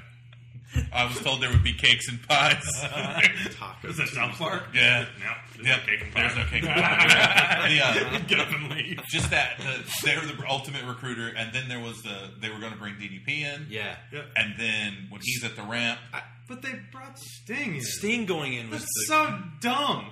I 0.93 1.05
was 1.05 1.19
told 1.19 1.41
there 1.41 1.49
would 1.51 1.63
be 1.63 1.73
cakes 1.73 2.07
and 2.09 2.21
pies. 2.27 2.63
Is 3.83 3.97
that 3.97 4.07
South 4.13 4.37
Park? 4.37 4.65
Yeah. 4.73 5.05
No, 5.19 5.25
there's 5.55 5.67
yeah, 5.67 5.75
no 5.77 5.83
cake 5.83 6.01
and 6.01 6.13
pie. 6.13 6.21
there's 6.21 6.35
no 6.35 6.43
cake 6.45 6.63
and 6.63 6.73
pie. 6.83 7.69
the, 7.69 7.81
uh, 8.15 8.19
Get 8.27 8.39
up 8.39 8.51
and 8.51 8.69
leave. 8.71 8.99
just 9.09 9.29
that 9.31 9.57
the, 9.57 9.83
they 10.05 10.15
were 10.15 10.25
the 10.25 10.35
ultimate 10.47 10.83
recruiter, 10.85 11.27
and 11.35 11.51
then 11.53 11.67
there 11.69 11.79
was 11.79 12.01
the 12.03 12.29
they 12.39 12.49
were 12.49 12.59
going 12.59 12.73
to 12.73 12.77
bring 12.79 12.93
DDP 12.95 13.41
in, 13.41 13.67
Yeah, 13.69 13.95
and 14.35 14.53
then 14.59 15.07
when 15.09 15.21
he's 15.23 15.43
at 15.43 15.55
the 15.55 15.63
ramp, 15.63 15.99
But 16.47 16.61
they 16.61 16.73
brought 16.91 17.17
Sting 17.17 17.75
in. 17.75 17.81
Sting 17.81 18.25
going 18.25 18.53
in 18.53 18.69
was 18.69 18.81
That's 18.81 18.93
the, 18.95 19.05
so 19.07 19.39
dumb. 19.61 20.11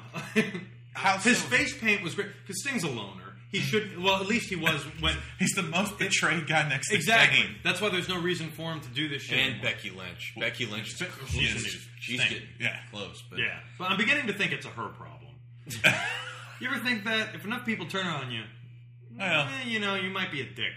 How 0.94 1.18
His 1.20 1.38
so? 1.38 1.48
face 1.50 1.78
paint 1.78 2.02
was 2.04 2.16
great 2.16 2.30
because 2.42 2.62
Sting's 2.64 2.84
a 2.84 2.90
loner. 2.90 3.27
He 3.52 3.60
should. 3.60 4.02
Well, 4.02 4.16
at 4.22 4.28
least 4.28 4.50
he 4.50 4.56
was 4.58 4.84
when. 5.00 5.16
he's 5.40 5.54
the 5.54 5.64
most 5.64 5.98
betrayed 5.98 6.48
guy 6.48 6.68
next 6.68 6.90
to 6.90 6.96
Exactly. 6.96 7.40
Sting. 7.40 7.56
That's 7.64 7.80
why 7.80 7.90
there's 7.90 8.10
no 8.10 8.20
reason 8.20 8.50
for 8.52 8.72
him 8.74 8.82
to 8.82 8.90
do 8.90 9.08
this 9.08 9.22
shit. 9.22 9.38
and 9.40 9.48
anymore. 9.54 9.72
Becky 9.72 9.90
Lynch. 9.92 10.34
Becky 10.38 10.66
Lynch 10.66 10.94
is 10.94 11.00
Be- 11.00 11.06
close. 11.06 11.30
she's- 11.32 11.54
She's, 11.64 11.88
she's 12.00 12.24
getting 12.24 12.48
Yeah. 12.60 12.78
close, 12.92 13.24
but 13.30 13.40
Yeah, 13.40 13.58
but 13.80 13.90
I'm 13.92 13.98
beginning 13.98 14.28
to 14.28 14.34
think 14.34 14.52
it's 14.52 14.66
a 14.66 14.70
her 14.70 14.90
problem. 14.90 15.34
you 16.60 16.70
ever 16.70 16.80
think 16.80 17.04
that 17.06 17.36
if 17.36 17.44
enough 17.46 17.66
people 17.66 17.86
turn 17.88 18.06
on 18.08 18.32
you, 18.32 18.44
Well. 19.18 19.48
eh, 19.48 19.64
you 19.68 19.80
know, 19.80 19.96
you 19.96 20.10
might 20.10 20.32
be 20.32 20.42
a 20.42 20.46
dick. 20.46 20.72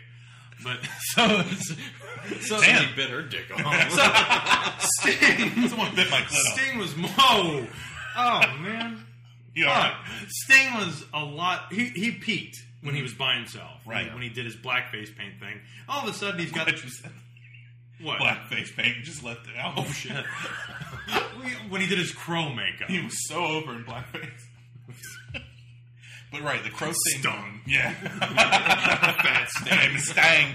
But 0.64 0.79
so, 1.14 1.43
so 2.41 2.61
somebody 2.61 2.87
bit 2.97 3.11
her 3.11 3.23
dick 3.23 3.47
off. 3.64 4.81
Sting, 4.81 5.68
Someone 5.68 5.95
bit 5.95 6.11
my 6.11 6.18
clit 6.21 6.25
off. 6.25 6.59
Sting 6.59 6.79
was 6.79 6.97
mo. 6.97 7.66
oh 8.16 8.41
man, 8.61 9.05
You 9.55 9.64
Fuck. 9.64 9.74
right? 9.74 9.94
Sting 10.28 10.74
was 10.74 11.05
a 11.12 11.24
lot. 11.24 11.72
He 11.72 11.86
he 11.86 12.12
peaked 12.12 12.57
when 12.82 12.94
he 12.94 13.03
was 13.03 13.12
by 13.14 13.34
himself. 13.34 13.80
Right. 13.86 14.05
when, 14.07 14.14
when 14.14 14.22
he 14.22 14.28
did 14.28 14.44
his 14.44 14.57
blackface 14.57 15.14
paint 15.16 15.38
thing. 15.40 15.61
All 15.88 16.03
of 16.07 16.09
a 16.09 16.16
sudden 16.16 16.38
he's 16.40 16.53
got 16.53 16.66
What 16.66 16.82
you 16.82 16.90
said? 16.90 17.11
what? 18.03 18.18
Blackface 18.20 18.74
paint. 18.76 19.03
Just 19.05 19.22
left 19.24 19.46
it 19.48 19.57
out. 19.59 19.74
Oh 19.76 19.84
shit! 19.86 20.12
when 21.68 21.80
he 21.80 21.86
did 21.86 21.98
his 21.98 22.12
crow 22.12 22.48
makeup. 22.55 22.88
He 22.88 23.01
was 23.03 23.26
so 23.28 23.44
over 23.44 23.72
in 23.72 23.84
blackface. 23.84 24.46
but 26.32 26.42
right, 26.42 26.62
the 26.62 26.70
crow 26.70 26.88
thing. 26.92 27.20
Stung. 27.20 27.61
Yeah. 27.66 27.92
Fat 28.20 29.48
Name 29.66 29.96
is 29.96 30.09
Stang. 30.09 30.55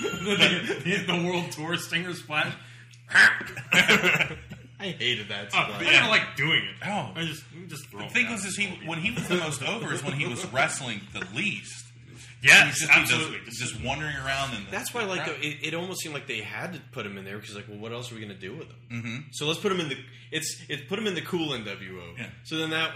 the, 0.00 0.80
the, 0.84 1.04
the 1.06 1.24
world 1.26 1.50
tour 1.52 1.76
stinger 1.76 2.14
splash. 2.14 2.52
I 4.80 4.90
hated 4.92 5.28
that. 5.28 5.46
Oh, 5.46 5.48
spot. 5.50 5.70
I 5.72 5.84
didn't 5.84 6.08
like 6.08 6.36
doing 6.36 6.64
it. 6.64 6.74
Oh. 6.86 7.12
I 7.14 7.24
just 7.24 7.44
just 7.68 7.86
throw. 7.88 8.00
The 8.00 8.08
thing 8.08 8.30
was, 8.30 8.44
is 8.44 8.56
he 8.56 8.66
when 8.86 8.98
he 8.98 9.10
was 9.10 9.28
the 9.28 9.36
most 9.36 9.62
over 9.62 9.92
is 9.92 10.02
when 10.02 10.14
he 10.14 10.26
was 10.26 10.44
wrestling 10.52 11.00
the 11.12 11.24
least. 11.34 11.86
yes, 12.42 12.78
He's 12.78 12.88
just, 12.88 12.96
absolutely. 12.96 13.38
does- 13.44 13.58
just 13.58 13.82
wandering 13.84 14.16
around 14.16 14.54
and 14.54 14.66
That's 14.70 14.94
why, 14.94 15.04
like, 15.04 15.28
it, 15.42 15.58
it 15.62 15.74
almost 15.74 16.00
seemed 16.00 16.14
like 16.14 16.26
they 16.26 16.40
had 16.40 16.72
to 16.72 16.80
put 16.92 17.04
him 17.04 17.18
in 17.18 17.24
there 17.26 17.36
because, 17.38 17.54
like, 17.54 17.68
well, 17.68 17.78
what 17.78 17.92
else 17.92 18.10
are 18.10 18.14
we 18.14 18.20
going 18.22 18.32
to 18.34 18.40
do 18.40 18.54
with 18.54 18.68
him? 18.68 18.76
Mm-hmm. 18.90 19.16
So 19.32 19.46
let's 19.46 19.60
put 19.60 19.70
him 19.70 19.80
in 19.80 19.90
the 19.90 19.96
it's 20.32 20.62
it 20.68 20.88
put 20.88 20.98
him 20.98 21.06
in 21.06 21.14
the 21.14 21.20
cool 21.22 21.50
NWO. 21.50 22.18
Yeah. 22.18 22.26
So 22.44 22.56
then 22.56 22.70
that 22.70 22.92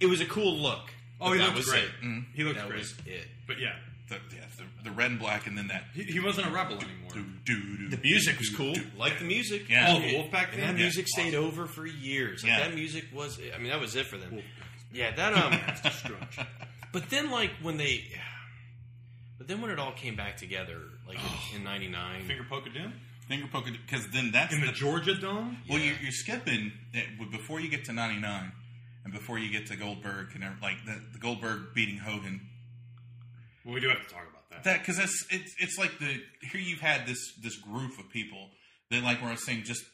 it 0.00 0.06
was 0.06 0.20
a 0.20 0.26
cool 0.26 0.54
look. 0.56 0.90
Oh, 1.20 1.30
but 1.30 1.32
he 1.32 1.38
that 1.38 1.44
looked 1.46 1.56
was 1.56 1.66
great. 1.70 1.84
It. 1.84 2.24
He 2.34 2.44
looked 2.44 2.58
that 2.58 2.68
great. 2.68 2.80
was 2.80 2.94
it. 3.06 3.26
but 3.46 3.58
yeah, 3.58 3.74
the, 4.08 4.16
yeah, 4.34 4.42
the, 4.82 4.90
the 4.90 4.90
red 4.90 5.10
and 5.10 5.20
black, 5.20 5.46
and 5.46 5.56
then 5.56 5.68
that. 5.68 5.84
he, 5.94 6.02
he 6.04 6.20
wasn't 6.20 6.46
a 6.46 6.50
rebel 6.50 6.76
anymore. 6.76 7.10
Do, 7.14 7.24
do, 7.44 7.76
do, 7.78 7.88
The 7.90 8.02
music 8.02 8.38
was 8.38 8.50
cool. 8.50 8.74
Like 8.96 9.18
the 9.18 9.24
music. 9.24 9.68
Yeah. 9.68 9.94
Oh, 9.96 10.00
the 10.00 10.06
Wolfpac 10.14 10.34
And 10.44 10.50
thing. 10.52 10.60
that 10.60 10.66
Yeah. 10.66 10.72
music 10.72 11.08
stayed 11.08 11.34
over 11.34 11.66
for 11.66 11.86
years. 11.86 12.42
Like, 12.42 12.52
Yeah. 12.52 12.60
That 12.68 12.74
music 12.74 13.04
was. 13.14 13.38
I 13.54 13.58
mean, 13.58 13.68
that 13.70 13.80
was 13.80 13.96
it 13.96 14.06
for 14.06 14.16
them. 14.18 14.40
Yeah, 14.92 15.14
that 15.14 15.34
um. 15.34 16.46
But 16.92 17.10
then, 17.10 17.30
like 17.30 17.50
when 17.60 17.76
they, 17.76 18.04
but 19.36 19.46
then 19.46 19.60
when 19.60 19.70
it 19.70 19.78
all 19.78 19.92
came 19.92 20.16
back 20.16 20.38
together, 20.38 20.78
like 21.06 21.18
in 21.54 21.62
'99, 21.62 22.24
Finger 22.24 22.46
poke 22.48 22.66
of 22.66 22.72
doom 22.72 22.94
Finger 23.28 23.46
poking 23.52 23.76
because 23.86 24.08
then 24.08 24.30
that's 24.32 24.54
in 24.54 24.60
the 24.62 24.68
the 24.68 24.72
Georgia 24.72 25.14
Dome. 25.14 25.58
Well, 25.68 25.78
you're, 25.80 25.96
you're 26.00 26.10
skipping 26.12 26.72
it, 26.94 27.30
before 27.30 27.60
you 27.60 27.68
get 27.68 27.84
to 27.86 27.92
'99, 27.92 28.52
and 29.04 29.12
before 29.12 29.38
you 29.38 29.50
get 29.52 29.66
to 29.66 29.76
Goldberg, 29.76 30.28
and 30.34 30.42
every- 30.44 30.56
like 30.62 30.84
the, 30.86 30.98
the 31.12 31.18
Goldberg 31.18 31.74
beating 31.74 31.98
Hogan. 31.98 32.40
Well, 33.66 33.74
we 33.74 33.80
do 33.80 33.88
have 33.90 34.00
to 34.00 34.14
talk 34.14 34.22
about 34.22 34.27
that. 34.64 34.80
Because 34.80 34.98
it's 34.98 35.26
it's 35.30 35.54
it's 35.58 35.78
like 35.78 35.98
the 35.98 36.20
here 36.50 36.60
you've 36.60 36.80
had 36.80 37.06
this 37.06 37.32
this 37.42 37.56
group 37.56 37.98
of 37.98 38.08
people 38.10 38.50
that 38.90 39.02
like 39.02 39.22
was 39.22 39.44
saying 39.44 39.62
just 39.64 39.84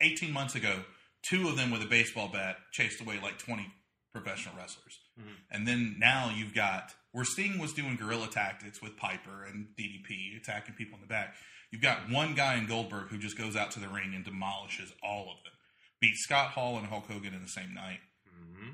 18 0.00 0.32
months 0.32 0.54
ago, 0.54 0.82
two 1.28 1.48
of 1.48 1.56
them 1.56 1.70
with 1.70 1.82
a 1.82 1.86
baseball 1.86 2.28
bat 2.28 2.56
chased 2.72 3.00
away 3.00 3.18
like 3.22 3.38
20 3.38 3.66
professional 4.12 4.54
wrestlers, 4.56 4.98
mm-hmm. 5.18 5.30
and 5.50 5.66
then 5.66 5.96
now 5.98 6.32
you've 6.34 6.54
got 6.54 6.94
where 7.12 7.24
Sting 7.24 7.58
was 7.58 7.72
doing 7.72 7.96
guerrilla 7.96 8.28
tactics 8.28 8.80
with 8.80 8.96
Piper 8.96 9.44
and 9.44 9.68
DDP 9.78 10.36
attacking 10.36 10.74
people 10.74 10.96
in 10.96 11.02
the 11.02 11.08
back. 11.08 11.34
You've 11.70 11.82
got 11.82 12.10
one 12.10 12.34
guy 12.34 12.56
in 12.56 12.66
Goldberg 12.66 13.08
who 13.08 13.18
just 13.18 13.38
goes 13.38 13.54
out 13.56 13.70
to 13.72 13.80
the 13.80 13.88
ring 13.88 14.12
and 14.14 14.24
demolishes 14.24 14.92
all 15.02 15.30
of 15.30 15.42
them. 15.44 15.52
Beat 16.00 16.16
Scott 16.16 16.50
Hall 16.50 16.78
and 16.78 16.86
Hulk 16.86 17.06
Hogan 17.06 17.34
in 17.34 17.42
the 17.42 17.48
same 17.48 17.74
night, 17.74 18.00
mm-hmm. 18.26 18.70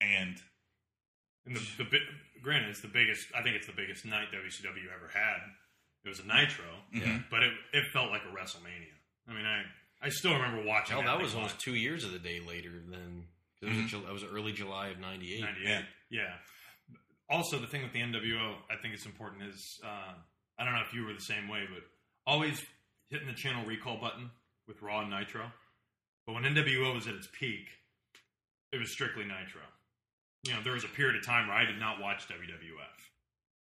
and 0.00 0.36
And 1.46 1.56
the, 1.56 1.60
the 1.78 1.84
bi- 1.84 2.08
granted, 2.42 2.70
it's 2.70 2.80
the 2.82 2.88
biggest. 2.88 3.26
I 3.36 3.42
think 3.42 3.56
it's 3.56 3.66
the 3.66 3.72
biggest 3.72 4.04
night 4.04 4.28
WCW 4.32 4.88
ever 4.94 5.08
had. 5.12 5.40
It 6.04 6.08
was 6.08 6.20
a 6.20 6.26
Nitro, 6.26 6.64
but 7.30 7.42
it 7.42 7.52
it 7.72 7.84
felt 7.92 8.10
like 8.10 8.22
a 8.22 8.34
WrestleMania. 8.34 8.94
I 9.28 9.32
mean, 9.34 9.46
I 9.46 9.62
I 10.00 10.08
still 10.10 10.34
remember 10.34 10.62
watching. 10.64 10.96
hell, 10.96 11.04
that 11.04 11.14
thing 11.16 11.22
was 11.24 11.34
almost 11.34 11.54
live. 11.54 11.60
two 11.62 11.74
years 11.74 12.04
of 12.04 12.12
the 12.12 12.18
day 12.18 12.40
later 12.46 12.70
than 12.88 13.24
it 13.60 13.66
was, 13.68 13.78
a 13.78 13.82
Ju- 13.88 14.02
that 14.06 14.12
was 14.12 14.24
early 14.24 14.52
July 14.52 14.88
of 14.88 15.00
'98. 15.00 15.40
98. 15.40 15.68
Yeah. 15.68 15.82
Yeah. 16.10 16.34
Also, 17.30 17.58
the 17.58 17.66
thing 17.66 17.82
with 17.82 17.92
the 17.92 18.00
NWO, 18.00 18.54
I 18.70 18.76
think 18.80 18.94
it's 18.94 19.04
important 19.04 19.42
is 19.42 19.80
uh, 19.84 20.12
I 20.58 20.64
don't 20.64 20.72
know 20.74 20.82
if 20.86 20.94
you 20.94 21.04
were 21.04 21.12
the 21.12 21.20
same 21.20 21.48
way, 21.48 21.64
but 21.72 21.82
always 22.26 22.64
hitting 23.10 23.26
the 23.26 23.34
channel 23.34 23.64
recall 23.66 23.98
button 24.00 24.30
with 24.66 24.80
Raw 24.82 25.00
and 25.00 25.10
Nitro. 25.10 25.50
But 26.26 26.34
when 26.34 26.44
NWO 26.44 26.94
was 26.94 27.06
at 27.06 27.14
its 27.14 27.28
peak, 27.38 27.66
it 28.72 28.78
was 28.78 28.92
strictly 28.92 29.24
Nitro. 29.24 29.62
You 30.44 30.52
know, 30.54 30.62
there 30.62 30.72
was 30.72 30.84
a 30.84 30.88
period 30.88 31.16
of 31.16 31.24
time 31.24 31.48
where 31.48 31.56
I 31.56 31.64
did 31.64 31.78
not 31.78 32.00
watch 32.00 32.28
WWF. 32.28 32.84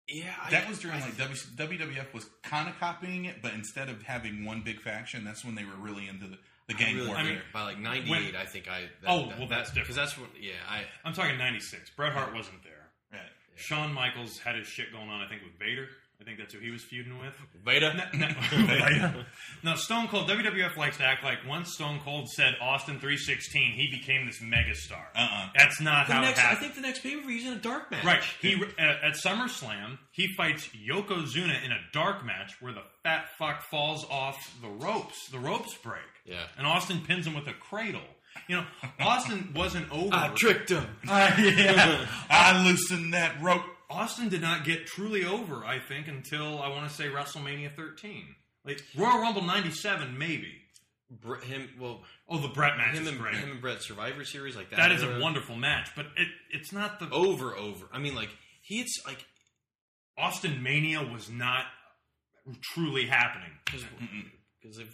Yeah, 0.09 0.33
I, 0.41 0.49
that 0.51 0.67
was 0.67 0.79
during 0.79 0.99
like 0.99 1.17
w, 1.17 1.33
WWF 1.79 2.13
was 2.13 2.25
kind 2.43 2.67
of 2.67 2.77
copying 2.79 3.25
it, 3.25 3.37
but 3.41 3.53
instead 3.53 3.87
of 3.89 4.01
having 4.03 4.43
one 4.43 4.61
big 4.61 4.81
faction, 4.81 5.23
that's 5.23 5.45
when 5.45 5.55
they 5.55 5.63
were 5.63 5.75
really 5.79 6.07
into 6.09 6.27
the, 6.27 6.37
the 6.67 6.73
gang 6.73 6.95
really, 6.95 7.07
warfare. 7.07 7.25
I 7.25 7.29
mean, 7.29 7.41
by 7.53 7.63
like 7.63 7.79
'98, 7.79 8.09
When- 8.09 8.35
I 8.35 8.45
think 8.45 8.67
I. 8.69 8.81
That, 9.01 9.07
Oh, 9.07 9.29
that, 9.29 9.39
well, 9.39 9.47
that's 9.47 9.69
different. 9.69 9.87
because 9.87 9.95
that's 9.95 10.17
what. 10.17 10.29
Yeah, 10.39 10.51
I. 10.69 10.83
I'm 11.05 11.13
talking 11.13 11.37
96. 11.37 11.89
Bret 11.91 12.11
Hart 12.13 12.33
wasn't 12.33 12.63
there. 12.63 12.89
right. 13.13 13.21
Shawn 13.55 13.93
Michaels 13.93 14.39
had 14.39 14.55
his 14.55 14.67
shit 14.67 14.91
going 14.91 15.09
on, 15.09 15.21
I 15.21 15.27
think, 15.29 15.41
with 15.43 15.57
Vader. 15.57 15.87
I 16.23 16.25
think 16.25 16.39
that's 16.39 16.53
who 16.53 16.59
he 16.61 16.71
was 16.71 16.81
feuding 16.83 17.19
with. 17.19 17.33
Veda. 17.65 18.09
No, 18.13 19.13
no, 19.63 19.75
Stone 19.75 20.07
Cold. 20.07 20.29
WWF 20.29 20.77
likes 20.77 20.95
to 20.97 21.03
act 21.03 21.21
like 21.21 21.39
once 21.45 21.73
Stone 21.73 21.99
Cold 22.05 22.29
said 22.29 22.55
Austin 22.61 22.97
316, 22.97 23.73
he 23.73 23.89
became 23.91 24.25
this 24.25 24.39
megastar. 24.39 25.03
Uh-uh. 25.13 25.49
That's 25.53 25.81
not 25.81 26.07
The 26.07 26.13
how 26.13 26.21
next, 26.21 26.39
it 26.39 26.45
I 26.45 26.55
think 26.55 26.75
the 26.75 26.81
next 26.81 27.03
pay 27.03 27.17
per 27.17 27.27
view 27.27 27.39
is 27.39 27.45
in 27.45 27.53
a 27.53 27.57
dark 27.57 27.91
match. 27.91 28.05
Right. 28.05 28.23
He 28.41 28.53
at, 28.79 29.03
at 29.03 29.13
SummerSlam, 29.15 29.97
he 30.11 30.33
fights 30.37 30.69
Yokozuna 30.69 31.61
in 31.65 31.73
a 31.73 31.79
dark 31.91 32.25
match 32.25 32.53
where 32.61 32.71
the 32.71 32.83
fat 33.03 33.25
fuck 33.37 33.63
falls 33.63 34.05
off 34.09 34.37
the 34.61 34.69
ropes. 34.69 35.27
The 35.29 35.39
ropes 35.39 35.73
break. 35.83 35.99
Yeah. 36.25 36.43
And 36.57 36.65
Austin 36.65 37.01
pins 37.05 37.27
him 37.27 37.33
with 37.33 37.47
a 37.47 37.53
cradle. 37.53 37.99
You 38.47 38.57
know, 38.57 38.65
Austin 38.99 39.51
wasn't 39.55 39.91
over. 39.91 40.13
I 40.13 40.29
tricked 40.35 40.69
him. 40.69 40.85
yeah. 41.05 42.07
I 42.29 42.65
loosened 42.65 43.13
that 43.13 43.41
rope. 43.41 43.63
Austin 43.93 44.29
did 44.29 44.41
not 44.41 44.65
get 44.65 44.85
truly 44.87 45.23
over, 45.25 45.63
I 45.63 45.79
think, 45.79 46.07
until 46.07 46.61
I 46.61 46.67
want 46.69 46.87
to 46.89 46.93
say 46.95 47.05
WrestleMania 47.05 47.75
13. 47.75 48.23
Like 48.65 48.81
Royal 48.97 49.19
Rumble 49.19 49.41
97, 49.43 50.17
maybe. 50.17 50.53
Br- 51.11 51.35
him. 51.41 51.69
Well, 51.79 52.01
Oh, 52.27 52.39
the 52.39 52.47
Bret 52.47 52.77
match 52.77 52.95
him 52.95 53.07
and 53.07 53.19
great. 53.19 53.35
him 53.35 53.51
and 53.51 53.61
Bret 53.61 53.81
Survivor 53.83 54.23
Series 54.25 54.55
like 54.55 54.69
that. 54.71 54.77
that 54.77 54.91
is 54.91 55.03
a 55.03 55.19
wonderful 55.19 55.55
match, 55.55 55.89
but 55.95 56.07
it, 56.17 56.27
it's 56.51 56.71
not 56.71 56.99
the 56.99 57.09
over 57.11 57.55
over. 57.55 57.85
I 57.91 57.99
mean, 57.99 58.15
like 58.15 58.29
he 58.61 58.79
it's 58.81 58.99
like 59.05 59.23
Austin 60.17 60.63
Mania 60.63 61.03
was 61.03 61.29
not 61.29 61.65
truly 62.73 63.05
happening. 63.05 63.51
because 64.61 64.79
if 64.79 64.87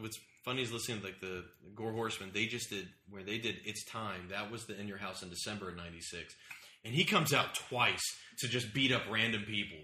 what's 0.00 0.18
funny 0.44 0.62
is 0.62 0.70
listening 0.72 1.00
to 1.00 1.06
like 1.06 1.20
the 1.20 1.44
Gore 1.74 1.92
Horseman. 1.92 2.30
They 2.32 2.46
just 2.46 2.70
did 2.70 2.88
where 3.08 3.22
they 3.22 3.38
did 3.38 3.56
it's 3.64 3.84
time. 3.84 4.28
That 4.30 4.50
was 4.50 4.66
the 4.66 4.78
in 4.78 4.86
your 4.86 4.98
house 4.98 5.22
in 5.22 5.30
December 5.30 5.70
of 5.70 5.76
'96, 5.76 6.34
and 6.84 6.94
he 6.94 7.04
comes 7.04 7.32
out 7.32 7.54
twice 7.54 8.02
to 8.38 8.48
just 8.48 8.74
beat 8.74 8.92
up 8.92 9.02
random 9.10 9.42
people. 9.46 9.78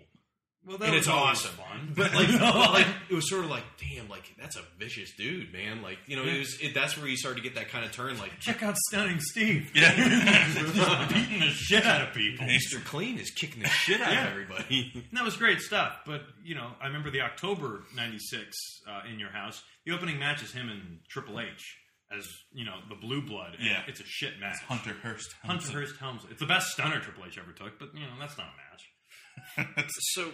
Well, 0.66 0.76
that 0.76 0.88
and 0.88 0.94
it's 0.96 1.08
awesome. 1.08 1.52
fun. 1.52 1.94
But 1.96 2.12
like, 2.14 2.28
but, 2.38 2.72
like, 2.72 2.86
it 3.08 3.14
was 3.14 3.30
sort 3.30 3.44
of 3.44 3.50
like, 3.50 3.62
damn, 3.78 4.10
like 4.10 4.34
that's 4.38 4.56
a 4.56 4.62
vicious 4.78 5.10
dude, 5.16 5.52
man. 5.54 5.80
Like, 5.80 5.96
you 6.06 6.16
know, 6.16 6.22
it 6.24 6.38
was. 6.38 6.58
It, 6.60 6.74
that's 6.74 6.98
where 6.98 7.08
you 7.08 7.16
started 7.16 7.42
to 7.42 7.42
get 7.42 7.54
that 7.54 7.70
kind 7.70 7.82
of 7.82 7.92
turn. 7.92 8.18
Like, 8.18 8.38
check 8.40 8.62
out 8.62 8.76
Stunning 8.88 9.20
Steve. 9.20 9.70
Yeah. 9.74 9.94
beating 11.08 11.40
the 11.40 11.50
shit 11.50 11.86
out 11.86 12.02
of 12.08 12.14
people. 12.14 12.46
Mr. 12.46 12.84
Clean 12.84 13.18
is 13.18 13.30
kicking 13.30 13.62
the 13.62 13.68
shit 13.70 14.02
out 14.02 14.12
Yeah. 14.12 14.24
of 14.26 14.30
everybody. 14.32 14.90
And 14.94 15.04
that 15.18 15.24
was 15.24 15.36
great 15.38 15.60
stuff. 15.60 16.00
But 16.04 16.22
you 16.44 16.54
know, 16.54 16.72
I 16.80 16.88
remember 16.88 17.10
the 17.10 17.22
October 17.22 17.84
'96 17.96 18.46
uh, 18.86 19.00
in 19.10 19.18
your 19.18 19.30
house. 19.30 19.62
The 19.86 19.92
opening 19.92 20.18
match 20.18 20.42
is 20.42 20.52
him 20.52 20.68
and 20.68 20.98
Triple 21.08 21.40
H 21.40 21.76
as 22.16 22.26
you 22.52 22.64
know 22.64 22.76
the 22.88 22.94
Blue 22.96 23.22
Blood. 23.22 23.54
and 23.58 23.66
Yeah. 23.66 23.82
it's 23.86 24.00
a 24.00 24.04
shit 24.06 24.38
match. 24.40 24.58
Hunter 24.68 24.94
Hearst. 25.02 25.34
Hunter 25.44 25.70
Hearst 25.72 25.96
Helmsley. 25.98 26.30
It's 26.32 26.40
the 26.40 26.46
best 26.46 26.68
stunner 26.72 27.00
Triple 27.00 27.24
H 27.26 27.38
ever 27.38 27.52
took, 27.52 27.78
but 27.78 27.94
you 27.94 28.00
know 28.00 28.14
that's 28.18 28.36
not 28.38 28.48
a 28.48 29.64
match. 29.66 29.86
so 30.14 30.32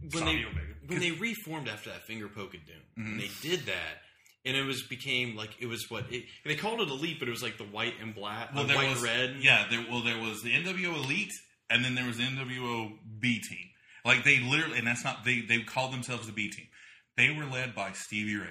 when 0.00 0.10
Savio 0.24 0.48
they 0.48 0.54
Vega. 0.54 0.74
when 0.86 1.00
they 1.00 1.10
reformed 1.12 1.68
after 1.68 1.90
that 1.90 2.04
finger 2.06 2.28
poke 2.28 2.54
of 2.54 2.60
doom, 2.66 2.82
and 2.96 3.20
they 3.20 3.30
did 3.42 3.66
that. 3.66 4.02
And 4.46 4.56
it 4.56 4.62
was 4.64 4.82
became 4.88 5.36
like 5.36 5.50
it 5.60 5.66
was 5.66 5.84
what 5.90 6.06
it, 6.10 6.24
they 6.46 6.54
called 6.54 6.80
it 6.80 6.88
elite, 6.88 7.18
but 7.18 7.28
it 7.28 7.30
was 7.30 7.42
like 7.42 7.58
the 7.58 7.64
white 7.64 7.94
and 8.00 8.14
black, 8.14 8.54
Well, 8.54 8.64
uh, 8.64 8.74
white 8.74 8.88
was 8.88 9.02
and 9.02 9.04
red. 9.04 9.36
Yeah, 9.40 9.66
there, 9.70 9.84
well, 9.90 10.00
there 10.02 10.18
was 10.18 10.40
the 10.42 10.50
NWO 10.54 10.94
Elite, 11.04 11.32
and 11.68 11.84
then 11.84 11.94
there 11.94 12.06
was 12.06 12.16
the 12.16 12.22
NWO 12.22 12.90
B 13.20 13.38
Team. 13.40 13.68
Like 14.02 14.24
they 14.24 14.38
literally, 14.40 14.78
and 14.78 14.86
that's 14.86 15.04
not 15.04 15.24
they. 15.26 15.42
They 15.42 15.58
called 15.60 15.92
themselves 15.92 16.26
the 16.26 16.32
B 16.32 16.48
Team. 16.48 16.68
They 17.18 17.28
were 17.30 17.44
led 17.44 17.74
by 17.74 17.92
Stevie 17.92 18.36
Ray. 18.36 18.46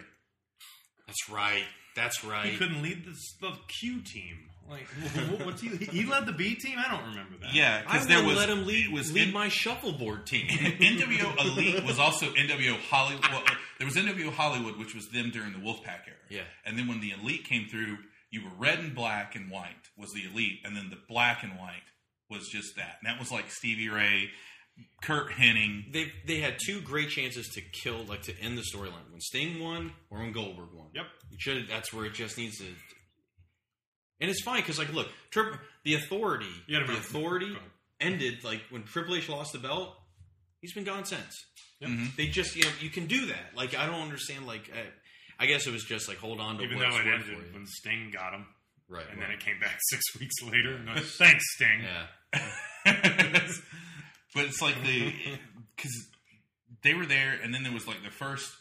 That's 1.08 1.28
right. 1.28 1.64
That's 2.00 2.24
right. 2.24 2.46
He 2.48 2.58
couldn't 2.58 2.82
lead 2.82 3.06
the, 3.06 3.12
the 3.42 3.54
Q 3.68 4.02
team. 4.02 4.38
Like, 4.70 4.86
what's 5.44 5.62
he? 5.62 5.70
He 5.70 6.06
led 6.06 6.28
the 6.28 6.32
B 6.32 6.54
team. 6.56 6.78
I 6.78 6.92
don't 6.92 7.10
remember 7.10 7.38
that. 7.42 7.56
Yeah, 7.56 7.82
I 7.88 7.92
because 7.92 8.08
there 8.08 8.18
wouldn't 8.18 8.38
was 8.38 8.48
let 8.48 8.50
him 8.50 8.68
lead, 8.68 8.94
was 8.94 9.12
lead 9.12 9.30
in- 9.30 9.34
my 9.34 9.50
shuffleboard 9.50 10.28
team. 10.28 10.48
NWO 10.48 11.40
Elite 11.44 11.84
was 11.84 11.98
also 11.98 12.28
NWO 12.28 12.78
Hollywood. 12.90 13.26
Well, 13.32 13.42
uh, 13.48 13.54
there 13.80 13.86
was 13.88 13.96
NWO 13.96 14.32
Hollywood, 14.32 14.78
which 14.78 14.94
was 14.94 15.10
them 15.10 15.32
during 15.32 15.54
the 15.54 15.60
Wolfpac 15.60 16.06
era. 16.08 16.18
Yeah. 16.30 16.42
And 16.66 16.78
then 16.78 16.88
when 16.88 17.00
the 17.02 17.12
Elite 17.20 17.46
came 17.46 17.68
through, 17.68 17.98
you 18.30 18.44
were 18.44 18.52
red 18.60 18.78
and 18.80 18.94
black 18.94 19.36
and 19.36 19.50
white 19.50 19.90
was 19.98 20.12
the 20.14 20.24
Elite, 20.32 20.60
and 20.64 20.76
then 20.78 20.92
the 20.92 21.00
black 21.08 21.42
and 21.44 21.54
white 21.58 21.82
was 22.30 22.48
just 22.48 22.76
that. 22.76 22.98
And 23.02 23.10
that 23.12 23.20
was 23.20 23.32
like 23.32 23.50
Stevie 23.50 23.90
Ray, 23.90 24.30
Curt 25.04 25.32
Hennig. 25.32 25.94
they 25.94 26.12
they 26.28 26.40
had 26.40 26.58
two 26.66 26.82
great 26.82 27.10
chances 27.10 27.48
to 27.56 27.62
kill, 27.62 28.04
like 28.06 28.22
to 28.24 28.38
end 28.40 28.58
the 28.58 28.64
storyline 28.74 29.10
when 29.12 29.22
Sting 29.22 29.60
won 29.62 29.92
or 30.10 30.20
when 30.20 30.32
Goldberg 30.32 30.70
won. 30.74 30.88
Yep. 30.94 31.06
It 31.32 31.40
should. 31.42 31.68
That's 31.70 31.94
where 31.94 32.06
it 32.06 32.14
just 32.14 32.38
needs 32.38 32.58
to. 32.58 32.66
And 34.22 34.30
it's 34.30 34.42
fine 34.44 34.60
because, 34.62 34.78
like, 34.78 34.92
look, 34.94 35.08
Trip, 35.32 35.56
the 35.86 35.94
authority, 35.96 36.46
You 36.68 36.76
the 36.76 36.82
remember- 36.82 37.00
authority 37.00 37.58
ended 38.02 38.44
like 38.44 38.62
when 38.70 38.84
Triple 38.84 39.16
H 39.16 39.30
lost 39.30 39.54
the 39.54 39.60
belt. 39.60 39.96
He's 40.60 40.74
been 40.74 40.84
gone 40.84 41.06
since. 41.06 41.46
Yep. 41.80 41.90
Mm-hmm. 41.90 42.06
They 42.18 42.28
just, 42.28 42.56
you 42.58 42.64
know, 42.64 42.70
you 42.82 42.90
can 42.90 43.06
do 43.08 43.28
that. 43.28 43.56
Like, 43.56 43.78
I 43.78 43.86
don't 43.86 44.02
understand. 44.02 44.46
Like, 44.46 44.70
I, 44.76 45.44
I 45.44 45.46
guess 45.46 45.66
it 45.68 45.72
was 45.72 45.86
just 45.86 46.10
like 46.10 46.18
hold 46.18 46.42
on 46.42 46.58
to 46.58 46.64
Even 46.64 46.80
what's 46.80 46.94
though 46.96 47.02
it 47.02 47.08
ended 47.08 47.54
when 47.54 47.66
Sting 47.66 48.12
got 48.14 48.34
him, 48.34 48.46
right? 48.90 49.06
and 49.10 49.20
right. 49.22 49.28
then 49.30 49.38
it 49.38 49.40
came 49.40 49.58
back 49.62 49.78
six 49.90 50.04
weeks 50.20 50.36
later. 50.44 50.74
and 50.76 50.90
I- 50.90 51.00
Thanks, 51.00 51.46
Sting. 51.56 51.82
yeah. 52.36 53.46
but 54.34 54.46
it's 54.46 54.62
like 54.62 54.82
the 54.84 55.14
because 55.76 55.94
they 56.84 56.94
were 56.94 57.06
there, 57.06 57.40
and 57.44 57.54
then 57.54 57.64
there 57.64 57.74
was 57.74 57.88
like 57.88 58.04
the 58.04 58.12
first 58.12 58.52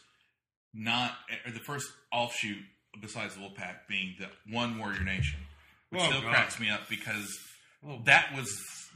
not 0.73 1.11
or 1.45 1.51
the 1.51 1.59
first 1.59 1.87
offshoot 2.11 2.57
besides 3.01 3.35
the 3.35 3.41
Wolfpac 3.41 3.75
being 3.87 4.15
the 4.19 4.27
One 4.53 4.77
Warrior 4.77 5.03
Nation, 5.03 5.39
which 5.89 6.01
Oh, 6.01 6.07
still 6.09 6.21
God. 6.21 6.29
cracks 6.31 6.59
me 6.59 6.69
up 6.69 6.81
because 6.89 7.27
oh. 7.87 7.99
that 8.05 8.33
was 8.35 8.49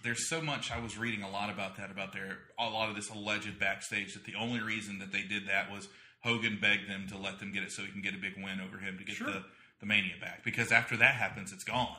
there's 0.04 0.28
so 0.30 0.42
much 0.42 0.72
I 0.72 0.80
was 0.80 0.98
reading 0.98 1.24
a 1.24 1.30
lot 1.30 1.50
about 1.50 1.78
that 1.78 1.90
about 1.92 2.12
their 2.14 2.38
a 2.60 2.66
lot 2.70 2.90
of 2.90 2.96
this 2.96 3.10
alleged 3.10 3.60
backstage 3.60 4.14
that 4.14 4.26
the 4.26 4.36
only 4.36 4.60
reason 4.62 5.00
that 5.00 5.12
they 5.12 5.22
did 5.24 5.48
that 5.48 5.72
was 5.72 5.88
Hogan 6.24 6.58
begged 6.62 6.90
them 6.90 7.06
to 7.10 7.18
let 7.18 7.40
them 7.40 7.52
get 7.52 7.64
it 7.64 7.72
so 7.72 7.84
he 7.84 7.92
can 7.92 8.02
get 8.02 8.14
a 8.14 8.18
big 8.18 8.34
win 8.38 8.60
over 8.62 8.78
him 8.78 8.98
to 8.98 9.04
get 9.04 9.16
Sure. 9.16 9.28
the 9.32 9.44
the 9.80 9.86
Mania 9.86 10.14
back 10.22 10.44
because 10.44 10.72
after 10.72 10.96
that 10.98 11.16
happens 11.16 11.52
it's 11.52 11.64
gone. 11.64 11.98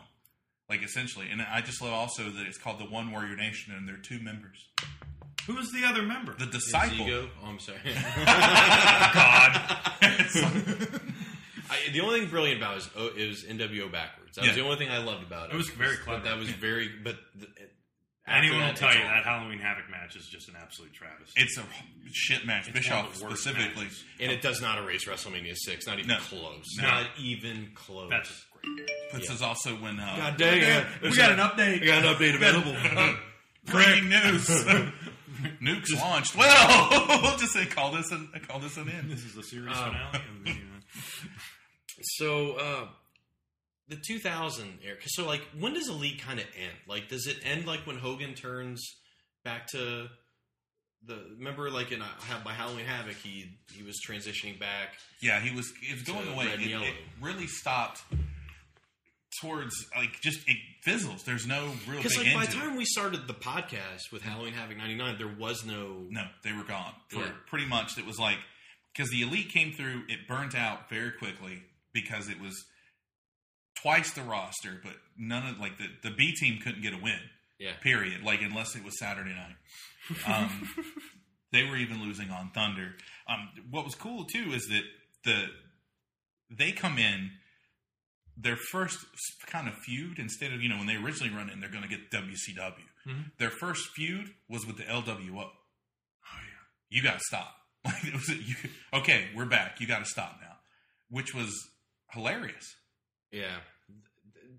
Like 0.69 0.83
essentially, 0.83 1.29
and 1.31 1.43
I 1.43 1.61
just 1.61 1.83
love 1.83 1.93
also 1.93 2.25
that 2.31 2.47
it's 2.47 2.57
called 2.59 2.79
the 2.79 2.87
One 2.87 3.11
Warrior 3.13 3.37
Nation, 3.37 3.75
and 3.77 3.87
there 3.87 3.97
are 3.97 3.99
two 3.99 4.19
members. 4.21 4.67
Who's 5.47 5.71
the 5.73 5.85
other 5.87 6.03
member? 6.03 6.35
The 6.39 6.47
disciple. 6.47 7.07
Ego? 7.07 7.29
Oh, 7.43 7.49
I'm 7.49 7.59
sorry. 7.59 7.79
God. 7.85 7.93
I, 11.71 11.91
the 11.93 12.01
only 12.01 12.21
thing 12.21 12.29
brilliant 12.31 12.59
about 12.61 12.73
it 12.73 12.77
was, 12.77 12.91
oh, 12.97 13.11
it 13.17 13.29
was 13.29 13.45
NWO 13.45 13.91
backwards. 13.93 14.37
That 14.37 14.43
was 14.43 14.49
Yeah. 14.51 14.55
the 14.57 14.63
only 14.63 14.77
thing 14.77 14.91
I 14.91 14.99
loved 14.99 15.23
about 15.23 15.51
it. 15.51 15.55
It 15.55 15.57
was 15.57 15.69
very 15.71 15.97
clever. 15.97 16.21
But 16.21 16.29
that 16.29 16.39
was 16.39 16.49
very. 16.51 16.89
But 17.03 17.17
the, 17.35 17.47
After 17.47 17.65
Anyone 18.27 18.67
will 18.69 18.75
tell 18.75 18.93
you 18.95 19.03
all- 19.03 19.09
that 19.09 19.25
Halloween 19.25 19.59
Havoc 19.59 19.91
match 19.91 20.17
is 20.17 20.27
just 20.27 20.49
an 20.49 20.55
absolute 20.61 20.95
travesty. 20.95 21.33
It's 21.43 21.59
a 21.59 21.65
shit 22.11 22.47
match. 22.47 22.67
It's 22.69 22.75
Bischoff 22.75 23.05
one 23.05 23.13
of 23.13 23.19
the 23.19 23.25
worst 23.27 23.43
specifically. 23.43 23.85
matches. 23.85 24.05
and 24.21 24.33
it 24.33 24.41
does 24.43 24.61
not 24.63 24.79
erase 24.79 25.05
WrestleMania 25.07 25.55
six. 25.57 25.87
Not 25.87 25.99
even 25.99 26.09
No. 26.09 26.19
close. 26.19 26.65
No. 26.79 26.85
Not 26.85 27.07
even 27.19 27.71
close. 27.75 28.09
That's 28.11 28.31
a 28.31 28.59
great 28.59 28.77
match. 28.79 28.91
This 29.21 29.29
Yeah. 29.29 29.35
is 29.35 29.43
also 29.43 29.77
when 29.77 30.01
uh, 30.01 30.15
God 30.17 30.37
dang 30.39 30.63
it! 30.63 30.87
We 31.03 31.15
got 31.17 31.33
an 31.33 31.39
update. 31.39 31.81
We 31.81 31.87
got 31.87 32.05
an 32.05 32.15
update 32.15 32.35
available. 32.35 33.19
breaking 33.67 34.09
news. 34.09 34.49
Nukes 35.61 35.95
launched. 36.01 36.35
Well, 36.37 36.89
we'll 37.23 37.37
just 37.37 37.53
say 37.53 37.67
call 37.67 37.93
this 37.93 38.11
an 38.11 38.29
call 38.49 38.59
this 38.61 38.77
an 38.79 38.89
end. 38.89 39.11
This 39.11 39.25
is 39.25 39.35
the 39.35 39.43
series 39.43 39.77
Um, 39.77 39.93
finale. 39.93 40.17
Of 40.17 40.45
the, 40.45 40.51
uh, 40.51 40.55
So 42.03 42.53
uh, 42.53 42.89
the 43.89 43.97
2000 43.97 44.79
era. 44.85 44.97
So 45.07 45.27
like, 45.27 45.43
when 45.59 45.75
does 45.75 45.89
Elite 45.89 46.21
kind 46.23 46.39
of 46.39 46.47
end? 46.57 46.77
Like, 46.89 47.09
does 47.09 47.27
it 47.27 47.37
end 47.45 47.67
like 47.67 47.87
when 47.87 47.97
Hogan 47.97 48.35
turns 48.35 48.83
back 49.45 49.67
to 49.69 50.09
the? 51.07 51.19
Remember, 51.39 51.71
like 51.71 51.93
in 51.93 52.01
uh, 52.03 52.07
by 52.45 52.53
Halloween 52.53 52.87
Havoc, 52.87 53.17
he 53.17 53.59
he 53.73 53.83
was 53.83 54.01
transitioning 54.09 54.59
back. 54.59 54.95
Yeah, 55.21 55.39
he 55.41 55.55
was 55.55 55.73
it 55.83 55.93
was 55.95 56.03
going 56.03 56.29
away. 56.33 56.47
It, 56.47 56.61
it 56.71 56.95
really 57.21 57.47
stopped 57.47 58.01
towards 59.41 59.75
like 59.97 60.21
just 60.21 60.41
it 60.49 60.57
fizzles. 60.83 61.25
There's 61.25 61.47
no 61.47 61.73
real 61.89 61.99
Because 62.03 62.17
like 62.17 62.33
by 62.35 62.47
the 62.47 62.53
to 62.53 62.59
it. 62.59 62.61
time 62.61 62.77
we 62.77 62.85
started 62.85 63.27
the 63.27 63.35
podcast 63.35 64.13
with 64.13 64.23
Halloween 64.23 64.53
Havoc 64.55 64.77
'99, 64.77 65.19
there 65.19 65.29
was 65.39 65.65
no. 65.65 66.07
No, 66.09 66.25
they 66.43 66.53
were 66.53 66.65
gone. 66.65 66.93
For 67.09 67.21
Yeah. 67.21 67.31
pretty 67.49 67.67
much, 67.67 67.99
it 67.99 68.07
was 68.07 68.19
like 68.19 68.39
because 68.95 69.11
the 69.11 69.23
elite 69.23 69.51
came 69.51 69.73
through, 69.73 70.05
it 70.09 70.29
burnt 70.29 70.55
out 70.55 70.89
very 70.89 71.11
quickly 71.11 71.63
because 71.93 72.29
it 72.29 72.41
was 72.41 72.65
twice 73.85 74.13
the 74.13 74.23
roster, 74.23 74.81
but 74.83 74.95
none 75.19 75.47
of 75.47 75.61
like 75.61 75.77
the 75.79 75.87
the 76.03 76.15
B 76.15 76.35
team 76.35 76.59
couldn't 76.63 76.83
get 76.83 76.95
a 76.95 76.99
win. 76.99 77.21
Yeah. 77.59 77.73
Period. 77.83 78.23
Like 78.25 78.41
unless 78.43 78.75
it 78.75 78.83
was 78.83 78.99
Saturday 78.99 79.35
night. 79.35 79.57
Um, 80.27 80.69
they 81.53 81.65
were 81.65 81.77
even 81.77 82.03
losing 82.03 82.31
on 82.31 82.51
Thunder. 82.55 82.95
Um, 83.29 83.49
what 83.71 83.85
was 83.85 83.95
cool 83.95 84.25
too 84.25 84.53
is 84.53 84.67
that 84.69 84.83
the 85.25 85.45
they 86.51 86.73
come 86.73 86.99
in 86.99 87.33
their 88.37 88.57
first 88.57 88.99
kind 89.47 89.69
of 89.69 89.75
feud 89.75 90.19
instead 90.19 90.53
of 90.53 90.63
you 90.63 90.69
know 90.69 90.79
when 90.79 90.87
they 90.87 90.97
originally 90.97 91.33
run 91.33 91.51
in 91.51 91.61
they're 91.61 91.71
going 91.71 91.85
to 91.85 91.89
get 91.89 92.11
WCW. 92.11 92.73
Their 93.39 93.51
first 93.51 93.91
feud 93.95 94.31
was 94.49 94.67
with 94.67 94.79
the 94.79 94.85
LWO. 94.85 95.29
Oh 95.37 96.41
yeah, 96.41 96.65
you 96.89 97.03
got 97.03 97.19
to 97.19 97.25
stop. 97.25 97.57
Like 97.87 98.03
it 98.03 98.15
was 98.15 98.31
you, 98.31 98.55
okay. 98.95 99.27
We're 99.37 99.45
back. 99.45 99.79
You 99.79 99.87
got 99.87 99.99
to 99.99 100.07
stop 100.07 100.39
now, 100.41 100.57
which 101.11 101.35
was 101.35 101.53
hilarious. 102.13 102.65
Yeah. 103.31 103.59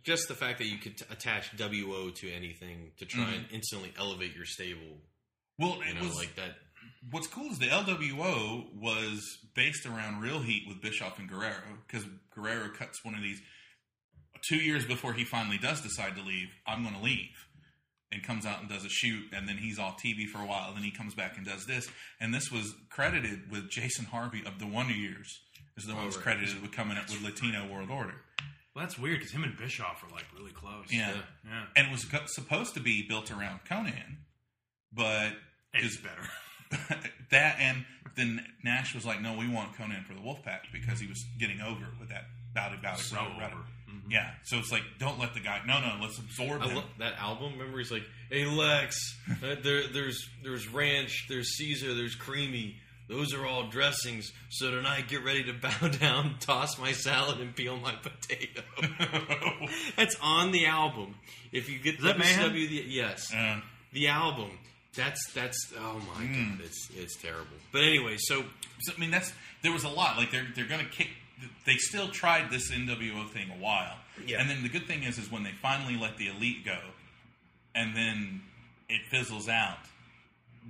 Just 0.06 0.28
the 0.28 0.36
fact 0.36 0.60
that 0.60 0.66
you 0.68 0.78
could 0.78 0.98
t- 0.98 1.06
attach 1.10 1.58
WO 1.58 2.12
to 2.12 2.32
anything 2.32 2.92
to 2.98 3.06
try 3.06 3.24
and 3.24 3.46
mm-hmm. 3.46 3.56
instantly 3.56 3.92
elevate 3.98 4.36
your 4.36 4.46
stable, 4.46 5.00
Well, 5.58 5.78
you 5.78 5.92
it 5.92 5.96
know, 5.96 6.08
was 6.08 6.16
like 6.16 6.36
that. 6.36 6.56
what's 7.10 7.28
cool 7.28 7.52
is 7.52 7.58
the 7.60 7.68
LWO 7.68 8.66
was 8.80 9.22
based 9.56 9.86
around 9.86 10.22
Real 10.22 10.40
Heat 10.40 10.66
with 10.68 10.82
Bischoff 10.82 11.18
and 11.18 11.28
Guerrero 11.28 11.80
because 11.88 12.06
Guerrero 12.36 12.70
cuts 12.70 13.04
one 13.04 13.16
of 13.16 13.22
these 13.22 13.42
two 14.48 14.58
years 14.58 14.86
before 14.86 15.14
he 15.14 15.24
finally 15.24 15.58
does 15.58 15.82
decide 15.82 16.16
to 16.16 16.22
leave. 16.22 16.50
I'm 16.68 16.84
going 16.84 16.96
to 16.96 17.02
leave, 17.02 17.48
and 18.12 18.24
comes 18.24 18.46
out 18.46 18.62
and 18.62 18.70
does 18.70 18.86
a 18.86 18.90
shoot, 18.90 19.26
and 19.34 19.48
then 19.48 19.58
he's 19.58 19.80
off 19.80 20.02
TV 20.02 20.26
for 20.32 20.40
a 20.40 20.46
while. 20.46 20.74
Then 20.74 20.84
he 20.84 20.92
comes 20.92 21.16
back 21.16 21.38
and 21.38 21.46
does 21.46 21.66
this, 21.66 21.90
and 22.20 22.34
this 22.34 22.52
was 22.52 22.74
credited 22.90 23.52
with 23.52 23.70
Jason 23.70 24.06
Harvey 24.06 24.44
of 24.46 24.60
the 24.60 24.68
Wonder 24.68 24.94
Years. 24.94 25.28
Is 25.78 25.86
the 25.86 25.94
oh, 25.94 25.96
one 25.96 26.06
who's 26.06 26.16
right. 26.16 26.24
credited 26.24 26.62
with 26.62 26.72
coming 26.72 26.98
up 26.98 27.10
with 27.10 27.22
Latino 27.22 27.68
World 27.68 27.90
Order. 27.90 28.16
Well, 28.76 28.84
that's 28.86 29.00
weird 29.00 29.20
because 29.20 29.32
him 29.32 29.44
and 29.44 29.58
Bischoff 29.58 30.04
are 30.04 30.14
like 30.14 30.26
really 30.38 30.52
close. 30.52 30.86
Yeah, 30.92 31.14
yeah. 31.46 31.64
and 31.78 31.88
it 31.88 31.92
was 31.92 32.04
co- 32.06 32.26
supposed 32.26 32.74
to 32.74 32.82
be 32.82 33.06
built 33.08 33.32
around 33.32 33.62
Konnan, 33.70 34.18
but 34.92 35.32
It's 35.74 35.98
better. 35.98 36.28
that 37.32 37.58
and 37.60 37.86
then 38.16 38.46
Nash 38.64 38.94
was 38.96 39.06
like, 39.06 39.22
"No, 39.22 39.38
we 39.38 39.48
want 39.48 39.74
Konnan 39.76 40.06
for 40.06 40.14
the 40.14 40.20
Wolfpac 40.20 40.60
because 40.74 41.00
he 41.00 41.08
was 41.08 41.24
getting 41.40 41.62
over 41.62 41.86
with 42.00 42.10
that 42.10 42.26
bowdy 42.54 42.78
bowdy 42.82 43.02
So 43.02 43.16
rowdy, 43.18 43.30
rowdy." 43.40 43.54
over. 43.54 43.64
Mhm. 43.92 44.02
Yeah, 44.12 44.32
so 44.44 44.58
it's 44.58 44.72
like, 44.72 44.82
don't 45.00 45.20
let 45.20 45.34
the 45.34 45.40
guy. 45.42 45.62
No, 45.66 45.80
no, 45.80 45.98
let's 46.02 46.18
absorb 46.18 46.62
I 46.62 46.68
him. 46.68 46.76
love 46.76 46.86
that 47.00 47.14
album. 47.20 47.54
Remember, 47.58 47.78
he's 47.78 47.92
like, 47.92 48.04
"Hey 48.30 48.46
Lex, 48.46 48.98
uh, 49.32 49.56
there, 49.64 49.88
there's 49.88 50.28
there's 50.44 50.68
ranch, 50.68 51.26
there's 51.30 51.56
Caesar, 51.58 51.94
there's 51.94 52.16
creamy. 52.16 52.78
Those 53.08 53.34
are 53.36 53.46
all 53.46 53.68
dressings. 53.68 54.32
So 54.50 54.72
tonight, 54.72 55.08
get 55.08 55.24
ready 55.24 55.44
to 55.44 55.54
bow 55.62 55.88
down, 55.90 56.36
toss 56.40 56.80
my 56.80 56.92
salad, 56.92 57.40
and 57.40 57.56
peel 57.56 57.78
my 57.78 57.94
potato." 58.02 58.62
That's 59.96 60.16
on 60.22 60.52
the 60.52 60.66
album. 60.66 61.16
If 61.52 61.70
you 61.70 61.80
get 61.80 62.02
that 62.02 62.18
Mayhem? 62.18 62.52
WCW, 62.52 62.70
the, 62.70 62.84
yes, 62.88 63.34
Uh, 63.34 63.60
the 63.94 64.08
album. 64.08 64.52
That's 64.96 65.32
that's 65.34 65.74
oh 65.78 66.02
my 66.16 66.24
Mm. 66.24 66.58
god, 66.58 66.66
it's 66.66 66.90
it's 66.96 67.18
terrible. 67.22 67.58
But 67.74 67.84
anyway, 67.84 68.16
so 68.18 68.46
so, 68.80 68.94
I 68.96 69.00
mean, 69.00 69.12
that's 69.12 69.34
there 69.62 69.74
was 69.74 69.84
a 69.84 69.90
lot. 69.90 70.16
Like 70.18 70.32
they're 70.32 70.48
they're 70.56 70.68
gonna 70.68 70.86
kick. 70.90 71.10
They 71.66 71.76
still 71.76 72.08
tried 72.08 72.50
this 72.50 72.72
NWO 72.72 73.30
thing 73.30 73.50
a 73.52 73.62
while, 73.62 73.98
Yeah. 74.26 74.40
And 74.40 74.50
then 74.50 74.64
the 74.64 74.70
good 74.70 74.88
thing 74.88 75.04
is, 75.04 75.18
is 75.18 75.30
when 75.30 75.44
they 75.44 75.52
finally 75.52 75.98
let 76.00 76.16
the 76.18 76.28
elite 76.30 76.64
go, 76.64 76.78
and 77.76 77.94
then 77.94 78.42
it 78.88 79.02
fizzles 79.12 79.50
out. 79.50 79.80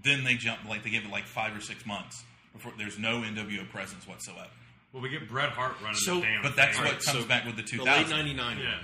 Then 0.03 0.23
they 0.23 0.35
jump 0.35 0.59
like 0.67 0.83
they 0.83 0.89
give 0.89 1.05
it 1.05 1.11
like 1.11 1.25
five 1.25 1.55
or 1.55 1.61
six 1.61 1.85
months 1.85 2.23
before 2.53 2.73
there's 2.77 2.97
no 2.99 3.21
NWO 3.21 3.69
presence 3.69 4.07
whatsoever. 4.07 4.49
Well, 4.93 5.01
we 5.01 5.09
get 5.09 5.27
Bret 5.29 5.49
Hart 5.49 5.75
running 5.81 5.97
So- 5.97 6.15
the 6.15 6.21
damn 6.21 6.41
But 6.41 6.55
that's 6.55 6.75
thing. 6.77 6.85
what 6.85 7.03
comes 7.03 7.05
so 7.19 7.25
back 7.25 7.45
with 7.45 7.55
the 7.57 7.63
the 7.77 7.83
late 7.83 8.09
'99 8.09 8.57
Yeah. 8.59 8.79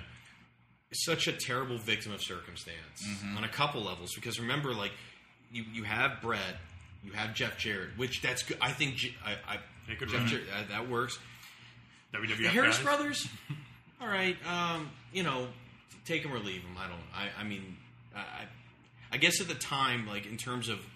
is 0.92 1.04
such 1.06 1.28
a 1.28 1.34
terrible 1.34 1.78
victim 1.78 2.12
of 2.12 2.22
circumstance 2.22 3.06
Mm-hmm. 3.06 3.38
on 3.38 3.44
a 3.44 3.50
couple 3.50 3.82
levels 3.84 4.14
because 4.16 4.40
remember, 4.40 4.74
like 4.74 4.92
you 5.52 5.64
you 5.72 5.84
have 5.84 6.22
Bret, 6.22 6.58
you 7.04 7.12
have 7.14 7.34
Jeff 7.34 7.58
Jarrett, 7.58 7.98
which 7.98 8.22
that's 8.22 8.44
good. 8.44 8.58
I 8.62 8.72
think 8.72 8.96
J- 8.96 9.16
I, 9.26 9.32
I 9.56 9.60
They 9.88 9.96
could 9.96 10.10
Jeff. 10.10 10.28
Jarrett, 10.28 10.48
that, 10.50 10.70
that 10.70 10.90
works. 10.90 11.18
WWF 12.14 12.38
The 12.38 12.48
Harris 12.50 12.76
guys. 12.78 12.84
brothers, 12.86 13.28
all 14.02 14.08
right, 14.08 14.36
um, 14.46 14.90
you 15.14 15.24
know, 15.24 15.48
take 16.06 16.24
them 16.24 16.34
or 16.34 16.40
leave 16.40 16.62
them. 16.62 16.76
I 16.78 16.88
don't. 16.88 17.00
I, 17.16 17.30
I 17.42 17.44
mean, 17.44 17.78
I, 18.16 18.20
I- 18.20 18.48
I 19.14 19.18
guess 19.18 19.42
at 19.42 19.48
the 19.50 19.56
time, 19.56 20.08
like 20.08 20.26
in 20.26 20.38
terms 20.38 20.70
of 20.70 20.78
like, 20.78 20.88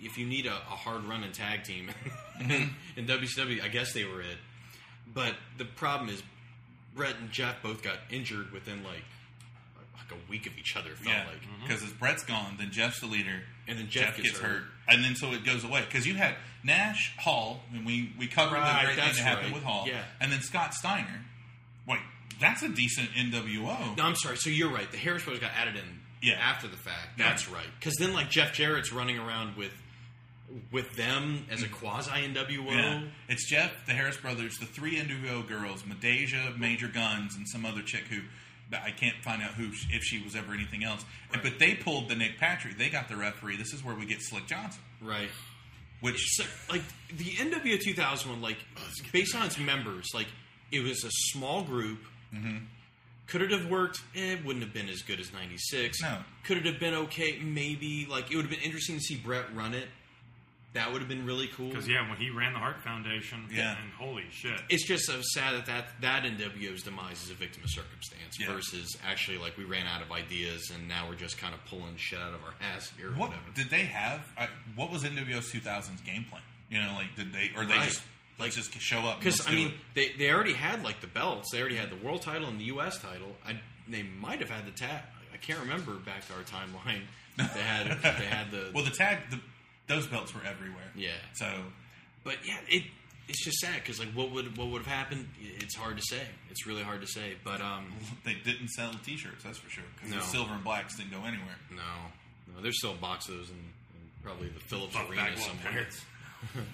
if, 0.00 0.12
if 0.12 0.18
you 0.18 0.26
need 0.26 0.46
a, 0.46 0.54
a 0.54 0.76
hard 0.76 1.04
running 1.04 1.32
tag 1.32 1.64
team 1.64 1.90
in, 2.40 2.46
mm-hmm. 2.46 2.98
in 2.98 3.06
WCW, 3.06 3.62
I 3.62 3.68
guess 3.68 3.92
they 3.92 4.04
were 4.04 4.20
it. 4.20 4.36
But 5.12 5.34
the 5.56 5.64
problem 5.64 6.10
is, 6.10 6.22
Bret 6.94 7.16
and 7.20 7.30
Jeff 7.30 7.62
both 7.62 7.82
got 7.82 7.96
injured 8.10 8.52
within 8.52 8.82
like 8.84 9.04
like 9.94 10.10
a 10.18 10.30
week 10.30 10.46
of 10.46 10.56
each 10.58 10.76
other. 10.76 10.90
It 10.90 10.96
felt 10.98 11.14
Yeah, 11.14 11.26
like, 11.26 11.36
mm-hmm. 11.42 11.66
because 11.66 11.82
as 11.82 11.92
Bret's 11.92 12.24
gone, 12.24 12.56
then 12.58 12.70
Jeff's 12.70 13.00
the 13.00 13.06
leader, 13.06 13.42
and 13.66 13.78
then 13.78 13.88
Jeff, 13.88 14.16
gets, 14.16 14.38
hurt. 14.38 14.62
and 14.88 15.02
then 15.04 15.14
so 15.16 15.32
it 15.32 15.44
goes 15.44 15.64
away. 15.64 15.82
Because 15.86 16.06
you 16.06 16.14
had 16.14 16.34
Nash, 16.64 17.14
Hall, 17.18 17.60
and 17.74 17.84
we 17.86 18.12
we 18.18 18.26
covered 18.26 18.54
Right, 18.56 18.80
the 18.80 18.86
great 18.94 19.04
thing 19.04 19.14
that 19.14 19.22
happened 19.22 19.46
right. 19.48 19.54
with 19.54 19.62
Hall, 19.64 19.84
Yeah. 19.86 20.02
and 20.20 20.30
then 20.32 20.40
Scott 20.40 20.74
Steiner. 20.74 21.24
Wait, 21.86 22.00
that's 22.40 22.62
a 22.62 22.68
decent 22.68 23.08
NWO. 23.10 23.96
No, 23.96 24.02
I'm 24.04 24.14
sorry. 24.16 24.36
So 24.36 24.50
you're 24.50 24.70
right. 24.72 24.90
The 24.90 24.98
Harris 24.98 25.24
brothers 25.24 25.40
got 25.40 25.52
added 25.58 25.76
in 25.76 25.82
Yeah. 26.22 26.34
after 26.34 26.66
the 26.68 26.76
fact. 26.76 27.16
That's 27.18 27.48
right. 27.48 27.66
Because 27.78 27.94
then, 27.98 28.12
like 28.12 28.30
Jeff 28.30 28.52
Jarrett's 28.52 28.92
running 28.92 29.18
around 29.18 29.56
with 29.56 29.72
with 30.72 30.96
them 30.96 31.44
as 31.50 31.62
a 31.62 31.68
quasi 31.68 32.10
NWO. 32.10 32.66
Mm. 32.68 32.72
Yeah, 32.72 33.00
it's 33.28 33.48
Jeff, 33.50 33.70
the 33.86 33.92
Harris 33.92 34.16
brothers, 34.16 34.56
the 34.58 34.64
three 34.66 34.96
NWO 34.96 35.46
girls, 35.46 35.82
Midajah, 35.82 36.58
Major 36.58 36.88
Gunns, 36.88 37.36
and 37.36 37.46
some 37.46 37.66
other 37.66 37.82
chick 37.82 38.04
who 38.08 38.20
I 38.72 38.90
can't 38.90 39.16
find 39.22 39.42
out 39.42 39.50
who 39.52 39.68
if 39.90 40.02
she 40.02 40.22
was 40.22 40.34
ever 40.34 40.52
anything 40.54 40.84
else. 40.84 41.04
And- 41.32 41.42
But 41.42 41.58
they 41.58 41.74
pulled 41.74 42.08
the 42.08 42.14
Nick 42.16 42.38
Patrick. 42.38 42.78
They 42.78 42.88
got 42.88 43.08
the 43.08 43.16
referee. 43.16 43.56
This 43.56 43.72
is 43.74 43.84
where 43.84 43.94
we 43.94 44.06
get 44.06 44.22
Slick 44.22 44.46
Johnson, 44.46 44.80
Right. 45.02 45.30
which 46.00 46.18
So, 46.36 46.44
like 46.70 46.82
the 47.14 47.24
NWO 47.36 47.78
2001, 47.78 48.40
like 48.40 48.56
based 49.12 49.34
on 49.36 49.44
its 49.46 49.58
members, 49.58 50.06
like 50.14 50.28
it 50.72 50.80
was 50.80 51.04
a 51.04 51.10
small 51.30 51.62
group. 51.62 52.00
Mm-hmm. 52.34 52.64
Could 53.28 53.42
it 53.42 53.50
have 53.50 53.66
worked? 53.66 54.00
Eh, 54.16 54.32
it 54.32 54.44
wouldn't 54.44 54.64
have 54.64 54.72
been 54.74 54.88
as 54.88 55.02
good 55.02 55.20
as 55.20 55.32
'96. 55.32 56.00
No. 56.02 56.18
Could 56.44 56.56
it 56.58 56.66
have 56.66 56.80
been 56.80 56.94
okay? 56.94 57.38
Maybe. 57.42 58.06
Like 58.10 58.30
it 58.32 58.36
would 58.36 58.44
have 58.46 58.50
been 58.50 58.62
interesting 58.64 58.96
to 58.96 59.00
see 59.02 59.16
Bret 59.16 59.54
run 59.54 59.74
it. 59.74 59.88
That 60.74 60.92
would 60.92 61.00
have 61.00 61.08
been 61.08 61.24
really 61.24 61.48
cool. 61.48 61.70
Because 61.70 61.88
yeah, 61.88 62.06
when 62.08 62.18
he 62.18 62.28
ran 62.30 62.52
the 62.52 62.58
Hart 62.58 62.82
Foundation, 62.82 63.46
Yeah. 63.50 63.74
and 63.82 63.90
holy 63.92 64.24
shit, 64.30 64.60
It's 64.68 64.86
just 64.86 65.06
so 65.06 65.20
sad 65.22 65.54
that 65.54 65.66
that, 65.66 65.88
that 66.02 66.24
NWO's 66.24 66.82
demise 66.82 67.22
is 67.24 67.30
a 67.30 67.34
victim 67.34 67.64
of 67.64 67.70
circumstance 67.70 68.38
Yeah. 68.38 68.52
versus 68.52 68.94
actually 69.04 69.38
like 69.38 69.56
we 69.56 69.64
ran 69.64 69.86
out 69.86 70.02
of 70.02 70.12
ideas 70.12 70.70
and 70.72 70.86
now 70.86 71.08
we're 71.08 71.14
just 71.16 71.38
kind 71.38 71.54
of 71.54 71.64
pulling 71.64 71.96
shit 71.96 72.18
out 72.20 72.34
of 72.34 72.40
our 72.44 72.52
ass 72.60 72.92
here. 72.98 73.08
What 73.12 73.30
whatever. 73.30 73.50
did 73.54 73.70
they 73.70 73.84
have? 73.86 74.20
I, 74.36 74.48
what 74.76 74.90
was 74.90 75.04
NWO's 75.04 75.50
2000s 75.50 76.04
game 76.04 76.24
plan? 76.28 76.42
You 76.70 76.80
know, 76.82 76.92
like 76.94 77.16
did 77.16 77.32
they 77.32 77.50
or 77.56 77.64
they 77.64 77.74
Right. 77.74 77.88
just 77.88 78.02
let's 78.38 78.56
just 78.56 78.72
show 78.80 79.00
up? 79.00 79.18
Because 79.20 79.46
I 79.46 79.52
mean, 79.52 79.68
it? 79.68 79.74
they 79.94 80.12
they 80.18 80.30
already 80.32 80.52
had 80.54 80.82
like 80.84 81.00
the 81.00 81.06
belts. 81.06 81.50
They 81.52 81.60
already 81.60 81.76
had 81.76 81.90
the 81.90 81.96
world 81.96 82.22
title 82.22 82.48
and 82.48 82.58
the 82.60 82.64
U.S. 82.64 82.98
title. 82.98 83.36
I, 83.46 83.60
they 83.88 84.02
might 84.02 84.40
have 84.40 84.50
had 84.50 84.66
the 84.66 84.70
tag. 84.70 85.02
I 85.32 85.36
can't 85.36 85.60
remember 85.60 85.94
back 85.94 86.26
to 86.28 86.34
our 86.34 86.40
timeline. 86.42 87.02
They 87.36 87.44
had 87.62 87.86
they 88.02 88.24
had 88.26 88.50
the 88.50 88.70
well, 88.74 88.84
the 88.84 88.90
tag, 88.90 89.18
the, 89.30 89.38
those 89.86 90.06
belts 90.06 90.34
were 90.34 90.42
everywhere. 90.44 90.90
yeah. 90.96 91.10
So 91.34 91.46
But 92.24 92.36
yeah, 92.44 92.56
it 92.68 92.82
it's 93.28 93.44
just 93.44 93.58
sad 93.58 93.74
because 93.76 93.98
like 94.00 94.08
what 94.14 94.30
would 94.32 94.56
what 94.56 94.68
would 94.68 94.82
have 94.82 94.92
happened? 94.92 95.28
It's 95.40 95.76
hard 95.76 95.96
to 95.98 96.02
say. 96.08 96.22
It's 96.50 96.66
really 96.66 96.82
hard 96.82 97.00
to 97.02 97.06
say. 97.06 97.34
But 97.44 97.60
um, 97.60 97.92
They 98.24 98.34
didn't 98.44 98.68
sell 98.70 98.90
T-shirts, 99.04 99.44
that's 99.44 99.58
for 99.58 99.70
sure. 99.70 99.84
Because 99.94 100.10
No. 100.10 100.16
the 100.20 100.24
silver 100.26 100.54
and 100.54 100.64
blacks 100.64 100.96
didn't 100.96 101.12
go 101.12 101.18
anywhere. 101.18 101.56
no, 101.70 101.76
no, 102.54 102.62
there's 102.62 102.78
still 102.78 102.92
a 102.92 102.96
box 102.96 103.28
of 103.28 103.36
those 103.36 103.50
in, 103.50 103.56
in 103.56 104.10
probably 104.22 104.48
the 104.48 104.60
Phillips 104.60 104.96
Arena 104.96 105.36
somewhere. 105.36 105.86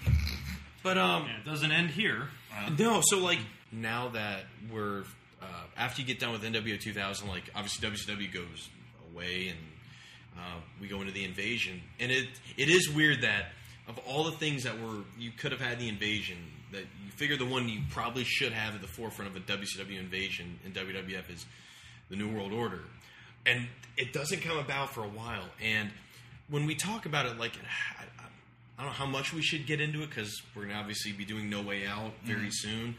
tickets. 0.85 0.97
But 0.97 0.97
um, 0.97 1.25
Yeah, 1.27 1.37
it 1.37 1.45
doesn't 1.45 1.71
end 1.71 1.89
here. 1.89 2.29
No, 2.77 3.01
so 3.03 3.19
like 3.19 3.39
now 3.71 4.09
that 4.09 4.45
we're 4.71 5.03
uh, 5.41 5.45
after 5.77 6.01
you 6.01 6.07
get 6.07 6.19
done 6.19 6.31
with 6.31 6.43
NWO 6.43 6.79
2000, 6.79 7.27
like 7.27 7.43
obviously 7.55 7.87
WCW 7.89 8.33
goes 8.33 8.69
away 9.13 9.49
and 9.49 9.59
uh, 10.37 10.59
we 10.81 10.87
go 10.87 11.01
into 11.01 11.13
the 11.13 11.23
invasion, 11.23 11.81
and 11.99 12.11
it 12.11 12.27
it 12.57 12.69
is 12.69 12.89
weird 12.89 13.21
that 13.21 13.47
of 13.87 13.99
all 14.07 14.23
the 14.23 14.31
things 14.31 14.63
that 14.63 14.79
were 14.79 15.03
you 15.17 15.31
could 15.31 15.51
have 15.51 15.61
had 15.61 15.79
the 15.79 15.87
invasion, 15.87 16.37
that 16.71 16.83
you 17.03 17.11
figure 17.11 17.37
the 17.37 17.45
one 17.45 17.69
you 17.69 17.81
probably 17.89 18.23
should 18.23 18.51
have 18.51 18.75
at 18.75 18.81
the 18.81 18.87
forefront 18.87 19.31
of 19.31 19.37
a 19.37 19.45
WCW 19.45 19.99
invasion 19.99 20.59
in 20.65 20.71
WWF 20.71 21.29
is 21.33 21.45
the 22.09 22.15
New 22.15 22.33
World 22.33 22.51
Order, 22.51 22.81
and 23.45 23.67
it 23.97 24.13
doesn't 24.13 24.41
come 24.41 24.57
about 24.57 24.89
for 24.93 25.03
a 25.03 25.09
while. 25.09 25.45
And 25.61 25.89
when 26.49 26.65
we 26.65 26.75
talk 26.75 27.05
about 27.05 27.25
it, 27.25 27.37
like 27.39 27.53
I, 28.77 28.81
I- 28.81 28.83
I 28.83 28.87
don't 28.87 28.91
know 28.91 28.97
how 28.97 29.05
much 29.05 29.33
we 29.33 29.41
should 29.41 29.65
get 29.65 29.79
into 29.81 30.03
it 30.03 30.09
because 30.09 30.41
we're 30.55 30.63
gonna 30.65 30.79
obviously 30.79 31.11
be 31.13 31.23
doing 31.25 31.49
No 31.49 31.61
Way 31.61 31.85
Out 31.87 32.11
very 32.23 32.49
soon. 32.51 32.95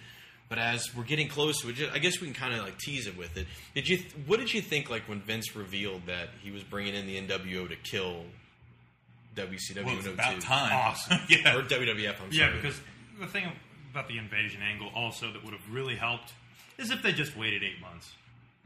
But 0.49 0.59
as 0.59 0.95
we're 0.95 1.03
getting 1.05 1.29
close 1.29 1.61
to 1.63 1.69
it, 1.71 1.91
I 1.93 1.99
guess 1.99 2.21
we 2.21 2.29
can 2.29 2.35
kind 2.35 2.55
of 2.55 2.61
like 2.65 2.79
tease 2.79 3.07
it 3.09 3.17
with 3.19 3.37
it. 3.37 3.47
Did 3.75 3.89
you? 3.89 3.97
Th- 3.99 4.13
what 4.27 4.39
did 4.39 4.55
you 4.55 4.61
think 4.63 4.89
like 4.91 5.09
when 5.09 5.21
Vince 5.21 5.55
revealed 5.57 6.03
that 6.07 6.29
he 6.43 6.51
was 6.53 6.63
bringing 6.63 6.95
in 6.95 7.07
the 7.07 7.21
NWO 7.21 7.69
to 7.69 7.77
kill 7.77 8.23
WCW 9.35 9.85
Well, 9.85 9.99
it's 9.99 10.07
about 10.07 10.41
time. 10.41 10.73
Awesome. 10.73 11.19
yeah. 11.29 11.57
or 11.57 11.63
WWF? 11.63 12.15
I'm 12.23 12.31
Yeah, 12.33 12.47
sorry. 12.49 12.57
because 12.61 12.81
the 13.21 13.27
thing 13.27 13.45
about 13.93 14.09
the 14.09 14.19
invasion 14.19 14.63
angle 14.63 14.89
also 14.95 15.33
that 15.33 15.45
would 15.45 15.53
have 15.53 15.69
really 15.71 15.97
helped 15.97 16.33
is 16.79 16.91
if 16.91 17.03
they 17.03 17.13
just 17.13 17.37
waited 17.37 17.63
eight 17.63 17.81
months. 17.81 18.13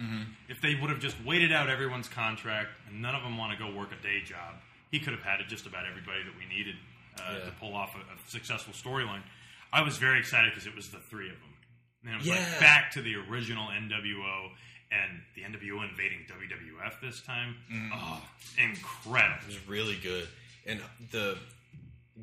Mm-hmm. 0.01 0.23
If 0.49 0.61
they 0.61 0.75
would 0.81 0.91
have 0.91 1.01
just 1.01 1.17
waited 1.25 1.53
out 1.53 1.69
everyone's 1.69 2.09
contract 2.09 2.69
and 2.89 3.03
none 3.03 3.15
of 3.15 3.23
them 3.23 3.37
want 3.37 3.57
to 3.59 3.63
go 3.65 3.75
work 3.75 3.91
a 3.93 4.03
day 4.03 4.21
job, 4.25 4.55
he 4.91 4.99
could 4.99 5.13
have 5.13 5.23
had 5.23 5.41
it 5.41 5.49
just 5.49 5.67
about 5.67 5.85
everybody 5.89 6.23
that 6.23 6.33
we 6.39 6.47
needed 6.55 6.75
uh, 7.29 7.33
Yeah. 7.39 7.45
to 7.47 7.51
pull 7.61 7.75
off 7.75 7.95
a, 7.95 7.99
a 8.01 8.17
successful 8.29 8.73
storyline. 8.73 9.23
I 9.73 9.83
was 9.83 9.97
very 9.99 10.19
excited 10.19 10.51
because 10.53 10.67
it 10.67 10.75
was 10.75 10.89
the 10.91 10.99
three 10.99 11.29
of 11.29 11.37
them. 11.37 11.55
And 12.05 12.15
it 12.15 12.19
was 12.19 12.27
Yeah. 12.27 12.35
like 12.37 12.61
back 12.61 12.91
to 12.93 13.03
the 13.03 13.15
original 13.17 13.69
NWO 13.69 14.51
and 14.93 15.21
the 15.37 15.43
NWO 15.43 15.89
invading 15.89 16.27
WWF 16.29 17.01
this 17.01 17.21
time. 17.23 17.57
Oh, 17.95 18.23
incredible. 18.59 19.37
It 19.43 19.47
was 19.47 19.69
really 19.69 19.97
good, 20.03 20.27
and 20.67 20.81
the 21.13 21.39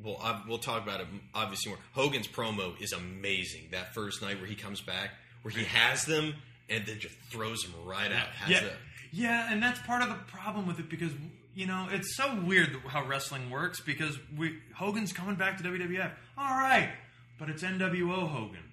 well, 0.04 0.18
I, 0.22 0.42
we'll 0.46 0.58
talk 0.58 0.82
about 0.82 1.00
it 1.00 1.06
obviously 1.34 1.70
more. 1.70 1.78
Hogan's 1.92 2.28
promo 2.28 2.80
is 2.80 2.92
amazing. 2.92 3.68
That 3.72 3.94
first 3.94 4.20
night 4.22 4.38
where 4.38 4.46
he 4.46 4.54
comes 4.54 4.80
back, 4.80 5.10
where 5.42 5.52
he 5.52 5.64
has 5.64 6.04
them 6.04 6.34
and 6.68 6.84
then 6.86 6.98
just 7.00 7.14
throws 7.30 7.62
them 7.62 7.72
right 7.86 8.12
out. 8.12 8.28
Has 8.28 8.50
yeah, 8.50 8.60
the- 8.60 8.72
yeah, 9.10 9.50
and 9.52 9.62
that's 9.62 9.80
part 9.80 10.02
of 10.02 10.08
the 10.10 10.14
problem 10.26 10.66
with 10.66 10.78
it 10.78 10.88
because 10.90 11.10
you 11.54 11.66
know 11.66 11.88
it's 11.90 12.16
so 12.16 12.40
weird 12.42 12.76
how 12.86 13.06
wrestling 13.06 13.50
works 13.50 13.80
because 13.80 14.18
we 14.36 14.58
Hogan's 14.76 15.12
coming 15.12 15.34
back 15.36 15.58
to 15.58 15.64
WWF. 15.64 16.10
All 16.36 16.44
right, 16.50 16.90
but 17.38 17.48
it's 17.50 17.62
NWO 17.62 18.28
Hogan, 18.28 18.64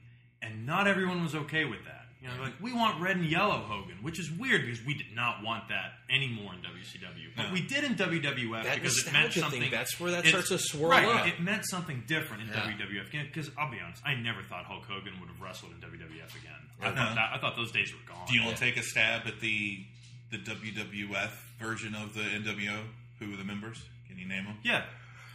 and 0.41 0.65
not 0.65 0.87
everyone 0.87 1.23
was 1.23 1.35
okay 1.35 1.65
with 1.65 1.83
that. 1.85 2.01
You 2.21 2.31
know, 2.31 2.41
like 2.43 2.53
we 2.59 2.73
want 2.73 2.99
red 2.99 3.17
and 3.17 3.25
yellow 3.25 3.59
Hogan, 3.59 3.97
which 4.01 4.19
is 4.19 4.31
weird 4.31 4.61
because 4.65 4.83
we 4.83 4.95
did 4.95 5.13
not 5.13 5.43
want 5.43 5.69
that 5.69 5.93
anymore 6.09 6.53
in 6.53 6.59
WCW, 6.61 7.29
but 7.37 7.51
we 7.51 7.61
did 7.61 7.83
in 7.83 7.93
WWF 7.93 8.63
That 8.63 8.75
because 8.81 8.97
it 9.05 9.13
meant 9.13 9.25
nostalgia 9.25 9.33
thing, 9.33 9.41
something. 9.51 9.71
that's 9.71 9.99
where 9.99 10.09
that 10.11 10.25
starts 10.25 10.49
to 10.49 10.57
swirl 10.57 10.89
right, 10.89 11.05
up. 11.05 11.27
It 11.27 11.39
meant 11.39 11.65
something 11.67 12.03
different 12.07 12.41
in 12.43 12.47
Yeah. 12.49 12.61
WWF 12.71 13.11
because 13.11 13.51
I'll 13.59 13.69
be 13.69 13.77
honest, 13.79 14.01
I 14.03 14.15
never 14.15 14.41
thought 14.41 14.65
Hulk 14.65 14.85
Hogan 14.85 15.19
would 15.19 15.29
have 15.29 15.39
wrestled 15.39 15.73
in 15.73 15.77
WWF 15.87 16.33
again. 16.41 16.57
I 16.81 16.89
thought 16.95 17.13
that, 17.15 17.29
I 17.33 17.37
thought 17.37 17.55
those 17.55 17.71
days 17.71 17.93
were 17.93 18.11
gone. 18.11 18.25
Do 18.27 18.33
you 18.33 18.43
want 18.43 18.57
to 18.57 18.63
take 18.63 18.77
a 18.77 18.83
stab 18.83 19.27
at 19.27 19.39
the 19.39 19.85
the 20.31 20.37
WWF 20.37 21.31
version 21.59 21.95
of 21.95 22.13
the 22.13 22.21
NWO? 22.21 22.81
Who 23.19 23.31
were 23.31 23.37
the 23.37 23.43
members? 23.43 23.81
Can 24.07 24.17
you 24.17 24.27
name 24.27 24.45
them? 24.45 24.57
Yeah. 24.63 24.83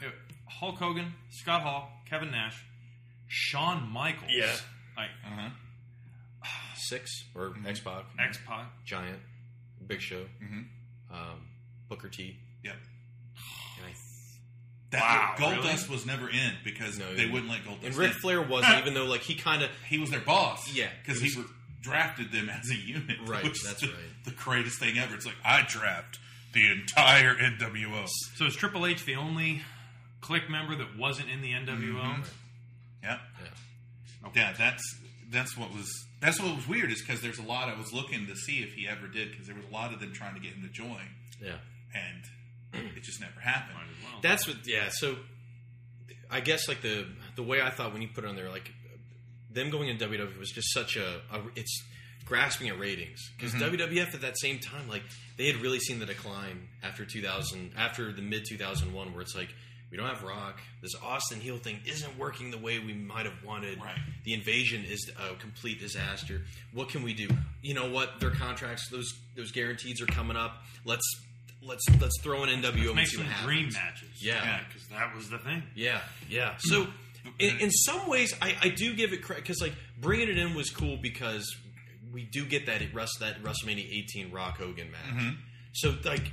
Uh, 0.05 0.11
Hulk 0.49 0.76
Hogan, 0.76 1.14
Scott 1.30 1.62
Hall, 1.62 1.91
Kevin 2.09 2.30
Nash, 2.30 2.62
Shawn 3.28 3.88
Michaels. 3.91 4.30
Yeah. 4.34 4.55
Like 4.97 5.11
Uh-huh. 5.24 5.51
Syxx 6.76 7.24
or 7.34 7.55
X 7.66 7.80
Pac, 7.80 8.05
X 8.18 8.38
Pac. 8.47 8.66
Giant, 8.84 9.20
Big 9.86 10.01
Show, 10.01 10.26
Mhm. 10.43 10.66
um, 11.11 11.47
Booker 11.88 12.09
T, 12.09 12.38
Yep. 12.64 12.76
and 13.78 13.86
I 13.86 13.95
That 14.91 15.03
Wow, 15.03 15.34
Goldust 15.38 15.82
really? 15.84 15.88
was 15.91 16.05
never 16.07 16.28
in 16.28 16.57
because 16.64 16.99
No, 16.99 17.14
they 17.14 17.26
wouldn't 17.26 17.49
let 17.49 17.62
Goldust 17.64 17.84
and 17.84 17.95
Ric. 17.95 18.12
Flair 18.14 18.43
wasn't 18.43 18.76
even 18.78 18.95
though 18.95 19.05
like 19.07 19.20
he 19.22 19.36
kind 19.36 19.62
of 19.62 19.70
He 19.88 19.99
was 19.99 20.11
their 20.11 20.18
boss. 20.20 20.72
Yeah, 20.74 20.91
because 21.05 21.20
he 21.20 21.28
was- 21.28 21.36
re- 21.49 21.55
drafted 21.80 22.32
them 22.32 22.48
as 22.48 22.70
a 22.70 22.74
unit. 22.74 23.18
Right, 23.26 23.44
which 23.44 23.60
is 23.60 23.62
that's 23.62 23.80
the, 23.80 23.88
right. 23.88 24.24
The 24.24 24.32
greatest 24.32 24.78
thing 24.78 24.98
ever. 24.98 25.14
It's 25.14 25.26
like 25.26 25.36
I 25.44 25.64
draft 25.66 26.18
the 26.52 26.70
entire 26.70 27.34
NWO. 27.34 28.08
So 28.36 28.46
is 28.46 28.56
Triple 28.56 28.86
H 28.86 29.04
the 29.04 29.16
only 29.16 29.62
Kliq 30.20 30.48
member 30.48 30.76
that 30.76 30.98
wasn't 30.98 31.28
in 31.30 31.42
the 31.42 31.52
NWO? 31.52 32.00
Mm-hmm. 32.00 32.22
Yeah, 33.02 33.18
yeah. 33.42 34.30
yeah. 34.34 34.54
That's 34.58 34.82
that's 35.30 35.56
what 35.56 35.72
was 35.72 35.88
that's 36.20 36.40
what 36.40 36.56
was 36.56 36.68
weird 36.68 36.90
is 36.90 37.00
because 37.00 37.20
there's 37.22 37.38
a 37.38 37.44
lot 37.44 37.68
I 37.68 37.78
was 37.78 37.92
looking 37.92 38.26
to 38.26 38.36
see 38.36 38.62
if 38.62 38.74
he 38.74 38.88
ever 38.88 39.06
did 39.06 39.30
because 39.30 39.46
there 39.46 39.56
was 39.56 39.64
a 39.64 39.72
lot 39.72 39.92
of 39.92 40.00
them 40.00 40.12
trying 40.12 40.34
to 40.34 40.40
get 40.40 40.52
him 40.52 40.62
to 40.62 40.68
join 40.68 41.06
yeah. 41.40 41.56
and 41.94 42.24
it 42.96 43.02
just 43.02 43.20
never 43.20 43.40
happened. 43.40 43.74
Might 43.74 43.82
as 43.82 44.04
well. 44.04 44.20
That's 44.22 44.46
what. 44.46 44.56
Yeah. 44.66 44.88
So, 44.90 45.16
I 46.30 46.40
guess 46.40 46.68
like 46.68 46.82
the 46.82 47.06
the 47.36 47.42
way 47.42 47.60
I 47.60 47.70
thought 47.70 47.92
when 47.92 48.02
you 48.02 48.08
put 48.08 48.24
it 48.24 48.28
on 48.28 48.36
there, 48.36 48.48
like 48.48 48.72
them 49.53 49.70
going 49.70 49.88
in 49.88 49.98
WWE 49.98 50.38
was 50.38 50.51
just 50.51 50.72
such 50.72 50.96
a, 50.96 51.20
a 51.32 51.40
it's 51.57 51.82
grasping 52.24 52.68
at 52.68 52.78
ratings 52.78 53.30
because 53.36 53.53
mm-hmm. 53.53 53.74
WWF 53.74 54.14
at 54.14 54.20
that 54.22 54.38
same 54.38 54.59
time, 54.59 54.88
like 54.88 55.03
they 55.36 55.46
had 55.46 55.57
really 55.57 55.80
seen 55.80 55.98
the 55.98 56.07
decline 56.07 56.68
after 56.82 57.05
2000, 57.05 57.72
after 57.76 58.12
the 58.12 58.22
mid 58.22 58.44
2001, 58.48 59.12
where 59.12 59.22
it's 59.22 59.34
like 59.34 59.48
we 59.90 59.96
don't 59.96 60.07
have 60.07 60.22
Rock. 60.22 60.61
This 60.82 60.92
Austin 61.03 61.40
heel 61.40 61.59
thing 61.59 61.80
isn't 61.84 62.16
working 62.18 62.51
the 62.53 62.59
way 62.59 62.78
we 62.78 62.94
might 62.94 63.26
have 63.26 63.44
wanted. 63.44 63.82
Right. 63.82 63.98
The 64.24 64.34
invasion 64.34 64.84
is 64.84 65.11
a 65.18 65.34
complete 65.34 65.80
disaster. 65.80 66.42
What 66.72 66.88
can 66.88 67.03
we 67.03 67.12
do? 67.12 67.28
You 67.62 67.74
know 67.74 67.90
what? 67.90 68.20
Their 68.20 68.30
contracts, 68.30 68.88
those 68.88 69.12
those 69.36 69.51
guarantees 69.51 70.01
are 70.01 70.07
coming 70.07 70.36
up. 70.36 70.62
Let's 70.84 71.05
let's 71.62 71.84
let's 72.01 72.20
throw 72.22 72.44
an 72.44 72.62
NWO 72.62 72.88
and 72.88 72.96
Make 72.96 73.09
see 73.09 73.16
some 73.16 73.26
what 73.26 73.32
happens. 73.32 73.46
dream 73.46 73.72
matches. 73.72 74.22
Yeah. 74.22 74.61
because 74.68 74.86
that 74.88 75.14
was 75.14 75.28
the 75.30 75.38
thing. 75.38 75.62
Yeah, 75.74 76.01
yeah. 76.28 76.55
So, 76.61 76.86
in, 77.38 77.58
in 77.58 77.70
some 77.70 78.08
ways, 78.08 78.34
I, 78.40 78.56
I 78.62 78.68
do 78.68 78.94
give 78.94 79.12
it 79.12 79.22
credit 79.22 79.44
because 79.44 79.60
like 79.60 79.74
bringing 80.00 80.28
it 80.28 80.38
in 80.38 80.54
was 80.54 80.70
cool 80.70 80.96
because 80.96 81.54
we 82.12 82.24
do 82.24 82.44
get 82.44 82.66
that 82.66 82.80
that 83.20 83.42
WrestleMania 83.42 84.04
18 84.04 84.32
Rock 84.32 84.58
Hogan 84.58 84.90
match. 84.90 85.34
So 85.72 85.94
like, 86.04 86.30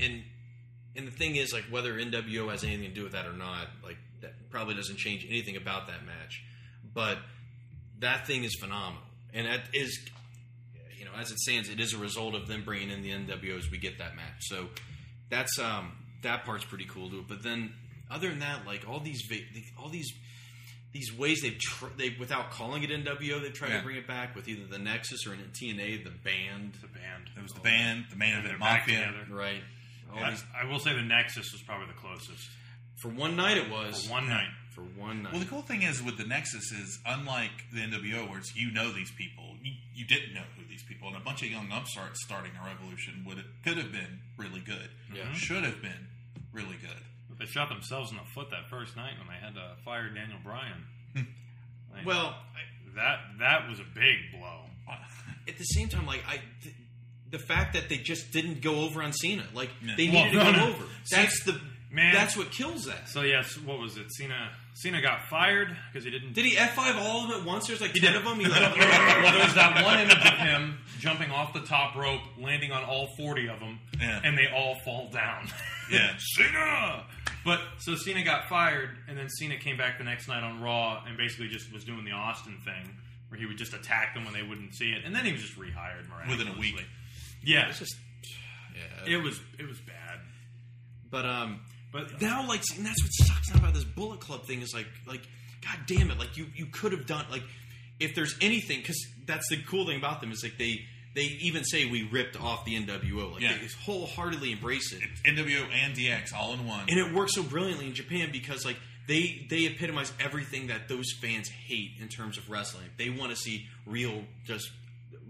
and 0.00 0.22
and 0.94 1.06
the 1.06 1.12
thing 1.12 1.36
is 1.36 1.52
like 1.52 1.64
whether 1.70 1.94
NWO 1.94 2.50
has 2.50 2.64
anything 2.64 2.88
to 2.88 2.94
do 2.94 3.02
with 3.02 3.12
that 3.12 3.26
or 3.26 3.32
not, 3.32 3.68
like 3.82 3.98
that 4.20 4.50
probably 4.50 4.74
doesn't 4.74 4.96
change 4.96 5.26
anything 5.28 5.56
about 5.56 5.88
that 5.88 6.04
match. 6.06 6.42
But 6.94 7.18
that 7.98 8.26
thing 8.26 8.44
is 8.44 8.54
phenomenal, 8.54 9.02
and 9.32 9.46
that 9.46 9.68
is. 9.72 9.98
You 10.98 11.04
know, 11.04 11.10
as 11.20 11.30
it 11.30 11.38
stands, 11.38 11.68
it 11.68 11.78
is 11.78 11.92
a 11.92 11.98
result 11.98 12.34
of 12.34 12.48
them 12.48 12.64
bringing 12.64 12.90
in 12.90 13.02
the 13.02 13.10
NWOs. 13.10 13.70
We 13.70 13.78
get 13.78 13.98
that 13.98 14.16
match, 14.16 14.40
so 14.40 14.68
that's 15.28 15.58
um 15.58 15.92
that 16.22 16.44
part's 16.44 16.64
pretty 16.64 16.86
cool 16.86 17.10
to 17.10 17.18
it. 17.18 17.28
But 17.28 17.42
then, 17.42 17.72
other 18.10 18.28
than 18.28 18.40
that, 18.40 18.66
like 18.66 18.88
all 18.88 18.98
these 18.98 19.22
all 19.78 19.88
these 19.88 20.10
these 20.96 21.12
ways 21.16 21.42
they've 21.42 21.58
tr- 21.58 21.86
they 21.96 22.16
without 22.18 22.50
calling 22.50 22.82
it 22.82 22.90
NWO, 22.90 23.40
they've 23.42 23.52
tried 23.52 23.70
Yeah. 23.70 23.78
to 23.78 23.84
bring 23.84 23.96
it 23.96 24.06
back 24.06 24.34
with 24.34 24.48
either 24.48 24.66
the 24.66 24.78
Nexus 24.78 25.26
or 25.26 25.34
in 25.34 25.40
TNA, 25.52 26.04
the 26.04 26.10
band, 26.10 26.74
The 26.80 26.88
band. 26.88 27.30
It 27.36 27.42
was 27.42 27.52
the 27.52 27.60
oh. 27.60 27.62
band, 27.64 28.06
the 28.10 28.16
main 28.16 28.32
And 28.34 28.44
they're 28.46 28.54
event 28.56 28.60
back 28.60 28.80
mafia. 28.88 29.06
together. 29.06 29.34
right? 29.34 29.62
All 30.12 30.18
I, 30.24 30.36
I 30.62 30.64
will 30.66 30.78
say 30.78 30.94
the 30.94 31.02
Nexus 31.02 31.52
was 31.52 31.62
probably 31.62 31.88
the 31.88 32.00
closest. 32.00 32.48
for 32.96 33.08
one 33.08 33.36
night, 33.36 33.58
it 33.58 33.68
was 33.70 34.06
For 34.06 34.12
one 34.12 34.28
night. 34.28 34.48
For 34.70 34.82
one 34.82 35.22
night. 35.22 35.32
Well, 35.32 35.40
the 35.40 35.48
cool 35.48 35.62
thing 35.62 35.82
is 35.82 36.02
with 36.02 36.16
the 36.18 36.24
Nexus 36.24 36.70
is 36.72 36.98
unlike 37.06 37.50
the 37.72 37.80
NWO, 37.80 38.28
where 38.28 38.38
it's 38.38 38.54
you 38.56 38.70
know 38.70 38.92
these 38.92 39.10
people, 39.10 39.56
you, 39.62 39.72
you 39.94 40.06
didn't 40.06 40.32
know 40.34 40.44
who 40.56 40.64
these 40.68 40.82
people, 40.82 41.08
and 41.08 41.16
a 41.16 41.20
bunch 41.20 41.42
of 41.42 41.50
young 41.50 41.68
upstarts 41.72 42.22
starting 42.24 42.52
a 42.62 42.66
revolution 42.66 43.24
would 43.26 43.38
have, 43.38 43.46
could 43.64 43.76
have 43.78 43.90
been 43.92 44.20
really 44.38 44.60
good. 44.60 44.88
Yeah. 45.14 45.32
should 45.34 45.64
have 45.64 45.80
been 45.82 46.08
really 46.52 46.76
good. 46.80 47.02
But 47.38 47.46
they 47.46 47.50
shot 47.52 47.68
themselves 47.68 48.10
in 48.10 48.16
the 48.16 48.24
foot 48.34 48.50
that 48.50 48.68
first 48.70 48.96
night 48.96 49.14
when 49.18 49.28
they 49.28 49.44
had 49.44 49.54
to 49.54 49.76
fire 49.84 50.08
Daniel 50.08 50.38
Bryan. 50.44 50.84
Hmm. 51.14 51.22
Like, 51.94 52.06
well, 52.06 52.34
that 52.94 53.18
that 53.40 53.68
was 53.68 53.78
a 53.80 53.84
big 53.94 54.16
blow. 54.38 54.60
at 55.48 55.58
the 55.58 55.64
same 55.64 55.88
time, 55.88 56.06
like 56.06 56.22
I. 56.28 56.40
Th- 56.62 56.74
the 57.28 57.38
fact 57.40 57.74
that 57.74 57.88
they 57.88 57.96
just 57.96 58.30
didn't 58.30 58.62
go 58.62 58.82
over 58.82 59.02
on 59.02 59.12
Cena, 59.12 59.42
like 59.52 59.68
they 59.96 60.08
Well, 60.08 60.26
needed 60.26 60.34
no, 60.38 60.44
to 60.44 60.52
go 60.52 60.58
no. 60.58 60.68
over. 60.68 60.84
That's 61.10 61.42
the 61.44 61.60
Man. 61.90 62.12
That's 62.12 62.36
what 62.36 62.50
kills 62.50 62.84
that. 62.86 63.08
So 63.08 63.22
yes, 63.22 63.56
what 63.58 63.78
was 63.78 63.96
it? 63.96 64.12
Cena 64.12 64.50
Cena 64.74 65.00
got 65.00 65.28
fired 65.30 65.74
because 65.90 66.04
he 66.04 66.10
didn't. 66.10 66.34
Did 66.34 66.44
he 66.44 66.56
F 66.58 66.74
five 66.74 66.96
all 66.96 67.24
of 67.24 67.30
them 67.30 67.40
at 67.40 67.46
once? 67.46 67.66
There's 67.68 67.80
like 67.80 67.92
He 67.92 68.00
ten 68.00 68.12
did. 68.12 68.22
of 68.22 68.24
them. 68.28 68.38
He 68.40 68.46
like, 68.46 68.76
well, 68.76 69.32
there's 69.38 69.54
that 69.54 69.82
one 69.84 69.98
image 70.00 70.16
of 70.16 70.38
him 70.38 70.78
jumping 71.00 71.30
off 71.30 71.52
the 71.54 71.60
top 71.60 71.94
rope, 71.96 72.20
landing 72.38 72.70
on 72.72 72.84
all 72.84 73.08
40 73.16 73.48
of 73.48 73.60
them, 73.60 73.78
Yeah. 74.00 74.20
and 74.24 74.36
they 74.36 74.46
all 74.54 74.76
fall 74.84 75.08
down. 75.10 75.48
Yeah. 75.90 76.14
Cena! 76.18 77.04
But 77.46 77.60
so 77.78 77.94
Cena 77.94 78.22
got 78.24 78.48
fired, 78.48 78.90
and 79.08 79.16
then 79.16 79.28
Cena 79.30 79.56
came 79.56 79.76
back 79.78 79.96
the 79.98 80.04
next 80.04 80.26
night 80.28 80.42
on 80.42 80.60
Raw 80.60 81.02
and 81.06 81.16
basically 81.16 81.48
just 81.48 81.72
was 81.72 81.84
doing 81.84 82.04
the 82.04 82.10
Austin 82.10 82.58
thing, 82.64 82.94
where 83.28 83.38
he 83.40 83.46
would 83.46 83.56
just 83.56 83.72
attack 83.72 84.12
them 84.14 84.24
when 84.24 84.34
they 84.34 84.42
wouldn't 84.42 84.74
see 84.74 84.90
it, 84.90 85.04
and 85.04 85.14
then 85.14 85.24
he 85.24 85.32
was 85.32 85.40
just 85.40 85.56
rehired 85.58 86.08
miraculously. 86.10 86.36
Within 86.44 86.48
a 86.48 86.58
week. 86.60 86.84
Yeah, 87.44 87.68
It's 87.68 87.78
just 87.78 87.94
yeah. 88.74 89.14
it 89.14 89.22
was 89.22 89.40
it 89.58 89.66
was 89.66 89.78
bad. 89.80 90.18
But 91.10 91.24
um, 91.24 91.60
But- 91.92 92.20
now, 92.20 92.46
like, 92.48 92.62
and 92.76 92.84
that's 92.84 93.00
what 93.02 93.12
sucks 93.28 93.50
now 93.54 93.60
about 93.60 93.74
this 93.74 93.84
Bullet 93.84 94.20
Club 94.20 94.44
thing 94.44 94.60
is 94.60 94.74
like, 94.74 94.88
like, 95.06 95.22
god 95.62 95.78
damn 95.86 96.10
it, 96.10 96.18
like 96.18 96.36
you 96.36 96.46
you 96.54 96.66
could 96.66 96.90
have 96.92 97.06
done 97.06 97.24
like, 97.30 97.44
if 98.00 98.14
there's 98.16 98.34
anything, 98.40 98.80
because 98.80 98.98
that's 99.24 99.48
the 99.48 99.62
cool 99.62 99.86
thing 99.86 99.96
about 99.98 100.20
them 100.20 100.32
is 100.32 100.42
like 100.42 100.58
they 100.58 100.80
they 101.16 101.22
even 101.40 101.64
say 101.64 101.84
we 101.86 102.04
ripped 102.04 102.40
off 102.40 102.64
the 102.64 102.76
NWO, 102.76 103.32
like 103.32 103.42
Yeah. 103.42 103.56
they 103.58 103.66
wholeheartedly 103.84 104.52
embrace 104.52 104.92
it, 104.92 105.00
NWO 105.24 105.66
and 105.72 105.96
DX 105.96 106.32
all 106.32 106.52
in 106.54 106.64
one. 106.66 106.84
and 106.88 106.98
it 107.00 107.12
works 107.12 107.34
so 107.34 107.42
brilliantly 107.42 107.86
in 107.86 107.94
Japan 107.94 108.28
because 108.30 108.64
like 108.64 108.76
they 109.08 109.46
they 109.50 109.66
epitomize 109.66 110.12
everything 110.20 110.66
that 110.68 110.88
those 110.88 111.06
fans 111.20 111.48
hate 111.48 111.92
in 112.00 112.06
terms 112.08 112.38
of 112.38 112.48
wrestling. 112.50 112.86
They 112.98 113.10
want 113.10 113.30
to 113.30 113.36
see 113.36 113.66
real, 113.86 114.22
just 114.44 114.68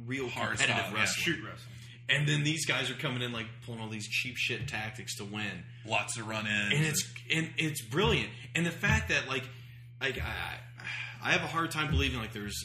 real 0.07 0.29
Hard 0.29 0.51
competitive 0.59 0.77
style, 0.77 0.93
yeah. 0.93 0.99
wrestling. 1.01 1.25
Shoot 1.25 1.45
wrestling. 1.45 1.73
And 2.09 2.29
then 2.29 2.45
these 2.45 2.65
guys 2.67 2.89
are 2.91 2.95
coming 2.95 3.21
in 3.23 3.33
like 3.33 3.47
pulling 3.65 3.81
all 3.81 3.89
these 3.89 4.07
cheap 4.09 4.37
shit 4.37 4.69
tactics 4.69 5.17
to 5.17 5.25
win. 5.25 5.65
Lots 5.85 6.17
of 6.19 6.27
run 6.29 6.47
ins. 6.47 6.73
and 6.75 6.85
it's 6.85 7.13
and 7.35 7.51
it's 7.59 7.83
brilliant. 7.83 8.31
And 8.55 8.65
the 8.67 8.71
fact 8.71 9.09
that 9.11 9.29
like 9.29 9.45
like 10.01 10.19
I 10.21 10.59
I 11.23 11.33
have 11.33 11.43
a 11.43 11.47
hard 11.49 11.71
time 11.71 11.91
believing 11.91 12.19
like 12.21 12.33
there's 12.33 12.65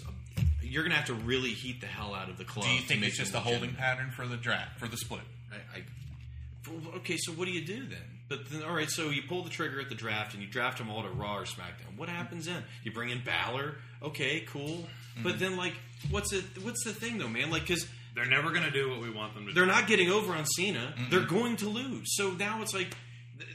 you're 0.71 0.83
gonna 0.83 0.95
have 0.95 1.05
to 1.07 1.13
really 1.13 1.49
heat 1.49 1.81
the 1.81 1.87
hell 1.87 2.13
out 2.13 2.29
of 2.29 2.37
the 2.37 2.45
club. 2.45 2.65
Do 2.65 2.71
you 2.71 2.81
think 2.81 3.03
it's 3.03 3.17
just 3.17 3.33
a 3.33 3.39
holding 3.39 3.73
pattern 3.73 4.11
for 4.11 4.25
the 4.25 4.37
draft, 4.37 4.79
for 4.79 4.87
the 4.87 4.97
split? 4.97 5.21
I, 5.51 5.79
I 5.79 6.97
okay, 6.97 7.17
so 7.17 7.31
what 7.33 7.45
do 7.45 7.51
you 7.51 7.65
do 7.65 7.85
then? 7.87 7.99
But 8.29 8.49
then, 8.49 8.63
all 8.63 8.73
right, 8.73 8.89
so 8.89 9.09
you 9.09 9.23
pull 9.27 9.43
the 9.43 9.49
trigger 9.49 9.81
at 9.81 9.89
the 9.89 9.95
draft 9.95 10.33
and 10.33 10.41
you 10.41 10.47
draft 10.47 10.77
them 10.77 10.89
all 10.89 11.03
to 11.03 11.09
Raw 11.09 11.39
or 11.39 11.43
SmackDown. 11.43 11.97
What 11.97 12.07
happens 12.07 12.45
then? 12.45 12.63
You 12.83 12.93
bring 12.93 13.09
in 13.09 13.21
Balor. 13.25 13.75
Okay, 14.01 14.45
cool. 14.47 14.87
Mm-hmm. 15.15 15.23
But 15.23 15.37
then, 15.37 15.57
like, 15.57 15.73
what's 16.09 16.31
it? 16.31 16.45
What's 16.63 16.85
the 16.85 16.93
thing 16.93 17.17
though, 17.17 17.27
man? 17.27 17.51
Like, 17.51 17.63
because 17.63 17.85
They're 18.15 18.25
never 18.25 18.51
going 18.51 18.63
to 18.63 18.71
do 18.71 18.89
what 18.89 19.01
we 19.01 19.09
want 19.09 19.33
them 19.33 19.43
to 19.47 19.49
do. 19.49 19.55
they're 19.55 19.65
do. 19.65 19.71
not 19.71 19.87
getting 19.87 20.09
over 20.09 20.33
on 20.33 20.45
Cena. 20.45 20.93
They're 21.09 21.25
going 21.25 21.57
to 21.57 21.67
lose. 21.67 22.15
So 22.15 22.31
now 22.31 22.61
it's 22.61 22.73
like, 22.73 22.95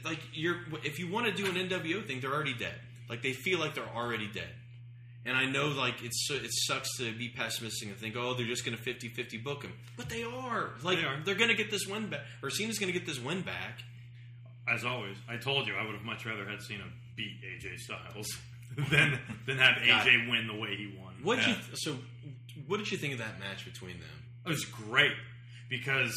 like 0.05 0.19
you're 0.33 0.57
if 0.83 0.99
you 0.99 1.11
want 1.11 1.25
to 1.25 1.31
do 1.31 1.45
an 1.49 1.55
NWO 1.55 2.05
thing, 2.05 2.19
they're 2.19 2.33
already 2.33 2.53
dead. 2.53 2.75
Like 3.09 3.23
they 3.23 3.33
feel 3.33 3.57
like 3.59 3.73
they're 3.73 3.95
already 3.95 4.27
dead. 4.27 4.49
And 5.27 5.35
I 5.37 5.45
know 5.45 5.67
like 5.67 6.01
it's 6.03 6.25
so- 6.27 6.35
it 6.35 6.49
sucks 6.51 6.87
to 6.97 7.11
be 7.13 7.27
pessimistic 7.29 7.89
and 7.89 7.97
think, 7.97 8.15
oh, 8.15 8.33
they're 8.33 8.45
just 8.47 8.63
going 8.65 8.77
to 8.77 8.83
50-50 8.83 9.43
book 9.43 9.63
him, 9.63 9.73
but 9.97 10.07
they 10.09 10.23
are. 10.23 10.69
Like 10.83 10.99
They 10.99 11.03
are. 11.05 11.19
they're 11.23 11.35
going 11.35 11.49
to 11.49 11.55
get 11.55 11.69
this 11.69 11.85
win 11.85 12.07
back, 12.07 12.21
or 12.41 12.49
Cena's 12.49 12.79
going 12.79 12.91
to 12.91 12.97
get 12.97 13.05
this 13.05 13.19
win 13.19 13.41
back. 13.41 13.81
As 14.67 14.83
always, 14.85 15.17
I 15.29 15.37
told 15.37 15.67
you 15.67 15.75
I 15.75 15.85
would 15.85 15.93
have 15.95 16.03
much 16.03 16.25
rather 16.25 16.45
had 16.49 16.61
Cena 16.61 16.83
beat 17.15 17.41
AJ 17.43 17.77
Styles 17.79 18.27
than 18.89 19.19
than 19.45 19.57
have 19.57 19.75
AJ 19.81 20.29
win 20.29 20.47
the 20.47 20.55
way 20.55 20.75
he 20.75 20.95
won. 21.01 21.13
What 21.23 21.37
did 21.39 21.47
Yeah. 21.47 21.55
you 21.55 21.75
so? 21.75 21.97
What 22.67 22.77
did 22.77 22.91
you 22.91 22.97
think 22.97 23.13
of 23.13 23.19
that 23.19 23.39
match 23.39 23.63
between 23.65 23.99
them? 23.99 24.23
It 24.45 24.49
was 24.49 24.65
great 24.65 25.13
because, 25.69 26.13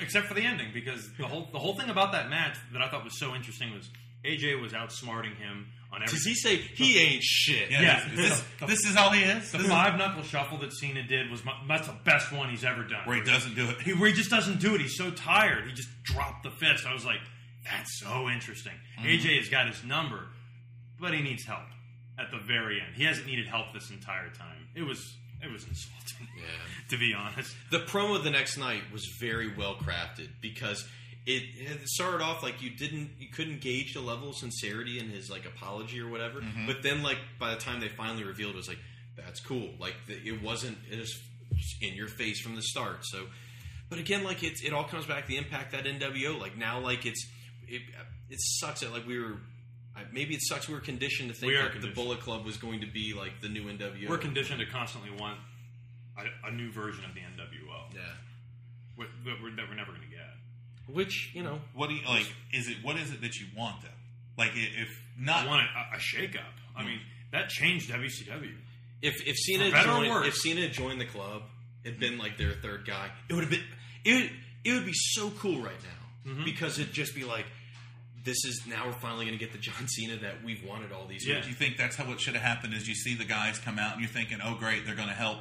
except 0.00 0.26
for 0.26 0.34
the 0.34 0.42
ending, 0.42 0.68
because 0.72 1.08
the 1.18 1.26
whole 1.26 1.48
the 1.52 1.58
whole 1.58 1.74
thing 1.74 1.90
about 1.90 2.12
that 2.12 2.28
match 2.30 2.56
that 2.72 2.82
I 2.82 2.88
thought 2.88 3.04
was 3.04 3.18
so 3.18 3.34
interesting 3.34 3.72
was 3.72 3.88
AJ 4.24 4.60
was 4.60 4.72
outsmarting 4.72 5.36
him 5.36 5.66
on 6.02 6.06
Does 6.08 6.24
he 6.24 6.34
say 6.34 6.56
he 6.56 6.98
ain't 6.98 7.22
shit? 7.22 7.70
Yeah, 7.70 7.82
Yeah. 7.82 8.08
This, 8.14 8.44
this 8.66 8.86
is 8.86 8.96
all 8.96 9.10
he 9.10 9.22
is. 9.22 9.50
The 9.50 9.58
This 9.58 9.66
is- 9.66 9.72
five 9.72 9.96
knuckle 9.98 10.22
shuffle 10.22 10.58
that 10.58 10.72
Cena 10.72 11.02
did 11.02 11.30
was 11.30 11.44
my, 11.44 11.52
that's 11.68 11.86
the 11.88 11.96
best 12.04 12.32
one 12.32 12.50
he's 12.50 12.64
ever 12.64 12.82
done. 12.84 13.02
where 13.06 13.16
he 13.16 13.22
doesn't 13.22 13.54
do 13.54 13.68
it. 13.68 13.80
He, 13.80 13.92
where 13.92 14.08
he 14.08 14.14
just 14.14 14.30
doesn't 14.30 14.60
do 14.60 14.74
it. 14.74 14.80
He's 14.80 14.96
so 14.96 15.10
tired. 15.10 15.66
He 15.66 15.72
just 15.72 15.88
dropped 16.04 16.42
the 16.42 16.50
fist. 16.50 16.86
I 16.86 16.92
was 16.92 17.04
like, 17.04 17.20
that's 17.64 17.98
so 18.00 18.28
interesting. 18.28 18.72
Mm-hmm. 18.98 19.08
AJ 19.08 19.38
has 19.38 19.48
got 19.48 19.66
his 19.68 19.82
number, 19.84 20.28
but 21.00 21.12
he 21.12 21.20
needs 21.22 21.44
help 21.44 21.64
at 22.18 22.30
the 22.30 22.38
very 22.38 22.80
end. 22.80 22.94
He 22.94 23.04
hasn't 23.04 23.26
needed 23.26 23.46
help 23.46 23.72
this 23.74 23.90
entire 23.90 24.30
time. 24.30 24.68
It 24.74 24.82
was 24.82 25.16
it 25.42 25.52
was 25.52 25.64
insulting. 25.64 26.28
Yeah. 26.36 26.44
to 26.90 26.96
be 26.96 27.12
honest. 27.12 27.54
The 27.70 27.80
promo 27.80 28.22
the 28.22 28.30
next 28.30 28.56
night 28.56 28.82
was 28.92 29.06
very 29.20 29.54
well 29.54 29.74
crafted 29.76 30.28
because 30.40 30.86
it, 31.26 31.88
started 31.88 32.22
off 32.22 32.42
like 32.42 32.62
you 32.62 32.70
didn't 32.70 33.10
you 33.18 33.28
couldn't 33.28 33.60
gauge 33.60 33.94
the 33.94 34.00
level 34.00 34.30
of 34.30 34.36
sincerity 34.36 34.98
in 34.98 35.08
his 35.08 35.28
like 35.28 35.44
apology 35.44 36.00
or 36.00 36.08
whatever. 36.08 36.40
Mm-hmm. 36.40 36.66
But 36.66 36.82
then 36.82 37.02
like 37.02 37.18
by 37.38 37.50
the 37.50 37.60
time 37.60 37.80
they 37.80 37.88
finally 37.88 38.24
revealed 38.24 38.54
it 38.54 38.56
was 38.56 38.68
like 38.68 38.78
that's 39.16 39.40
cool. 39.40 39.70
Like 39.80 39.94
the, 40.06 40.14
it 40.14 40.42
wasn't 40.42 40.78
it 40.90 40.98
was 40.98 41.18
in 41.80 41.94
your 41.94 42.08
face 42.08 42.40
from 42.40 42.54
the 42.54 42.62
start. 42.62 42.98
So 43.02 43.26
but 43.90 43.98
again 43.98 44.22
like 44.22 44.42
it's 44.42 44.62
it 44.62 44.72
all 44.72 44.84
comes 44.84 45.06
back 45.06 45.22
to 45.22 45.28
the 45.28 45.36
impact 45.36 45.72
that 45.72 45.84
NWO 45.84 46.40
like 46.40 46.56
now 46.56 46.78
like 46.78 47.04
it's 47.04 47.26
it, 47.66 47.82
it 48.30 48.38
sucks 48.40 48.80
that 48.80 48.92
like 48.92 49.06
we 49.06 49.18
were 49.18 49.38
Maybe 50.12 50.34
it 50.34 50.42
sucks. 50.42 50.68
We 50.68 50.74
were 50.74 50.80
conditioned 50.80 51.30
to 51.30 51.34
think 51.34 51.54
like 51.54 51.80
the. 51.80 51.88
Bullet 51.88 52.20
Club 52.20 52.44
was 52.44 52.58
going 52.58 52.80
to 52.80 52.86
be 52.86 53.14
like 53.14 53.40
the 53.40 53.48
new 53.48 53.62
NWO. 53.62 54.10
We're 54.10 54.18
conditioned 54.18 54.60
to 54.60 54.66
constantly 54.66 55.10
want 55.10 55.38
a, 56.18 56.48
a 56.48 56.50
new 56.50 56.70
version 56.70 57.04
of 57.04 57.14
the 57.14 57.20
NWO 57.20 57.94
yeah, 57.94 58.00
that 58.98 59.42
we're, 59.42 59.50
that 59.56 59.68
we're 59.68 59.74
never 59.74 59.92
going 59.92 60.04
to 60.04 60.08
get. 60.08 60.35
Which 60.92 61.30
you 61.34 61.42
know 61.42 61.60
What 61.74 61.88
do 61.88 61.94
you 61.96 62.06
like? 62.06 62.26
Is 62.52 62.68
it 62.68 62.76
what 62.82 62.96
is 62.96 63.12
it 63.12 63.20
that 63.22 63.36
you 63.36 63.46
want 63.56 63.82
though? 63.82 63.88
Like 64.38 64.52
if 64.54 64.88
not, 65.18 65.44
I 65.44 65.48
want 65.48 65.62
a, 65.62 65.96
a 65.96 66.00
shake 66.00 66.36
up. 66.36 66.52
I 66.76 66.84
mean, 66.84 67.00
that 67.32 67.48
changed 67.48 67.90
WCW. 67.90 68.52
If 69.02 69.26
if 69.26 69.36
Cena 69.36 69.66
For 69.66 69.70
better 69.72 69.90
or 69.90 69.94
joined, 70.00 70.10
worse. 70.10 70.26
if 70.28 70.34
Cena 70.36 70.60
had 70.62 70.72
joined 70.72 71.00
the 71.00 71.06
club, 71.06 71.42
had 71.84 71.98
been 71.98 72.18
like 72.18 72.36
their 72.38 72.52
third 72.52 72.86
guy, 72.86 73.10
it 73.28 73.34
would 73.34 73.42
have 73.44 73.50
been 73.50 73.64
it. 74.04 74.14
Would, 74.14 74.30
it 74.64 74.72
would 74.74 74.86
be 74.86 74.92
so 74.94 75.30
cool 75.38 75.60
right 75.62 75.72
now 75.82 76.30
Mm-hmm. 76.32 76.44
because 76.44 76.76
it'd 76.80 76.92
just 76.92 77.14
be 77.14 77.22
like, 77.22 77.46
this 78.24 78.44
is 78.44 78.64
now 78.66 78.86
we're 78.86 78.92
finally 78.94 79.26
going 79.26 79.38
to 79.38 79.44
get 79.44 79.52
the 79.52 79.60
John 79.60 79.86
Cena 79.86 80.16
that 80.22 80.42
we've 80.44 80.64
wanted 80.64 80.90
all 80.90 81.06
these 81.06 81.24
Yeah. 81.24 81.34
years. 81.34 81.44
do 81.44 81.50
you 81.50 81.56
think 81.56 81.76
that's 81.76 81.94
how 81.94 82.10
it 82.10 82.20
should 82.20 82.34
have 82.34 82.42
happened? 82.42 82.74
Is 82.74 82.88
you 82.88 82.96
see 82.96 83.14
the 83.14 83.24
guys 83.24 83.60
come 83.60 83.78
out 83.78 83.92
and 83.92 84.00
you're 84.00 84.10
thinking, 84.10 84.38
oh 84.44 84.56
great, 84.56 84.84
they're 84.84 84.96
going 84.96 85.06
to 85.06 85.14
help. 85.14 85.38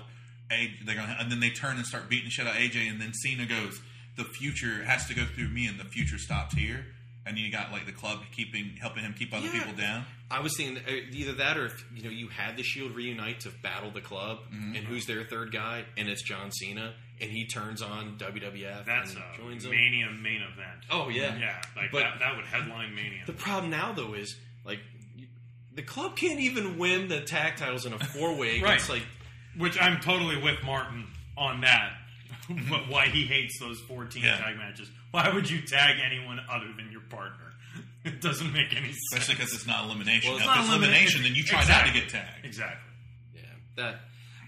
A, 0.52 0.70
they're 0.86 0.94
going 0.96 1.08
to, 1.08 1.16
and 1.20 1.32
then 1.32 1.40
they 1.40 1.50
turn 1.50 1.78
and 1.78 1.86
start 1.88 2.08
beating 2.08 2.26
the 2.26 2.30
shit 2.30 2.46
out 2.46 2.56
of 2.56 2.62
AJ, 2.62 2.88
and 2.88 3.02
then 3.02 3.14
Cena 3.16 3.48
goes, 3.48 3.82
the 4.16 4.24
future 4.24 4.84
has 4.84 5.06
to 5.08 5.14
go 5.14 5.26
through 5.26 5.50
me, 5.50 5.66
and 5.68 5.80
the 5.80 5.86
future 5.86 6.18
stops 6.18 6.56
here. 6.56 6.86
And 7.28 7.40
you 7.40 7.52
got 7.52 7.72
like 7.72 7.88
the 7.88 7.92
club 7.92 8.20
keeping 8.36 8.78
helping 8.80 9.04
him 9.04 9.16
keep 9.18 9.34
other 9.34 9.48
Yeah. 9.48 9.54
people 9.54 9.74
down. 9.74 10.06
I 10.30 10.42
was 10.42 10.56
thinking 10.56 10.78
uh, 10.78 10.92
either 11.12 11.34
that 11.34 11.58
or 11.58 11.66
if 11.68 11.86
you 11.96 12.04
know 12.04 12.10
you 12.12 12.28
had 12.28 12.56
the 12.56 12.62
Shield 12.64 12.92
reunite 12.96 13.40
to 13.42 13.50
battle 13.64 13.90
the 13.90 14.02
club, 14.02 14.40
Mm-hmm. 14.54 14.76
and 14.76 14.86
who's 14.86 15.06
their 15.08 15.24
third 15.24 15.52
guy, 15.52 15.86
and 15.98 16.08
it's 16.08 16.22
John 16.22 16.52
Cena, 16.52 16.94
and 17.20 17.32
he 17.32 17.48
turns 17.48 17.82
on 17.82 18.18
WWF 18.20 18.86
That's 18.86 19.14
and 19.16 19.24
a 19.24 19.38
joins 19.42 19.64
them. 19.64 19.72
Mania 19.72 20.10
main 20.12 20.42
event. 20.44 20.82
Oh 20.92 21.10
yeah, 21.10 21.36
Yeah, 21.38 21.60
like 21.76 21.92
But- 21.92 22.02
that, 22.02 22.20
that 22.20 22.36
would 22.36 22.46
headline 22.46 22.94
Mania. 22.94 23.24
The 23.26 23.34
problem 23.34 23.72
now 23.72 23.92
though 23.92 24.14
is 24.14 24.36
like 24.64 24.80
the 25.74 25.82
club 25.82 26.16
can't 26.16 26.40
even 26.40 26.78
win 26.78 27.08
the 27.08 27.22
tag 27.22 27.56
titles 27.58 27.86
in 27.88 27.94
a 27.94 28.00
four 28.00 28.36
way 28.36 28.60
Right. 28.62 28.74
against 28.74 28.90
like 28.90 29.04
Which 29.58 29.82
I'm 29.82 30.00
totally 30.00 30.38
with 30.42 30.64
Martin 30.64 31.08
on 31.38 31.62
that. 31.62 31.92
but 32.70 32.88
why 32.90 33.08
he 33.08 33.26
hates 33.26 33.60
those 33.60 33.80
14 33.82 34.22
Yeah. 34.24 34.38
tag 34.38 34.58
matches. 34.58 34.90
Why 35.12 35.30
would 35.34 35.50
you 35.50 35.62
tag 35.62 35.98
anyone 36.06 36.40
other 36.52 36.68
than 36.78 36.92
your 36.92 37.02
partner? 37.02 37.40
It 38.06 38.22
doesn't 38.22 38.54
make 38.54 38.72
any 38.72 38.90
sense. 38.90 38.98
Especially 39.14 39.34
because 39.36 39.54
it's 39.56 39.66
not 39.66 39.86
elimination. 39.86 40.30
Well, 40.30 40.38
it's 40.38 40.46
now, 40.46 40.52
if 40.52 40.58
not 40.60 40.66
it's 40.68 40.76
elimination, 40.76 41.24
then 41.24 41.34
you 41.34 41.44
try 41.44 41.62
Exactly. 41.62 41.92
not 41.92 41.96
to 41.96 42.02
get 42.02 42.10
tagged. 42.12 42.46
Exactly. 42.46 42.92
Yeah, 43.34 43.42
that. 43.78 43.96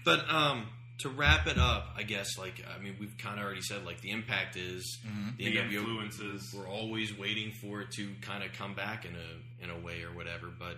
But 0.04 0.30
um, 0.32 0.66
to 1.00 1.08
wrap 1.08 1.48
it 1.48 1.58
up, 1.58 1.88
I 1.96 2.04
guess 2.04 2.38
like 2.38 2.64
I 2.72 2.80
mean 2.80 2.94
we've 3.00 3.18
kind 3.18 3.38
of 3.40 3.44
already 3.44 3.60
said 3.62 3.84
like 3.84 4.00
the 4.00 4.12
impact 4.12 4.54
is 4.56 4.98
the, 5.36 5.44
The 5.44 5.56
NWO. 5.56 5.72
influences. 5.74 6.54
We're 6.56 6.68
always 6.68 7.18
waiting 7.18 7.50
for 7.60 7.80
it 7.80 7.90
to 7.96 8.08
kind 8.22 8.44
of 8.44 8.52
come 8.52 8.74
back 8.74 9.04
in 9.04 9.16
a 9.16 9.64
in 9.64 9.70
a 9.70 9.78
way 9.78 10.02
or 10.04 10.14
whatever. 10.14 10.46
But 10.56 10.76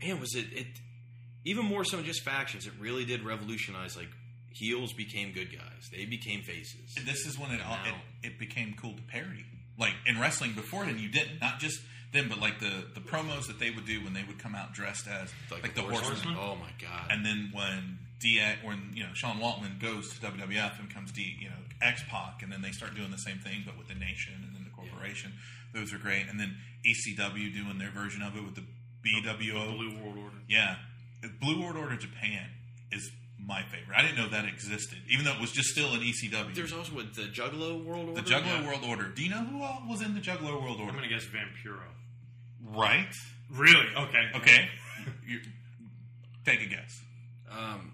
man, 0.00 0.20
was 0.20 0.36
it 0.36 0.46
it 0.52 0.66
even 1.44 1.64
more 1.66 1.84
so 1.84 1.96
than 1.96 2.06
just 2.06 2.22
factions? 2.22 2.66
It 2.66 2.74
really 2.78 3.04
did 3.04 3.24
revolutionize. 3.24 3.96
Like 3.96 4.08
heels 4.54 4.92
became 4.92 5.32
good 5.32 5.52
guys. 5.52 5.90
They 5.90 6.04
became 6.04 6.42
faces. 6.42 6.94
This 7.04 7.26
is 7.26 7.38
when 7.38 7.50
it, 7.52 7.60
all, 7.66 7.78
it 7.84 8.28
it 8.28 8.38
became 8.38 8.74
cool 8.80 8.94
to 8.94 9.02
parody. 9.02 9.44
Like 9.78 9.94
in 10.06 10.20
wrestling 10.20 10.52
before 10.52 10.84
then, 10.84 10.98
you 10.98 11.08
didn't 11.08 11.40
not 11.40 11.58
just 11.58 11.80
them, 12.12 12.28
but 12.28 12.38
like 12.40 12.60
the 12.60 12.84
the 12.94 13.00
promos 13.00 13.46
that 13.46 13.58
they 13.58 13.70
would 13.70 13.86
do 13.86 14.02
when 14.04 14.12
they 14.12 14.24
would 14.24 14.38
come 14.38 14.54
out 14.54 14.74
dressed 14.74 15.06
as 15.08 15.32
like, 15.50 15.74
the 15.74 15.82
horseman. 15.82 16.36
Oh 16.38 16.56
my 16.56 16.70
god! 16.80 17.10
And 17.10 17.24
then 17.24 17.50
when 17.52 17.98
DX, 18.22 18.64
when 18.64 18.92
you 18.94 19.02
know 19.02 19.10
Sean 19.14 19.38
Waltman 19.38 19.80
goes 19.80 20.12
to 20.14 20.26
WWF 20.26 20.78
and 20.78 20.92
comes 20.92 21.12
D, 21.12 21.36
you 21.40 21.48
know 21.48 21.56
X 21.80 22.02
Pac, 22.08 22.42
and 22.42 22.52
then 22.52 22.62
they 22.62 22.70
start 22.70 22.94
doing 22.94 23.10
the 23.10 23.18
same 23.18 23.38
thing, 23.38 23.62
but 23.66 23.76
with 23.76 23.88
the 23.88 23.94
Nation 23.94 24.34
and 24.46 24.54
then 24.54 24.64
the 24.64 24.70
corporation. 24.70 25.32
Those 25.74 25.92
are 25.92 25.98
great. 25.98 26.26
And 26.28 26.38
then 26.38 26.56
ECW 26.84 27.52
doing 27.54 27.78
their 27.78 27.90
version 27.90 28.22
of 28.22 28.36
it 28.36 28.44
with 28.44 28.54
the 28.54 28.62
oh, 28.62 29.20
BWO. 29.22 29.76
Blue 29.76 29.96
World 30.02 30.18
Order. 30.18 30.36
Yeah, 30.48 30.76
Blue 31.40 31.62
World 31.62 31.76
Order 31.76 31.96
Japan 31.96 32.46
is 32.90 33.10
my 33.46 33.62
favorite. 33.62 33.96
I 33.96 34.02
didn't 34.02 34.16
know 34.18 34.28
that 34.28 34.44
existed, 34.46 34.98
even 35.08 35.24
though 35.24 35.32
it 35.32 35.40
was 35.40 35.50
just 35.52 35.68
still 35.70 35.92
in 35.94 36.00
ECW. 36.00 36.54
There's 36.54 36.72
also 36.72 36.92
what 36.94 37.14
the 37.14 37.22
Juggalo 37.22 37.84
World 37.84 38.08
Order. 38.10 38.20
the 38.22 38.28
Juggalo 38.30 38.60
Yeah. 38.60 38.66
World 38.66 38.84
Order. 38.86 39.04
Do 39.08 39.22
you 39.22 39.30
know 39.30 39.44
who 39.44 39.62
all 39.62 39.82
was 39.88 40.00
in 40.02 40.14
the 40.14 40.20
Juggalo 40.20 40.62
World 40.62 40.78
Order? 40.80 40.92
I'm 40.92 40.96
going 40.96 41.08
to 41.08 41.14
guess 41.14 41.24
Vampiro. 41.24 41.80
Right. 42.64 43.12
Really? 43.50 43.86
Okay. 43.96 44.30
Okay. 44.36 44.68
you, 45.26 45.40
take 46.44 46.62
a 46.62 46.66
guess. 46.66 47.00
Um, 47.50 47.92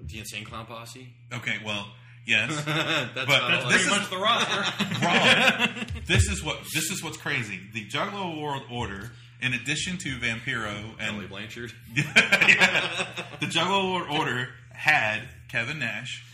the 0.00 0.18
Insane 0.18 0.44
Clown 0.44 0.66
Posse. 0.66 1.08
Okay. 1.32 1.56
Well, 1.64 1.88
yes. 2.26 2.50
That's 2.64 3.14
But 3.14 3.26
that's 3.26 3.64
all 3.64 3.70
this 3.70 3.88
I- 3.88 3.94
is- 3.94 4.00
much 4.00 4.10
the 4.10 4.18
roster. 4.18 5.70
Wrong. 5.80 5.86
this 6.06 6.28
is 6.28 6.44
what 6.44 6.58
this 6.74 6.90
is 6.90 7.02
what's 7.02 7.16
crazy. 7.16 7.58
The 7.72 7.86
Juggalo 7.88 8.40
World 8.40 8.62
Order, 8.70 9.10
in 9.44 9.52
addition 9.54 9.98
to 9.98 10.16
Vampiro 10.16 10.96
Kelly 10.98 11.18
and 11.20 11.28
Blanchard. 11.28 11.72
Yeah. 11.96 13.06
the 13.40 13.46
Juggalo 13.46 13.92
World 13.94 14.18
Order 14.18 14.48
had 14.72 15.22
Kevin 15.48 15.78
Nash, 15.78 16.24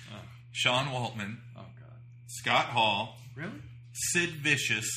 Sean 0.53 0.87
Waltman, 0.87 1.37
Oh 1.57 1.61
God. 1.79 1.99
Scott 2.27 2.67
Hall, 2.67 3.17
Really? 3.37 3.51
Sid 3.93 4.31
Vicious, 4.43 4.89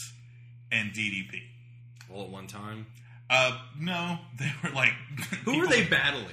and 0.72 0.92
DDP. 0.92 1.42
All 2.14 2.24
at 2.24 2.30
one 2.30 2.48
time. 2.48 2.86
Uh, 3.30 3.58
no, 3.80 4.18
they 4.40 4.52
were 4.64 4.70
like 4.70 4.92
Who 5.46 5.60
were 5.60 5.68
they 5.68 5.84
battling? 5.84 6.26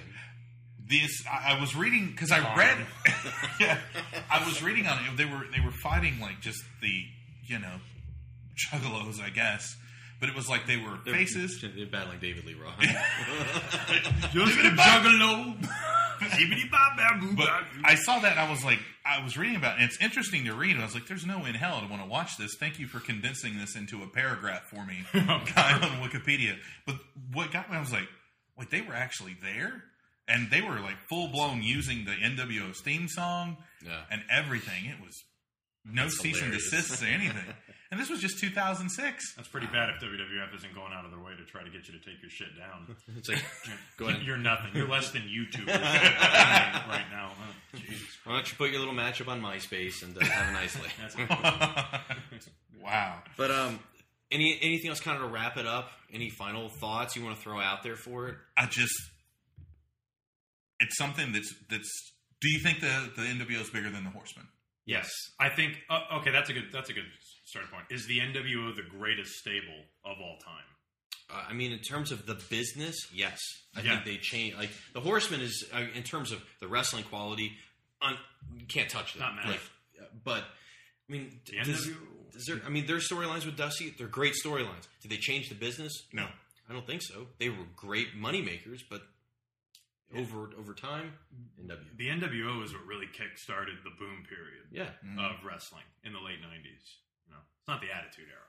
This 0.88 1.22
I, 1.30 1.54
I 1.56 1.60
was 1.60 1.76
reading 1.76 2.08
because 2.10 2.32
I 2.32 2.56
read. 2.56 2.76
yeah, 3.60 3.78
I 4.30 4.44
was 4.44 4.60
reading 4.62 4.86
on 4.86 4.98
it. 5.04 5.16
They 5.16 5.24
were 5.24 5.44
they 5.54 5.64
were 5.64 5.70
fighting 5.70 6.18
like 6.20 6.40
just 6.40 6.58
the 6.82 7.04
you 7.46 7.58
know 7.60 7.76
juggalos, 8.72 9.20
I 9.20 9.30
guess. 9.30 9.64
But 10.20 10.28
it 10.28 10.34
was 10.36 10.48
like 10.48 10.66
they 10.66 10.76
were 10.76 10.96
faces. 11.04 11.60
They're 11.62 11.86
battling 11.86 12.18
David 12.20 12.44
Lee 12.44 12.54
Roth. 12.54 12.78
Just 14.32 14.58
a 14.58 14.70
juggalo. 14.70 15.56
But 17.36 17.48
I 17.84 17.94
saw 17.94 18.18
that 18.18 18.32
and 18.32 18.40
I 18.40 18.50
was 18.50 18.62
like, 18.64 18.78
I 19.06 19.22
was 19.24 19.38
reading 19.38 19.56
about 19.56 19.76
it, 19.78 19.82
and 19.82 19.90
it's 19.90 19.98
interesting 20.00 20.44
to 20.44 20.54
read. 20.54 20.72
And 20.72 20.80
I 20.80 20.84
was 20.84 20.94
like, 20.94 21.06
there's 21.06 21.24
no 21.24 21.38
way 21.38 21.48
in 21.48 21.54
hell 21.54 21.80
I 21.82 21.90
want 21.90 22.02
to 22.02 22.08
watch 22.08 22.36
this. 22.36 22.54
Thank 22.60 22.78
you 22.78 22.86
for 22.86 23.00
condensing 23.00 23.58
this 23.58 23.74
into 23.76 24.02
a 24.02 24.06
paragraph 24.06 24.64
for 24.64 24.84
me, 24.84 24.98
oh, 25.14 25.42
guy 25.54 25.72
on 25.74 26.06
Wikipedia. 26.06 26.56
But 26.86 26.96
what 27.32 27.50
got 27.50 27.70
me, 27.70 27.76
I 27.76 27.80
was 27.80 27.92
like, 27.92 28.08
wait, 28.58 28.70
they 28.70 28.82
were 28.82 28.94
actually 28.94 29.36
there? 29.42 29.84
And 30.28 30.50
they 30.50 30.60
were 30.60 30.78
like 30.80 30.96
full 31.08 31.28
blown 31.28 31.62
using 31.62 32.04
the 32.04 32.12
NWO's 32.12 32.80
theme 32.82 33.08
song 33.08 33.56
Yeah. 33.84 34.02
and 34.10 34.22
everything. 34.30 34.84
It 34.84 35.04
was 35.04 35.24
no 35.84 36.02
That's 36.04 36.18
cease 36.20 36.36
and 36.36 36.52
hilarious. 36.52 36.70
desists 36.70 37.02
or 37.02 37.06
anything. 37.06 37.54
And 37.90 37.98
this 38.00 38.08
was 38.08 38.20
just 38.20 38.38
2006. 38.38 39.34
That's 39.34 39.48
pretty 39.48 39.66
bad 39.66 39.90
if 39.90 39.96
WWF 40.00 40.54
isn't 40.56 40.74
going 40.74 40.92
out 40.92 41.04
of 41.04 41.10
their 41.10 41.20
way 41.20 41.32
to 41.36 41.44
try 41.44 41.62
to 41.64 41.70
get 41.70 41.88
you 41.88 41.98
to 41.98 42.04
take 42.04 42.20
your 42.22 42.30
shit 42.30 42.56
down. 42.56 42.96
It's 43.16 43.28
like, 43.28 43.42
go 43.96 44.08
ahead. 44.08 44.22
You're 44.22 44.36
nothing. 44.36 44.70
You're 44.74 44.88
less 44.88 45.10
than 45.10 45.22
YouTubers 45.22 45.66
right 45.68 47.04
now. 47.10 47.32
Huh? 47.36 47.78
Jesus. 47.78 48.16
Why 48.24 48.34
don't 48.34 48.50
you 48.50 48.56
put 48.56 48.70
your 48.70 48.78
little 48.78 48.94
matchup 48.94 49.28
on 49.28 49.40
MySpace 49.42 50.02
and 50.02 50.16
uh, 50.16 50.24
have 50.24 50.50
a 50.50 50.52
nice 50.52 50.74
day? 50.74 50.80
That's 51.00 51.16
it. 51.18 52.50
Wow. 52.82 53.18
But 53.36 53.50
um, 53.50 53.78
any 54.30 54.58
anything 54.62 54.88
else 54.88 55.00
kind 55.00 55.18
of 55.22 55.28
to 55.28 55.28
wrap 55.28 55.58
it 55.58 55.66
up? 55.66 55.90
Any 56.12 56.30
final 56.30 56.70
thoughts 56.70 57.14
you 57.14 57.22
want 57.22 57.36
to 57.36 57.42
throw 57.42 57.60
out 57.60 57.82
there 57.82 57.96
for 57.96 58.28
it? 58.28 58.36
I 58.56 58.64
just, 58.66 58.94
it's 60.78 60.96
something 60.96 61.32
that's, 61.32 61.52
that's, 61.68 62.12
do 62.40 62.48
you 62.48 62.58
think 62.60 62.80
the, 62.80 63.10
the 63.16 63.22
NWO 63.22 63.60
is 63.60 63.68
bigger 63.68 63.90
than 63.90 64.04
the 64.04 64.10
Horsemen? 64.10 64.46
Yes, 64.86 65.08
I 65.38 65.50
think. 65.50 65.76
Uh, 65.90 66.00
okay, 66.18 66.30
that's 66.30 66.48
a 66.48 66.52
good. 66.52 66.64
That's 66.72 66.88
a 66.90 66.92
good 66.92 67.04
starting 67.50 67.70
point. 67.70 67.84
Is 67.90 68.06
the 68.06 68.18
NWO 68.20 68.74
the 68.74 68.82
greatest 68.82 69.32
stable 69.34 69.84
of 70.04 70.16
all 70.20 70.38
time? 70.38 70.64
Uh, 71.28 71.44
I 71.48 71.52
mean, 71.52 71.72
in 71.72 71.78
terms 71.80 72.10
of 72.12 72.26
the 72.26 72.34
business, 72.50 72.96
yes. 73.12 73.38
I 73.76 73.80
Yeah. 73.82 73.92
think 73.94 74.04
they 74.06 74.16
change. 74.18 74.54
Like 74.56 74.70
the 74.94 75.00
Horseman 75.00 75.40
is, 75.40 75.68
uh, 75.72 75.86
in 75.94 76.02
terms 76.02 76.32
of 76.32 76.42
the 76.60 76.66
wrestling 76.68 77.04
quality, 77.04 77.56
un, 78.02 78.16
you 78.56 78.66
can't 78.66 78.88
touch 78.90 79.12
them. 79.14 79.20
Not 79.20 79.36
mad. 79.36 79.46
Like, 79.48 79.60
uh, 80.00 80.04
but 80.24 80.42
I 81.08 81.12
mean, 81.12 81.40
The 81.46 81.58
does, 81.64 81.86
NWO 81.88 82.32
does 82.32 82.46
there? 82.46 82.60
I 82.64 82.68
mean, 82.68 82.86
their 82.86 82.98
storylines 82.98 83.44
with 83.46 83.56
Dusty, 83.56 83.90
they're 83.90 84.06
great 84.08 84.34
storylines. 84.44 84.86
Did 85.02 85.10
they 85.10 85.18
change 85.18 85.48
the 85.48 85.54
business? 85.54 85.92
No. 86.12 86.28
I 86.68 86.72
don't 86.72 86.86
think 86.86 87.02
so. 87.02 87.26
They 87.38 87.48
were 87.48 87.64
great 87.76 88.14
money 88.14 88.42
makers, 88.42 88.82
but 88.88 89.02
over 90.14 90.50
over 90.58 90.74
time, 90.74 91.12
NWO. 91.60 91.96
The 91.96 92.08
NWO 92.08 92.64
is 92.64 92.72
what 92.72 92.84
really 92.86 93.06
kick-started 93.06 93.76
the 93.84 93.90
boom 93.90 94.24
period 94.28 94.66
Yeah. 94.72 94.90
of 95.24 95.44
wrestling 95.44 95.84
in 96.04 96.12
the 96.12 96.20
late 96.20 96.40
'90s. 96.40 96.96
Know, 97.30 97.36
it's 97.58 97.68
not 97.68 97.80
the 97.80 97.88
Attitude 97.90 98.26
Era. 98.28 98.46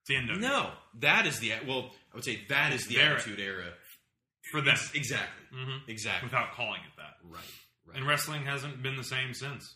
It's 0.00 0.08
the 0.08 0.14
NWO. 0.14 0.40
No, 0.40 0.70
that 1.00 1.26
is 1.26 1.38
the 1.40 1.52
well. 1.66 1.90
I 2.12 2.16
would 2.16 2.24
say 2.24 2.40
that 2.48 2.72
is 2.72 2.86
the 2.86 3.00
Attitude 3.00 3.40
Era. 3.40 3.64
for 4.52 4.60
them, 4.60 4.74
Ex- 4.74 4.94
Exactly. 4.94 5.44
Mhm. 5.58 5.88
Exactly. 5.88 6.26
without 6.28 6.52
calling 6.52 6.80
it 6.82 6.96
that. 6.96 7.16
right. 7.24 7.40
Right. 7.84 7.96
And 7.98 8.06
wrestling 8.06 8.44
hasn't 8.46 8.82
been 8.82 8.96
the 8.96 9.04
same 9.04 9.32
since. 9.34 9.74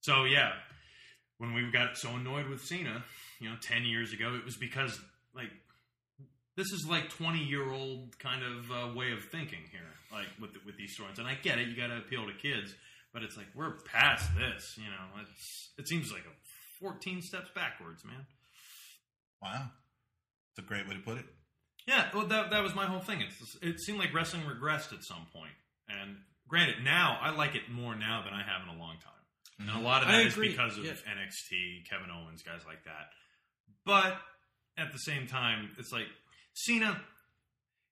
So 0.00 0.24
yeah, 0.24 0.52
when 1.38 1.52
we 1.54 1.70
got 1.70 1.96
so 1.96 2.10
annoyed 2.10 2.48
with 2.48 2.62
Cena, 2.64 3.04
you 3.40 3.48
know, 3.50 3.56
ten 3.60 3.84
years 3.84 4.12
ago, 4.12 4.34
it 4.34 4.44
was 4.44 4.56
because 4.56 4.98
like 5.34 5.50
this 6.56 6.72
is 6.72 6.86
like 6.88 7.10
twenty 7.10 7.44
year 7.44 7.70
old 7.70 8.18
kind 8.18 8.42
of 8.42 8.70
uh, 8.70 8.94
way 8.94 9.12
of 9.12 9.24
thinking 9.24 9.60
here, 9.70 9.92
like 10.12 10.26
with 10.40 10.52
the, 10.54 10.60
with 10.64 10.76
these 10.78 10.94
stories. 10.94 11.18
And 11.18 11.26
I 11.28 11.34
get 11.34 11.58
it, 11.58 11.68
you 11.68 11.76
got 11.76 11.88
to 11.88 11.98
appeal 11.98 12.26
to 12.26 12.32
kids, 12.34 12.74
but 13.12 13.22
it's 13.22 13.36
like 13.36 13.46
we're 13.54 13.72
past 13.84 14.30
this. 14.36 14.74
You 14.78 14.84
know, 14.90 15.20
it's 15.22 15.70
it 15.78 15.88
seems 15.88 16.10
like 16.12 16.22
a 16.24 16.32
fourteen 16.80 17.22
steps 17.22 17.48
backwards, 17.54 18.04
man. 18.04 18.26
Wow. 19.42 19.70
It's 20.52 20.64
a 20.64 20.68
great 20.68 20.88
way 20.88 20.94
to 20.94 21.00
put 21.00 21.18
it. 21.18 21.26
Yeah, 21.86 22.06
well, 22.12 22.26
that 22.26 22.50
that 22.50 22.62
was 22.62 22.74
my 22.74 22.86
whole 22.86 23.00
thing. 23.00 23.20
It's, 23.20 23.56
it 23.62 23.80
seemed 23.80 23.98
like 23.98 24.12
wrestling 24.12 24.42
regressed 24.42 24.92
at 24.92 25.04
some 25.04 25.26
point. 25.32 25.54
And 25.88 26.16
granted, 26.48 26.82
now 26.82 27.18
I 27.20 27.30
like 27.30 27.54
it 27.54 27.70
more 27.70 27.94
now 27.94 28.22
than 28.24 28.32
I 28.32 28.42
have 28.42 28.62
in 28.68 28.74
a 28.74 28.78
long 28.78 28.96
time. 29.02 29.12
And 29.60 29.68
a 29.68 29.72
mm-hmm. 29.72 29.84
lot 29.84 30.02
of 30.02 30.08
that 30.08 30.26
is 30.26 30.34
because 30.34 30.76
of 30.76 30.84
yeah. 30.84 30.92
NXT, 30.92 31.88
Kevin 31.88 32.10
Owens, 32.10 32.42
guys 32.42 32.60
like 32.66 32.84
that. 32.84 33.14
But 33.84 34.18
at 34.76 34.92
the 34.92 34.98
same 34.98 35.26
time, 35.26 35.70
it's 35.78 35.92
like 35.92 36.06
Cena. 36.54 37.00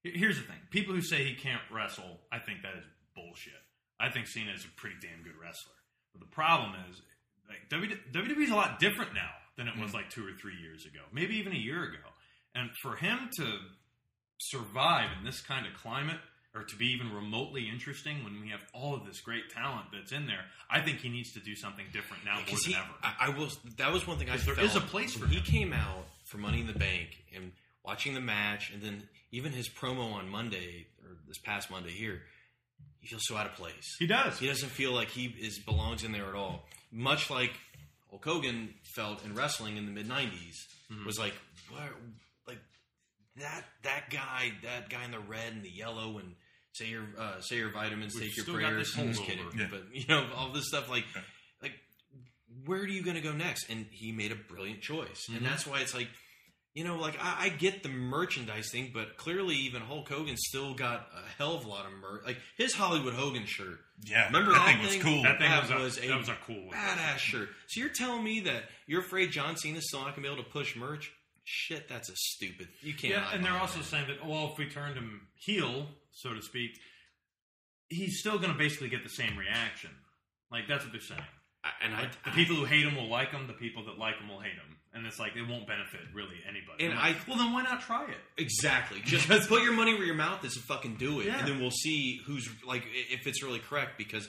Here's 0.02 0.36
the 0.36 0.42
thing: 0.42 0.60
people 0.70 0.94
who 0.94 1.00
say 1.00 1.24
he 1.24 1.34
can't 1.34 1.62
wrestle, 1.72 2.20
I 2.32 2.38
think 2.38 2.62
that 2.62 2.74
is 2.76 2.84
bullshit. 3.14 3.54
I 4.00 4.10
think 4.10 4.26
Cena 4.26 4.52
is 4.52 4.64
a 4.64 4.80
pretty 4.80 4.96
damn 5.00 5.22
good 5.22 5.40
wrestler. 5.40 5.72
But 6.12 6.20
the 6.20 6.34
problem 6.34 6.72
is, 6.90 7.00
like 7.48 7.68
WWE 7.70 8.42
is 8.42 8.50
a 8.50 8.54
lot 8.54 8.78
different 8.78 9.14
now 9.14 9.30
than 9.56 9.68
it 9.68 9.78
was 9.78 9.92
mm. 9.92 9.94
like 9.94 10.10
two 10.10 10.26
or 10.26 10.32
three 10.32 10.56
years 10.60 10.84
ago, 10.84 11.00
maybe 11.12 11.36
even 11.36 11.52
a 11.52 11.58
year 11.58 11.84
ago. 11.84 11.98
And 12.54 12.70
for 12.82 12.96
him 12.96 13.30
to 13.38 13.58
survive 14.38 15.10
in 15.18 15.24
this 15.24 15.40
kind 15.40 15.66
of 15.66 15.74
climate, 15.74 16.18
or 16.54 16.62
to 16.62 16.76
be 16.76 16.86
even 16.86 17.12
remotely 17.12 17.68
interesting 17.68 18.22
when 18.22 18.40
we 18.40 18.50
have 18.50 18.60
all 18.72 18.94
of 18.94 19.04
this 19.04 19.20
great 19.20 19.50
talent 19.50 19.86
that's 19.92 20.12
in 20.12 20.26
there, 20.26 20.44
I 20.70 20.80
think 20.80 21.00
he 21.00 21.08
needs 21.08 21.32
to 21.32 21.40
do 21.40 21.56
something 21.56 21.84
different 21.92 22.24
now 22.24 22.36
more 22.36 22.44
than 22.44 22.56
he, 22.64 22.74
ever. 22.74 22.86
I, 23.02 23.14
I 23.20 23.28
was 23.30 23.58
that 23.78 23.92
was 23.92 24.06
one 24.06 24.18
thing 24.18 24.30
I 24.30 24.36
there 24.36 24.54
felt. 24.54 24.66
is 24.66 24.76
a 24.76 24.80
place 24.80 25.14
for 25.14 25.26
he 25.26 25.36
him. 25.36 25.42
came 25.42 25.72
out 25.72 26.04
for 26.24 26.38
Money 26.38 26.60
in 26.60 26.66
the 26.66 26.78
Bank 26.78 27.08
and 27.34 27.50
watching 27.84 28.14
the 28.14 28.20
match, 28.20 28.70
and 28.72 28.80
then 28.80 29.02
even 29.32 29.52
his 29.52 29.68
promo 29.68 30.12
on 30.14 30.28
Monday 30.28 30.86
or 31.02 31.16
this 31.26 31.38
past 31.38 31.70
Monday 31.70 31.90
here, 31.90 32.22
he 33.00 33.08
feels 33.08 33.22
so 33.26 33.36
out 33.36 33.46
of 33.46 33.54
place. 33.54 33.96
he 33.98 34.06
does. 34.06 34.38
He 34.38 34.46
doesn't 34.46 34.70
feel 34.70 34.92
like 34.92 35.08
he 35.08 35.26
is 35.26 35.58
belongs 35.58 36.04
in 36.04 36.12
there 36.12 36.28
at 36.28 36.34
all. 36.34 36.64
Much 36.96 37.28
like 37.28 37.50
Hulk 38.08 38.24
Hogan 38.24 38.72
felt 38.94 39.24
in 39.24 39.34
wrestling 39.34 39.76
in 39.76 39.84
the 39.86 39.92
mid 39.92 40.08
'90s, 40.08 40.30
Mm-hmm. 40.92 41.06
was 41.06 41.18
like, 41.18 41.32
like 42.46 42.58
that 43.36 43.64
that 43.82 44.10
guy, 44.10 44.52
that 44.62 44.88
guy 44.90 45.04
in 45.04 45.10
the 45.10 45.18
red 45.18 45.52
and 45.52 45.62
the 45.64 45.70
yellow, 45.70 46.18
and 46.18 46.34
say 46.72 46.86
your 46.86 47.04
uh, 47.18 47.40
say 47.40 47.56
your 47.56 47.70
vitamins, 47.72 48.14
We've 48.14 48.24
take 48.24 48.36
your 48.36 48.44
still 48.44 48.54
got 48.60 48.68
prayers. 48.70 48.92
this 48.94 48.98
I'm 48.98 49.08
just 49.08 49.22
kidding, 49.22 49.46
Yeah. 49.58 49.66
but 49.70 49.82
you 49.92 50.04
know 50.08 50.28
all 50.36 50.52
this 50.52 50.68
stuff 50.68 50.88
like 50.88 51.04
like 51.62 51.72
where 52.66 52.80
are 52.80 52.86
you 52.86 53.02
going 53.02 53.16
to 53.16 53.22
go 53.22 53.32
next? 53.32 53.68
And 53.70 53.86
he 53.90 54.12
made 54.12 54.30
a 54.30 54.36
brilliant 54.36 54.82
choice, 54.82 55.24
Mm-hmm. 55.28 55.38
and 55.38 55.46
that's 55.46 55.66
why 55.66 55.80
it's 55.80 55.94
like. 55.94 56.08
You 56.74 56.82
know, 56.82 56.96
like 56.96 57.16
I, 57.22 57.44
I 57.44 57.48
get 57.50 57.84
the 57.84 57.88
merchandise 57.88 58.70
thing, 58.72 58.90
but 58.92 59.16
clearly 59.16 59.54
even 59.54 59.80
Hulk 59.80 60.08
Hogan 60.08 60.36
still 60.36 60.74
got 60.74 61.06
a 61.16 61.28
hell 61.38 61.54
of 61.54 61.64
a 61.64 61.68
lot 61.68 61.86
of 61.86 61.92
merch. 61.92 62.22
Like 62.26 62.38
his 62.56 62.74
Hollywood 62.74 63.14
Hogan 63.14 63.46
shirt. 63.46 63.78
Yeah. 64.04 64.26
Remember 64.26 64.52
that, 64.52 64.66
that, 64.66 64.74
thing 64.74 64.82
was 64.82 64.96
cool. 65.04 65.22
That 65.22 65.38
thing 65.38 65.48
That 65.48 65.62
was, 65.62 65.98
was 65.98 65.98
a, 66.04 66.08
that 66.08 66.18
was 66.18 66.28
a 66.28 66.36
cool 66.44 66.70
badass 66.72 67.18
shirt. 67.18 67.48
So 67.68 67.80
you're 67.80 67.90
telling 67.90 68.24
me 68.24 68.40
that 68.40 68.64
you're 68.88 69.02
afraid 69.02 69.30
John 69.30 69.56
Cena's 69.56 69.86
still 69.86 70.00
not 70.00 70.16
gonna 70.16 70.26
be 70.26 70.32
able 70.32 70.42
to 70.42 70.50
push 70.50 70.74
merch? 70.74 71.12
Shit, 71.44 71.88
that's 71.88 72.08
a 72.08 72.16
stupid. 72.16 72.68
You 72.80 72.94
can't. 72.94 73.12
Yeah, 73.12 73.28
and 73.32 73.44
they're 73.44 73.52
also 73.52 73.80
saying 73.82 74.06
that 74.08 74.26
well, 74.26 74.50
if 74.50 74.58
we 74.58 74.68
turned 74.68 74.96
him 74.96 75.28
heel, 75.36 75.86
so 76.10 76.32
to 76.32 76.42
speak, 76.42 76.72
he's 77.88 78.18
still 78.18 78.38
going 78.38 78.50
to 78.52 78.58
basically 78.58 78.88
get 78.88 79.02
the 79.02 79.10
same 79.10 79.36
reaction. 79.36 79.90
Like 80.50 80.66
that's 80.68 80.84
what 80.84 80.92
they're 80.92 81.00
saying. 81.00 81.20
and 81.82 81.94
I, 81.94 82.02
Like, 82.02 82.24
the 82.24 82.30
people 82.30 82.56
who 82.56 82.64
hate 82.64 82.84
him 82.84 82.96
will 82.96 83.08
like 83.08 83.30
him. 83.30 83.46
The 83.46 83.52
people 83.52 83.84
that 83.84 83.98
like 83.98 84.16
him 84.18 84.28
will 84.28 84.40
hate 84.40 84.52
him. 84.54 84.76
And 84.94 85.04
it's 85.06 85.18
like 85.18 85.34
it 85.36 85.42
won't 85.48 85.66
benefit 85.66 86.00
really 86.14 86.36
anybody. 86.48 86.84
And 86.86 86.94
like, 86.94 87.16
I- 87.16 87.18
well, 87.28 87.36
then 87.36 87.52
why 87.52 87.62
not 87.62 87.80
try 87.80 88.04
it? 88.04 88.16
exactly 88.38 89.00
just 89.04 89.28
put 89.48 89.62
your 89.62 89.72
money 89.72 89.94
where 89.94 90.04
your 90.04 90.14
mouth 90.14 90.44
is 90.44 90.54
and 90.56 90.64
fucking 90.64 90.96
do 90.96 91.20
it, 91.20 91.26
Yeah. 91.26 91.38
and 91.40 91.48
then 91.48 91.60
we'll 91.60 91.70
see 91.70 92.20
who's 92.26 92.48
like 92.66 92.84
if 93.10 93.26
it's 93.26 93.42
really 93.42 93.58
correct. 93.58 93.98
Because 93.98 94.28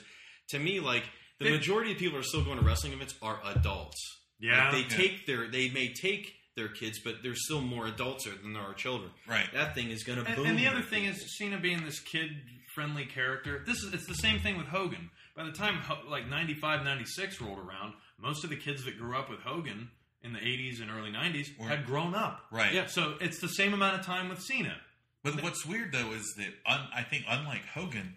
to 0.50 0.58
me, 0.58 0.80
like 0.80 1.04
the 1.38 1.50
majority 1.50 1.92
of 1.92 1.98
people 1.98 2.14
who 2.14 2.20
are 2.20 2.24
still 2.24 2.44
going 2.44 2.58
to 2.58 2.64
wrestling 2.64 2.92
events 2.92 3.14
are 3.22 3.38
adults. 3.44 4.00
Yeah. 4.40 4.64
Like, 4.64 4.72
they 4.72 4.80
Yeah. 4.96 5.02
take 5.08 5.26
their 5.26 5.48
they 5.48 5.68
may 5.70 5.92
take 5.92 6.34
their 6.56 6.68
kids, 6.68 6.98
but 7.04 7.16
there's 7.22 7.44
still 7.44 7.60
more 7.60 7.86
adults 7.86 8.24
than 8.24 8.52
there 8.54 8.62
are 8.62 8.72
children. 8.74 9.10
Right. 9.28 9.46
That 9.52 9.74
thing 9.74 9.90
is 9.90 10.02
gonna 10.04 10.24
boom. 10.24 10.46
and 10.46 10.58
the 10.58 10.66
other 10.66 10.80
thing 10.82 11.04
is 11.04 11.36
Cena 11.38 11.58
being 11.58 11.84
this 11.84 12.00
kid-friendly 12.00 13.06
character. 13.06 13.62
This 13.66 13.82
is 13.82 13.92
it's 13.94 14.06
the 14.06 14.14
same 14.14 14.40
thing 14.40 14.56
with 14.56 14.66
Hogan. 14.66 15.10
By 15.36 15.44
the 15.44 15.52
time 15.52 15.78
like 16.08 16.26
95, 16.28 16.82
96 16.84 17.40
rolled 17.40 17.58
around, 17.58 17.92
most 18.18 18.42
of 18.44 18.50
the 18.50 18.56
kids 18.56 18.84
that 18.84 18.98
grew 18.98 19.16
up 19.16 19.28
with 19.28 19.40
Hogan 19.40 19.90
in 20.22 20.32
the 20.32 20.38
80s 20.38 20.80
and 20.80 20.90
early 20.90 21.10
90s 21.10 21.56
had 21.68 21.86
grown 21.86 22.14
up. 22.14 22.42
Right. 22.50 22.72
Yeah. 22.72 22.86
So 22.86 23.14
it's 23.20 23.40
the 23.40 23.48
same 23.48 23.74
amount 23.74 24.00
of 24.00 24.06
time 24.06 24.28
with 24.28 24.40
Cena. 24.40 24.76
But 25.22 25.42
what's 25.42 25.66
weird 25.66 25.92
though 25.92 26.12
is 26.12 26.34
that 26.36 26.54
un, 26.66 26.86
I 26.94 27.02
think 27.02 27.24
unlike 27.28 27.66
Hogan, 27.74 28.14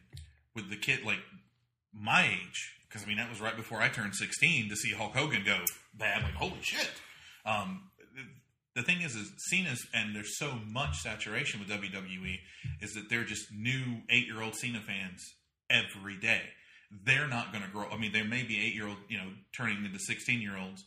with 0.55 0.69
the 0.69 0.75
kid 0.75 1.03
like 1.03 1.19
my 1.93 2.23
age, 2.25 2.75
because 2.87 3.03
I 3.03 3.07
mean 3.07 3.17
that 3.17 3.29
was 3.29 3.41
right 3.41 3.55
before 3.55 3.81
I 3.81 3.89
turned 3.89 4.15
sixteen 4.15 4.69
to 4.69 4.75
see 4.75 4.93
Hulk 4.93 5.15
Hogan 5.15 5.43
go 5.43 5.57
bad. 5.93 6.21
Like 6.21 6.35
holy 6.35 6.61
shit! 6.61 6.89
Um, 7.45 7.89
the 8.75 8.83
thing 8.83 9.01
is, 9.01 9.15
is 9.15 9.31
Cena's 9.49 9.85
and 9.93 10.15
there's 10.15 10.37
so 10.37 10.53
much 10.67 10.99
saturation 10.99 11.59
with 11.59 11.69
WWE 11.69 12.37
is 12.81 12.93
that 12.93 13.09
they're 13.09 13.23
just 13.23 13.51
new 13.51 14.01
eight 14.09 14.27
year 14.27 14.41
old 14.41 14.55
Cena 14.55 14.79
fans 14.79 15.33
every 15.69 16.15
day. 16.15 16.41
They're 17.05 17.27
not 17.27 17.51
going 17.51 17.63
to 17.63 17.69
grow. 17.69 17.87
I 17.91 17.97
mean, 17.97 18.11
there 18.11 18.25
may 18.25 18.43
be 18.43 18.59
eight 18.59 18.73
year 18.73 18.87
old, 18.87 18.97
you 19.07 19.17
know, 19.17 19.29
turning 19.55 19.83
into 19.83 19.99
sixteen 19.99 20.41
year 20.41 20.57
olds, 20.57 20.83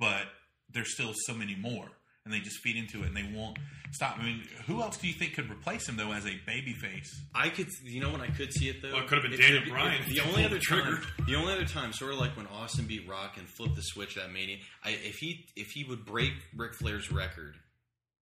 but 0.00 0.24
there's 0.70 0.92
still 0.92 1.12
so 1.14 1.34
many 1.34 1.54
more, 1.56 1.88
and 2.24 2.32
they 2.34 2.40
just 2.40 2.58
feed 2.58 2.76
into 2.76 3.02
it 3.02 3.06
and 3.08 3.16
they 3.16 3.28
won't 3.34 3.58
stop. 3.92 4.18
I 4.18 4.24
mean, 4.24 4.42
who 4.66 4.82
else 4.82 4.96
do 4.98 5.06
you 5.06 5.14
think 5.14 5.34
could 5.34 5.50
replace 5.50 5.88
him 5.88 5.96
though 5.96 6.12
as 6.12 6.26
a 6.26 6.34
baby 6.46 6.72
face? 6.74 7.08
I 7.34 7.48
could, 7.50 7.68
you 7.84 8.00
know, 8.00 8.10
when 8.10 8.20
I 8.20 8.28
could 8.28 8.52
see 8.52 8.68
it 8.68 8.82
though, 8.82 8.92
Well, 8.92 9.02
it 9.04 9.08
could 9.08 9.18
have 9.18 9.22
been 9.22 9.32
if 9.34 9.40
Daniel 9.40 9.64
the- 9.64 9.70
Bryan 9.70 10.00
if 10.02 10.08
if 10.08 10.14
The 10.14 10.20
only 10.20 10.44
other 10.44 10.56
the 10.56 10.60
trigger. 10.60 10.96
time, 10.96 11.24
the 11.26 11.34
only 11.36 11.52
other 11.52 11.64
time, 11.66 11.92
sort 11.92 12.12
of 12.12 12.18
like 12.18 12.36
when 12.36 12.46
Austin 12.48 12.86
beat 12.86 13.08
Rock 13.08 13.36
and 13.38 13.48
flipped 13.48 13.76
the 13.76 13.82
switch 13.82 14.16
that 14.16 14.32
Mania. 14.32 14.58
I, 14.84 14.90
if 14.90 15.16
he 15.18 15.46
if 15.56 15.68
he 15.70 15.84
would 15.84 16.04
break 16.04 16.32
Ric 16.54 16.74
Flair's 16.74 17.10
record, 17.12 17.56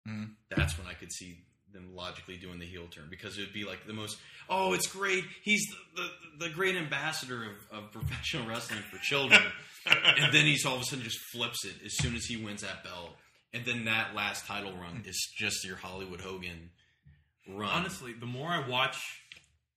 Mhm. 0.06 0.34
that's 0.50 0.76
when 0.78 0.86
I 0.86 0.92
could 0.94 1.10
see 1.12 1.38
them 1.74 1.90
logically 1.94 2.36
doing 2.36 2.58
the 2.58 2.66
heel 2.66 2.86
turn 2.90 3.08
because 3.10 3.36
it 3.36 3.42
would 3.42 3.52
be 3.52 3.64
like 3.64 3.86
the 3.86 3.92
most. 3.92 4.16
Oh, 4.48 4.72
it's 4.72 4.86
great! 4.86 5.24
He's 5.42 5.66
the 5.94 6.02
the, 6.02 6.46
the 6.46 6.54
great 6.54 6.76
ambassador 6.76 7.44
of, 7.44 7.84
of 7.84 7.92
professional 7.92 8.46
wrestling 8.48 8.80
for 8.90 8.98
children, 8.98 9.42
and 9.86 10.32
then 10.32 10.46
he's 10.46 10.64
all 10.64 10.76
of 10.76 10.82
a 10.82 10.84
sudden 10.84 11.04
just 11.04 11.20
flips 11.32 11.64
it 11.64 11.74
as 11.84 11.96
soon 11.96 12.14
as 12.14 12.24
he 12.24 12.36
wins 12.36 12.62
that 12.62 12.82
belt, 12.82 13.10
and 13.52 13.64
then 13.66 13.84
that 13.84 14.14
last 14.14 14.46
title 14.46 14.72
run 14.72 15.02
is 15.06 15.32
just 15.36 15.64
your 15.64 15.76
Hollywood 15.76 16.20
Hogan 16.20 16.70
run. 17.48 17.68
Honestly, 17.68 18.12
the 18.12 18.26
more 18.26 18.48
I 18.48 18.66
watch 18.68 18.98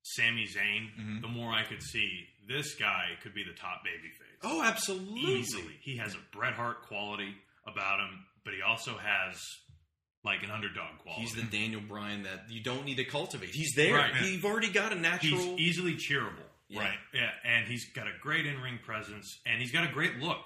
Sami 0.03 0.45
Zayn, 0.45 0.87
mm-hmm. 0.99 1.21
the 1.21 1.27
more 1.27 1.51
I 1.51 1.63
could 1.63 1.83
see 1.83 2.27
this 2.47 2.75
guy 2.75 3.09
could 3.21 3.33
be 3.33 3.43
the 3.43 3.59
top 3.59 3.81
babyface. 3.85 4.39
oh, 4.43 4.63
absolutely. 4.63 5.39
easily. 5.39 5.75
He 5.81 5.97
has 5.97 6.13
a 6.13 6.19
Bret 6.31 6.53
Hart 6.53 6.83
quality 6.87 7.35
about 7.65 7.99
him, 7.99 8.25
but 8.45 8.53
he 8.53 8.61
also 8.61 8.95
has 8.97 9.37
like 10.27 10.43
an 10.43 10.51
underdog 10.51 10.99
quality. 11.03 11.21
He's 11.23 11.33
the 11.33 11.43
Daniel 11.43 11.81
Bryan 11.81 12.23
that 12.23 12.45
you 12.49 12.61
don't 12.61 12.85
need 12.85 12.97
to 12.97 13.05
cultivate. 13.05 13.49
He's 13.49 13.73
there. 13.75 13.95
Right. 13.95 14.11
You've 14.23 14.45
already 14.45 14.69
got 14.69 14.91
a 14.91 14.95
He's 14.95 15.01
natural. 15.01 15.55
easily 15.59 15.95
cheerable. 15.95 16.45
Yeah. 16.69 16.81
Right. 16.81 16.97
Yeah, 17.13 17.29
and 17.45 17.65
he's 17.65 17.89
got 17.93 18.07
a 18.07 18.11
great 18.21 18.45
in 18.45 18.59
ring 18.61 18.77
presence, 18.85 19.39
and 19.45 19.61
he's 19.61 19.71
got 19.71 19.89
a 19.89 19.91
great 19.93 20.17
look. 20.17 20.43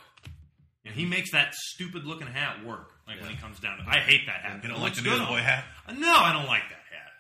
And 0.85 0.93
he 0.95 1.05
makes 1.05 1.31
that 1.31 1.53
stupid 1.53 2.05
looking 2.05 2.27
hat 2.27 2.63
work. 2.65 2.91
Like 3.07 3.19
when 3.21 3.29
he 3.29 3.35
comes 3.37 3.59
down 3.59 3.77
to, 3.77 3.83
I 3.87 3.97
hate 3.97 4.21
that 4.27 4.41
hat. 4.41 4.61
You 4.63 4.69
don't 4.69 4.81
like 4.81 4.95
the 4.95 5.01
good 5.01 5.17
newsboy 5.19 5.37
hat? 5.39 5.63
No, 5.95 6.13
I 6.15 6.31
don't 6.33 6.47
like 6.47 6.63
that 6.69 6.75
hat. 6.91 7.11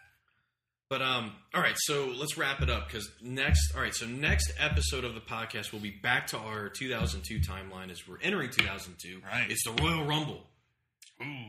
But 0.89 1.01
um, 1.01 1.31
all 1.53 1.61
right. 1.61 1.75
So 1.77 2.13
let's 2.17 2.37
wrap 2.37 2.61
it 2.61 2.69
up 2.69 2.87
because 2.87 3.09
next, 3.21 3.73
all 3.75 3.81
right. 3.81 3.93
So 3.93 4.05
next 4.05 4.51
episode 4.59 5.03
of 5.03 5.13
the 5.15 5.21
podcast 5.21 5.71
will 5.71 5.79
be 5.79 5.91
back 5.91 6.27
to 6.27 6.37
our 6.37 6.69
2002 6.69 7.39
timeline 7.39 7.91
as 7.91 8.07
we're 8.07 8.19
entering 8.21 8.49
2002. 8.49 9.21
Right. 9.25 9.45
It's 9.49 9.63
the 9.63 9.71
Royal 9.83 10.05
Rumble. 10.05 10.41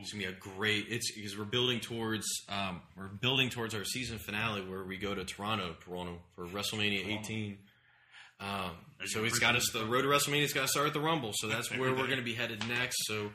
It's 0.01 0.11
gonna 0.13 0.25
be 0.25 0.29
a 0.29 0.33
great. 0.33 0.85
It's 0.89 1.13
because 1.15 1.37
we're 1.37 1.45
building 1.45 1.79
towards 1.79 2.25
um, 2.49 2.81
we're 2.97 3.07
building 3.07 3.49
towards 3.49 3.73
our 3.75 3.83
season 3.83 4.17
finale 4.19 4.61
where 4.61 4.83
we 4.83 4.97
go 4.97 5.13
to 5.15 5.23
Toronto, 5.25 5.75
Toronto 5.83 6.19
for 6.35 6.45
WrestleMania 6.45 7.05
18. 7.21 7.57
Um, 8.39 8.71
so 9.05 9.23
it's 9.23 9.39
got 9.39 9.55
us 9.55 9.69
the 9.71 9.85
road 9.85 10.01
to 10.01 10.07
WrestleMania's 10.07 10.53
got 10.53 10.63
to 10.63 10.67
start 10.67 10.87
at 10.87 10.93
the 10.93 10.99
Rumble. 10.99 11.31
So 11.33 11.47
that's 11.47 11.71
where 11.77 11.91
we're 11.91 12.07
going 12.07 12.17
to 12.17 12.23
be 12.23 12.33
headed 12.33 12.67
next. 12.67 12.97
So 13.07 13.31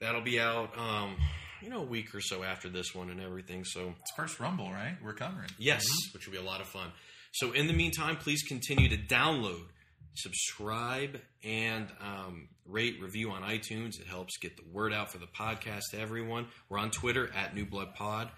that'll 0.00 0.20
be 0.22 0.40
out, 0.40 0.76
um, 0.76 1.16
you 1.62 1.70
know, 1.70 1.80
a 1.80 1.84
week 1.86 2.14
or 2.14 2.20
so 2.20 2.42
after 2.42 2.68
this 2.68 2.94
one 2.94 3.10
and 3.10 3.20
everything. 3.20 3.64
So 3.64 3.94
It's 4.00 4.12
first 4.16 4.40
Rumble, 4.40 4.70
right? 4.70 4.96
We're 5.02 5.12
covering. 5.14 5.50
Yes, 5.58 5.84
which 6.12 6.26
will 6.26 6.32
be 6.32 6.38
a 6.38 6.42
lot 6.42 6.60
of 6.60 6.66
fun. 6.66 6.88
So, 7.32 7.52
in 7.52 7.66
the 7.66 7.74
meantime, 7.74 8.16
please 8.16 8.42
continue 8.42 8.88
to 8.88 8.96
download, 8.96 9.64
subscribe, 10.14 11.20
and 11.44 11.86
um, 12.00 12.48
rate, 12.66 13.00
review 13.00 13.30
on 13.30 13.42
iTunes. 13.42 14.00
It 14.00 14.06
helps 14.08 14.36
get 14.38 14.56
the 14.56 14.64
word 14.72 14.92
out 14.92 15.10
for 15.12 15.18
the 15.18 15.26
podcast 15.26 15.82
to 15.92 16.00
everyone. 16.00 16.46
We're 16.68 16.78
on 16.78 16.90
Twitter 16.90 17.30
at 17.34 17.54
New 17.54 17.64
Blood 17.64 17.94
Pod. 17.94 18.30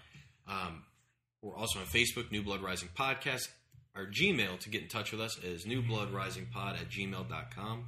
Um, 0.47 0.83
we're 1.41 1.55
also 1.55 1.79
on 1.79 1.85
Facebook, 1.85 2.31
New 2.31 2.43
Blood 2.43 2.61
Rising 2.61 2.89
Podcast. 2.97 3.47
Our 3.95 4.05
Gmail 4.05 4.59
to 4.59 4.69
get 4.69 4.83
in 4.83 4.87
touch 4.87 5.11
with 5.11 5.19
us 5.21 5.37
is 5.43 5.65
newbloodrisingpod 5.65 6.79
at 6.79 6.89
gmail.com. 6.89 7.85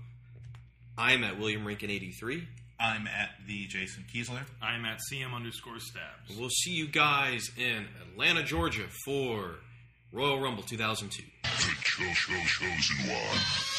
I'm 0.98 1.24
at 1.24 1.40
William 1.40 1.64
Rinkin83. 1.64 2.46
I'm 2.80 3.08
at 3.08 3.30
the 3.48 3.66
Jason 3.68 4.04
Kiesler. 4.14 4.42
I'm 4.62 4.84
at 4.86 5.00
CM 5.10 5.34
underscore 5.34 5.80
stabs. 5.80 6.38
We'll 6.38 6.50
see 6.50 6.72
you 6.72 6.88
guys 6.88 7.50
in 7.58 7.86
Atlanta, 8.02 8.44
Georgia 8.44 8.86
for 9.06 9.56
Royal 10.12 10.42
Rumble 10.42 10.64
2002. 10.64 11.24
The 11.44 11.50
cho- 11.84 12.04
cho- 12.14 12.46
chosen 12.46 13.10
one. 13.10 13.73